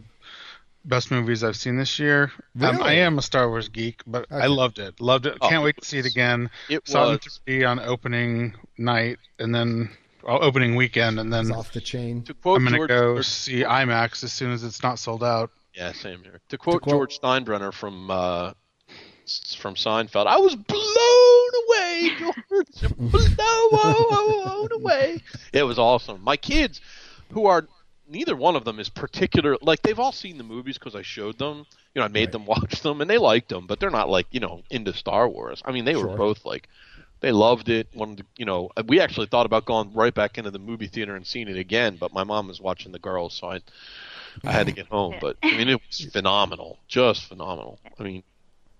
best 0.86 1.10
movies 1.10 1.42
I've 1.44 1.56
seen 1.56 1.76
this 1.76 1.98
year. 1.98 2.30
Um, 2.60 2.82
I 2.82 2.94
am 2.94 3.18
a 3.18 3.22
Star 3.22 3.48
Wars 3.48 3.68
geek, 3.68 4.02
but 4.06 4.26
I 4.30 4.46
loved 4.46 4.78
it. 4.78 5.00
Loved 5.00 5.26
it. 5.26 5.36
Oh, 5.40 5.48
Can't 5.48 5.62
it 5.62 5.64
wait 5.64 5.76
to 5.80 5.84
see 5.86 5.98
it 5.98 6.06
again. 6.06 6.50
It 6.68 6.86
Saw 6.88 7.10
was 7.10 7.18
it 7.18 7.26
in 7.46 7.60
3D 7.60 7.68
on 7.68 7.80
opening 7.80 8.54
night, 8.78 9.18
and 9.38 9.54
then 9.54 9.90
well, 10.22 10.42
opening 10.42 10.74
weekend, 10.76 11.18
and 11.20 11.32
It's 11.34 11.48
then 11.48 11.56
off 11.56 11.72
the 11.72 11.80
chain. 11.80 12.22
to 12.24 12.34
quote 12.34 12.58
I'm 12.58 12.64
gonna 12.64 12.78
George. 12.78 12.88
go 12.88 13.12
or- 13.16 13.22
see 13.22 13.62
IMAX 13.62 14.24
as 14.24 14.32
soon 14.32 14.52
as 14.52 14.64
it's 14.64 14.82
not 14.82 14.98
sold 14.98 15.22
out. 15.24 15.50
Yeah, 15.74 15.92
same 15.92 16.22
here. 16.22 16.40
To 16.48 16.58
quote, 16.58 16.82
quote- 16.82 16.94
George 16.94 17.20
Steinbrenner 17.20 17.72
from 17.72 18.10
uh, 18.10 18.52
from 19.58 19.74
Seinfeld, 19.74 20.26
I 20.26 20.38
was 20.38 20.54
blown 20.54 21.50
away, 21.66 22.10
George, 22.18 22.96
blown 23.70 24.72
away. 24.72 25.20
It 25.52 25.64
was 25.64 25.78
awesome. 25.78 26.22
My 26.22 26.36
kids, 26.36 26.80
who 27.32 27.46
are 27.46 27.66
neither 28.08 28.36
one 28.36 28.56
of 28.56 28.64
them 28.64 28.78
is 28.78 28.88
particular, 28.88 29.56
like 29.62 29.82
they've 29.82 29.98
all 29.98 30.12
seen 30.12 30.38
the 30.38 30.44
movies 30.44 30.78
because 30.78 30.94
I 30.94 31.02
showed 31.02 31.38
them. 31.38 31.66
You 31.94 32.00
know, 32.00 32.04
I 32.04 32.08
made 32.08 32.26
Right. 32.26 32.32
them 32.32 32.44
watch 32.46 32.80
them, 32.82 33.00
and 33.00 33.10
they 33.10 33.18
liked 33.18 33.48
them, 33.48 33.66
but 33.66 33.80
they're 33.80 33.90
not 33.90 34.08
like 34.08 34.26
you 34.30 34.40
know 34.40 34.62
into 34.70 34.92
Star 34.94 35.28
Wars. 35.28 35.62
I 35.64 35.72
mean, 35.72 35.84
they 35.84 35.94
Sure. 35.94 36.06
were 36.06 36.08
both 36.08 36.44
like. 36.44 36.68
They 37.20 37.32
loved 37.32 37.68
it. 37.70 37.88
Wanted 37.94 38.18
to, 38.18 38.24
you 38.36 38.44
know, 38.44 38.70
we 38.86 39.00
actually 39.00 39.26
thought 39.26 39.46
about 39.46 39.64
going 39.64 39.92
right 39.94 40.14
back 40.14 40.38
into 40.38 40.50
the 40.50 40.58
movie 40.58 40.86
theater 40.86 41.16
and 41.16 41.26
seeing 41.26 41.48
it 41.48 41.56
again, 41.56 41.96
but 41.96 42.12
my 42.12 42.24
mom 42.24 42.48
was 42.48 42.60
watching 42.60 42.92
the 42.92 42.98
girls, 42.98 43.34
so 43.34 43.50
I 43.50 43.60
I 44.46 44.52
had 44.52 44.66
to 44.66 44.72
get 44.72 44.86
home, 44.88 45.18
but 45.18 45.36
I 45.50 45.54
mean, 45.54 45.68
it 45.68 45.80
was 45.88 46.00
phenomenal, 46.12 46.78
just 46.88 47.24
phenomenal. 47.24 47.80
I 47.98 48.02
mean, 48.04 48.22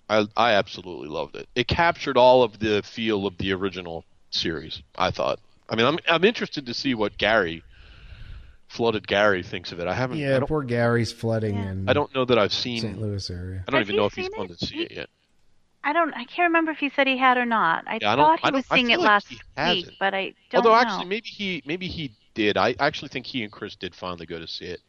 I 0.08 0.26
I 0.36 0.52
absolutely 0.52 1.08
loved 1.08 1.36
it. 1.36 1.48
It 1.54 1.66
captured 1.68 2.16
all 2.16 2.42
of 2.42 2.58
the 2.58 2.82
feel 2.82 3.26
of 3.26 3.36
the 3.38 3.52
original 3.52 4.04
series. 4.30 4.82
I 4.96 5.10
thought. 5.10 5.40
I 5.68 5.76
mean, 5.76 5.86
I'm 5.86 5.98
I'm 6.08 6.24
interested 6.24 6.66
to 6.66 6.74
see 6.74 6.94
what 6.94 7.18
Gary, 7.18 7.64
flooded 8.68 9.06
Gary, 9.06 9.42
thinks 9.42 9.72
of 9.72 9.80
it. 9.80 9.86
I 9.86 9.94
haven't. 9.94 10.18
Yeah, 10.18 10.36
I 10.36 10.40
poor 10.46 10.62
Gary's 10.62 11.12
flooding 11.12 11.54
Yeah. 11.56 11.70
in 11.72 11.88
I 11.88 11.92
don't 11.92 12.12
know 12.14 12.24
that 12.24 12.38
I've 12.38 12.52
seen. 12.52 12.80
St. 12.80 13.00
Louis 13.00 13.28
area. 13.30 13.64
I 13.66 13.70
don't 13.70 13.80
Has 13.80 13.88
even 13.88 13.96
know 13.96 14.06
if 14.06 14.14
he's 14.14 14.26
seen 14.26 14.34
gone 14.36 14.48
to 14.48 14.56
see 14.66 14.78
it 14.82 14.92
yet. 14.92 15.08
I 15.84 15.92
don't. 15.92 16.12
I 16.14 16.24
can't 16.24 16.48
remember 16.48 16.72
if 16.72 16.78
he 16.78 16.90
said 16.90 17.06
he 17.06 17.16
had 17.16 17.36
or 17.36 17.46
not. 17.46 17.84
I 17.86 17.98
Yeah, 18.00 18.16
thought 18.16 18.40
I 18.42 18.46
he 18.48 18.50
don't- 18.50 18.54
was 18.54 18.66
seeing 18.66 18.90
it 18.90 18.98
like 18.98 19.08
last 19.08 19.30
week, 19.30 19.40
hasn't. 19.56 19.92
but 20.00 20.14
I 20.14 20.34
don't 20.50 20.64
know. 20.64 20.70
Although 20.70 20.70
know. 20.70 20.74
actually, 20.90 21.04
maybe 21.06 21.28
he 21.28 21.62
maybe 21.64 21.86
he 21.86 22.12
did. 22.34 22.56
I 22.56 22.74
actually 22.80 23.08
think 23.10 23.26
he 23.26 23.42
and 23.44 23.52
Chris 23.52 23.76
did 23.76 23.94
finally 23.94 24.26
go 24.26 24.38
to 24.40 24.48
see 24.48 24.64
it. 24.66 24.80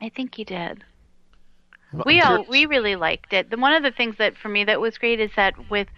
I 0.00 0.08
think 0.08 0.34
he 0.34 0.44
did. 0.44 0.82
I'm 1.92 2.02
We 2.06 2.20
all 2.20 2.44
we 2.48 2.66
really 2.66 2.96
liked 2.96 3.32
it. 3.32 3.50
The 3.50 3.56
one 3.58 3.72
of 3.74 3.82
the 3.82 3.90
things 3.92 4.16
that 4.16 4.36
for 4.36 4.48
me 4.48 4.64
that 4.64 4.80
was 4.80 4.98
great 4.98 5.20
is 5.20 5.30
that 5.36 5.70
with 5.70 5.88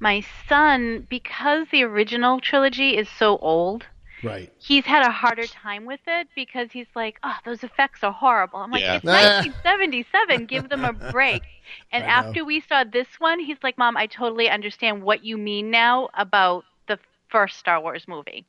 my 0.00 0.24
son, 0.48 1.06
because 1.10 1.66
the 1.70 1.82
original 1.84 2.40
trilogy 2.40 2.96
is 2.96 3.08
so 3.08 3.36
old, 3.38 3.86
Right. 4.22 4.52
he's 4.60 4.84
had 4.84 5.04
a 5.06 5.10
harder 5.10 5.46
time 5.46 5.84
with 5.84 6.00
it 6.06 6.28
because 6.34 6.70
he's 6.72 6.86
like, 6.94 7.18
oh, 7.24 7.34
those 7.44 7.64
effects 7.64 8.04
are 8.04 8.12
horrible. 8.12 8.60
I'm 8.60 8.70
like, 8.70 8.82
Yeah. 8.82 8.96
it's 8.96 9.04
1977. 9.64 10.46
Give 10.46 10.68
them 10.68 10.84
a 10.84 10.92
break. 10.92 11.42
And 11.92 12.04
I 12.04 12.06
know. 12.06 12.12
after 12.28 12.44
we 12.44 12.60
saw 12.60 12.84
this 12.84 13.06
one, 13.18 13.38
he's 13.40 13.56
like, 13.62 13.78
Mom, 13.78 13.96
I 13.96 14.06
totally 14.06 14.48
understand 14.50 15.02
what 15.02 15.24
you 15.24 15.38
mean 15.38 15.70
now 15.70 16.08
about 16.14 16.64
the 16.88 16.98
first 17.30 17.58
Star 17.58 17.80
Wars 17.80 18.06
movie 18.08 18.44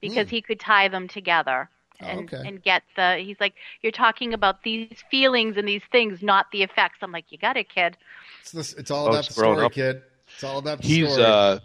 because 0.00 0.28
he 0.30 0.40
could 0.40 0.60
tie 0.60 0.88
them 0.88 1.06
together. 1.08 1.68
Oh, 2.02 2.06
And, 2.06 2.32
okay. 2.32 2.46
and 2.48 2.62
get 2.62 2.82
the 2.94 3.16
he's 3.18 3.40
like 3.40 3.54
you're 3.82 3.90
talking 3.92 4.32
about 4.34 4.62
these 4.62 5.02
feelings 5.10 5.56
and 5.56 5.66
these 5.66 5.82
things 5.90 6.22
not 6.22 6.44
the 6.52 6.62
effects 6.62 6.98
i'm 7.00 7.10
like 7.10 7.24
you 7.30 7.38
got 7.38 7.56
it 7.56 7.70
kid 7.70 7.96
It's, 8.42 8.52
this, 8.52 8.74
it's 8.74 8.90
all 8.90 9.06
Oh, 9.06 9.10
about 9.12 9.26
the 9.26 9.32
story, 9.32 9.64
up. 9.64 9.72
kid. 9.72 10.02
It's 10.34 10.44
all 10.44 10.58
about 10.58 10.82
the 10.82 10.86
He's 10.86 11.10
story. 11.10 11.24
uh, 11.24 11.58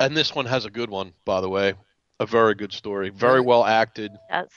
and 0.00 0.16
this 0.16 0.34
one 0.34 0.46
has 0.46 0.64
a 0.64 0.70
good 0.70 0.88
one, 0.88 1.12
by 1.26 1.42
the 1.42 1.48
way. 1.50 1.74
A 2.20 2.26
very 2.26 2.54
good 2.54 2.72
story, 2.72 3.08
very 3.08 3.40
well 3.40 3.64
acted. 3.64 4.12
yes 4.30 4.48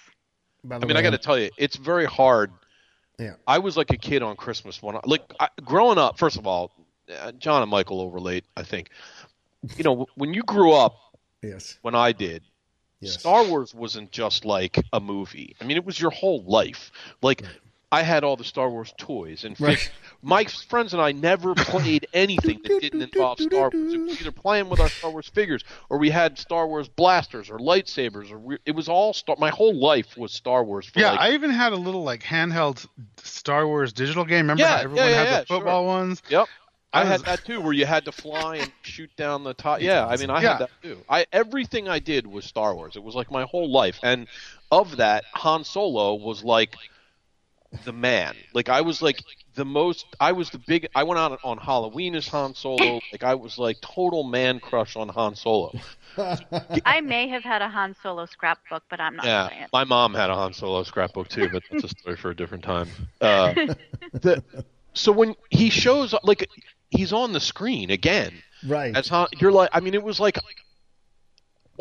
By 0.63 0.77
the 0.77 0.85
I 0.85 0.87
mean, 0.87 0.95
way, 0.95 0.99
I 0.99 1.03
got 1.03 1.11
to 1.11 1.17
tell 1.17 1.37
you, 1.39 1.49
it's 1.57 1.77
very 1.77 2.05
hard. 2.05 2.51
Yeah. 3.17 3.35
I 3.47 3.59
was 3.59 3.77
like 3.77 3.91
a 3.91 3.97
kid 3.97 4.21
on 4.21 4.35
Christmas 4.35 4.81
when 4.83 4.97
I 4.97 4.99
like 5.05 5.21
I, 5.39 5.47
growing 5.63 5.97
up. 5.97 6.19
First 6.19 6.37
of 6.37 6.45
all, 6.45 6.71
uh, 7.21 7.31
John 7.33 7.61
and 7.61 7.71
Michael 7.71 7.97
will 7.97 8.11
relate. 8.11 8.43
I 8.57 8.63
think, 8.63 8.89
you 9.77 9.83
know, 9.83 10.07
when 10.15 10.33
you 10.33 10.43
grew 10.43 10.73
up, 10.73 10.95
Yes. 11.41 11.77
when 11.81 11.95
I 11.95 12.11
did, 12.11 12.43
Yes. 12.99 13.19
Star 13.19 13.43
Wars 13.45 13.73
wasn't 13.73 14.11
just 14.11 14.45
like 14.45 14.77
a 14.93 14.99
movie. 14.99 15.55
I 15.59 15.65
mean, 15.65 15.75
it 15.77 15.85
was 15.85 15.99
your 15.99 16.11
whole 16.11 16.43
life. 16.43 16.91
Like, 17.21 17.41
Right. 17.43 17.51
I 17.93 18.01
had 18.01 18.23
all 18.23 18.35
the 18.35 18.43
Star 18.43 18.71
Wars 18.71 18.91
toys, 18.97 19.43
and 19.43 19.59
Right. 19.61 19.77
fig- 19.77 19.91
my 20.23 20.45
friends 20.45 20.93
and 20.93 21.01
I 21.01 21.11
never 21.11 21.53
played 21.53 22.07
anything 22.11 22.59
that 22.63 22.81
didn't 22.81 23.03
involve 23.03 23.39
Star 23.39 23.69
Wars. 23.71 23.93
It 23.93 23.97
was 23.99 24.19
either 24.19 24.31
playing 24.31 24.67
with 24.69 24.79
our 24.79 24.89
Star 24.89 25.11
Wars 25.11 25.27
figures, 25.29 25.63
or 25.89 25.99
we 25.99 26.09
had 26.09 26.39
Star 26.39 26.65
Wars 26.67 26.87
blasters 26.87 27.51
or 27.51 27.59
lightsabers, 27.59 28.31
or 28.31 28.39
we, 28.39 28.57
it 28.65 28.71
was 28.71 28.89
all 28.89 29.13
Star. 29.13 29.35
My 29.37 29.51
whole 29.51 29.75
life 29.75 30.17
was 30.17 30.31
Star 30.33 30.63
Wars. 30.63 30.87
For 30.87 30.99
Yeah, 30.99 31.11
like, 31.11 31.19
I 31.19 31.33
even 31.33 31.51
had 31.51 31.71
a 31.71 31.75
little 31.77 32.03
like 32.03 32.23
handheld 32.23 32.87
Star 33.21 33.67
Wars 33.67 33.93
digital 33.93 34.25
game. 34.25 34.37
Remember 34.49 34.63
Yeah, 34.63 34.79
everyone 34.81 35.09
yeah, 35.09 35.15
had 35.15 35.27
yeah, 35.27 35.39
the 35.41 35.45
football 35.45 35.85
ones? 35.85 36.23
Yep. 36.29 36.47
I 36.95 37.01
I 37.01 37.05
had 37.05 37.21
that 37.21 37.43
too, 37.45 37.59
where 37.61 37.73
you 37.73 37.85
had 37.87 38.05
to 38.05 38.11
fly 38.11 38.57
and 38.57 38.71
shoot 38.83 39.09
down 39.15 39.43
the 39.43 39.53
top. 39.55 39.81
Yeah, 39.81 40.05
I 40.07 40.15
mean, 40.17 40.29
I 40.29 40.41
Yeah. 40.41 40.49
had 40.49 40.59
that 40.59 40.69
too. 40.81 40.97
I 41.09 41.25
everything 41.31 41.89
I 41.89 41.99
did 41.99 42.25
was 42.25 42.45
Star 42.45 42.73
Wars. 42.75 42.95
It 42.95 43.03
was 43.03 43.13
like 43.15 43.29
my 43.31 43.43
whole 43.43 43.71
life, 43.71 43.99
and 44.03 44.27
of 44.71 44.97
that, 44.97 45.25
Han 45.35 45.63
Solo 45.63 46.13
was 46.15 46.43
like 46.43 46.75
the 47.83 47.93
man. 47.93 48.35
Like 48.53 48.69
I 48.69 48.81
was 48.81 49.01
like 49.01 49.23
the 49.55 49.65
most. 49.65 50.05
I 50.19 50.31
was 50.31 50.49
the 50.49 50.59
big. 50.59 50.87
I 50.95 51.03
went 51.03 51.19
out 51.19 51.39
on 51.43 51.57
Halloween 51.57 52.15
as 52.15 52.27
Han 52.29 52.53
Solo. 52.53 53.01
like 53.11 53.23
I 53.23 53.35
was 53.35 53.57
like 53.57 53.81
total 53.81 54.23
man 54.23 54.59
crush 54.59 54.95
on 54.95 55.09
Han 55.09 55.35
Solo. 55.35 55.73
I 56.85 57.01
may 57.01 57.27
have 57.29 57.43
had 57.43 57.61
a 57.61 57.69
Han 57.69 57.95
Solo 58.01 58.25
scrapbook, 58.25 58.83
but 58.89 58.99
I'm 58.99 59.15
not 59.15 59.25
Yeah, 59.25 59.43
saying 59.47 59.63
it. 59.63 59.71
my 59.71 59.83
mom 59.83 60.13
had 60.13 60.29
a 60.29 60.35
Han 60.35 60.53
Solo 60.53 60.83
scrapbook 60.83 61.27
too, 61.29 61.49
but 61.49 61.63
that's 61.69 61.83
a 61.83 61.89
story 61.89 62.15
for 62.15 62.29
a 62.31 62.35
different 62.35 62.63
time. 62.63 62.89
Uh, 63.21 63.55
the, 64.13 64.43
so 64.93 65.11
when 65.11 65.35
he 65.49 65.69
shows 65.69 66.13
like 66.23 66.47
he's 66.89 67.13
on 67.13 67.31
the 67.33 67.39
screen 67.39 67.89
again 67.89 68.41
Right. 68.63 68.93
as 68.95 69.07
Han, 69.09 69.27
you're 69.39 69.51
like, 69.51 69.69
I 69.73 69.79
mean, 69.79 69.93
it 69.93 70.03
was 70.03 70.19
like 70.19 70.37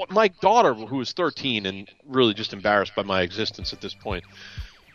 my 0.08 0.28
daughter, 0.28 0.74
who 0.74 0.96
was 0.96 1.12
13 1.12 1.66
and 1.66 1.88
really 2.06 2.34
just 2.34 2.52
embarrassed 2.52 2.94
by 2.94 3.02
my 3.02 3.22
existence 3.22 3.72
at 3.72 3.80
this 3.80 3.94
point. 3.94 4.24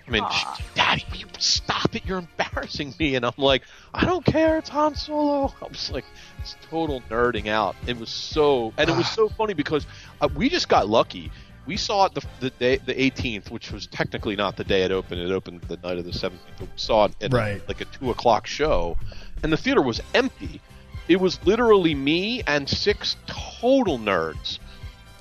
I 0.07 0.11
mean, 0.11 0.25
she, 0.31 0.45
Daddy, 0.73 1.05
you 1.15 1.25
stop 1.37 1.93
it! 1.95 2.05
You're 2.05 2.19
embarrassing 2.19 2.93
me, 2.97 3.15
and 3.15 3.25
I'm 3.25 3.33
like, 3.37 3.63
I 3.93 4.05
don't 4.05 4.23
care. 4.25 4.57
It's 4.57 4.69
Han 4.69 4.95
Solo. 4.95 5.53
I 5.61 5.67
was 5.67 5.91
like, 5.91 6.05
it's 6.39 6.55
total 6.69 7.01
nerding 7.09 7.47
out. 7.47 7.75
It 7.87 7.97
was 7.97 8.09
so, 8.09 8.73
and 8.77 8.89
it 8.89 8.95
was 8.95 9.09
so 9.09 9.27
funny 9.29 9.53
because 9.53 9.85
uh, 10.21 10.29
we 10.35 10.49
just 10.49 10.69
got 10.69 10.87
lucky. 10.87 11.31
We 11.65 11.75
saw 11.75 12.05
it 12.05 12.13
the, 12.13 12.25
the 12.39 12.49
day, 12.51 12.77
the 12.77 12.93
18th, 12.93 13.51
which 13.51 13.73
was 13.73 13.87
technically 13.87 14.37
not 14.37 14.55
the 14.55 14.63
day 14.63 14.83
it 14.83 14.91
opened. 14.91 15.19
It 15.19 15.31
opened 15.31 15.61
the 15.63 15.75
night 15.77 15.97
of 15.97 16.05
the 16.05 16.11
17th. 16.11 16.31
But 16.57 16.67
we 16.69 16.77
saw 16.77 17.05
it 17.05 17.15
at 17.21 17.33
Right. 17.33 17.61
like 17.67 17.81
a 17.81 17.85
two 17.85 18.09
o'clock 18.09 18.47
show, 18.47 18.97
and 19.43 19.51
the 19.51 19.57
theater 19.57 19.81
was 19.81 19.99
empty. 20.13 20.61
It 21.09 21.19
was 21.19 21.45
literally 21.45 21.93
me 21.93 22.43
and 22.47 22.69
six 22.69 23.17
total 23.27 23.99
nerds, 23.99 24.59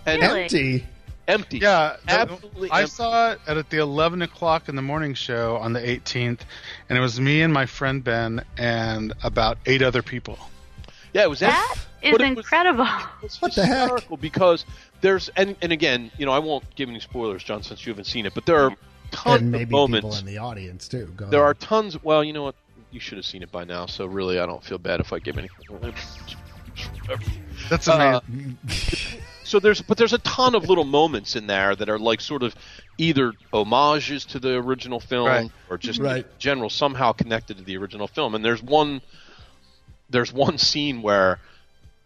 and 0.07 0.23
Really? 0.23 0.43
Empty. 0.43 0.87
Empty. 1.29 1.59
Yeah, 1.59 1.97
the- 2.07 2.13
absolutely. 2.13 2.71
I 2.71 2.81
empty. 2.83 2.91
saw 2.91 3.33
it 3.33 3.41
at, 3.47 3.57
at 3.57 3.71
the 3.71 3.79
11 3.79 4.23
o'clock 4.23 4.69
in 4.69 4.77
the 4.77 4.83
morning 4.83 5.15
show 5.15 5.57
on 5.57 5.73
the 5.73 5.81
18th, 5.81 6.41
and 6.89 6.97
it 6.99 7.01
was 7.01 7.21
me 7.21 7.43
and 7.43 7.53
my 7.53 7.67
friend 7.67 8.03
Ben 8.05 8.45
and 8.57 9.13
about 9.23 9.59
eight 9.67 9.83
other 9.83 10.03
people. 10.03 10.39
Yeah, 11.13 11.23
it 11.25 11.31
was 11.31 11.43
empty. 11.43 11.57
That 11.57 11.77
is 12.03 12.13
But 12.13 12.21
it 12.21 12.29
was- 12.31 12.39
incredible. 12.39 12.89
It's 13.23 13.41
What 13.41 13.55
the 13.55 13.65
heck? 13.67 14.21
Because 14.21 14.65
there's 15.01 15.29
and 15.31 15.57
and 15.63 15.73
again, 15.73 16.11
you 16.19 16.27
know, 16.27 16.33
I 16.33 16.39
won't 16.39 16.65
give 16.77 16.89
any 16.89 17.01
spoilers, 17.01 17.43
John, 17.45 17.63
since 17.63 17.87
you 17.87 17.93
haven't 17.93 18.05
seen 18.05 18.27
it. 18.27 18.35
But 18.35 18.45
there 18.47 18.59
are 18.59 18.71
tons 19.11 19.37
And 19.41 19.47
of 19.47 19.51
maybe 19.53 19.65
people 19.67 19.89
moments. 19.89 20.21
in 20.21 20.27
the 20.27 20.39
audience 20.39 20.89
too. 20.89 21.13
Go 21.17 21.27
There 21.27 21.43
are 21.45 21.55
tons. 21.55 22.03
Well, 22.03 22.23
you 22.23 22.33
know 22.33 22.43
what? 22.43 22.55
You 22.91 23.01
should 23.01 23.19
have 23.19 23.25
seen 23.27 23.43
it 23.43 23.51
by 23.53 23.65
now. 23.65 23.87
So 23.87 24.05
really, 24.07 24.39
I 24.39 24.47
don't 24.47 24.63
feel 24.63 24.79
bad 24.79 25.01
if 25.01 25.13
I 25.13 25.19
give 25.19 25.39
any. 25.39 25.49
That's 27.71 27.89
Uh, 27.89 28.21
amazing. 28.27 28.59
so 29.57 29.61
there's 29.61 29.81
but 29.81 29.97
there's 29.97 30.13
a 30.13 30.19
ton 30.19 30.55
of 30.55 30.69
little 30.69 30.85
moments 30.85 31.35
in 31.35 31.47
there 31.47 31.75
that 31.75 31.89
are 31.89 31.99
like 31.99 32.21
sort 32.21 32.43
of 32.43 32.55
either 32.99 33.33
homages 33.53 34.27
to 34.27 34.39
the 34.39 34.55
original 34.57 35.01
film 35.01 35.27
Right. 35.27 35.51
or 35.71 35.79
just 35.79 35.99
Right. 35.99 36.25
in 36.25 36.31
general 36.39 36.69
somehow 36.69 37.13
connected 37.13 37.57
to 37.57 37.63
the 37.65 37.77
original 37.79 38.07
film. 38.07 38.35
And 38.35 38.45
there's 38.45 38.63
one 38.63 39.01
there's 40.11 40.31
one 40.33 40.59
scene 40.59 41.01
where 41.01 41.41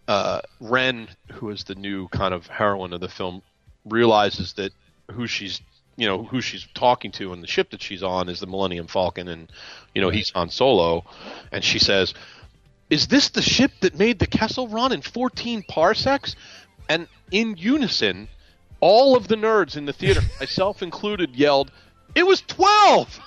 uh, 0.07 0.41
Ren, 0.61 1.09
who 1.33 1.51
is 1.51 1.65
the 1.65 1.75
new 1.75 2.07
kind 2.09 2.33
of 2.35 2.47
heroine 2.47 2.93
of 2.93 3.01
the 3.01 3.09
film, 3.09 3.43
realizes 3.85 4.53
that 4.55 4.73
who 5.11 5.27
she's 5.27 5.61
you 5.97 6.07
know 6.07 6.23
who 6.23 6.41
she's 6.41 6.67
talking 6.75 7.11
to 7.13 7.33
and 7.33 7.43
the 7.43 7.47
ship 7.49 7.71
that 7.71 7.83
she's 7.83 8.03
on 8.05 8.29
is 8.29 8.39
the 8.39 8.47
Millennium 8.47 8.87
Falcon, 8.87 9.27
and 9.27 9.51
you 9.95 10.01
know 10.01 10.11
he's 10.11 10.31
Han 10.31 10.51
Solo, 10.51 11.05
and 11.53 11.63
she 11.65 11.79
says, 11.81 12.15
"Is 12.91 13.09
this 13.09 13.29
the 13.31 13.43
ship 13.43 13.73
that 13.81 13.99
made 13.99 14.19
the 14.21 14.27
Kessel 14.27 14.69
Run 14.69 14.93
in 14.93 15.03
14 15.03 15.63
parsecs?" 15.65 16.37
And 16.91 17.07
in 17.31 17.57
unison, 17.57 18.27
all 18.81 19.15
of 19.15 19.29
the 19.29 19.37
nerds 19.37 19.77
in 19.77 19.87
the 19.87 19.93
theater, 19.93 20.23
myself 20.41 20.83
included, 20.83 21.37
yelled, 21.37 21.71
"It 22.17 22.27
was 22.27 22.41
12!" 22.41 23.21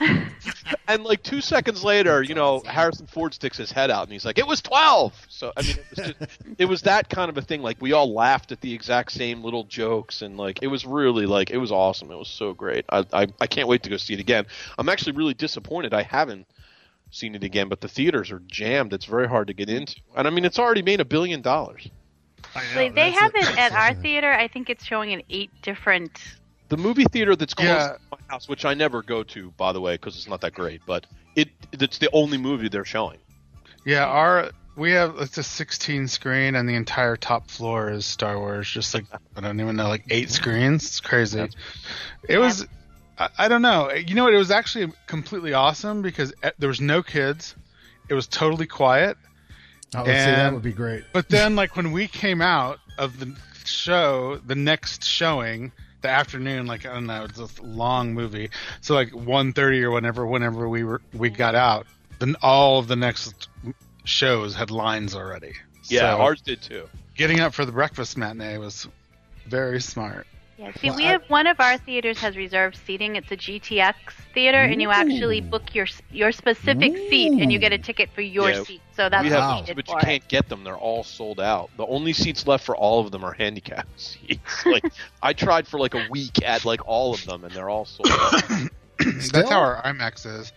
and 0.86 1.02
like 1.04 1.22
two 1.22 1.40
seconds 1.40 1.82
later, 1.82 2.22
you 2.22 2.34
know, 2.34 2.60
Harrison 2.66 3.06
Ford 3.06 3.32
sticks 3.32 3.56
his 3.56 3.72
head 3.72 3.90
out 3.90 4.02
and 4.02 4.12
he's 4.12 4.26
like, 4.26 4.38
"It 4.38 4.46
was 4.46 4.60
12." 4.60 5.14
So 5.30 5.50
I 5.56 5.62
mean, 5.62 5.76
it 5.78 5.86
was 5.88 6.06
just, 6.06 6.38
it 6.58 6.64
was 6.66 6.82
that 6.82 7.08
kind 7.08 7.30
of 7.30 7.38
a 7.38 7.40
thing. 7.40 7.62
Like 7.62 7.78
we 7.80 7.94
all 7.94 8.12
laughed 8.12 8.52
at 8.52 8.60
the 8.60 8.74
exact 8.74 9.12
same 9.12 9.42
little 9.42 9.64
jokes, 9.64 10.20
and 10.20 10.36
like 10.36 10.62
it 10.62 10.66
was 10.66 10.84
really 10.84 11.24
like 11.24 11.48
it 11.48 11.56
was 11.56 11.72
awesome. 11.72 12.10
It 12.10 12.18
was 12.18 12.28
so 12.28 12.52
great. 12.52 12.84
I 12.90 13.06
I, 13.14 13.28
I 13.40 13.46
can't 13.46 13.66
wait 13.66 13.82
to 13.84 13.88
go 13.88 13.96
see 13.96 14.12
it 14.12 14.20
again. 14.20 14.44
I'm 14.76 14.90
actually 14.90 15.12
really 15.12 15.34
disappointed 15.34 15.94
I 15.94 16.02
haven't 16.02 16.46
seen 17.12 17.34
it 17.34 17.44
again, 17.44 17.70
but 17.70 17.80
the 17.80 17.88
theaters 17.88 18.30
are 18.30 18.40
jammed. 18.40 18.92
It's 18.92 19.06
very 19.06 19.26
hard 19.26 19.46
to 19.46 19.54
get 19.54 19.70
into, 19.70 19.96
and 20.14 20.26
I 20.28 20.30
mean, 20.30 20.44
it's 20.44 20.58
already 20.58 20.82
made 20.82 21.00
a 21.00 21.06
billion 21.06 21.40
dollars. 21.40 21.88
Like, 22.54 22.94
they 22.94 23.10
have 23.10 23.32
it 23.34 23.58
at 23.58 23.72
our 23.72 23.94
theater. 23.94 24.30
I 24.30 24.48
think 24.48 24.70
it's 24.70 24.84
showing 24.84 25.12
in 25.12 25.22
eight 25.30 25.50
different. 25.62 26.20
The 26.68 26.76
movie 26.76 27.04
theater 27.04 27.34
that's 27.36 27.54
close 27.54 27.68
Yeah. 27.68 27.88
to 27.88 27.98
my 28.12 28.18
house, 28.28 28.48
which 28.48 28.64
I 28.64 28.74
never 28.74 29.02
go 29.02 29.22
to, 29.24 29.50
by 29.52 29.72
the 29.72 29.80
way, 29.80 29.94
because 29.94 30.16
it's 30.16 30.28
not 30.28 30.40
that 30.42 30.54
great, 30.54 30.80
but 30.86 31.06
it 31.36 31.48
it's 31.72 31.98
the 31.98 32.08
only 32.12 32.38
movie 32.38 32.68
they're 32.68 32.84
showing. 32.84 33.18
Yeah, 33.84 34.04
our 34.06 34.50
we 34.76 34.92
have 34.92 35.16
it's 35.18 35.36
a 35.38 35.42
16 35.42 36.08
screen, 36.08 36.54
and 36.54 36.68
the 36.68 36.74
entire 36.74 37.16
top 37.16 37.50
floor 37.50 37.90
is 37.90 38.06
Star 38.06 38.38
Wars. 38.38 38.68
Just 38.70 38.94
like 38.94 39.04
I 39.36 39.40
don't 39.40 39.60
even 39.60 39.76
know, 39.76 39.88
like 39.88 40.04
eight 40.10 40.30
screens. 40.30 40.84
It's 40.84 41.00
crazy. 41.00 41.48
It 42.28 42.38
was. 42.38 42.66
I, 43.18 43.28
I 43.38 43.48
don't 43.48 43.62
know. 43.62 43.90
You 43.92 44.14
know 44.14 44.24
what? 44.24 44.34
It 44.34 44.38
was 44.38 44.50
actually 44.50 44.92
completely 45.06 45.52
awesome 45.52 46.02
because 46.02 46.32
eh, 46.42 46.50
there 46.58 46.68
was 46.68 46.80
no 46.80 47.02
kids. 47.02 47.54
It 48.08 48.14
was 48.14 48.26
totally 48.26 48.66
quiet. 48.66 49.16
Oh, 49.94 50.04
see, 50.04 50.10
that 50.12 50.52
would 50.52 50.62
be 50.62 50.72
great. 50.72 51.04
But 51.12 51.28
then, 51.28 51.56
like 51.56 51.76
when 51.76 51.90
we 51.92 52.06
came 52.06 52.40
out 52.40 52.78
of 52.98 53.18
the 53.18 53.34
show, 53.64 54.40
the 54.46 54.54
next 54.54 55.04
showing, 55.04 55.72
the 56.02 56.08
afternoon, 56.08 56.66
like 56.66 56.86
I 56.86 56.94
don't 56.94 57.06
know, 57.06 57.24
it's 57.24 57.38
a 57.38 57.62
long 57.62 58.14
movie. 58.14 58.50
So 58.80 58.94
like 58.94 59.10
1.30 59.10 59.82
or 59.82 59.90
whenever, 59.90 60.26
whenever 60.26 60.68
we 60.68 60.84
were 60.84 61.00
we 61.12 61.28
got 61.30 61.54
out, 61.54 61.86
then 62.20 62.36
all 62.42 62.78
of 62.78 62.86
the 62.88 62.96
next 62.96 63.48
shows 64.04 64.54
had 64.54 64.70
lines 64.70 65.14
already. 65.14 65.52
Yeah, 65.84 66.14
So 66.16 66.22
ours 66.22 66.40
did 66.40 66.62
too. 66.62 66.88
getting 67.16 67.40
up 67.40 67.52
for 67.52 67.64
the 67.64 67.72
breakfast 67.72 68.16
matinee 68.16 68.58
was 68.58 68.86
very 69.46 69.80
smart. 69.80 70.26
Yeah, 70.60 70.72
see, 70.74 70.88
Well, 70.90 70.96
we 70.98 71.06
I- 71.06 71.12
have 71.12 71.22
one 71.28 71.46
of 71.46 71.58
our 71.58 71.78
theaters 71.78 72.18
has 72.18 72.36
reserved 72.36 72.76
seating. 72.84 73.16
It's 73.16 73.30
a 73.32 73.36
GTX 73.36 73.94
theater, 74.34 74.58
and 74.62 74.82
you 74.82 74.90
actually 74.90 75.40
book 75.40 75.74
your 75.74 75.86
your 76.12 76.32
specific 76.32 76.94
seat, 77.08 77.32
and 77.40 77.50
you 77.50 77.58
get 77.58 77.72
a 77.72 77.78
ticket 77.78 78.10
for 78.14 78.20
your 78.20 78.50
Yeah, 78.50 78.62
seat. 78.64 78.82
So 78.94 79.08
that's 79.08 79.24
we 79.24 79.30
have, 79.30 79.38
Wow. 79.40 79.64
but 79.74 79.88
you 79.88 79.94
for 79.94 80.00
can't 80.00 80.22
it. 80.22 80.28
get 80.28 80.50
them. 80.50 80.62
They're 80.62 80.76
all 80.76 81.02
sold 81.02 81.40
out. 81.40 81.70
The 81.78 81.86
only 81.86 82.12
seats 82.12 82.46
left 82.46 82.66
for 82.66 82.76
all 82.76 83.00
of 83.00 83.10
them 83.10 83.24
are 83.24 83.32
handicapped 83.32 83.88
seats. 83.98 84.66
Like 84.66 84.84
I 85.22 85.32
tried 85.32 85.66
for 85.66 85.80
like 85.80 85.94
a 85.94 86.06
week 86.10 86.44
at 86.44 86.66
like 86.66 86.86
all 86.86 87.14
of 87.14 87.24
them, 87.24 87.44
and 87.44 87.54
they're 87.54 87.70
all 87.70 87.86
sold 87.86 88.08
out. 88.10 88.42
That's 88.98 89.48
how 89.48 89.60
our 89.60 89.82
IMAX 89.82 90.26
is. 90.40 90.52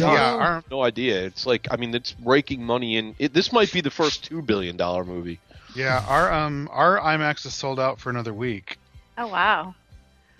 yeah, 0.00 0.06
our, 0.36 0.62
no 0.70 0.84
idea. 0.84 1.24
It's 1.24 1.44
like 1.44 1.66
I 1.72 1.76
mean, 1.76 1.92
it's 1.92 2.14
raking 2.24 2.62
money 2.62 2.96
in. 2.96 3.16
It, 3.18 3.32
this 3.34 3.52
might 3.52 3.72
be 3.72 3.80
the 3.80 3.90
first 3.90 4.22
two 4.22 4.42
billion 4.42 4.76
dollar 4.76 5.04
movie. 5.04 5.40
yeah, 5.74 6.04
our 6.06 6.32
um 6.32 6.68
our 6.70 7.00
IMAX 7.00 7.44
is 7.46 7.54
sold 7.56 7.80
out 7.80 7.98
for 7.98 8.10
another 8.10 8.32
week. 8.32 8.77
Oh 9.18 9.26
wow! 9.26 9.74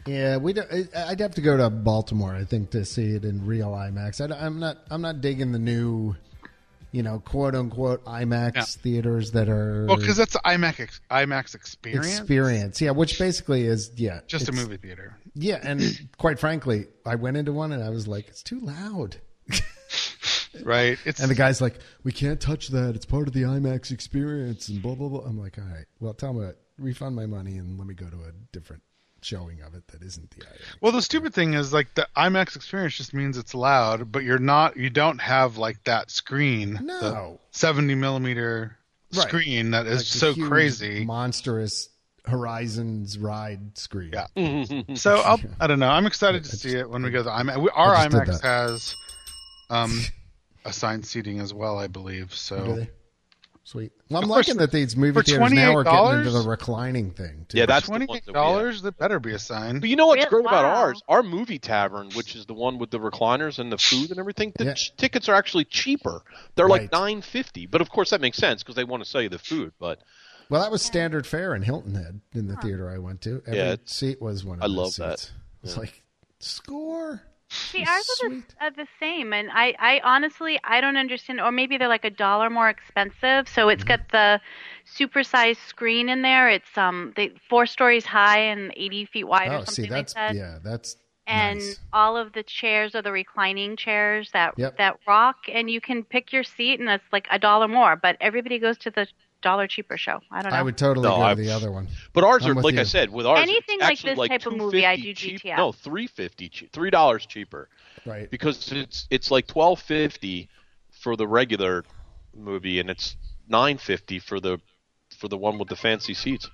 Yeah, 0.06 0.36
we. 0.36 0.52
Don't, 0.52 0.70
I- 0.72 1.08
I'd 1.10 1.20
have 1.20 1.34
to 1.34 1.40
go 1.40 1.56
to 1.56 1.68
Baltimore, 1.68 2.34
I 2.34 2.44
think, 2.44 2.70
to 2.70 2.84
see 2.84 3.10
it 3.14 3.24
in 3.24 3.44
real 3.44 3.70
IMAX. 3.72 4.20
I, 4.32 4.46
am 4.46 4.60
not. 4.60 4.78
I'm 4.90 5.02
not 5.02 5.20
digging 5.20 5.50
the 5.52 5.58
new, 5.58 6.14
you 6.92 7.02
know, 7.02 7.18
quote 7.18 7.54
unquote 7.54 8.04
IMAX 8.04 8.54
Yeah. 8.54 8.62
theaters 8.62 9.32
that 9.32 9.48
are 9.48 9.86
Well, 9.86 9.96
because 9.96 10.16
that's 10.16 10.32
the 10.34 10.40
IMAX 10.44 11.00
IMAX 11.10 11.54
experience. 11.54 12.18
experience. 12.18 12.80
Yeah, 12.80 12.92
which 12.92 13.18
basically 13.18 13.64
is 13.64 13.90
yeah, 13.96 14.20
Just 14.28 14.48
a 14.48 14.52
movie 14.52 14.76
theater. 14.76 15.16
Yeah, 15.34 15.58
and 15.62 15.82
quite 16.16 16.38
frankly, 16.38 16.86
I 17.04 17.16
went 17.16 17.36
into 17.36 17.52
one 17.52 17.72
and 17.72 17.82
I 17.82 17.90
was 17.90 18.06
like, 18.06 18.28
it's 18.28 18.42
too 18.42 18.60
loud. 18.60 19.16
Right. 20.64 20.98
It's 21.04 21.20
And 21.20 21.30
the 21.30 21.34
guy's 21.34 21.60
like, 21.60 21.78
we 22.04 22.10
can't 22.10 22.40
touch 22.40 22.68
that. 22.68 22.96
It's 22.96 23.04
part 23.06 23.28
of 23.28 23.34
the 23.34 23.42
IMAX 23.42 23.90
experience 23.92 24.68
and 24.68 24.82
blah 24.82 24.94
blah 24.94 25.08
blah. 25.08 25.20
I'm 25.20 25.38
like, 25.38 25.58
all 25.58 25.64
right, 25.64 25.84
well, 26.00 26.14
tell 26.14 26.32
me 26.32 26.46
what, 26.46 26.58
refund 26.78 27.16
my 27.16 27.26
money 27.26 27.56
and 27.58 27.78
let 27.78 27.86
me 27.86 27.94
go 27.94 28.06
to 28.08 28.16
a 28.16 28.32
different 28.52 28.82
showing 29.20 29.60
of 29.62 29.74
it 29.74 29.86
that 29.88 30.00
isn't 30.02 30.30
the 30.30 30.42
IMAX. 30.42 30.60
Well, 30.80 30.92
the 30.92 31.02
stupid 31.02 31.34
thing 31.34 31.54
is 31.54 31.72
like 31.72 31.92
the 31.94 32.06
IMAX 32.16 32.54
experience 32.56 32.94
just 32.96 33.12
means 33.12 33.36
it's 33.36 33.54
loud, 33.54 34.12
but 34.12 34.22
you're 34.22 34.38
not. 34.38 34.76
You 34.76 34.90
don't 34.90 35.20
have 35.20 35.56
like 35.58 35.82
that 35.84 36.10
screen, 36.10 36.74
the 36.74 36.82
No. 36.82 37.40
70 37.50 37.94
millimeter 37.96 38.76
Right. 39.14 39.26
screen 39.28 39.70
that 39.72 39.86
is 39.86 39.92
Like 39.96 40.06
the 40.06 40.18
so 40.18 40.34
huge, 40.34 40.48
crazy. 40.48 41.04
monstrous 41.04 41.88
Horizons 42.26 43.18
ride 43.18 43.76
screen. 43.78 44.12
Yeah. 44.12 44.26
So 44.96 45.16
I'll, 45.16 45.40
I 45.60 45.66
don't 45.66 45.78
know. 45.78 45.88
I'm 45.88 46.06
excited 46.06 46.44
to 46.44 46.56
see 46.56 46.74
it 46.76 46.88
when 46.88 47.02
we 47.02 47.10
go 47.10 47.18
to 47.18 47.22
the 47.24 47.30
IMAX. 47.30 47.60
We, 47.62 47.70
our 47.70 47.94
I 47.94 48.06
just 48.08 48.10
did 48.12 48.28
IMAX 48.28 48.40
has 48.42 48.96
um 49.70 50.00
assigned 50.64 51.06
seating 51.06 51.40
as 51.40 51.52
well, 51.54 51.78
I 51.78 51.86
believe. 51.86 52.34
So 52.34 52.76
they? 52.76 52.90
Sweet. 53.68 53.92
Well, 54.08 54.20
I'm 54.20 54.24
Of 54.24 54.30
course, 54.30 54.48
liking 54.48 54.58
that 54.60 54.72
these 54.72 54.96
movie 54.96 55.12
for 55.12 55.22
theaters 55.22 55.52
now 55.52 55.76
are 55.76 55.84
getting 55.84 56.20
into 56.20 56.30
the 56.30 56.40
reclining 56.48 57.10
thing. 57.10 57.44
Too. 57.50 57.58
Yeah, 57.58 57.66
that's 57.66 57.84
the 57.84 57.90
twenty 57.90 58.06
ones 58.06 58.22
that 58.24 58.32
dollars. 58.32 58.80
That 58.80 58.96
better 58.96 59.20
be 59.20 59.34
a 59.34 59.38
sign. 59.38 59.80
But 59.80 59.90
you 59.90 59.96
know 59.96 60.06
what's 60.06 60.24
Really? 60.24 60.42
great 60.42 60.46
about 60.50 60.64
ours? 60.64 61.02
Our 61.06 61.22
movie 61.22 61.58
tavern, 61.58 62.08
which 62.14 62.34
is 62.34 62.46
the 62.46 62.54
one 62.54 62.78
with 62.78 62.90
the 62.90 62.98
recliners 62.98 63.58
and 63.58 63.70
the 63.70 63.76
food 63.76 64.08
and 64.10 64.18
everything, 64.18 64.54
the 64.56 64.64
Yeah. 64.64 64.72
ch- 64.72 64.96
tickets 64.96 65.28
are 65.28 65.34
actually 65.34 65.66
cheaper. 65.66 66.22
They're 66.54 66.66
like 66.66 66.90
nine 66.92 67.20
fifty. 67.20 67.66
But 67.66 67.82
of 67.82 67.90
course 67.90 68.08
that 68.08 68.22
makes 68.22 68.38
sense 68.38 68.62
because 68.62 68.74
they 68.74 68.84
want 68.84 69.04
to 69.04 69.10
sell 69.10 69.20
you 69.20 69.28
the 69.28 69.38
food. 69.38 69.74
But 69.78 69.98
Well, 70.48 70.62
that 70.62 70.70
was 70.72 70.80
standard 70.80 71.26
fare 71.26 71.54
in 71.54 71.60
Hilton 71.60 71.94
Head 71.94 72.22
in 72.32 72.46
the 72.48 72.56
theater 72.56 72.88
I 72.88 72.96
went 72.96 73.20
to. 73.20 73.42
Every 73.46 73.58
Yeah, 73.58 73.76
seat 73.84 74.22
was 74.22 74.46
one 74.46 74.60
of 74.60 74.64
I 74.64 74.68
those 74.68 74.76
love 74.78 74.94
that. 75.10 75.18
seats. 75.18 75.32
It's 75.62 75.76
like 75.76 76.02
score. 76.40 77.20
See, 77.72 77.84
ours 77.84 78.04
are 78.08 78.28
the, 78.28 78.30
Sweet. 78.30 78.54
are 78.60 78.70
the 78.70 78.86
same, 78.98 79.32
and 79.32 79.50
I, 79.52 79.74
I 79.78 80.00
honestly, 80.04 80.58
I 80.64 80.80
don't 80.80 80.96
understand. 80.96 81.40
Or 81.40 81.50
maybe 81.52 81.76
they're 81.76 81.88
like 81.88 82.04
a 82.04 82.10
dollar 82.10 82.50
more 82.50 82.68
expensive. 82.68 83.48
So 83.48 83.68
Mm-hmm. 83.68 83.70
it's 83.70 83.84
got 83.84 84.00
the 84.10 84.40
supersized 84.86 85.66
screen 85.68 86.08
in 86.08 86.22
there. 86.22 86.48
It's 86.48 86.76
um, 86.78 87.12
they, 87.16 87.32
four 87.48 87.66
stories 87.66 88.06
high 88.06 88.38
and 88.40 88.72
80 88.76 89.04
feet 89.06 89.24
wide 89.24 89.52
or 89.52 89.58
Oh, 89.58 89.64
something 89.64 89.84
see, 89.84 89.86
that's 89.86 90.14
like 90.14 90.14
that. 90.14 90.36
yeah, 90.36 90.58
that's 90.62 90.96
and 91.26 91.76
nice. 91.76 91.80
all 91.92 92.16
of 92.16 92.32
the 92.32 92.42
chairs 92.42 92.94
are 92.94 93.02
the 93.02 93.12
reclining 93.12 93.76
chairs 93.76 94.30
that 94.32 94.54
Yep. 94.56 94.78
that 94.78 94.98
rock, 95.06 95.36
and 95.52 95.70
you 95.70 95.80
can 95.80 96.04
pick 96.04 96.32
your 96.32 96.44
seat, 96.44 96.80
and 96.80 96.88
it's 96.88 97.04
like 97.12 97.26
a 97.30 97.38
dollar 97.38 97.68
more. 97.68 97.96
But 97.96 98.16
everybody 98.20 98.58
goes 98.58 98.78
to 98.78 98.90
the 98.90 99.06
dollar 99.42 99.66
cheaper 99.66 99.96
show. 99.96 100.20
I 100.30 100.42
don't 100.42 100.52
know. 100.52 100.58
I 100.58 100.62
would 100.62 100.76
totally 100.76 101.08
No, 101.08 101.16
go 101.16 101.22
I- 101.22 101.34
to 101.34 101.40
the 101.40 101.50
other 101.50 101.70
one. 101.70 101.88
But 102.12 102.24
ours 102.24 102.44
I'm 102.44 102.58
are 102.58 102.62
like 102.62 102.74
you. 102.74 102.80
I 102.80 102.84
said 102.84 103.10
with 103.10 103.26
ours. 103.26 103.40
Anything 103.40 103.80
like 103.80 104.00
this 104.00 104.18
like 104.18 104.30
type 104.30 104.46
of 104.46 104.56
movie, 104.56 104.84
I 104.86 104.96
do 104.96 105.14
cheap- 105.14 105.42
GTS. 105.42 105.56
No, 105.56 105.72
three 105.72 106.06
fifty, 106.06 106.50
three 106.72 106.90
dollars 106.90 107.26
cheaper 107.26 107.68
Right. 108.06 108.30
because 108.30 108.72
it's 108.72 109.06
it's 109.10 109.30
like 109.30 109.46
twelve 109.46 109.80
fifty 109.80 110.48
for 110.90 111.16
the 111.16 111.26
regular 111.26 111.84
movie, 112.34 112.80
and 112.80 112.90
it's 112.90 113.16
nine 113.48 113.78
fifty 113.78 114.18
for 114.18 114.40
the 114.40 114.60
for 115.16 115.28
the 115.28 115.36
one 115.38 115.58
with 115.58 115.68
the 115.68 115.76
fancy 115.76 116.14
seats. 116.14 116.48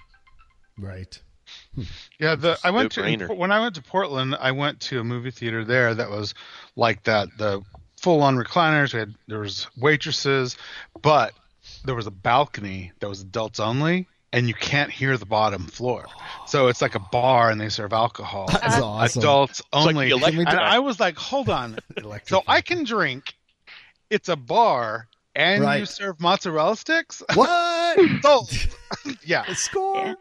Right. 0.78 1.20
Yeah, 2.18 2.36
the 2.36 2.58
I 2.64 2.70
went 2.70 2.92
to 2.92 3.02
no-brainer. 3.02 3.36
when 3.36 3.52
I 3.52 3.60
went 3.60 3.74
to 3.74 3.82
Portland, 3.82 4.36
I 4.40 4.52
went 4.52 4.80
to 4.82 5.00
a 5.00 5.04
movie 5.04 5.30
theater 5.30 5.64
there 5.64 5.94
that 5.94 6.08
was 6.08 6.32
like 6.76 7.02
that. 7.04 7.28
The 7.36 7.62
full-on 8.00 8.36
recliners. 8.36 8.92
We 8.94 9.00
had 9.00 9.14
there 9.28 9.40
was 9.40 9.66
waitresses, 9.76 10.56
but 11.02 11.32
there 11.84 11.94
was 11.94 12.06
a 12.06 12.10
balcony 12.10 12.92
that 13.00 13.08
was 13.08 13.20
adults 13.20 13.60
only, 13.60 14.06
and 14.32 14.48
you 14.48 14.54
can't 14.54 14.90
hear 14.90 15.16
the 15.16 15.26
bottom 15.26 15.66
floor. 15.66 16.06
So 16.46 16.68
it's 16.68 16.82
like 16.82 16.94
a 16.94 17.00
bar, 17.00 17.50
and 17.50 17.60
they 17.60 17.68
serve 17.68 17.92
alcohol. 17.92 18.46
That's 18.50 18.78
awesome. 18.80 19.20
Adults 19.20 19.62
like 19.72 19.86
only. 19.86 20.08
the 20.08 20.16
electric- 20.16 20.48
and 20.48 20.58
I 20.58 20.78
was 20.80 20.98
like, 20.98 21.16
hold 21.16 21.48
on. 21.48 21.78
so 22.24 22.42
I 22.46 22.60
can 22.60 22.84
drink. 22.84 23.34
It's 24.10 24.28
a 24.28 24.36
bar, 24.36 25.08
and 25.36 25.62
you 25.80 25.86
serve 25.86 26.20
mozzarella 26.20 26.76
sticks. 26.76 27.22
What? 27.34 27.98
Sold. 28.22 28.50
yeah. 29.24 29.44
Score. 29.54 30.04
Yeah. 30.06 30.14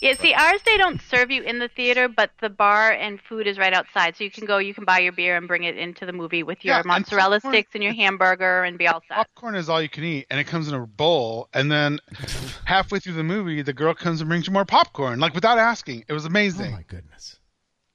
Yeah, 0.00 0.14
see, 0.14 0.32
ours 0.32 0.60
they 0.64 0.76
don't 0.76 1.00
serve 1.10 1.30
you 1.32 1.42
in 1.42 1.58
the 1.58 1.66
theater, 1.68 2.06
but 2.08 2.30
the 2.40 2.48
bar 2.48 2.92
and 2.92 3.20
food 3.20 3.48
is 3.48 3.58
right 3.58 3.72
outside, 3.72 4.16
so 4.16 4.22
you 4.22 4.30
can 4.30 4.44
go, 4.46 4.58
you 4.58 4.72
can 4.72 4.84
buy 4.84 5.00
your 5.00 5.10
beer 5.10 5.36
and 5.36 5.48
bring 5.48 5.64
it 5.64 5.76
into 5.76 6.06
the 6.06 6.12
movie 6.12 6.44
with 6.44 6.64
your 6.64 6.76
Yeah, 6.76 6.82
mozzarella 6.84 7.36
popcorn- 7.40 7.54
sticks 7.54 7.70
and 7.74 7.82
your 7.82 7.94
hamburger 7.94 8.62
and 8.62 8.78
be 8.78 8.86
all 8.86 9.02
set. 9.08 9.16
popcorn 9.16 9.56
is 9.56 9.68
all 9.68 9.82
you 9.82 9.88
can 9.88 10.04
eat 10.04 10.26
and 10.30 10.38
it 10.38 10.44
comes 10.44 10.68
in 10.68 10.74
a 10.74 10.86
bowl 10.86 11.48
and 11.52 11.70
then 11.72 11.98
halfway 12.64 13.00
through 13.00 13.14
the 13.14 13.24
movie 13.24 13.60
the 13.62 13.72
girl 13.72 13.92
comes 13.92 14.20
and 14.20 14.28
brings 14.28 14.46
you 14.46 14.52
more 14.52 14.64
popcorn 14.64 15.18
like 15.18 15.34
without 15.34 15.58
asking 15.58 16.04
it 16.06 16.12
was 16.12 16.24
amazing. 16.26 16.72
Oh 16.74 16.76
my 16.76 16.84
goodness. 16.86 17.38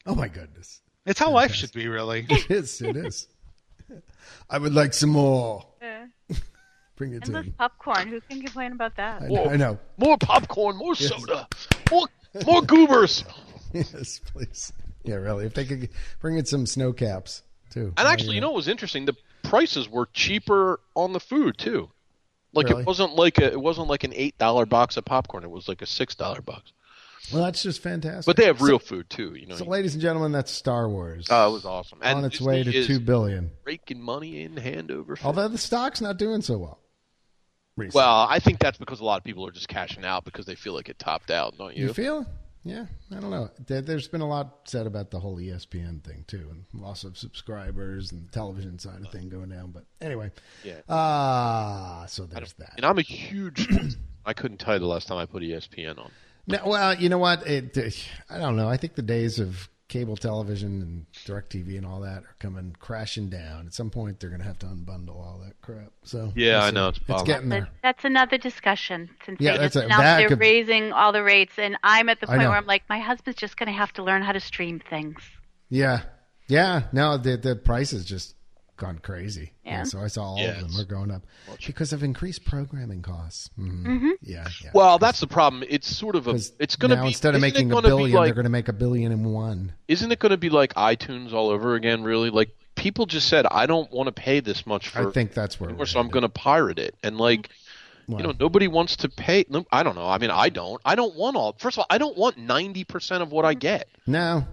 Oh 0.05 0.15
my 0.15 0.27
goodness. 0.27 0.81
it's 1.05 1.19
how 1.19 1.31
life 1.31 1.53
should 1.53 1.71
be 1.71 1.87
really 1.87 2.25
It 2.29 2.51
is. 2.51 2.81
It 2.81 2.97
is. 2.97 3.27
I 4.49 4.57
would 4.57 4.73
like 4.73 4.93
some 4.93 5.11
more. 5.11 5.65
Yeah. 7.11 7.19
Bring 7.19 7.21
it 7.21 7.23
Endless 7.27 7.45
in. 7.47 7.51
popcorn. 7.53 8.07
Who 8.07 8.21
can 8.21 8.41
complain 8.41 8.71
about 8.71 8.95
that? 8.97 9.21
I 9.23 9.27
know. 9.27 9.45
I 9.45 9.55
know. 9.57 9.79
More 9.97 10.17
popcorn, 10.17 10.77
more 10.77 10.95
soda, 10.95 11.47
more 11.91 12.07
more 12.45 12.61
goobers. 12.61 13.23
Yes, 13.73 14.21
please. 14.31 14.71
Yeah, 15.03 15.15
really. 15.15 15.47
If 15.47 15.55
they 15.55 15.65
could 15.65 15.89
bring 16.21 16.37
in 16.37 16.45
some 16.45 16.67
Sno-Caps 16.67 17.41
too. 17.71 17.91
And 17.97 18.07
actually, 18.07 18.35
you 18.35 18.41
know 18.41 18.49
what 18.49 18.57
was 18.57 18.67
interesting? 18.67 19.05
The 19.05 19.15
prices 19.41 19.89
were 19.89 20.07
cheaper 20.13 20.79
on 20.95 21.11
the 21.13 21.19
food 21.19 21.57
too. 21.57 21.89
Like 22.53 22.67
Really? 22.69 22.81
it 22.81 22.85
wasn't 22.85 23.15
like 23.15 23.39
a 23.39 23.51
it 23.51 23.59
wasn't 23.59 23.87
like 23.87 24.03
an 24.03 24.13
eight 24.13 24.37
dollar 24.37 24.67
box 24.67 24.95
of 24.95 25.05
popcorn. 25.05 25.43
It 25.43 25.49
was 25.49 25.67
like 25.67 25.81
a 25.81 25.87
six 25.87 26.13
dollar 26.13 26.41
box. 26.41 26.71
Well, 27.33 27.43
that's 27.43 27.63
just 27.63 27.81
fantastic. 27.81 28.25
But 28.27 28.37
they 28.37 28.45
have 28.45 28.61
real 28.61 28.77
food 28.79 29.09
too. 29.09 29.33
You 29.35 29.47
know. 29.47 29.55
So, 29.55 29.65
ladies 29.65 29.93
and 29.95 30.01
gentlemen, 30.01 30.31
that's 30.33 30.51
Star 30.51 30.87
Wars 30.87 31.25
oh, 31.31 31.49
it 31.49 31.53
was 31.53 31.65
awesome. 31.65 31.99
And 32.03 32.19
on 32.19 32.25
its 32.25 32.37
Disney 32.37 32.47
way 32.47 32.63
to 32.63 32.75
is 32.75 32.85
two 32.85 32.99
billion. 32.99 33.49
raking 33.65 34.01
money 34.01 34.43
in 34.43 34.57
hand 34.57 34.91
over. 34.91 35.15
fist. 35.15 35.25
Although 35.25 35.47
the 35.47 35.57
stock's 35.57 35.99
not 35.99 36.17
doing 36.17 36.41
so 36.41 36.59
well. 36.59 36.79
Recently. 37.77 37.99
well, 37.99 38.27
I 38.29 38.39
think 38.39 38.59
that's 38.59 38.77
because 38.77 38.99
a 38.99 39.05
lot 39.05 39.17
of 39.17 39.23
people 39.23 39.45
are 39.47 39.51
just 39.51 39.67
cashing 39.67 40.05
out 40.05 40.25
because 40.25 40.45
they 40.45 40.55
feel 40.55 40.73
like 40.73 40.89
it 40.89 40.99
topped 40.99 41.31
out, 41.31 41.57
don't 41.57 41.75
you? 41.75 41.87
you 41.87 41.93
feel? 41.93 42.25
Yeah, 42.65 42.85
I 43.11 43.19
don't 43.19 43.29
know. 43.29 43.49
There, 43.67 43.81
there's 43.81 44.07
been 44.07 44.21
a 44.21 44.27
lot 44.27 44.59
said 44.65 44.87
about 44.87 45.11
the 45.11 45.19
whole 45.19 45.35
ESPN 45.37 46.01
thing 46.01 46.23
too, 46.27 46.47
and 46.49 46.63
loss 46.73 47.03
of 47.03 47.17
subscribers 47.17 48.13
and 48.13 48.25
the 48.25 48.31
television 48.31 48.79
side 48.79 49.01
of 49.01 49.11
thing 49.11 49.27
going 49.27 49.49
down. 49.49 49.71
But 49.71 49.83
anyway, 49.99 50.31
Yeah. 50.63 50.79
ah, 50.87 52.05
so 52.07 52.25
there's 52.25 52.53
that. 52.53 52.73
And 52.77 52.85
I'm 52.85 52.97
a 52.99 53.01
huge. 53.01 53.67
I 54.25 54.31
couldn't 54.33 54.59
tell 54.59 54.75
you 54.75 54.79
the 54.79 54.85
last 54.85 55.07
time 55.09 55.17
I 55.17 55.25
put 55.25 55.43
ESPN 55.43 55.99
on. 55.99 56.09
No, 56.47 56.59
well, 56.65 56.95
you 56.95 57.09
know 57.09 57.17
what? 57.17 57.45
It, 57.45 57.77
I 58.29 58.37
don't 58.37 58.55
know. 58.55 58.69
I 58.69 58.77
think 58.77 58.95
the 58.95 59.01
days 59.01 59.39
of 59.39 59.67
cable 59.89 60.15
television 60.17 60.81
and 60.81 61.05
direct 61.25 61.51
TV 61.53 61.77
and 61.77 61.85
all 61.85 61.99
that 62.01 62.23
are 62.23 62.35
coming 62.39 62.75
crashing 62.79 63.29
down. 63.29 63.67
At 63.67 63.73
some 63.73 63.89
point, 63.89 64.19
they're 64.19 64.29
going 64.29 64.41
to 64.41 64.47
have 64.47 64.57
to 64.59 64.65
unbundle 64.65 65.15
all 65.17 65.39
that 65.45 65.59
crap. 65.61 65.91
So 66.03 66.31
Yeah, 66.35 66.63
I 66.63 66.71
know, 66.71 66.87
it's 66.89 66.99
it's 67.07 67.23
getting 67.23 67.49
there. 67.49 67.67
that's 67.83 68.03
another 68.05 68.37
discussion 68.37 69.09
since 69.25 69.39
Yeah, 69.39 69.51
they 69.53 69.57
that's 69.59 69.73
just 69.75 69.83
a- 69.83 69.85
announced 69.85 70.03
that 70.03 70.17
they're 70.17 70.29
could- 70.29 70.39
raising 70.39 70.91
all 70.93 71.11
the 71.11 71.21
rates, 71.23 71.53
and 71.59 71.77
I'm 71.83 72.09
at 72.09 72.19
the 72.21 72.27
point 72.27 72.39
where 72.39 72.51
I'm 72.51 72.65
like, 72.65 72.83
my 72.89 72.99
husband's 72.99 73.39
just 73.39 73.57
going 73.57 73.67
to 73.67 73.73
have 73.73 73.93
to 73.93 74.03
learn 74.03 74.23
how 74.23 74.31
to 74.31 74.39
stream 74.39 74.81
things. 74.89 75.21
Yeah, 75.69 76.01
yeah. 76.47 76.83
No, 76.91 77.17
the 77.17 77.37
the 77.37 77.55
price 77.55 77.91
has 77.91 78.05
just 78.05 78.35
gone 78.83 78.99
crazy. 78.99 79.51
Yeah. 79.65 79.83
so 79.83 79.99
I 79.99 80.07
saw 80.07 80.23
all 80.23 80.37
Yeah, 80.37 80.49
of 80.51 80.55
them 80.57 80.65
it's 80.67 80.79
are 80.81 80.85
going 80.85 81.11
up 81.11 81.23
because 81.65 81.93
of 81.93 82.03
increased 82.03 82.45
programming 82.45 83.01
costs. 83.01 83.49
Mhm. 83.59 83.83
Mm-hmm. 83.85 84.09
Yeah, 84.21 84.47
yeah. 84.63 84.71
Well, 84.73 84.99
that's 84.99 85.19
the 85.19 85.27
problem. 85.27 85.63
It's 85.69 85.87
sort 85.95 86.15
of 86.15 86.27
a. 86.27 86.39
It's 86.59 86.75
going 86.75 86.89
to 86.91 86.95
now 86.97 87.01
be 87.03 87.07
instead 87.09 87.35
of 87.35 87.41
making 87.41 87.71
a 87.71 87.81
billion, 87.81 88.11
like- 88.15 88.27
they're 88.27 88.33
going 88.35 88.43
to 88.43 88.49
make 88.49 88.67
a 88.67 88.73
billion 88.73 89.11
and 89.11 89.33
one. 89.33 89.73
Isn't 89.87 90.11
it 90.11 90.19
going 90.19 90.31
to 90.31 90.37
be 90.37 90.49
like 90.49 90.73
iTunes 90.75 91.33
all 91.33 91.49
over 91.49 91.75
again? 91.75 92.03
Really, 92.03 92.29
like 92.29 92.49
people 92.75 93.05
just 93.05 93.27
said, 93.29 93.45
I 93.49 93.65
don't 93.65 93.91
want 93.91 94.07
to 94.07 94.11
pay 94.11 94.39
this 94.39 94.65
much 94.65 94.89
for. 94.89 95.07
I 95.09 95.11
think 95.11 95.33
that's 95.33 95.59
where 95.59 95.69
anymore, 95.69 95.85
so 95.85 95.99
I'm 95.99 96.09
going 96.09 96.23
to 96.23 96.29
pirate 96.29 96.79
it, 96.79 96.95
and 97.03 97.17
like. 97.17 97.49
Well, 98.05 98.19
You 98.19 98.27
know, 98.27 98.33
nobody 98.37 98.67
wants 98.67 98.97
to 98.97 99.07
pay. 99.07 99.45
no, 99.47 99.65
I 99.71 99.81
don't 99.81 99.95
know. 99.95 100.05
I 100.09 100.17
mean, 100.17 100.29
I 100.29 100.49
don't. 100.49 100.81
I 100.83 100.95
don't 100.95 101.15
want 101.15 101.37
all. 101.37 101.55
First 101.57 101.77
of 101.77 101.79
all, 101.79 101.85
I 101.89 101.97
don't 101.97 102.17
want 102.17 102.37
ninety 102.37 102.83
percent 102.83 103.23
of 103.23 103.31
what 103.31 103.45
I 103.45 103.53
get. 103.53 103.87
No. 104.05 104.45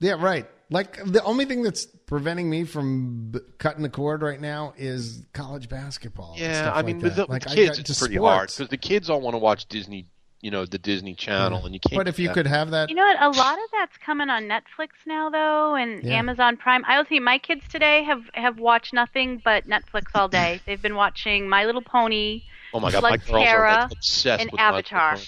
Yeah, 0.00 0.16
right. 0.22 0.46
Like 0.70 0.98
the 1.04 1.22
only 1.24 1.44
thing 1.46 1.62
that's 1.62 1.86
preventing 1.86 2.48
me 2.48 2.64
from 2.64 3.30
b- 3.32 3.40
cutting 3.58 3.82
the 3.82 3.88
cord 3.88 4.22
right 4.22 4.40
now 4.40 4.72
is 4.76 5.22
college 5.32 5.68
basketball. 5.68 6.32
and 6.32 6.40
Yeah, 6.40 6.62
stuff 6.62 6.76
I 6.76 6.82
mean, 6.82 6.96
like 6.96 7.02
with 7.04 7.16
that. 7.16 7.26
the 7.26 7.32
like 7.32 7.44
with 7.44 7.54
kids, 7.54 7.70
got 7.78 7.78
it's 7.88 7.98
to 7.98 8.04
pretty 8.04 8.16
hard 8.20 8.48
because 8.50 8.68
the 8.68 8.76
kids 8.76 9.10
all 9.10 9.20
want 9.20 9.34
to 9.34 9.38
watch 9.38 9.66
Disney. 9.66 10.06
You 10.42 10.50
know, 10.50 10.64
the 10.64 10.78
Disney 10.78 11.14
Channel, 11.14 11.66
and 11.66 11.74
you 11.74 11.80
can't. 11.80 11.98
But 11.98 12.08
if 12.08 12.18
you 12.18 12.28
that. 12.28 12.34
could 12.34 12.46
have 12.46 12.70
that, 12.70 12.88
You 12.88 12.94
know 12.96 13.02
what? 13.04 13.20
A 13.20 13.28
lot 13.28 13.58
of 13.58 13.64
that's 13.72 13.98
coming 13.98 14.30
on 14.30 14.44
Netflix 14.44 14.88
now, 15.06 15.28
though, 15.28 15.74
and 15.74 16.02
Yeah. 16.02 16.14
Amazon 16.14 16.56
Prime. 16.56 16.82
I 16.86 16.96
will 16.96 17.04
tell 17.04 17.16
you, 17.16 17.20
my 17.20 17.36
kids 17.36 17.62
today 17.68 18.04
have 18.04 18.22
have 18.32 18.58
watched 18.58 18.94
nothing 18.94 19.42
but 19.44 19.68
Netflix 19.68 20.04
all 20.14 20.28
day. 20.28 20.62
They've 20.66 20.80
been 20.80 20.94
watching 20.94 21.46
My 21.46 21.66
Little 21.66 21.82
Pony 21.82 22.44
oh 22.72 22.80
my 22.80 22.90
god, 22.90 23.02
my 23.02 23.10
like 23.10 23.26
girls 23.26 23.36
are 23.42 23.44
Terra 23.44 23.72
like, 23.82 23.92
obsessed 23.92 24.40
and 24.40 24.50
with 24.50 24.58
My 24.58 24.66
Little 24.70 24.78
Avatar. 24.78 25.10
Pony. 25.16 25.26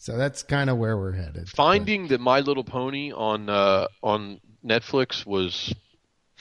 So 0.00 0.16
that's 0.16 0.42
kind 0.42 0.70
of 0.70 0.78
where 0.78 0.96
we're 0.96 1.12
headed. 1.12 1.46
Finding 1.50 2.08
the 2.08 2.16
My 2.18 2.40
Little 2.40 2.64
Pony 2.64 3.12
on 3.12 3.50
uh, 3.50 3.86
on 4.02 4.40
Netflix 4.64 5.26
was 5.26 5.74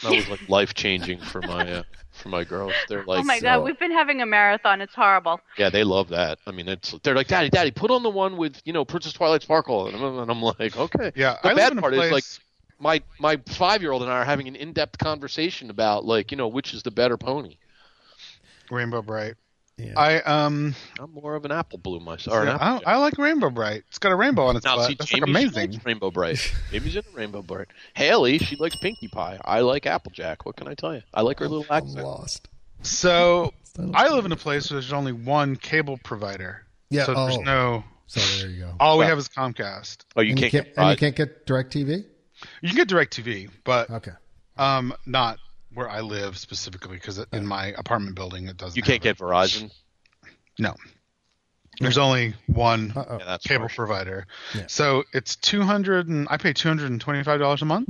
that 0.01 0.11
was 0.11 0.29
like 0.29 0.47
life 0.47 0.73
changing 0.73 1.19
for 1.19 1.41
my 1.41 1.69
uh, 1.69 1.83
for 2.13 2.29
my 2.29 2.45
girls. 2.45 2.71
They're 2.87 3.03
like, 3.03 3.19
oh 3.19 3.23
my 3.23 3.39
so- 3.39 3.43
god, 3.43 3.63
we've 3.65 3.77
been 3.77 3.91
having 3.91 4.21
a 4.21 4.25
marathon. 4.25 4.79
It's 4.79 4.95
horrible. 4.95 5.41
yeah, 5.57 5.69
they 5.69 5.83
love 5.83 6.07
that. 6.07 6.39
I 6.47 6.51
mean, 6.51 6.69
it's 6.69 6.91
they're 7.03 7.15
like, 7.15 7.27
Daddy, 7.27 7.49
Daddy, 7.49 7.71
put 7.71 7.91
on 7.91 8.01
the 8.01 8.09
one 8.09 8.37
with 8.37 8.61
you 8.63 8.71
know 8.71 8.85
Princess 8.85 9.11
Twilight 9.11 9.41
Sparkle, 9.41 9.87
and 9.87 9.97
I'm, 9.97 10.19
and 10.19 10.31
I'm 10.31 10.41
like, 10.41 10.77
okay. 10.77 11.11
yeah 11.15 11.35
The 11.43 11.49
i 11.49 11.53
bad 11.53 11.77
part 11.77 11.93
place 11.93 12.05
is 12.05 12.11
like 12.13 12.23
my 12.79 13.01
my 13.19 13.35
five 13.49 13.81
year 13.81 13.91
old 13.91 14.03
and 14.03 14.09
I 14.11 14.19
are 14.19 14.25
having 14.25 14.47
an 14.47 14.55
in 14.55 14.71
depth 14.71 14.97
conversation 14.99 15.69
about 15.69 16.05
like 16.05 16.31
you 16.31 16.37
know 16.37 16.47
which 16.47 16.73
is 16.73 16.81
the 16.81 16.91
better 16.91 17.17
pony. 17.17 17.57
rainbow 18.71 19.01
bright 19.01 19.35
Yeah. 19.79 19.93
i 19.97 20.21
um 20.21 20.75
I'm 20.99 21.13
more 21.13 21.35
of 21.35 21.45
an 21.45 21.51
apple 21.51 21.77
blue 21.79 21.99
myself. 21.99 22.35
Or 22.37 22.45
yeah, 22.45 22.55
apple 22.55 22.81
I, 22.85 22.93
I 22.93 22.97
like 22.97 23.17
rainbow 23.17 23.49
bright 23.49 23.83
it's 23.87 23.97
got 23.99 24.11
a 24.11 24.15
rainbow 24.15 24.45
on 24.47 24.55
its 24.57 24.65
Now, 24.65 24.75
butt 24.75 24.87
see, 24.89 24.95
that's 24.95 25.09
Jamie, 25.09 25.21
like 25.21 25.29
amazing 25.29 25.71
likes 25.71 25.85
Rainbow 25.85 26.11
Bright. 26.11 26.53
Jamie's 26.71 26.95
in 26.95 27.03
Rainbow 27.13 27.41
Bright. 27.41 27.67
Haley, 27.93 28.37
she 28.39 28.55
likes 28.57 28.75
Pinkie 28.75 29.07
Pie. 29.07 29.39
I 29.45 29.61
like 29.61 29.85
Applejack. 29.85 30.45
What 30.45 30.55
can 30.57 30.67
I 30.67 30.73
tell 30.75 30.93
you? 30.93 31.01
I 31.13 31.21
like 31.21 31.39
her 31.39 31.47
little 31.47 31.65
I'm 31.69 31.83
accent. 31.83 32.05
lost. 32.05 32.47
so 32.81 33.53
i 33.93 34.09
live 34.09 34.25
in 34.25 34.31
a 34.31 34.35
place 34.35 34.69
where 34.69 34.79
there's 34.79 34.91
only 34.93 35.11
one 35.13 35.55
cable 35.55 35.97
provider 36.03 36.65
Yeah, 36.89 37.05
so 37.05 37.13
there's 37.13 37.37
oh. 37.37 37.41
no 37.41 37.83
So 38.07 38.19
there 38.41 38.49
you 38.49 38.59
go. 38.63 38.73
all 38.79 38.97
we 38.97 39.05
have 39.05 39.17
is 39.17 39.29
comcast 39.29 39.99
Oh, 40.15 40.21
you 40.21 40.31
and, 40.31 40.39
can't, 40.39 40.53
you 40.53 40.59
can't, 40.61 40.75
get 40.75 40.77
and 40.81 40.89
you 40.91 40.97
can't 40.97 41.15
get 41.15 41.45
direct 41.45 41.73
TV? 41.73 42.03
you 42.61 42.69
can 42.69 42.75
get 42.75 42.87
direct 42.87 43.15
tv 43.17 43.49
but 43.63 43.89
Okay. 43.89 44.11
um 44.57 44.93
not 45.05 45.37
where 45.73 45.89
i 45.89 46.01
live 46.01 46.37
specifically 46.37 46.95
because 46.97 47.23
in 47.31 47.45
my 47.45 47.67
apartment 47.77 48.15
building 48.15 48.47
it 48.47 48.57
doesn't 48.57 48.75
You 48.75 48.81
can't 48.83 49.03
have 49.03 49.17
get 49.17 49.23
Verizon. 49.23 49.71
no 50.57 50.75
there's 51.79 51.97
only 51.97 52.33
one 52.47 52.91
Yeah, 52.95 53.37
cable 53.41 53.61
harsh. 53.61 53.75
provider. 53.77 54.27
Yeah. 54.53 54.63
So 54.67 55.05
it's 55.13 55.37
two 55.37 55.61
hundred 55.61 56.09
and 56.09 56.27
I 56.29 56.35
pay 56.35 56.51
two 56.51 56.67
hundred 56.67 56.91
and 56.91 56.99
twenty 56.99 57.23
five 57.23 57.39
dollars 57.39 57.61
a 57.61 57.65
month 57.65 57.87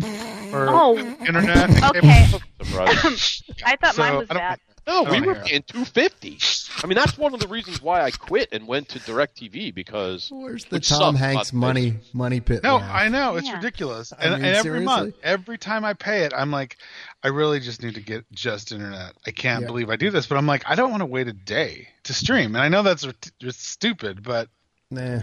for 0.52 0.68
Oh. 0.70 0.96
internet. 1.28 1.70
Okay. 1.96 2.28
The 2.60 2.66
Verizon. 2.66 3.52
I 3.66 3.78
thought 3.78 3.96
So, 3.96 4.02
mine 4.04 4.18
was 4.18 4.28
bad. 4.28 4.60
No, 4.90 5.04
we 5.04 5.18
oh, 5.18 5.22
were 5.22 5.34
hear 5.36 5.44
paying 5.44 5.64
two 5.68 5.86
fifty. 5.86 6.40
I 6.84 6.88
mean, 6.88 6.96
that's 6.96 7.16
one 7.16 7.36
of 7.36 7.40
the 7.40 7.48
reasons 7.48 7.80
why 7.80 8.02
I 8.02 8.10
quit 8.10 8.50
and 8.52 8.68
went 8.68 8.90
to 8.90 9.00
Directv 9.00 9.76
because 9.76 10.30
Where's 10.32 10.66
the 10.66 10.80
Tom 10.80 11.16
sucks, 11.16 11.20
Hanks 11.20 11.52
but- 11.52 11.58
money 11.58 12.00
money 12.12 12.40
pit? 12.40 12.64
No, 12.64 12.78
laugh? 12.78 12.90
I 12.92 13.08
know 13.08 13.36
it's 13.36 13.46
Yeah. 13.48 13.58
ridiculous, 13.58 14.12
I 14.14 14.24
and, 14.24 14.34
mean, 14.36 14.46
and 14.46 14.56
every 14.58 14.80
month, 14.82 15.14
every 15.22 15.60
time 15.60 15.86
I 15.86 15.94
pay 15.94 16.24
it, 16.24 16.34
I'm 16.36 16.50
like, 16.50 16.78
I 17.24 17.28
really 17.28 17.60
just 17.60 17.84
need 17.84 17.94
to 17.96 18.02
get 18.02 18.26
just 18.32 18.72
internet. 18.72 19.14
I 19.28 19.32
can't 19.32 19.62
Yeah. 19.62 19.68
believe 19.68 19.92
I 19.92 19.96
do 19.96 20.10
this, 20.10 20.26
but 20.26 20.38
I'm 20.40 20.48
like, 20.48 20.64
I 20.66 20.74
don't 20.74 20.90
want 20.90 21.02
to 21.02 21.06
wait 21.06 21.28
a 21.28 21.34
day 21.34 21.90
to 22.06 22.14
stream, 22.14 22.56
and 22.56 22.64
I 22.64 22.68
know 22.70 22.82
that's 22.82 23.06
rit- 23.06 23.32
stupid, 23.54 24.24
but 24.24 24.50
Nah, 24.90 25.20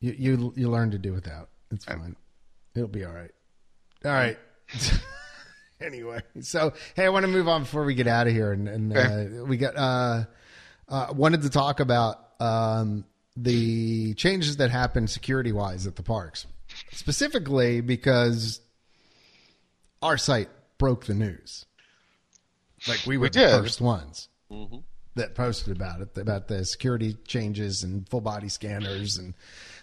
you 0.00 0.14
you 0.18 0.52
you 0.56 0.70
learn 0.70 0.90
to 0.90 0.98
do 0.98 1.12
without. 1.12 1.50
It's 1.70 1.84
fine. 1.84 2.16
It'll 2.74 2.88
be 2.88 3.04
all 3.04 3.12
right. 3.12 3.30
All 4.06 4.10
right. 4.12 4.38
anyway, 5.86 6.22
so 6.40 6.72
hey, 6.94 7.04
I 7.04 7.08
want 7.08 7.24
to 7.24 7.28
move 7.28 7.48
on 7.48 7.62
before 7.62 7.84
we 7.84 7.94
get 7.94 8.06
out 8.06 8.26
of 8.26 8.32
here, 8.32 8.52
and, 8.52 8.68
and 8.68 8.96
uh, 8.96 9.44
we 9.44 9.56
got 9.56 9.76
uh, 9.76 10.24
uh, 10.88 11.12
wanted 11.14 11.42
to 11.42 11.50
talk 11.50 11.80
about 11.80 12.16
um, 12.40 13.04
the 13.36 14.14
changes 14.14 14.58
that 14.58 14.70
happened 14.70 15.10
security 15.10 15.52
wise 15.52 15.86
at 15.86 15.96
the 15.96 16.02
parks, 16.02 16.46
specifically 16.92 17.80
because 17.80 18.60
our 20.02 20.18
site 20.18 20.48
broke 20.78 21.06
the 21.06 21.14
news. 21.14 21.66
Like 22.88 23.06
we 23.06 23.16
were 23.16 23.24
We 23.24 23.28
the 23.28 23.48
first 23.62 23.80
ones 23.80 24.28
that 25.14 25.34
posted 25.34 25.76
about 25.76 26.00
it, 26.00 26.16
about 26.18 26.48
the 26.48 26.64
security 26.64 27.14
changes 27.26 27.82
and 27.82 28.08
full 28.08 28.20
body 28.20 28.48
scanners 28.48 29.18
and 29.18 29.34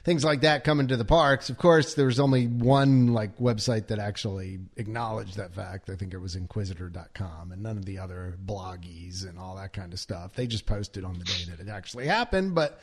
things 0.04 0.24
like 0.24 0.42
that 0.42 0.64
coming 0.64 0.88
to 0.88 0.98
the 0.98 1.06
parks. 1.06 1.50
Of 1.50 1.58
course, 1.58 1.94
there 1.94 2.06
was 2.06 2.20
only 2.20 2.48
one 2.48 3.14
like 3.14 3.38
website 3.38 3.88
that 3.88 4.00
actually 4.00 4.60
acknowledged 4.78 5.38
that 5.38 5.54
fact. 5.54 5.90
I 5.90 5.96
think 5.96 6.14
it 6.14 6.20
was 6.20 6.36
inquisitor.com 6.36 7.52
and 7.52 7.62
none 7.62 7.78
of 7.78 7.86
the 7.86 8.00
other 8.00 8.38
bloggies 8.46 9.28
and 9.28 9.38
all 9.38 9.56
that 9.58 9.74
kind 9.74 9.94
of 9.94 10.00
stuff. 10.00 10.34
They 10.36 10.48
just 10.48 10.66
posted 10.66 11.04
on 11.04 11.20
the 11.20 11.26
day 11.26 11.46
that 11.50 11.60
it 11.60 11.70
actually 11.70 12.08
happened, 12.08 12.56
but 12.56 12.80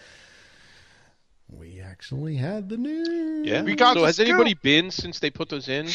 we 1.49 1.81
actually 1.81 2.37
had 2.37 2.69
the 2.69 2.77
news. 2.77 3.47
yeah. 3.47 3.63
We 3.63 3.75
got 3.77 3.97
so 3.97 4.05
has 4.05 4.17
scoop. 4.17 4.29
anybody 4.29 4.55
been 4.55 4.91
since 4.91 5.21
they 5.21 5.31
put 5.31 5.49
those 5.49 5.69
in? 5.69 5.89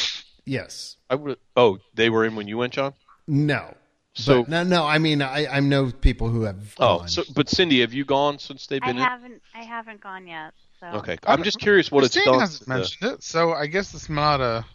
Yes. 0.45 0.97
I 1.09 1.15
would. 1.15 1.37
Oh, 1.55 1.79
they 1.93 2.09
were 2.09 2.25
in 2.25 2.35
when 2.35 2.47
you 2.47 2.57
went, 2.57 2.73
John. 2.73 2.93
No. 3.27 3.75
So 4.13 4.41
But 4.43 4.49
no, 4.49 4.63
no. 4.63 4.85
I 4.85 4.97
mean, 4.97 5.21
I, 5.21 5.47
I 5.47 5.59
know 5.59 5.91
people 5.91 6.29
who 6.29 6.41
have. 6.43 6.75
oh, 6.79 6.99
gone. 6.99 7.07
so 7.07 7.23
but 7.35 7.47
Cindy, 7.47 7.81
have 7.81 7.93
you 7.93 8.03
gone 8.05 8.39
since 8.39 8.67
they've 8.67 8.81
been? 8.81 8.89
I 8.89 8.93
been 8.93 9.01
haven't 9.03 9.41
I 9.55 9.63
haven't 9.63 10.01
gone 10.01 10.27
yet. 10.27 10.53
So? 10.81 10.87
Okay, 10.97 11.17
I'm 11.27 11.43
just 11.43 11.59
curious 11.59 11.91
what 11.91 12.03
it's 12.03 12.15
Christine 12.15 12.33
done. 12.33 12.39
hasn't 12.41 12.59
to 12.63 12.65
the- 12.65 12.75
mentioned 12.75 13.11
it, 13.13 13.23
so 13.23 13.53
I 13.53 13.67
guess 13.67 13.93
it's 13.93 14.09
not 14.09 14.41
a 14.41 14.65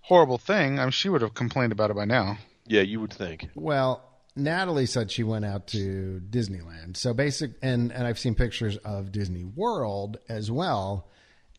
horrible 0.00 0.38
thing. 0.38 0.78
I 0.78 0.84
mean, 0.84 0.90
she 0.90 1.08
would 1.10 1.20
have 1.20 1.34
complained 1.34 1.70
about 1.70 1.90
it 1.90 1.94
by 1.96 2.06
now. 2.06 2.38
Yeah, 2.66 2.80
you 2.80 2.98
would 3.00 3.12
think. 3.12 3.48
Well, 3.54 4.02
Natalie 4.34 4.86
said 4.86 5.10
she 5.12 5.22
went 5.22 5.44
out 5.44 5.66
to 5.68 6.20
Disneyland. 6.30 6.96
So 6.96 7.12
basic, 7.12 7.52
and 7.62 7.92
and 7.92 8.06
I've 8.06 8.18
seen 8.18 8.34
pictures 8.34 8.78
of 8.78 9.12
Disney 9.12 9.44
World 9.44 10.16
as 10.30 10.50
well, 10.50 11.08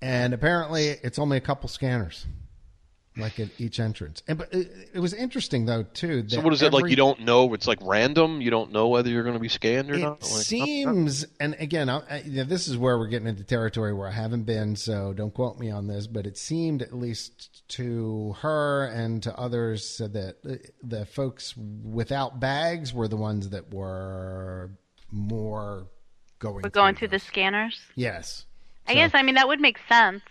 and 0.01 0.33
apparently 0.33 0.87
it's 1.03 1.19
only 1.19 1.37
a 1.37 1.41
couple 1.41 1.69
scanners, 1.69 2.25
like 3.17 3.39
at 3.39 3.49
each 3.59 3.79
entrance. 3.79 4.21
And 4.27 4.37
but 4.37 4.53
it, 4.53 4.71
it 4.95 4.99
was 4.99 5.13
interesting 5.13 5.65
though 5.65 5.83
too. 5.83 6.21
That 6.23 6.31
So 6.31 6.41
what 6.41 6.53
is 6.53 6.61
it 6.61 6.73
like? 6.73 6.89
You 6.89 6.95
don't 6.95 7.21
know? 7.21 7.53
It's 7.53 7.67
like 7.67 7.79
random. 7.81 8.41
You 8.41 8.51
don't 8.51 8.71
know 8.71 8.87
whether 8.87 9.09
you're 9.09 9.23
going 9.23 9.35
to 9.35 9.39
be 9.39 9.49
scanned 9.49 9.89
or 9.89 9.95
It 9.95 9.99
not. 10.01 10.21
Like, 10.21 10.29
seems, 10.29 11.25
and 11.39 11.55
again, 11.59 11.89
I, 11.89 12.01
I, 12.09 12.17
you 12.25 12.37
know, 12.37 12.43
this 12.43 12.67
is 12.67 12.77
where 12.77 12.97
we're 12.97 13.07
getting 13.07 13.27
into 13.27 13.43
territory 13.43 13.93
where 13.93 14.07
I 14.07 14.11
haven't 14.11 14.43
been, 14.43 14.75
so 14.75 15.13
don't 15.13 15.33
quote 15.33 15.57
me 15.59 15.71
on 15.71 15.87
this. 15.87 16.07
But 16.07 16.25
it 16.27 16.37
seemed, 16.37 16.81
at 16.81 16.93
least 16.93 17.67
to 17.69 18.33
her 18.41 18.85
and 18.87 19.23
to 19.23 19.37
others, 19.37 19.87
said 19.87 20.13
that 20.13 20.43
the, 20.43 20.59
the 20.83 21.05
folks 21.05 21.55
without 21.57 22.39
bags 22.39 22.93
were 22.93 23.07
the 23.07 23.17
ones 23.17 23.49
that 23.49 23.73
were 23.73 24.71
more 25.11 25.87
going. 26.39 26.63
we're 26.63 26.69
going 26.69 26.95
through 26.95 27.07
through 27.07 27.19
the 27.19 27.23
scanners. 27.23 27.79
Yes, 27.95 28.45
I 28.87 28.91
So- 28.91 28.95
guess 28.95 29.11
I 29.13 29.21
mean 29.23 29.35
that 29.35 29.47
would 29.47 29.61
make 29.61 29.77
sense. 29.87 30.21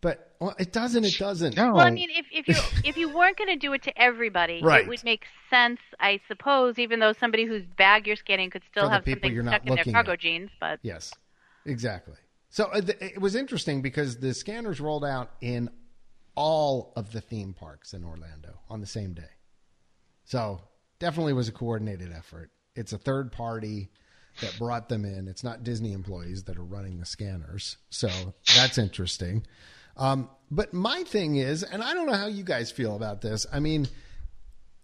but 0.00 0.25
well, 0.40 0.54
it 0.58 0.72
doesn't. 0.72 1.04
It 1.04 1.16
doesn't. 1.18 1.56
No, 1.56 1.74
Well, 1.74 1.86
I 1.86 1.90
mean, 1.90 2.08
if 2.10 2.26
if 2.32 2.48
you 2.48 2.80
if 2.84 2.96
you 2.96 3.08
weren't 3.14 3.36
going 3.36 3.48
to 3.50 3.56
do 3.56 3.72
it 3.72 3.82
to 3.84 4.00
everybody, 4.00 4.60
Right. 4.62 4.82
it 4.82 4.88
would 4.88 5.02
make 5.04 5.24
sense, 5.50 5.80
I 6.00 6.20
suppose. 6.28 6.78
Even 6.78 7.00
though 7.00 7.12
somebody 7.12 7.44
whose 7.44 7.64
bag 7.76 8.06
you're 8.06 8.16
scanning 8.16 8.50
could 8.50 8.62
still 8.70 8.88
have 8.88 9.04
people 9.04 9.20
something 9.22 9.34
you're 9.34 9.42
not 9.42 9.62
stuck 9.62 9.66
in 9.66 9.74
their 9.76 9.92
cargo 9.94 10.12
at. 10.12 10.20
jeans, 10.20 10.50
but 10.60 10.78
Yes, 10.82 11.12
exactly. 11.64 12.16
So 12.50 12.64
uh, 12.66 12.80
th- 12.80 12.98
it 13.00 13.20
was 13.20 13.34
interesting 13.34 13.82
because 13.82 14.18
the 14.18 14.32
scanners 14.34 14.80
rolled 14.80 15.04
out 15.04 15.30
in 15.40 15.68
all 16.34 16.92
of 16.96 17.12
the 17.12 17.20
theme 17.20 17.52
parks 17.54 17.92
in 17.94 18.04
Orlando 18.04 18.60
on 18.70 18.80
the 18.80 18.86
same 18.86 19.12
day. 19.14 19.30
So 20.24 20.60
definitely 20.98 21.32
was 21.32 21.48
a 21.48 21.52
coordinated 21.52 22.12
effort. 22.12 22.50
It's 22.74 22.92
a 22.92 22.98
third 22.98 23.32
party 23.32 23.90
that 24.40 24.54
brought 24.58 24.88
them 24.88 25.04
in. 25.04 25.28
It's 25.28 25.42
not 25.44 25.64
Disney 25.64 25.92
employees 25.92 26.44
that 26.44 26.58
are 26.58 26.64
running 26.64 26.98
the 26.98 27.06
scanners. 27.06 27.78
So 27.90 28.08
that's 28.54 28.76
interesting. 28.78 29.46
Um, 29.96 30.30
but 30.50 30.72
my 30.72 31.02
thing 31.04 31.36
is, 31.36 31.62
and 31.62 31.82
I 31.82 31.94
don't 31.94 32.06
know 32.06 32.14
how 32.14 32.26
you 32.26 32.44
guys 32.44 32.70
feel 32.70 32.96
about 32.96 33.20
this. 33.20 33.46
I 33.52 33.60
mean, 33.60 33.88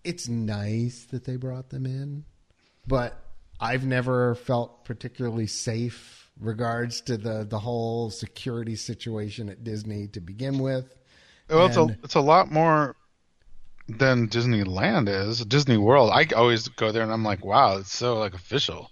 it's 0.04 0.28
nice 0.28 1.04
that 1.10 1.24
they 1.24 1.36
brought 1.36 1.70
them 1.70 1.86
in, 1.86 2.24
but 2.86 3.14
I've 3.60 3.86
never 3.86 4.34
felt 4.34 4.84
particularly 4.84 5.46
safe 5.46 6.30
regards 6.40 7.00
to 7.02 7.16
the 7.16 7.46
the 7.48 7.58
whole 7.58 8.10
security 8.10 8.74
situation 8.74 9.48
at 9.48 9.62
Disney 9.62 10.08
to 10.08 10.20
begin 10.20 10.58
with. 10.58 10.94
Well, 11.48 11.66
it's 11.66 11.76
a 11.76 11.96
it's 12.02 12.14
a 12.14 12.20
lot 12.20 12.50
more 12.50 12.96
than 13.88 14.28
Disneyland 14.28 15.08
is. 15.08 15.44
Disney 15.44 15.76
World, 15.76 16.10
I 16.12 16.26
always 16.34 16.68
go 16.68 16.92
there 16.92 17.02
and 17.02 17.12
I'm 17.12 17.24
like, 17.24 17.44
wow, 17.44 17.78
it's 17.78 17.94
so 17.94 18.18
like 18.18 18.34
official, 18.34 18.90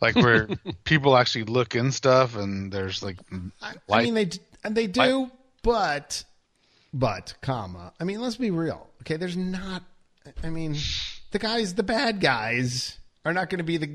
like 0.00 0.16
where 0.16 0.48
people 0.84 1.16
actually 1.16 1.44
look 1.44 1.74
in 1.74 1.92
stuff 1.92 2.36
and 2.36 2.72
there's 2.72 3.02
like, 3.02 3.18
I, 3.60 3.74
I 3.90 4.02
mean, 4.02 4.14
they 4.14 4.30
and 4.64 4.74
they 4.74 4.86
do, 4.86 5.30
but 5.68 6.24
but 6.94 7.34
comma. 7.42 7.92
I 8.00 8.04
mean, 8.04 8.20
let's 8.20 8.36
be 8.36 8.50
real. 8.50 8.88
Okay, 9.02 9.16
there's 9.16 9.36
not. 9.36 9.82
I 10.42 10.48
mean, 10.48 10.76
the 11.30 11.38
guys, 11.38 11.74
the 11.74 11.82
bad 11.82 12.20
guys, 12.20 12.98
are 13.26 13.34
not 13.34 13.50
going 13.50 13.58
to 13.58 13.64
be 13.64 13.76
the 13.76 13.90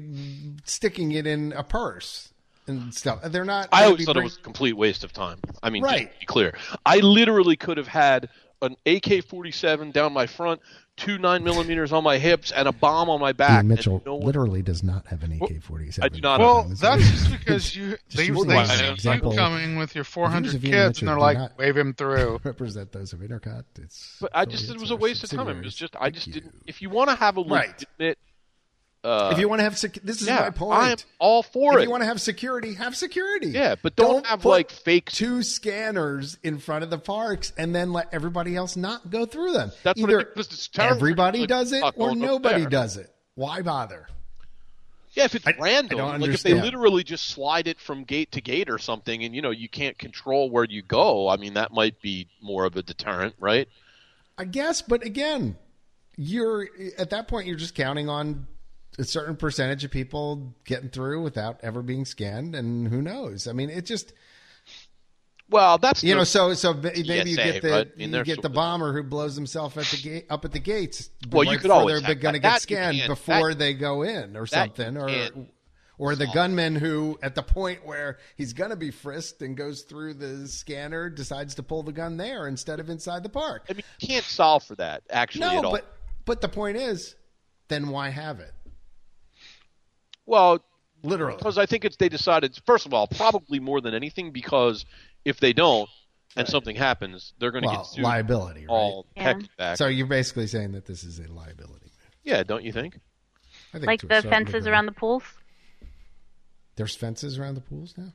sticking 0.66 1.12
it 1.14 1.26
in 1.26 1.52
a 1.54 1.64
purse 1.64 2.32
and 2.68 2.94
stuff. 2.94 3.22
They're 3.24 3.44
not. 3.46 3.70
I 3.72 3.86
always 3.86 4.06
thought 4.06 4.18
it 4.18 4.24
was 4.24 4.38
a 4.38 4.42
complete 4.42 4.74
waste 4.74 5.04
of 5.04 5.14
time. 5.14 5.40
I 5.64 5.72
mean, 5.72 5.84
Right. 5.84 6.14
to 6.14 6.20
be 6.20 6.26
clear, 6.28 6.56
I 6.86 6.98
literally 6.98 7.56
could 7.56 7.78
have 7.78 7.88
had 7.88 8.30
an 8.64 8.76
AK-47 8.86 9.92
down 9.94 10.14
my 10.14 10.26
front, 10.26 10.62
two 10.98 11.18
nine 11.18 11.44
millimeters 11.44 11.92
on 11.92 12.04
my 12.04 12.18
hips, 12.18 12.52
and 12.52 12.68
a 12.68 12.72
bomb 12.72 13.10
on 13.10 13.20
my 13.20 13.32
back. 13.34 13.50
Ian 13.52 13.60
and 13.60 13.70
Mitchell 13.70 14.02
no 14.06 14.16
one- 14.16 14.26
literally 14.26 14.62
does 14.62 14.84
not 14.84 15.06
have 15.08 15.24
an 15.24 15.34
AK-47. 15.34 16.00
I 16.04 16.10
do 16.10 16.22
not. 16.22 16.40
well, 16.40 16.60
It's- 16.62 16.80
that's 16.80 17.02
just 17.02 17.32
because 17.32 17.76
you 17.76 17.98
they 18.16 18.26
using 18.26 18.48
they 18.48 18.56
that 18.56 19.00
see 19.00 19.12
you 19.12 19.20
coming 19.36 19.76
with 19.78 19.96
your 19.96 20.04
400 20.04 20.42
Views 20.52 20.56
of 20.56 20.66
Ian 20.66 20.74
kids 20.74 21.00
and 21.02 21.10
they're 21.10 21.18
like, 21.20 21.38
not- 21.38 21.58
wave 21.58 21.76
him 21.78 21.94
through. 21.94 22.40
represent 22.46 22.92
those 22.92 23.14
of 23.14 23.20
Intercot. 23.20 23.64
It's 23.80 24.18
But 24.22 24.32
I 24.34 24.46
just 24.46 24.70
it 24.70 24.80
was 24.80 24.92
a 24.92 24.96
waste 24.96 25.24
of 25.24 25.30
time. 25.32 25.48
It 25.50 25.64
was 25.64 25.76
just 25.76 25.96
I 26.00 26.10
just 26.10 26.28
you. 26.28 26.34
didn't. 26.34 26.56
If 26.66 26.82
you 26.82 26.90
want 26.90 27.10
to 27.10 27.16
have 27.16 27.38
a 27.38 27.42
Right. 27.44 27.84
Legitimate, 29.04 29.30
uh, 29.30 29.32
If 29.34 29.40
you 29.40 29.50
want 29.50 29.60
to 29.60 29.64
have, 29.64 29.78
sec- 29.78 30.00
this 30.04 30.22
is 30.22 30.28
yeah, 30.28 30.40
my 30.40 30.50
point. 30.50 30.80
I'm 30.80 30.98
all 31.20 31.44
for 31.44 31.74
if 31.74 31.80
it. 31.80 31.84
you 31.84 31.90
want 31.92 32.02
to 32.02 32.08
have 32.08 32.22
security, 32.22 32.74
have 32.76 32.96
security. 32.96 33.48
Yeah, 33.48 33.76
but 33.82 33.96
don't 33.96 34.26
have, 34.26 34.42
put 34.42 34.50
like, 34.50 34.72
fake- 34.72 35.12
two 35.12 35.44
scanners 35.44 36.38
in 36.44 36.60
front 36.60 36.84
of 36.84 36.90
the 36.90 36.98
parks 36.98 37.54
and 37.58 37.74
then 37.76 37.92
let 37.94 38.08
everybody 38.14 38.56
else 38.56 38.76
not 38.76 39.10
go 39.10 39.26
through 39.26 39.54
them. 39.54 39.72
That's 39.84 40.00
what 40.02 40.10
Either 40.10 40.20
it 40.22 40.28
is. 40.38 40.48
It's 40.48 40.68
terrible. 40.68 40.98
everybody 40.98 41.40
Like, 41.40 41.50
does 41.50 41.72
it 41.72 41.84
or 41.98 42.16
nobody 42.16 42.62
there. 42.62 42.70
does 42.70 42.98
it. 42.98 43.14
Why 43.36 43.62
bother? 43.62 44.08
Yeah, 45.14 45.26
if 45.26 45.36
it's 45.36 45.46
I- 45.46 45.56
random, 45.60 46.00
I 46.00 46.02
don't 46.12 46.22
like 46.22 46.32
if 46.32 46.42
they 46.44 46.54
literally 46.56 47.04
just 47.04 47.26
slide 47.26 47.68
it 47.68 47.80
from 47.80 48.04
gate 48.04 48.32
to 48.32 48.42
gate 48.42 48.70
or 48.70 48.80
something, 48.80 49.24
and 49.24 49.36
you 49.36 49.42
know 49.44 49.52
you 49.52 49.70
can't 49.70 49.98
control 49.98 50.50
where 50.50 50.64
you 50.66 50.82
go. 50.82 51.28
I 51.30 51.38
mean, 51.38 51.54
that 51.54 51.72
might 51.72 52.02
be 52.02 52.28
more 52.42 52.66
of 52.66 52.76
a 52.78 52.82
deterrent, 52.84 53.36
right? 53.40 53.68
I 54.40 54.46
guess, 54.46 54.82
but 54.82 55.04
again, 55.06 55.56
you're 56.18 56.68
at 56.98 57.12
that 57.12 57.28
point 57.28 57.46
you're 57.46 57.56
just 57.58 57.76
counting 57.76 58.10
on 58.10 58.48
a 59.00 59.04
certain 59.04 59.36
percentage 59.36 59.84
of 59.84 59.92
people 59.92 60.54
getting 60.66 60.90
through 60.90 61.22
without 61.24 61.60
ever 61.64 61.82
being 61.82 62.06
scanned, 62.06 62.56
and 62.56 62.88
who 62.88 63.02
knows? 63.02 63.48
I 63.48 63.54
mean, 63.54 63.70
it 63.70 63.86
just 63.86 64.14
Well, 65.50 65.78
that's 65.78 66.04
you 66.04 66.12
the- 66.14 66.20
know, 66.20 66.24
so 66.24 66.54
so 66.54 66.74
maybe 66.74 67.00
you 67.00 67.36
get 67.36 67.62
the 67.62 67.70
but, 67.70 67.88
I 67.96 67.98
mean, 67.98 68.14
you 68.14 68.24
get 68.24 68.42
the 68.42 68.50
bomber 68.50 68.94
who 68.94 69.04
blows 69.04 69.36
himself 69.36 69.78
at 69.78 69.86
the 69.86 69.98
gate 69.98 70.26
up 70.30 70.46
at 70.46 70.52
the 70.52 70.60
gates. 70.60 71.10
Well, 71.30 71.44
you 71.44 71.58
could 71.58 71.64
before 71.64 71.76
always 71.76 72.02
they're 72.02 72.16
going 72.16 72.34
to 72.34 72.40
get 72.40 72.62
scanned 72.62 73.02
before 73.08 73.50
that- 73.50 73.60
they 73.60 73.74
go 73.74 74.02
in 74.04 74.36
or 74.38 74.46
something, 74.48 74.98
or 74.98 75.10
or 76.00 76.16
the 76.16 76.26
gunman 76.28 76.76
who 76.76 77.20
at 77.22 77.36
the 77.36 77.44
point 77.44 77.86
where 77.86 78.18
he's 78.36 78.54
going 78.54 78.72
to 78.72 78.76
be 78.76 78.90
frisked 78.90 79.42
and 79.44 79.56
goes 79.56 79.84
through 79.84 80.16
the 80.16 80.48
scanner 80.48 81.08
decides 81.10 81.54
to 81.56 81.62
pull 81.64 81.84
the 81.84 81.92
gun 81.92 82.18
there 82.18 82.48
instead 82.48 82.80
of 82.80 82.90
inside 82.90 83.22
the 83.22 83.30
park. 83.30 83.66
I 83.70 83.74
mean, 83.74 83.84
you 84.00 84.08
can't 84.08 84.26
solve 84.26 84.64
for 84.64 84.76
that 84.76 85.04
actually 85.12 85.42
No, 85.42 85.58
at 85.60 85.66
all. 85.66 85.72
but 85.72 85.98
but 86.26 86.42
the 86.42 86.50
point 86.50 86.78
is, 86.78 87.16
then 87.68 87.90
why 87.90 88.10
have 88.10 88.40
it? 88.40 88.54
Well, 90.26 90.64
Literally, 91.04 91.36
because 91.36 91.58
I 91.58 91.66
think 91.66 91.84
it's 91.84 91.98
they 91.98 92.08
decided 92.08 92.58
first 92.66 92.86
of 92.86 92.94
all, 92.94 93.08
probably 93.08 93.60
more 93.60 93.82
than 93.82 93.94
anything, 93.94 94.32
because 94.32 94.86
if 95.26 95.40
they 95.40 95.52
don't 95.52 95.90
and 96.38 96.48
something 96.48 96.76
happens, 96.76 97.34
they're 97.40 97.52
going 97.52 97.64
to 97.64 97.68
well, 97.68 97.78
get 97.78 97.86
sued 97.88 98.04
liability, 98.04 98.62
right? 98.62 98.70
all 98.70 99.06
Yeah. 99.16 99.34
back. 99.58 99.78
So 99.78 99.88
you're 99.88 100.08
basically 100.08 100.48
saying 100.48 100.72
that 100.72 100.86
this 100.86 101.04
is 101.04 101.20
a 101.20 101.32
liability. 101.32 101.92
yeah, 102.24 102.44
don't 102.44 102.64
you 102.64 102.72
think? 102.72 103.00
I 103.74 103.80
think 103.80 103.88
like 103.88 104.02
the 104.02 104.22
fences 104.22 104.54
degree. 104.54 104.72
around 104.72 104.86
the 104.86 104.92
pools. 104.94 105.24
There's 106.76 106.96
fences 106.96 107.38
around 107.38 107.56
the 107.56 107.62
pools 107.62 107.96
now. 107.98 108.14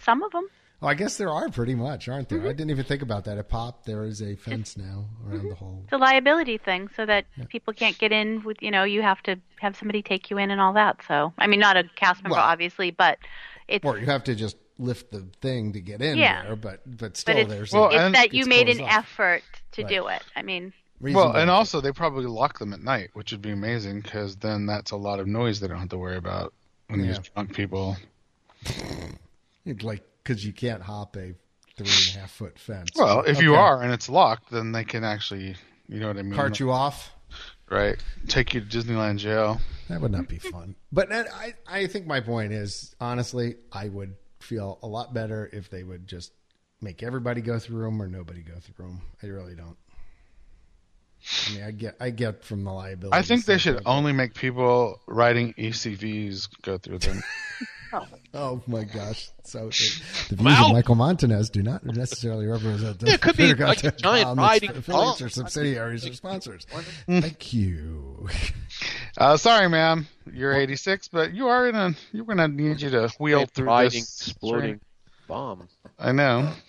Some 0.00 0.22
of 0.22 0.32
them. 0.32 0.48
Oh, 0.80 0.86
I 0.86 0.94
guess 0.94 1.16
there 1.16 1.30
are 1.30 1.48
pretty 1.48 1.74
much, 1.74 2.08
aren't 2.08 2.28
Mm-hmm. 2.28 2.42
there? 2.42 2.50
I 2.50 2.52
didn't 2.52 2.70
even 2.70 2.84
think 2.84 3.02
about 3.02 3.24
that. 3.24 3.36
At 3.36 3.48
Pop, 3.48 3.84
there 3.84 4.04
is 4.04 4.22
a 4.22 4.36
fence 4.36 4.76
now 4.76 5.06
around 5.28 5.48
the 5.48 5.54
whole. 5.56 5.80
It's 5.84 5.92
a 5.92 5.96
liability 5.98 6.58
thing, 6.58 6.88
so 6.94 7.04
that 7.04 7.24
people 7.48 7.72
can't 7.74 7.98
get 7.98 8.12
in 8.12 8.44
with 8.44 8.58
you 8.62 8.70
know 8.70 8.84
you 8.84 9.02
have 9.02 9.20
to 9.24 9.36
have 9.60 9.76
somebody 9.76 10.02
take 10.02 10.30
you 10.30 10.38
in 10.38 10.50
and 10.52 10.60
all 10.60 10.72
that. 10.74 11.00
So 11.08 11.32
I 11.38 11.46
mean, 11.48 11.58
not 11.60 11.76
a 11.76 11.84
cast 11.96 12.22
member 12.22 12.36
Well- 12.36 12.44
obviously, 12.44 12.90
but 12.92 13.18
it's 13.66 13.84
Or 13.84 13.98
you 13.98 14.06
have 14.06 14.22
to 14.24 14.34
just 14.36 14.56
lift 14.78 15.10
the 15.10 15.26
thing 15.42 15.72
to 15.72 15.80
get 15.80 16.00
in 16.00 16.16
Yeah. 16.16 16.44
there, 16.44 16.54
but 16.56 16.80
but 16.86 17.16
still, 17.16 17.34
but 17.34 17.40
it's, 17.42 17.50
there's 17.50 17.72
Well, 17.72 17.90
a, 17.90 18.06
it's 18.06 18.16
that 18.16 18.32
you 18.32 18.40
it's 18.40 18.48
made 18.48 18.68
an 18.68 18.80
off. 18.82 18.90
effort 18.98 19.42
to 19.72 19.82
Right. 19.82 19.88
do 19.90 20.06
it. 20.06 20.22
I 20.36 20.42
mean, 20.42 20.72
Well, 21.00 21.32
and 21.36 21.50
also 21.50 21.80
they 21.80 21.90
probably 21.90 22.26
lock 22.26 22.60
them 22.60 22.72
at 22.72 22.80
night, 22.80 23.10
which 23.14 23.32
would 23.32 23.42
be 23.42 23.50
amazing 23.50 24.00
because 24.02 24.36
then 24.36 24.66
that's 24.66 24.92
a 24.92 24.96
lot 24.96 25.18
of 25.18 25.26
noise 25.26 25.58
they 25.58 25.66
don't 25.66 25.78
have 25.80 25.88
to 25.88 25.98
worry 25.98 26.16
about 26.16 26.54
when 26.86 27.02
these 27.02 27.16
Yeah. 27.16 27.22
drunk 27.34 27.54
people. 27.54 27.96
It's 29.64 29.82
like 29.82 30.02
because 30.28 30.44
you 30.44 30.52
can't 30.52 30.82
hop 30.82 31.16
a 31.16 31.32
three 31.78 31.86
and 31.86 32.16
a 32.16 32.18
half 32.20 32.30
foot 32.30 32.58
fence. 32.58 32.90
Well, 32.94 33.22
if 33.22 33.40
you 33.40 33.54
are 33.54 33.82
and 33.82 33.90
it's 33.90 34.10
locked, 34.10 34.50
then 34.50 34.72
they 34.72 34.84
can 34.84 35.02
actually, 35.02 35.56
you 35.88 36.00
know 36.00 36.08
what 36.08 36.18
I 36.18 36.22
mean, 36.22 36.34
cart 36.34 36.60
you 36.60 36.70
off. 36.70 37.10
right? 37.70 37.96
Take 38.26 38.52
you 38.52 38.60
to 38.60 38.66
Disneyland 38.66 39.16
jail. 39.16 39.58
That 39.88 40.02
would 40.02 40.12
not 40.12 40.28
be 40.28 40.38
fun. 40.38 40.74
But 40.92 41.10
I, 41.10 41.54
I 41.66 41.86
think 41.86 42.06
my 42.06 42.20
point 42.20 42.52
is, 42.52 42.94
honestly, 43.00 43.56
I 43.72 43.88
would 43.88 44.16
feel 44.40 44.78
a 44.82 44.86
lot 44.86 45.14
better 45.14 45.48
if 45.50 45.70
they 45.70 45.82
would 45.82 46.06
just 46.06 46.32
make 46.82 47.02
everybody 47.02 47.40
go 47.40 47.58
through 47.58 47.84
them 47.84 48.00
or 48.02 48.06
nobody 48.06 48.42
go 48.42 48.54
through 48.60 48.84
them. 48.86 49.00
I 49.22 49.28
really 49.28 49.54
don't. 49.54 49.78
I 51.48 51.54
mean, 51.54 51.64
I 51.64 51.70
get, 51.70 51.96
I 52.00 52.10
get 52.10 52.44
from 52.44 52.64
the 52.64 52.70
liability. 52.70 53.16
I 53.16 53.22
think 53.22 53.46
they 53.46 53.56
should 53.56 53.76
standpoint. 53.76 53.96
only 53.96 54.12
make 54.12 54.34
people 54.34 55.00
riding 55.06 55.54
ECVs 55.54 56.48
go 56.62 56.76
through 56.76 56.98
them. 56.98 57.22
Oh 58.34 58.62
my 58.66 58.84
gosh! 58.84 59.30
So 59.44 59.68
the 59.68 60.36
views 60.36 60.60
of 60.60 60.72
Michael 60.72 60.96
Montanez 60.96 61.48
do 61.48 61.62
not 61.62 61.84
necessarily 61.84 62.46
represent. 62.46 63.02
Yeah, 63.02 63.14
it 63.14 63.20
could 63.22 63.36
be 63.36 63.48
Figure 63.48 63.66
like 63.66 63.82
a 63.84 63.88
out 63.88 63.96
giant 63.96 64.28
um, 64.28 64.38
riding 64.38 64.70
affiliates 64.70 65.22
or 65.22 65.30
subsidiaries 65.30 66.06
or 66.06 66.12
sponsors. 66.12 66.66
Thank 67.06 67.54
you. 67.54 68.28
uh, 69.18 69.38
sorry, 69.38 69.68
ma'am, 69.68 70.06
you're 70.30 70.52
86, 70.52 71.08
but 71.08 71.32
you 71.32 71.48
are 71.48 71.68
in 71.68 71.74
a. 71.74 71.94
You're 72.12 72.26
gonna 72.26 72.48
need 72.48 72.82
you 72.82 72.90
to 72.90 73.10
wheel 73.18 73.46
through 73.46 73.66
riding, 73.66 74.00
this. 74.00 74.28
exploding 74.28 74.80
bomb. 75.26 75.68
I 75.98 76.12
know. 76.12 76.52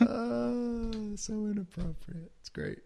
Uh, 0.00 1.16
so 1.16 1.32
inappropriate. 1.46 2.30
It's 2.40 2.50
great. 2.50 2.78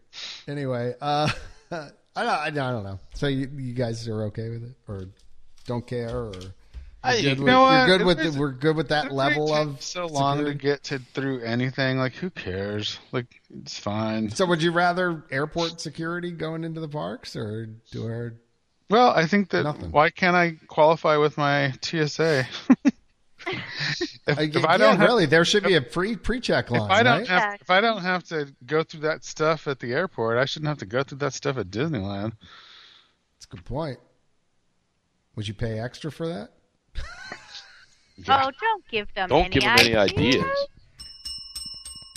Anyway, 0.46 0.94
uh, 1.00 1.28
I 1.72 1.90
don't, 2.16 2.28
I 2.28 2.50
don't 2.50 2.84
know. 2.84 3.00
So 3.14 3.26
you, 3.26 3.50
you 3.56 3.74
guys 3.74 4.06
are 4.06 4.24
okay 4.24 4.48
with 4.48 4.62
it, 4.62 4.74
or 4.86 5.06
don't 5.66 5.86
care, 5.86 6.16
or 6.16 6.32
you're 7.04 7.12
I- 7.12 7.20
good 7.22 7.38
you 7.38 7.44
with, 7.44 7.52
you're 7.52 7.86
good 7.86 8.06
with 8.06 8.18
the, 8.18 8.38
we're 8.40 8.52
good 8.52 8.76
with 8.76 8.88
that 8.88 9.12
level 9.12 9.54
of 9.54 9.82
so 9.82 10.06
long 10.06 10.44
to 10.44 10.54
get 10.54 10.84
to 10.84 10.98
through 10.98 11.42
anything. 11.42 11.98
Like, 11.98 12.14
who 12.14 12.30
cares? 12.30 12.98
Like, 13.12 13.40
it's 13.54 13.78
fine. 13.78 14.30
So 14.30 14.46
would 14.46 14.62
you 14.62 14.72
rather 14.72 15.24
airport 15.30 15.80
security 15.80 16.30
going 16.30 16.64
into 16.64 16.80
the 16.80 16.88
parks, 16.88 17.36
or 17.36 17.66
do 17.90 18.04
our 18.06 18.34
Well, 18.90 19.10
I 19.10 19.26
think 19.26 19.50
that 19.50 19.62
Nothing. 19.62 19.90
why 19.92 20.10
can't 20.10 20.36
I 20.36 20.56
qualify 20.66 21.16
with 21.16 21.38
my 21.38 21.72
TSA? 21.82 22.46
if, 23.46 24.38
I, 24.38 24.42
if 24.42 24.64
I 24.64 24.76
don't 24.76 24.96
have, 24.98 25.08
really, 25.08 25.26
there 25.26 25.44
should 25.44 25.62
be 25.64 25.74
a 25.74 25.80
pre 25.80 26.16
pre 26.16 26.40
check 26.40 26.70
line, 26.70 26.82
if 26.82 26.90
I 26.90 27.02
don't 27.02 27.18
right? 27.20 27.28
have, 27.28 27.60
if 27.60 27.70
I 27.70 27.80
don't 27.80 28.02
have 28.02 28.24
to 28.24 28.48
go 28.66 28.82
through 28.82 29.00
that 29.00 29.24
stuff 29.24 29.68
at 29.68 29.78
the 29.78 29.92
airport, 29.92 30.38
I 30.38 30.44
shouldn't 30.44 30.68
have 30.68 30.78
to 30.78 30.86
go 30.86 31.02
through 31.02 31.18
that 31.18 31.32
stuff 31.32 31.56
at 31.58 31.70
Disneyland. 31.70 32.32
That's 33.36 33.46
a 33.46 33.56
good 33.56 33.64
point. 33.64 33.98
Would 35.36 35.46
you 35.46 35.54
pay 35.54 35.78
extra 35.78 36.10
for 36.10 36.26
that? 36.26 36.50
oh, 38.28 38.50
don't 38.60 38.88
give 38.88 39.12
them 39.14 39.28
Don't 39.28 39.44
any 39.46 39.50
give 39.50 39.62
them 39.62 39.78
any 39.78 39.96
ideas. 39.96 40.44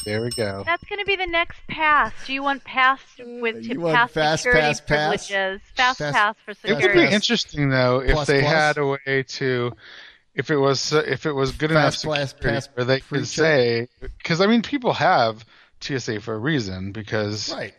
There 0.04 0.24
we 0.24 0.32
go. 0.32 0.64
That's 0.66 0.84
going 0.86 0.98
to 0.98 1.06
be 1.06 1.16
the 1.16 1.28
next 1.28 1.60
pass. 1.68 2.12
Do 2.26 2.34
you 2.34 2.42
want 2.42 2.64
pass 2.64 3.00
with 3.20 3.58
Uh, 3.58 3.60
you 3.60 3.80
want 3.82 3.96
pass 3.96 4.12
fast 4.12 4.44
security 4.44 4.62
pass 4.68 4.80
pass? 4.82 5.28
privileges? 5.28 5.62
Fast, 5.76 5.98
Fast- 6.00 6.16
pass 6.16 6.36
for 6.44 6.54
security. 6.56 6.86
It 6.86 6.96
would 6.96 7.10
be 7.10 7.14
interesting 7.16 7.70
though 7.70 8.00
if 8.00 8.12
Plus, 8.14 8.28
they 8.28 8.40
plus. 8.42 8.52
had 8.52 8.78
a 8.80 8.86
way 8.88 9.24
to, 9.28 9.72
if 10.34 10.50
it 10.50 10.58
was 10.58 10.92
uh, 10.92 11.04
if 11.06 11.28
it 11.28 11.34
was 11.34 11.52
good 11.52 11.70
Fast 11.70 12.04
enough 12.04 12.18
pass, 12.18 12.30
security 12.32 12.56
pass, 12.56 12.70
where 12.74 12.86
they 12.86 13.00
could 13.02 13.20
check. 13.20 13.28
say, 13.28 13.88
because 14.18 14.42
I 14.42 14.48
mean 14.48 14.64
people 14.64 14.94
have 14.94 15.46
TSA 15.82 16.22
for 16.22 16.34
a 16.34 16.40
reason 16.40 16.92
because 16.94 17.54
Right. 17.54 17.76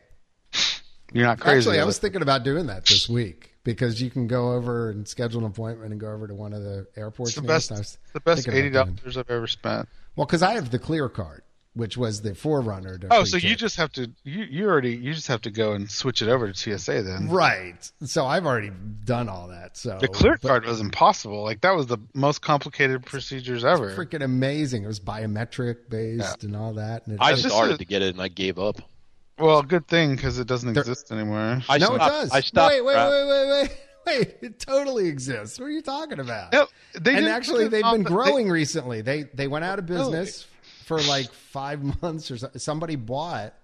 you're 1.13 1.27
not 1.27 1.41
crazy. 1.41 1.59
Actually, 1.71 1.81
I 1.81 1.85
was 1.85 1.99
thinking 1.99 2.23
about 2.23 2.45
doing 2.45 2.67
that 2.69 2.87
this 2.87 3.09
week 3.09 3.52
because 3.65 4.01
you 4.03 4.11
can 4.11 4.27
go 4.27 4.53
over 4.53 4.91
and 4.91 5.07
schedule 5.07 5.41
an 5.41 5.47
appointment 5.47 5.93
and 5.93 6.01
go 6.01 6.11
over 6.13 6.27
to 6.27 6.35
one 6.35 6.53
of 6.53 6.63
the 6.63 6.87
airports. 6.97 7.31
It's 7.33 7.37
the 7.41 7.43
near 7.47 7.57
us. 7.57 7.69
best, 7.69 7.79
was 7.79 7.99
the 8.13 8.21
best 8.21 8.49
eighty 8.49 8.69
about 8.69 8.87
doing- 8.87 8.97
dollars 8.97 9.17
I've 9.17 9.31
ever 9.31 9.47
spent. 9.47 9.89
Well, 10.17 10.27
because 10.27 10.43
I 10.43 10.53
have 10.55 10.71
the 10.71 10.79
clear 10.79 11.09
card, 11.09 11.43
which 11.75 11.97
was 11.97 12.21
the 12.21 12.35
forerunner. 12.35 12.99
To 12.99 13.07
Oh, 13.11 13.21
free 13.21 13.25
so 13.27 13.37
you 13.39 13.51
check. 13.51 13.59
just 13.59 13.77
have 13.77 13.93
to 13.93 14.11
you 14.25 14.45
you 14.45 14.69
already 14.69 14.95
you 14.95 15.15
just 15.15 15.29
have 15.29 15.41
to 15.43 15.51
go 15.51 15.73
and 15.73 15.91
switch 15.91 16.21
it 16.21 16.29
over 16.29 16.53
to 16.53 16.55
TSA 16.79 17.03
then. 17.03 17.29
right? 17.31 17.91
So 18.05 18.27
I've 18.27 18.45
already 18.45 18.73
done 19.05 19.29
all 19.31 19.49
that. 19.49 19.77
So 19.79 19.97
The 19.99 20.09
clear 20.09 20.39
but 20.43 20.49
card 20.49 20.65
was 20.67 20.81
impossible. 20.81 21.43
Like 21.43 21.63
that 21.63 21.75
was 21.75 21.87
the 21.87 21.99
most 22.13 22.43
complicated 22.43 23.07
procedures 23.07 23.65
ever. 23.65 23.95
freaking 23.97 24.23
amazing. 24.23 24.85
It 24.85 24.89
was 24.89 25.01
biometric 25.01 25.89
based 25.89 26.45
and 26.45 26.55
all 26.55 26.75
that. 26.75 27.07
And 27.07 27.15
it, 27.15 27.23
I 27.23 27.31
just 27.33 27.49
started 27.49 27.79
to 27.79 27.85
get 27.87 28.03
it 28.03 28.13
and 28.15 28.21
I 28.21 28.29
gave 28.29 28.59
up. 28.59 28.83
Well, 29.39 29.63
good 29.63 29.89
thing 29.89 30.15
because 30.15 30.39
it 30.39 30.47
doesn't 30.47 30.73
There- 30.73 30.83
exist 30.83 31.11
anymore. 31.11 31.63
I 31.69 31.79
no, 31.79 31.87
stopped, 31.87 32.03
it 32.03 32.09
does. 32.09 32.31
I 32.33 32.41
stopped. 32.41 32.73
wait, 32.75 32.81
wait, 32.85 32.97
wait, 32.97 33.29
wait, 33.29 33.49
wait, 33.49 33.69
wait. 33.69 33.79
It 34.43 34.59
totally 34.59 35.07
exists. 35.09 35.59
What 35.61 35.67
are 35.67 35.71
you 35.71 35.81
talking 35.81 36.19
about? 36.19 36.53
Yep, 36.53 36.69
they 36.95 36.97
and 36.97 37.05
didn't 37.21 37.29
actually, 37.29 37.65
put 37.65 37.67
it 37.67 37.71
they've 37.71 37.93
been 37.93 38.03
the- 38.03 38.11
growing 38.11 38.51
recently. 38.51 39.01
They 39.01 39.23
they 39.35 39.47
went 39.49 39.65
out 39.65 39.79
of 39.79 39.89
Really? 39.89 40.03
business 40.13 40.47
for 40.85 41.01
like 41.03 41.33
five 41.33 41.83
months 42.03 42.31
or 42.31 42.37
so. 42.37 42.51
Somebody 42.57 42.97
bought 42.97 43.55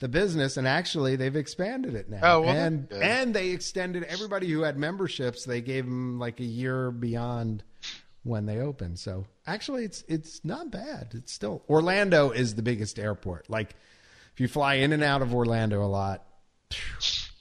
the 0.00 0.08
business, 0.08 0.58
and 0.58 0.68
actually, 0.68 1.16
they've 1.16 1.34
expanded 1.34 1.94
it 1.94 2.08
now. 2.10 2.20
Oh, 2.22 2.40
well, 2.42 2.50
and 2.54 2.92
and 2.92 3.34
they 3.34 3.48
extended 3.48 4.04
everybody 4.04 4.46
who 4.50 4.60
had 4.60 4.76
memberships. 4.76 5.44
They 5.44 5.62
gave 5.62 5.86
them 5.86 6.18
like 6.18 6.38
a 6.38 6.44
year 6.44 6.90
beyond 6.90 7.64
when 8.24 8.44
they 8.44 8.58
opened. 8.58 8.98
So 8.98 9.24
actually, 9.46 9.84
it's 9.86 10.04
it's 10.06 10.44
not 10.44 10.70
bad. 10.70 11.12
It's 11.14 11.32
still 11.32 11.62
Orlando 11.68 12.30
is 12.30 12.54
the 12.56 12.62
biggest 12.62 12.98
airport. 12.98 13.48
Like 13.48 13.74
if 14.38 14.42
you 14.42 14.46
fly 14.46 14.74
in 14.74 14.92
and 14.92 15.02
out 15.02 15.20
of 15.20 15.34
Orlando 15.34 15.82
a 15.82 15.90
lot, 15.90 16.22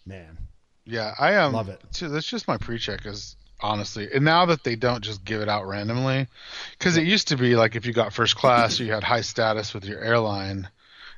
man. 0.03 0.35
Yeah, 0.83 1.13
I 1.19 1.33
am. 1.33 1.53
Love 1.53 1.69
it. 1.69 1.79
Too, 1.93 2.07
that's 2.09 2.25
just 2.25 2.47
my 2.47 2.57
pre-check 2.57 3.05
is 3.05 3.35
honestly, 3.61 4.07
and 4.11 4.25
now 4.25 4.47
that 4.47 4.63
they 4.63 4.75
don't 4.75 5.03
just 5.03 5.23
give 5.23 5.41
it 5.41 5.47
out 5.47 5.67
randomly, 5.67 6.25
because 6.71 6.97
it 6.97 7.03
used 7.03 7.27
to 7.27 7.37
be 7.37 7.55
like 7.55 7.75
if 7.75 7.85
you 7.85 7.93
got 7.93 8.13
first 8.13 8.35
class, 8.35 8.79
or 8.79 8.83
you 8.85 8.93
had 8.93 9.03
high 9.03 9.21
status 9.21 9.75
with 9.75 9.85
your 9.85 9.99
airline, 9.99 10.69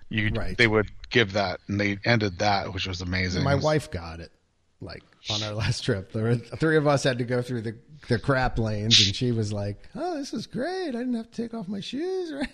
you 0.09 0.31
Right. 0.35 0.57
they 0.57 0.67
would 0.67 0.91
give 1.11 1.31
that, 1.31 1.61
and 1.69 1.79
they 1.79 1.97
ended 2.03 2.39
that, 2.39 2.73
which 2.73 2.85
was 2.85 2.99
amazing. 2.99 3.45
My 3.45 3.55
wife 3.55 3.89
got 3.89 4.19
it, 4.19 4.33
like 4.81 5.03
on 5.29 5.41
our 5.43 5.53
last 5.63 5.85
trip. 5.85 6.11
There 6.11 6.23
were 6.23 6.35
three 6.35 6.75
of 6.75 6.87
us 6.87 7.03
had 7.03 7.19
to 7.19 7.23
go 7.23 7.41
through 7.41 7.61
the 7.61 7.77
the 8.09 8.19
crap 8.19 8.59
lanes, 8.59 8.99
and 9.05 9.15
she 9.15 9.31
was 9.31 9.53
like, 9.53 9.87
"Oh, 9.95 10.17
this 10.17 10.33
is 10.33 10.45
great! 10.45 10.89
I 10.89 10.91
didn't 10.99 11.13
have 11.13 11.31
to 11.31 11.41
take 11.41 11.53
off 11.53 11.69
my 11.69 11.79
shoes." 11.79 12.33
Right? 12.37 12.49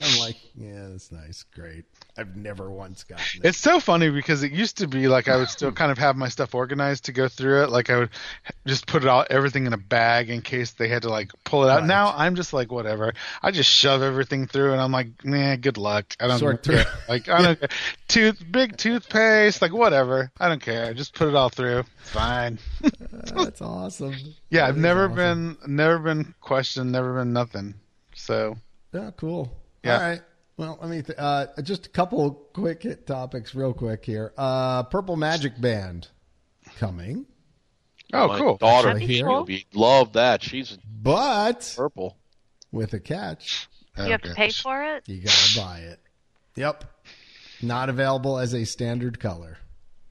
I'm 0.00 0.18
like, 0.18 0.36
"Yeah, 0.56 0.88
that's 0.90 1.10
nice, 1.12 1.44
great." 1.54 1.84
I've 2.16 2.36
never 2.36 2.70
once 2.70 3.02
gotten 3.04 3.42
it. 3.42 3.48
It's 3.48 3.58
so 3.58 3.80
funny 3.80 4.08
because 4.10 4.42
it 4.42 4.52
used 4.52 4.78
to 4.78 4.86
be 4.86 5.08
like 5.08 5.28
I 5.28 5.36
would 5.36 5.48
still 5.48 5.72
kind 5.72 5.90
of 5.90 5.98
have 5.98 6.14
my 6.16 6.28
stuff 6.28 6.54
organized 6.54 7.06
to 7.06 7.12
go 7.12 7.26
through 7.28 7.64
it. 7.64 7.70
Like 7.70 7.90
I 7.90 7.98
would 7.98 8.10
just 8.66 8.86
put 8.86 9.02
it 9.02 9.08
all 9.08 9.24
everything 9.30 9.66
in 9.66 9.72
a 9.72 9.76
bag 9.78 10.30
in 10.30 10.40
case 10.42 10.72
they 10.72 10.88
had 10.88 11.02
to 11.02 11.08
like 11.10 11.32
pull 11.44 11.64
it 11.64 11.70
out. 11.70 11.80
Right. 11.80 11.86
Now 11.88 12.12
I'm 12.16 12.34
just 12.36 12.52
like 12.52 12.70
whatever. 12.70 13.14
I 13.42 13.50
just 13.50 13.68
shove 13.70 14.02
everything 14.02 14.46
through 14.46 14.72
and 14.72 14.80
I'm 14.80 14.92
like, 14.92 15.24
nah, 15.24 15.56
good 15.56 15.76
luck. 15.78 16.14
I 16.20 16.28
don't 16.28 16.38
Sort 16.38 16.62
care. 16.62 16.84
through. 16.84 16.92
Like 17.08 17.28
I 17.28 17.42
don't 17.42 17.58
care. 17.60 17.68
tooth 18.06 18.44
big 18.50 18.76
toothpaste, 18.76 19.60
like 19.62 19.72
whatever. 19.72 20.30
I 20.38 20.48
don't 20.48 20.62
care. 20.62 20.92
Just 20.94 21.14
put 21.14 21.28
it 21.28 21.34
all 21.34 21.48
through. 21.48 21.84
It's 22.00 22.10
fine. 22.10 22.58
Uh, 22.84 22.90
that's 23.44 23.62
awesome. 23.62 24.14
Yeah, 24.50 24.62
That 24.66 24.68
I've 24.68 24.76
never 24.76 25.06
awesome. 25.06 25.56
been 25.64 25.76
never 25.76 25.98
been 25.98 26.34
questioned, 26.40 26.92
never 26.92 27.14
been 27.14 27.32
nothing. 27.32 27.74
So 28.14 28.56
Yeah, 28.92 29.10
cool. 29.16 29.50
Yeah. 29.84 29.94
All 29.94 30.00
right. 30.00 30.22
Well, 30.56 30.78
let 30.80 30.88
me 30.90 31.02
th- 31.02 31.18
uh, 31.18 31.46
just 31.62 31.86
a 31.86 31.88
couple 31.88 32.30
quick 32.52 32.82
hit 32.84 33.06
topics, 33.06 33.54
real 33.54 33.72
quick 33.74 34.04
here. 34.04 34.32
Uh, 34.38 34.84
Purple 34.84 35.16
Magic 35.16 35.60
Band 35.60 36.08
coming, 36.76 37.26
Oh 38.12 38.28
my 38.28 38.38
cool. 38.38 38.56
daughter, 38.58 38.90
Actually, 38.90 39.06
here- 39.06 39.26
she'll 39.26 39.44
be 39.44 39.66
love 39.74 40.12
that. 40.12 40.42
She's 40.42 40.78
but 41.02 41.72
purple. 41.76 42.16
with 42.70 42.92
a 42.94 43.00
catch. 43.00 43.68
you 43.98 44.04
have 44.04 44.22
to 44.22 44.34
pay 44.34 44.50
for 44.50 44.82
it. 44.82 45.08
You 45.08 45.22
gotta 45.22 45.56
buy 45.58 45.78
it. 45.80 46.00
Yep. 46.56 46.84
Not 47.62 47.88
available 47.88 48.38
as 48.38 48.54
a 48.54 48.64
standard 48.64 49.18
color. 49.18 49.58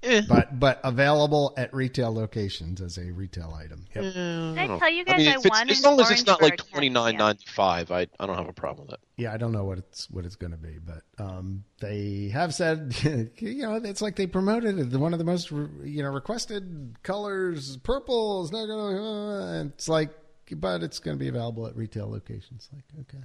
Eh. 0.04 0.22
but 0.28 0.60
but 0.60 0.82
available 0.84 1.54
at 1.56 1.74
retail 1.74 2.14
locations 2.14 2.82
as 2.82 2.98
a 2.98 3.12
retail 3.12 3.54
item. 3.54 3.86
Yep. 3.96 4.04
Did 4.04 4.58
I 4.58 4.78
tell 4.78 4.90
you 4.90 5.06
guys 5.06 5.16
I 5.16 5.18
mean, 5.18 5.28
I, 5.28 5.32
if 5.32 5.38
it's, 5.38 5.50
won 5.50 5.70
as 5.70 5.84
long 5.84 6.00
as 6.02 6.12
it's 6.12 6.26
not 6.26 6.42
like 6.42 6.52
Orangeburg 6.54 6.72
twenty 6.72 6.90
this 6.90 6.94
nine 6.94 7.14
year? 7.14 7.20
ninety 7.20 7.46
five, 7.48 7.92
I 7.92 8.08
I 8.20 8.26
don't 8.26 8.36
have 8.36 8.50
a 8.50 8.54
problem 8.54 8.88
with 8.88 8.96
it. 8.96 9.00
Yeah, 9.16 9.34
I 9.34 9.38
don't 9.38 9.52
know 9.52 9.64
what 9.64 9.78
it's 9.78 10.10
what 10.10 10.26
it's 10.26 10.36
going 10.36 10.52
to 10.52 10.58
be, 10.58 10.78
but 10.80 11.04
um, 11.24 11.64
they 11.80 12.30
have 12.34 12.54
said, 12.54 12.96
you 13.38 13.62
know, 13.62 13.76
it's 13.76 14.02
like 14.02 14.16
they 14.16 14.28
promoted 14.28 14.78
it. 14.78 14.98
One 14.98 15.14
of 15.14 15.20
the 15.20 15.26
most 15.26 15.52
you 15.52 16.04
know 16.04 16.10
requested 16.10 16.96
colors, 17.04 17.78
purple 17.78 18.44
is 18.44 18.52
not 18.52 18.66
going 18.66 18.96
to. 18.96 19.04
Uh, 19.04 19.64
it's 19.66 19.88
like, 19.88 20.10
but 20.52 20.84
it's 20.84 21.00
going 21.00 21.18
to 21.18 21.20
be 21.20 21.30
available 21.30 21.66
at 21.68 21.76
retail 21.76 22.10
locations. 22.10 22.70
Like, 22.74 22.84
okay, 23.02 23.24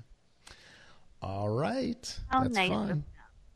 all 1.23 1.49
right, 1.49 2.19
How 2.29 2.43
that's 2.43 2.55
nice 2.55 2.71
fine. 2.71 3.05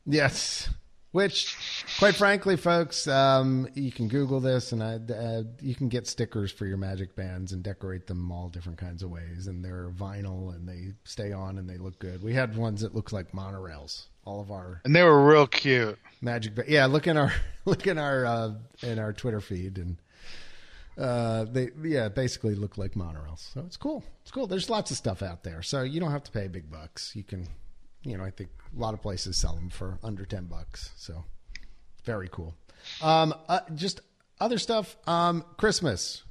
Yes. 0.05 0.69
Which, 1.13 1.55
quite 1.99 2.15
frankly, 2.15 2.57
folks, 2.57 3.07
um, 3.07 3.67
you 3.75 3.91
can 3.91 4.07
Google 4.07 4.39
this, 4.39 4.71
and 4.71 4.83
I, 4.83 4.95
uh, 4.95 5.43
you 5.61 5.75
can 5.75 5.87
get 5.87 6.07
stickers 6.07 6.51
for 6.51 6.65
your 6.65 6.77
magic 6.77 7.15
bands 7.15 7.53
and 7.53 7.63
decorate 7.63 8.07
them 8.07 8.31
all 8.31 8.49
different 8.49 8.79
kinds 8.79 9.03
of 9.03 9.11
ways. 9.11 9.45
And 9.47 9.63
they're 9.63 9.91
vinyl, 9.91 10.55
and 10.55 10.67
they 10.67 10.93
stay 11.03 11.31
on, 11.31 11.59
and 11.59 11.69
they 11.69 11.77
look 11.77 11.99
good. 11.99 12.23
We 12.23 12.33
had 12.33 12.57
ones 12.57 12.81
that 12.81 12.95
looked 12.95 13.13
like 13.13 13.31
monorails. 13.31 14.05
All 14.25 14.41
of 14.41 14.49
our 14.51 14.81
And 14.85 14.95
they 14.95 15.03
were 15.03 15.23
real 15.25 15.45
cute. 15.47 15.99
magic, 16.21 16.55
ba- 16.55 16.63
yeah. 16.67 16.87
Look 16.87 17.05
in 17.07 17.15
our 17.17 17.31
look 17.65 17.85
in 17.87 17.97
our 17.99 18.25
uh, 18.25 18.51
in 18.81 18.97
our 18.97 19.13
Twitter 19.13 19.41
feed, 19.41 19.77
and 19.77 19.97
uh, 20.97 21.43
they 21.45 21.69
yeah 21.83 22.07
basically 22.09 22.55
look 22.55 22.77
like 22.77 22.93
monorails. 22.93 23.53
So 23.53 23.61
it's 23.67 23.77
cool. 23.77 24.03
It's 24.23 24.31
cool. 24.31 24.47
There's 24.47 24.69
lots 24.69 24.91
of 24.91 24.97
stuff 24.97 25.21
out 25.21 25.43
there, 25.43 25.61
so 25.61 25.81
you 25.83 25.99
don't 25.99 26.11
have 26.11 26.23
to 26.23 26.31
pay 26.31 26.47
big 26.47 26.71
bucks. 26.71 27.15
You 27.15 27.23
can, 27.23 27.47
you 28.03 28.17
know, 28.17 28.23
I 28.23 28.31
think 28.31 28.49
a 28.75 28.79
lot 28.79 28.93
of 28.93 29.01
places 29.01 29.37
sell 29.37 29.55
them 29.55 29.69
for 29.69 29.99
under 30.03 30.25
ten 30.25 30.45
bucks. 30.45 30.91
So 30.97 31.23
very 32.03 32.27
cool. 32.31 32.55
Um, 33.01 33.33
uh, 33.47 33.61
just 33.75 34.01
other 34.39 34.57
stuff. 34.57 34.95
Um, 35.07 35.43
Christmas. 35.57 36.23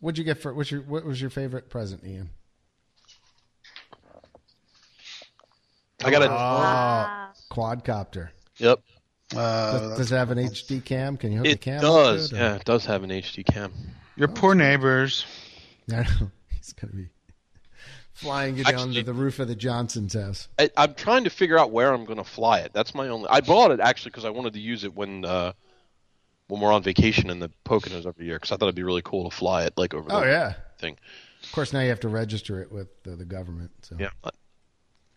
What'd 0.00 0.16
you 0.18 0.24
get 0.24 0.40
for? 0.40 0.54
What's 0.54 0.70
your 0.70 0.82
what 0.82 1.04
was 1.04 1.20
your 1.20 1.30
favorite 1.30 1.68
present, 1.70 2.04
Ian? 2.04 2.30
I 6.02 6.10
got 6.10 6.22
a 6.22 6.28
Ah, 6.30 7.32
Quadcopter. 7.50 8.30
yep. 8.56 8.80
Uh, 9.36 9.78
Does, 9.78 9.98
does 9.98 10.12
it 10.12 10.16
have 10.16 10.30
an 10.30 10.38
HD 10.38 10.82
cam? 10.84 11.16
Can 11.16 11.30
you 11.30 11.38
hook 11.38 11.44
the 11.44 11.50
It 11.52 11.60
cam? 11.60 11.76
up 11.76 11.82
does. 11.82 12.32
it, 12.32 12.36
or- 12.36 12.40
Yeah, 12.40 12.56
it 12.56 12.64
does 12.64 12.84
have 12.86 13.04
an 13.04 13.10
HD 13.10 13.44
cam. 13.44 13.72
your 14.16 14.28
poor 14.28 14.54
neighbors. 14.54 15.24
I 15.92 15.96
know. 15.96 16.30
He's 16.50 16.72
going 16.72 16.90
to 16.90 16.96
be 16.96 17.08
flying 18.20 18.56
you 18.56 18.64
down 18.64 18.74
Actually- 18.74 18.94
to 18.94 19.02
the 19.04 19.12
roof 19.14 19.38
of 19.38 19.48
the 19.48 19.54
Johnson's 19.54 20.14
house. 20.14 20.48
I, 20.58 20.70
I'm 20.76 20.94
trying 20.94 21.24
to 21.24 21.30
figure 21.30 21.58
out 21.58 21.70
where 21.70 21.92
I'm 21.92 22.04
going 22.04 22.18
to 22.18 22.24
fly 22.24 22.60
it. 22.60 22.72
That's 22.72 22.94
my 22.94 23.08
only. 23.08 23.28
I 23.28 23.40
bought 23.40 23.70
it 23.70 23.80
actually 23.80 24.10
because 24.12 24.24
I 24.24 24.30
wanted 24.30 24.52
to 24.54 24.60
use 24.60 24.84
it 24.84 24.94
when 24.94 25.24
uh, 25.24 25.52
when 26.48 26.60
we're 26.60 26.72
on 26.72 26.82
vacation 26.82 27.30
in 27.30 27.38
the 27.38 27.50
Poconos 27.64 28.06
every 28.06 28.26
year 28.26 28.36
because 28.36 28.52
I 28.52 28.56
thought 28.56 28.66
it'd 28.66 28.74
be 28.74 28.82
really 28.82 29.02
cool 29.02 29.28
to 29.30 29.34
fly 29.36 29.64
it 29.64 29.74
like 29.76 29.94
over 29.94 30.08
the 30.08 30.14
Oh, 30.16 30.22
yeah. 30.24 30.54
thing. 30.78 30.96
Of 31.42 31.52
course, 31.52 31.72
now 31.72 31.80
you 31.80 31.88
have 31.88 32.00
to 32.00 32.08
register 32.08 32.60
it 32.60 32.70
with 32.70 32.88
the, 33.04 33.10
the 33.16 33.24
government. 33.24 33.70
So, 33.82 33.96
Yeah. 33.98 34.10
I- 34.24 34.30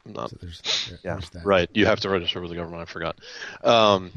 I'm 0.05 0.11
not 0.13 0.31
so 0.31 0.37
there's, 0.41 0.61
there- 0.89 0.99
Yeah, 1.03 1.13
there's 1.13 1.29
that. 1.31 1.45
right. 1.45 1.69
You 1.73 1.85
have 1.85 2.01
to 2.01 2.09
register 2.09 2.41
with 2.41 2.49
the 2.49 2.57
government. 2.57 2.81
I 2.81 2.85
forgot. 2.85 3.17
Um, 3.63 4.11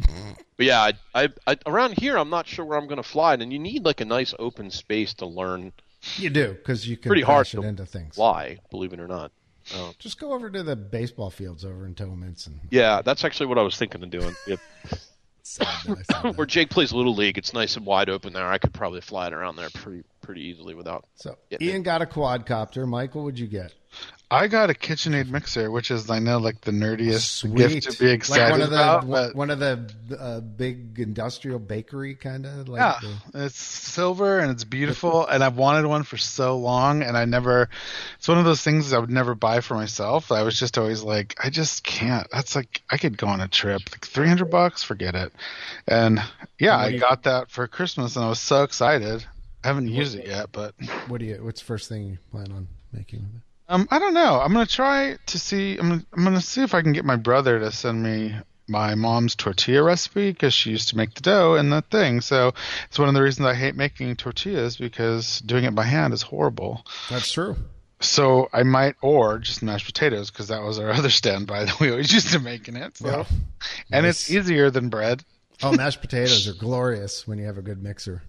but 0.56 0.66
yeah, 0.66 0.80
I, 0.80 0.92
I, 1.14 1.28
I, 1.46 1.56
around 1.64 1.96
here, 1.98 2.18
I'm 2.18 2.28
not 2.30 2.46
sure 2.48 2.64
where 2.64 2.76
I'm 2.76 2.86
going 2.88 2.96
to 2.96 3.08
fly, 3.08 3.34
it, 3.34 3.40
and 3.42 3.52
you 3.52 3.58
need 3.60 3.84
like 3.84 4.00
a 4.00 4.04
nice 4.04 4.34
open 4.38 4.70
space 4.72 5.14
to 5.14 5.26
learn 5.26 5.72
You 6.16 6.30
do, 6.30 6.52
because 6.54 6.88
you 6.88 6.96
can 6.96 7.10
Pretty 7.10 7.22
hard 7.22 7.46
it 7.46 7.50
to 7.50 7.62
into 7.62 7.86
things. 7.86 8.16
Why, 8.16 8.58
Believe 8.70 8.92
it 8.92 9.00
or 9.00 9.08
not. 9.08 9.32
Um, 9.74 9.92
Just 9.98 10.20
go 10.20 10.32
over 10.32 10.48
to 10.48 10.62
the 10.62 10.76
baseball 10.76 11.30
fields 11.30 11.64
over 11.64 11.86
in 11.86 11.94
Tillmans 11.94 12.46
and 12.46 12.60
yeah, 12.70 13.02
that's 13.02 13.24
actually 13.24 13.46
what 13.46 13.58
I 13.58 13.62
was 13.62 13.76
thinking 13.76 14.02
of 14.02 14.10
doing. 14.10 14.34
Yep. 14.46 14.60
sad 15.42 15.66
that 15.86 15.98
I 15.98 16.02
said 16.02 16.06
that. 16.22 16.36
Where 16.36 16.46
Jake 16.46 16.70
plays 16.70 16.92
little 16.92 17.14
league, 17.14 17.36
it's 17.38 17.52
nice 17.52 17.76
and 17.76 17.84
wide 17.84 18.08
open 18.08 18.32
there. 18.32 18.46
I 18.46 18.58
could 18.58 18.72
probably 18.72 19.00
fly 19.00 19.26
it 19.26 19.32
around 19.32 19.56
there 19.56 19.68
pretty 19.70 20.04
pretty 20.20 20.42
easily 20.42 20.74
without. 20.74 21.04
So. 21.14 21.36
Ian 21.60 21.82
got 21.82 22.02
a 22.02 22.06
quadcopter. 22.06 22.86
Michael, 22.86 23.24
what'd 23.24 23.38
you 23.38 23.46
get? 23.46 23.72
I 24.28 24.48
got 24.48 24.70
a 24.70 24.74
KitchenAid 24.74 25.28
mixer, 25.28 25.70
which 25.70 25.93
is 25.93 26.11
I 26.11 26.19
know 26.19 26.39
like 26.39 26.61
the 26.62 26.73
nerdiest 26.73 27.39
Sweet. 27.39 27.57
gift 27.57 27.90
to 27.93 27.98
be 28.05 28.11
excited 28.11 28.43
like 28.43 28.51
one 28.51 28.62
of 28.62 28.70
the 28.70 28.77
about. 28.77 29.09
But 29.09 29.36
one 29.36 29.51
of 29.51 29.61
the 29.61 29.89
uh, 30.19 30.40
big 30.40 30.98
industrial 30.98 31.61
bakery 31.61 32.16
kind 32.16 32.44
of 32.44 32.69
like. 32.69 32.81
yeah, 32.81 32.98
the- 33.32 33.44
it's 33.44 33.57
silver 33.57 34.40
and 34.40 34.51
it's 34.51 34.65
beautiful, 34.65 35.24
and 35.24 35.44
I've 35.44 35.57
wanted 35.57 35.86
one 35.86 36.03
for 36.03 36.16
so 36.16 36.59
long, 36.59 37.03
and 37.03 37.16
I 37.16 37.24
never. 37.24 37.69
It's 38.19 38.27
one 38.27 38.39
of 38.39 38.44
those 38.44 38.62
things 38.62 38.93
I 38.93 38.98
would 38.98 39.11
never 39.11 39.36
buy 39.36 39.61
for 39.61 39.74
myself. 39.74 40.32
I 40.32 40.43
was 40.43 40.59
just 40.59 40.77
always 40.77 41.05
like, 41.05 41.36
I 41.43 41.48
just 41.48 41.85
can't. 41.85 42.27
That's 42.32 42.57
like 42.57 42.82
I 42.90 42.97
could 42.97 43.16
go 43.16 43.28
on 43.28 43.40
a 43.40 43.47
trip, 43.47 43.82
like 43.93 44.05
three 44.05 44.27
hundred 44.27 44.51
bucks, 44.51 44.82
forget 44.82 45.15
it. 45.15 45.32
And 45.86 46.20
yeah, 46.59 46.77
I 46.77 46.98
got 46.98 47.23
that 47.24 47.48
for 47.53 47.69
Christmas, 47.69 48.16
and 48.16 48.24
I 48.24 48.28
was 48.28 48.40
so 48.40 48.65
excited. 48.65 49.24
I 49.62 49.69
haven't 49.69 49.86
used 49.86 50.16
it 50.16 50.27
yet, 50.27 50.51
but 50.51 50.74
what 51.07 51.19
do 51.20 51.27
you? 51.27 51.36
What's 51.44 51.61
the 51.61 51.66
first 51.66 51.89
thing 51.89 52.07
you 52.07 52.19
plan 52.32 52.51
on 52.51 52.66
making 52.93 53.20
with 53.20 53.36
it? 53.36 53.45
Um, 53.68 53.88
I 53.90 53.98
don't 53.98 54.14
know. 54.14 54.40
I'm 54.40 54.52
gonna 54.52 54.66
try 54.66 55.16
to 55.26 55.38
see. 55.38 55.76
I'm 55.76 55.88
gonna, 55.88 56.06
I'm 56.12 56.24
gonna 56.24 56.40
see 56.40 56.62
if 56.62 56.74
I 56.74 56.82
can 56.82 56.93
get 56.93 57.05
my 57.05 57.16
brother 57.16 57.59
to 57.59 57.72
send 57.72 58.02
me 58.02 58.34
my 58.68 58.94
mom's 58.94 59.34
tortilla 59.34 59.82
recipe 59.82 60.30
because 60.32 60.52
she 60.55 60.70
used 60.70 60.88
to 60.88 60.97
make 60.97 61.14
the 61.14 61.20
dough 61.20 61.55
and 61.55 61.72
that 61.72 61.90
thing. 61.90 62.20
So 62.20 62.52
it's 62.88 62.98
one 62.98 63.09
of 63.09 63.14
the 63.14 63.22
reasons 63.22 63.47
I 63.47 63.55
hate 63.55 63.76
making 63.76 64.16
tortillas 64.16 64.76
because 64.76 65.40
doing 65.40 65.64
it 65.64 65.74
by 65.74 65.84
hand 65.84 66.12
is 66.14 66.22
horrible. 66.22 66.84
That's 67.10 67.30
true. 67.32 67.56
So 68.01 68.48
I 68.52 68.62
might, 68.62 68.94
or 69.02 69.38
just 69.38 69.62
mashed 69.62 69.86
potatoes 69.86 70.30
because 70.30 70.48
that 70.48 70.62
was 70.62 70.78
our 70.78 70.90
other 70.93 71.10
standby 71.10 71.64
that 71.64 71.80
we 71.80 71.90
always 71.90 72.12
used 72.12 72.32
to 72.32 72.40
making 72.40 72.76
it. 72.76 72.97
So, 72.98 73.09
Yeah. 73.09 73.24
and 73.93 74.05
it's 74.06 74.30
easier 74.30 74.70
than 74.70 74.88
bread. 74.90 75.24
Oh, 75.62 75.72
mashed 75.76 76.01
potatoes 76.01 76.47
are 76.48 76.55
glorious 76.55 77.26
when 77.26 77.38
you 77.38 77.47
have 77.47 77.59
a 77.59 77.62
good 77.62 77.82
mixer. 77.82 78.22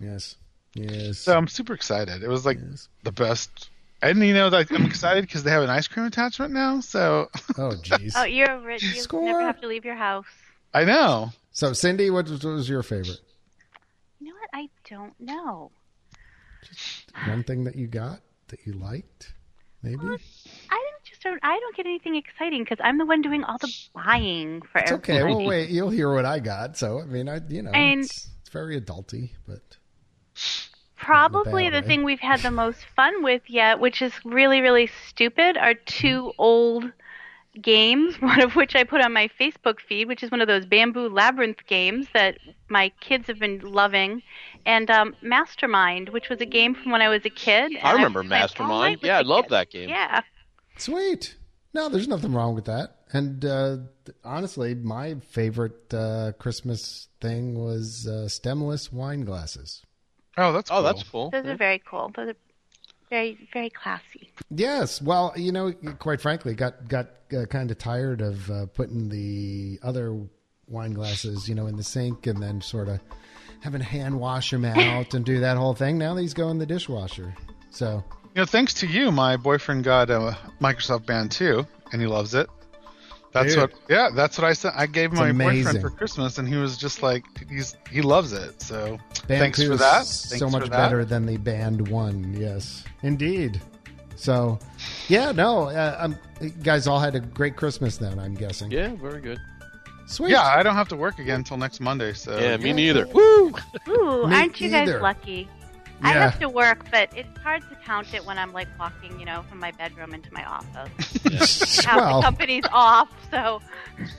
Yes. 0.00 0.36
Yes. 0.74 1.18
So 1.18 1.36
I'm 1.36 1.46
super 1.46 1.74
excited. 1.74 2.22
It 2.22 2.28
was 2.28 2.44
like 2.44 2.58
Yes. 2.58 2.88
the 3.04 3.12
best. 3.12 3.70
And 4.02 4.18
you 4.22 4.34
know, 4.34 4.48
like 4.48 4.70
I'm 4.70 4.84
excited 4.84 5.22
because 5.22 5.44
they 5.44 5.50
have 5.50 5.62
an 5.62 5.70
ice 5.70 5.88
cream 5.88 6.04
attachment 6.06 6.52
now. 6.52 6.80
So 6.80 7.30
Oh, 7.56 7.70
jeez. 7.82 8.12
Oh, 8.16 8.24
you're 8.24 8.60
rich. 8.60 8.82
You 8.82 9.00
Score. 9.00 9.24
never 9.24 9.40
have 9.40 9.60
to 9.62 9.66
leave 9.66 9.84
your 9.84 9.94
house. 9.96 10.26
I 10.74 10.84
know. 10.84 11.30
So, 11.52 11.72
Cindy, 11.72 12.10
what 12.10 12.28
was, 12.28 12.44
what 12.44 12.52
was 12.54 12.68
your 12.68 12.82
favorite? 12.82 13.20
You 14.20 14.28
know 14.28 14.34
what? 14.40 14.50
I 14.52 14.68
don't 14.90 15.14
know. 15.20 15.70
Just 16.66 17.12
one 17.26 17.44
thing 17.44 17.64
that 17.64 17.76
you 17.76 17.86
got 17.86 18.20
that 18.48 18.58
you 18.66 18.72
liked, 18.72 19.32
maybe? 19.82 19.96
Um, 20.00 20.18
I 20.70 20.74
don't 20.90 21.04
just 21.04 21.22
don't. 21.22 21.38
I 21.42 21.58
don't 21.60 21.76
get 21.76 21.86
anything 21.86 22.16
exciting 22.16 22.64
because 22.64 22.78
I'm 22.82 22.98
the 22.98 23.06
one 23.06 23.22
doing 23.22 23.44
all 23.44 23.58
the 23.58 23.72
buying 23.94 24.62
for 24.62 24.78
It's 24.80 24.92
okay. 24.92 25.18
everybody. 25.18 25.44
Well, 25.44 25.48
wait, 25.48 25.70
you'll 25.70 25.90
hear 25.90 26.12
what 26.12 26.24
I 26.24 26.40
got. 26.40 26.76
So, 26.76 27.00
I 27.00 27.04
mean, 27.04 27.28
I 27.28 27.40
you 27.48 27.62
know, 27.62 27.70
And- 27.70 28.00
it's, 28.04 28.28
it's 28.40 28.48
very 28.50 28.80
adulty, 28.80 29.30
but 29.46 29.76
Probably 31.04 31.70
bad 31.70 31.82
the 31.82 31.86
thing 31.86 32.02
we've 32.02 32.20
had 32.20 32.40
the 32.40 32.50
most 32.62 32.84
fun 32.96 33.22
with 33.22 33.42
yet, 33.46 33.80
which 33.80 34.02
is 34.02 34.12
really, 34.24 34.60
really 34.60 34.88
stupid, 35.08 35.56
are 35.56 35.74
two 35.74 36.32
old 36.38 36.90
games, 37.60 38.16
one 38.20 38.40
of 38.40 38.56
which 38.56 38.74
I 38.74 38.84
put 38.84 39.00
on 39.00 39.12
my 39.12 39.28
Facebook 39.40 39.80
feed, 39.80 40.08
which 40.08 40.22
is 40.22 40.30
one 40.30 40.40
of 40.40 40.48
those 40.48 40.66
bamboo 40.66 41.08
labyrinth 41.08 41.66
games 41.66 42.06
that 42.14 42.38
my 42.68 42.90
kids 43.00 43.26
have 43.26 43.38
been 43.38 43.60
loving, 43.60 44.22
and 44.66 44.90
um, 44.90 45.14
Mastermind, 45.22 46.08
which 46.08 46.28
was 46.28 46.40
a 46.40 46.46
game 46.46 46.74
from 46.74 46.92
when 46.92 47.02
I 47.02 47.08
was 47.08 47.24
a 47.24 47.30
kid. 47.30 47.72
I 47.82 47.92
remember 47.92 48.22
played 48.22 48.32
all 48.32 48.38
Mastermind. 48.40 49.00
Yeah, 49.02 49.18
I 49.18 49.22
love 49.22 49.48
that 49.48 49.70
game. 49.70 49.88
Yeah. 49.88 50.22
sweet. 50.78 51.36
No, 51.72 51.88
there's 51.88 52.06
nothing 52.06 52.32
wrong 52.32 52.54
with 52.54 52.66
that. 52.66 52.98
And 53.12 53.44
uh, 53.44 53.78
honestly, 54.24 54.74
my 54.74 55.16
favorite 55.30 55.92
uh, 55.92 56.32
Christmas 56.38 57.08
thing 57.20 57.58
was 57.58 58.06
uh, 58.06 58.28
stemless 58.28 58.92
wine 58.92 59.24
glasses. 59.24 59.82
Oh, 60.36 60.52
that's 60.52 60.70
Oh, 60.70 60.74
cool. 60.76 60.82
that's 60.82 61.02
cool. 61.04 61.30
Those 61.30 61.46
are 61.46 61.56
very 61.56 61.82
cool. 61.88 62.10
Those 62.14 62.30
are 62.30 62.36
very, 63.10 63.48
very 63.52 63.70
classy. 63.70 64.30
Yes, 64.50 65.00
well, 65.00 65.32
you 65.36 65.52
know, 65.52 65.72
quite 65.98 66.20
frankly, 66.20 66.54
got 66.54 66.88
got 66.88 67.08
uh, 67.36 67.46
kind 67.46 67.70
of 67.70 67.78
tired 67.78 68.20
of 68.20 68.50
uh, 68.50 68.66
putting 68.66 69.08
the 69.08 69.78
other 69.82 70.18
wine 70.68 70.92
glasses, 70.92 71.48
you 71.48 71.54
know, 71.54 71.66
in 71.66 71.76
the 71.76 71.82
sink 71.84 72.26
and 72.26 72.42
then 72.42 72.60
sort 72.60 72.88
of 72.88 73.00
having 73.60 73.80
to 73.80 73.86
hand 73.86 74.18
wash 74.18 74.50
them 74.50 74.64
out 74.64 75.14
and 75.14 75.24
do 75.24 75.40
that 75.40 75.56
whole 75.56 75.74
thing. 75.74 75.98
Now 75.98 76.14
these 76.14 76.34
go 76.34 76.48
in 76.48 76.58
the 76.58 76.66
dishwasher. 76.66 77.34
So 77.70 78.02
You 78.34 78.40
know, 78.42 78.46
thanks 78.46 78.74
to 78.74 78.86
you, 78.86 79.12
my 79.12 79.36
boyfriend 79.36 79.84
got 79.84 80.10
a 80.10 80.36
Microsoft 80.60 81.06
Band 81.06 81.30
2, 81.30 81.66
and 81.92 82.00
he 82.00 82.06
loves 82.08 82.34
it. 82.34 82.48
That's 83.34 83.54
Dude. 83.54 83.60
what. 83.62 83.72
Yeah, 83.90 84.08
that's 84.14 84.38
what 84.38 84.46
I 84.46 84.52
said. 84.52 84.72
I 84.76 84.86
gave 84.86 85.10
It's 85.10 85.20
my 85.20 85.28
amazing. 85.30 85.64
boyfriend 85.64 85.80
for 85.82 85.90
Christmas, 85.90 86.38
and 86.38 86.48
he 86.48 86.54
was 86.56 86.76
just 86.78 87.02
like, 87.02 87.24
he's 87.50 87.76
he 87.90 88.00
loves 88.00 88.32
it. 88.32 88.62
So 88.62 88.96
Band 89.26 89.40
thanks 89.40 89.62
for 89.62 89.72
is 89.72 89.80
that. 89.80 90.06
So 90.06 90.48
much 90.48 90.62
that. 90.62 90.70
better 90.70 91.04
than 91.04 91.26
the 91.26 91.36
Band 91.36 91.88
One. 91.88 92.32
Yes, 92.38 92.84
indeed. 93.02 93.60
So, 94.16 94.60
yeah, 95.08 95.32
no, 95.32 95.64
uh, 95.70 95.96
um, 95.98 96.16
you 96.40 96.50
guys 96.50 96.86
all 96.86 97.00
had 97.00 97.16
a 97.16 97.20
great 97.20 97.56
Christmas 97.56 97.96
then. 97.96 98.20
I'm 98.20 98.34
guessing. 98.34 98.70
Yeah, 98.70 98.94
very 98.94 99.20
good. 99.20 99.40
Sweet. 100.06 100.30
Yeah, 100.30 100.42
I 100.42 100.62
don't 100.62 100.76
have 100.76 100.88
to 100.90 100.96
work 100.96 101.18
again 101.18 101.36
until 101.40 101.56
next 101.56 101.80
Monday. 101.80 102.12
So 102.12 102.38
Yeah, 102.38 102.56
me 102.58 102.72
neither. 102.72 103.06
Woo! 103.08 103.52
Ooh, 103.88 104.26
Me 104.28 104.36
aren't 104.36 104.60
you 104.60 104.70
guys 104.70 104.88
either. 104.88 105.00
lucky? 105.00 105.48
I 106.02 106.12
have 106.12 106.38
to 106.40 106.48
work, 106.48 106.84
but 106.90 107.08
it's 107.16 107.38
hard 107.38 107.62
to 107.70 107.76
count 107.84 108.12
it 108.14 108.24
when 108.26 108.38
I'm 108.38 108.52
like 108.52 108.68
walking, 108.78 109.18
you 109.18 109.24
know, 109.24 109.42
from 109.48 109.58
my 109.58 109.70
bedroom 109.72 110.12
into 110.12 110.32
my 110.34 110.44
office. 110.44 111.84
Half 111.84 111.96
well, 111.96 112.20
the 112.20 112.24
company's 112.26 112.64
off, 112.72 113.08
so 113.30 113.62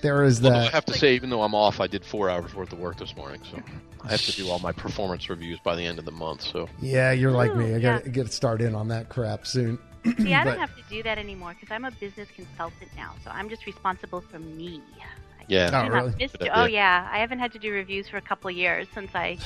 there 0.02 0.24
is 0.24 0.44
Although 0.44 0.58
I 0.58 0.70
have 0.70 0.86
to 0.86 0.94
say, 0.94 1.14
even 1.16 1.30
though 1.30 1.44
I'm 1.44 1.54
off, 1.54 1.80
I 1.80 1.88
did 1.88 2.04
four 2.04 2.30
hours 2.30 2.56
worth 2.56 2.74
of 2.74 2.80
work 2.80 2.98
this 2.98 3.16
morning, 3.16 3.42
so 3.52 3.60
I 4.04 4.12
have 4.12 4.22
to 4.22 4.32
do 4.32 4.50
all 4.50 4.60
my 4.60 4.72
performance 4.72 5.30
reviews 5.30 5.60
by 5.60 5.76
the 5.76 5.84
end 5.86 6.00
of 6.00 6.06
the 6.06 6.12
month. 6.12 6.42
So 6.42 6.68
Yeah, 6.82 7.12
you're 7.12 7.32
like 7.32 7.52
Ooh, 7.52 7.56
me. 7.56 7.76
I 7.76 7.80
gotta 7.80 8.10
get 8.10 8.32
started 8.34 8.74
on 8.74 8.88
that 8.88 9.10
crap 9.10 9.46
soon. 9.46 9.78
see, 10.20 10.34
I 10.34 10.44
But- 10.44 10.52
don't 10.52 10.60
have 10.60 10.76
to 10.76 10.84
do 10.90 11.04
that 11.04 11.18
anymore 11.18 11.54
because 11.60 11.72
I'm 11.74 11.86
a 11.86 11.92
business 11.92 12.30
consultant 12.36 12.90
now, 12.96 13.14
so 13.24 13.30
I'm 13.32 13.50
just 13.50 13.66
responsible 13.66 14.22
for 14.22 14.40
me. 14.40 14.82
I 15.00 15.44
yeah, 15.48 15.68
Oh, 15.68 15.72
not 15.88 15.92
really? 15.92 16.16
miss 16.20 16.32
Good 16.32 16.40
do- 16.40 16.46
idea. 16.46 16.54
oh 16.56 16.66
yeah, 16.66 17.08
I 17.12 17.20
haven't 17.20 17.40
had 17.40 17.52
to 17.52 17.60
do 17.60 17.72
reviews 17.72 18.08
for 18.08 18.18
a 18.18 18.22
couple 18.22 18.50
of 18.50 18.56
years 18.56 18.88
since 18.94 19.14
I 19.14 19.38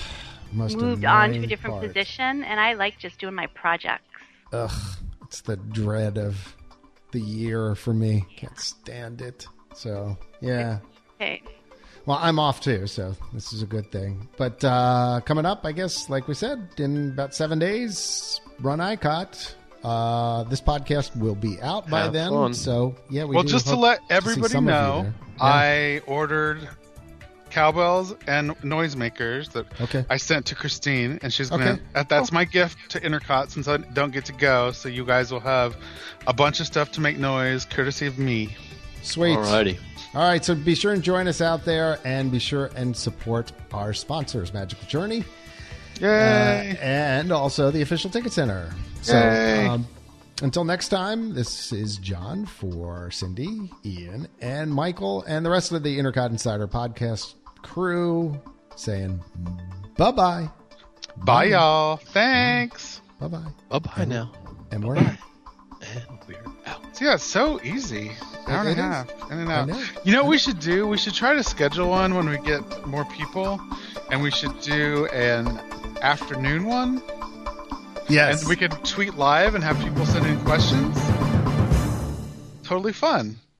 Most 0.52 0.78
moved 0.78 1.06
on 1.06 1.34
to 1.34 1.40
a 1.40 1.48
different 1.48 1.76
part. 1.76 1.88
position, 1.88 2.44
and 2.44 2.60
I 2.60 2.74
like 2.74 2.98
just 2.98 3.20
doing 3.20 3.36
my 3.36 3.48
projects. 3.48 4.04
Ugh, 4.52 4.72
it's 5.24 5.42
the 5.42 5.58
dread 5.58 6.18
of 6.18 6.56
the 7.12 7.20
year 7.20 7.76
for 7.76 7.94
me. 7.94 8.26
Can't 8.36 8.58
stand 8.60 9.22
it. 9.22 9.48
So 9.76 10.18
yeah. 10.42 10.80
Okay. 11.16 11.42
Well, 12.06 12.18
I'm 12.22 12.40
off 12.40 12.62
too, 12.62 12.88
so 12.88 13.16
this 13.34 13.54
is 13.54 13.62
a 13.62 13.68
good 13.68 13.92
thing. 13.92 14.28
But 14.38 14.64
uh, 14.64 15.22
coming 15.26 15.46
up, 15.46 15.66
I 15.66 15.72
guess, 15.72 16.10
like 16.10 16.28
we 16.28 16.34
said, 16.34 16.68
in 16.78 17.10
about 17.10 17.36
seven 17.36 17.60
days, 17.60 18.42
run 18.62 18.80
ICOT. 18.80 19.56
Uh, 19.84 20.44
this 20.44 20.60
podcast 20.60 21.16
will 21.16 21.36
be 21.36 21.62
out 21.62 21.90
by 21.90 22.02
Have 22.02 22.14
then. 22.14 22.32
fun. 22.32 22.54
So 22.54 22.96
yeah, 23.10 23.26
we 23.26 23.36
well, 23.36 23.44
just 23.44 23.68
to 23.68 23.76
let 23.76 24.00
everybody 24.10 24.52
some 24.52 24.68
of 24.68 24.74
you 24.74 24.82
know. 24.82 25.14
Yeah. 25.38 25.44
I 25.44 26.02
ordered 26.08 26.68
cowbells 27.50 28.14
and 28.28 28.52
noisemakers 28.62 29.52
that 29.52 29.66
Okay. 29.82 30.06
I 30.10 30.18
sent 30.18 30.46
to 30.48 30.56
Christine, 30.56 31.20
and 31.22 31.32
she's 31.34 31.50
gonna. 31.50 31.72
Okay. 31.74 31.82
That, 31.94 32.10
that's 32.10 32.32
my 32.32 32.46
gift 32.46 32.78
to 32.92 33.00
Intercot 33.00 33.50
since 33.50 33.68
I 33.68 33.78
don't 33.78 34.12
get 34.12 34.26
to 34.26 34.34
go. 34.34 34.72
So 34.72 34.90
you 34.90 35.06
guys 35.06 35.32
will 35.32 35.40
have 35.42 35.76
a 36.28 36.34
bunch 36.34 36.60
of 36.60 36.66
stuff 36.68 36.92
to 36.94 37.02
make 37.02 37.18
noise, 37.18 37.66
courtesy 37.66 38.06
of 38.08 38.18
me. 38.20 38.56
Sweet. 39.02 39.38
alrighty. 39.38 39.78
All 40.16 40.22
right, 40.28 40.44
so 40.44 40.56
be 40.56 40.74
sure 40.76 40.92
and 40.94 41.04
join 41.04 41.28
us 41.28 41.40
out 41.40 41.66
there, 41.66 42.00
and 42.04 42.32
be 42.32 42.40
sure 42.40 42.72
and 42.76 42.96
support 42.98 43.52
our 43.72 43.94
sponsors, 43.94 44.52
Magical 44.54 44.88
Journey, 44.88 45.20
uh, 46.02 46.06
Yay! 46.06 46.78
and 46.82 47.32
also 47.32 47.70
the 47.72 47.82
official 47.84 48.10
ticket 48.10 48.32
center. 48.34 48.74
So 49.04 49.14
Yay. 49.14 49.68
um, 49.68 49.88
until 50.42 50.64
next 50.64 50.90
time, 50.90 51.34
this 51.36 51.72
is 51.72 51.98
John 51.98 52.46
for 52.48 53.12
Cindy, 53.12 53.70
Ian, 53.86 54.28
and 54.42 54.74
Michael, 54.74 55.22
and 55.28 55.46
the 55.46 55.50
rest 55.52 55.72
of 55.72 55.84
the 55.84 56.00
Intercot 56.00 56.32
Insider 56.32 56.68
podcast 56.68 57.36
crew 57.62 58.40
saying 58.76 59.22
bye 59.98 60.12
bye, 60.12 60.50
Bye, 61.18 61.46
y'all. 61.46 61.98
Thanks. 61.98 63.02
bye 63.20 63.28
bye, 63.28 63.44
Bye 63.70 63.80
bye 63.80 64.06
now, 64.06 64.32
and 64.72 64.84
we're 64.84 64.98
out. 64.98 65.16
and 65.82 66.20
we're 66.28 66.36
out. 66.66 66.96
See, 66.96 67.06
yeah, 67.06 67.16
it's 67.16 67.24
so 67.24 67.60
easy. 67.64 68.12
Hour 68.48 68.68
and 68.70 68.80
a 68.80 68.84
half. 68.84 69.32
In 69.32 69.40
and 69.40 69.52
out. 69.52 69.68
know. 69.68 69.84
You 70.04 70.14
know 70.14 70.24
what 70.24 70.30
we 70.30 70.38
should 70.38 70.60
do? 70.60 70.88
We 70.88 70.98
should 70.98 71.14
try 71.14 71.34
to 71.34 71.44
schedule 71.44 71.90
one 71.90 72.16
when 72.16 72.28
we 72.30 72.38
get 72.40 72.88
more 72.88 73.06
people, 73.06 73.60
and 74.12 74.22
we 74.22 74.32
should 74.32 74.60
do 74.62 75.06
an 75.08 75.48
afternoon 76.02 76.66
one, 76.66 77.02
Yes, 78.08 78.42
and 78.42 78.50
we 78.50 78.56
could 78.56 78.72
tweet 78.86 79.16
live 79.16 79.56
and 79.56 79.64
have 79.64 79.78
people 79.80 80.06
send 80.06 80.26
in 80.26 80.40
questions. 80.46 80.98
Totally 82.64 82.94
fun. 82.94 83.40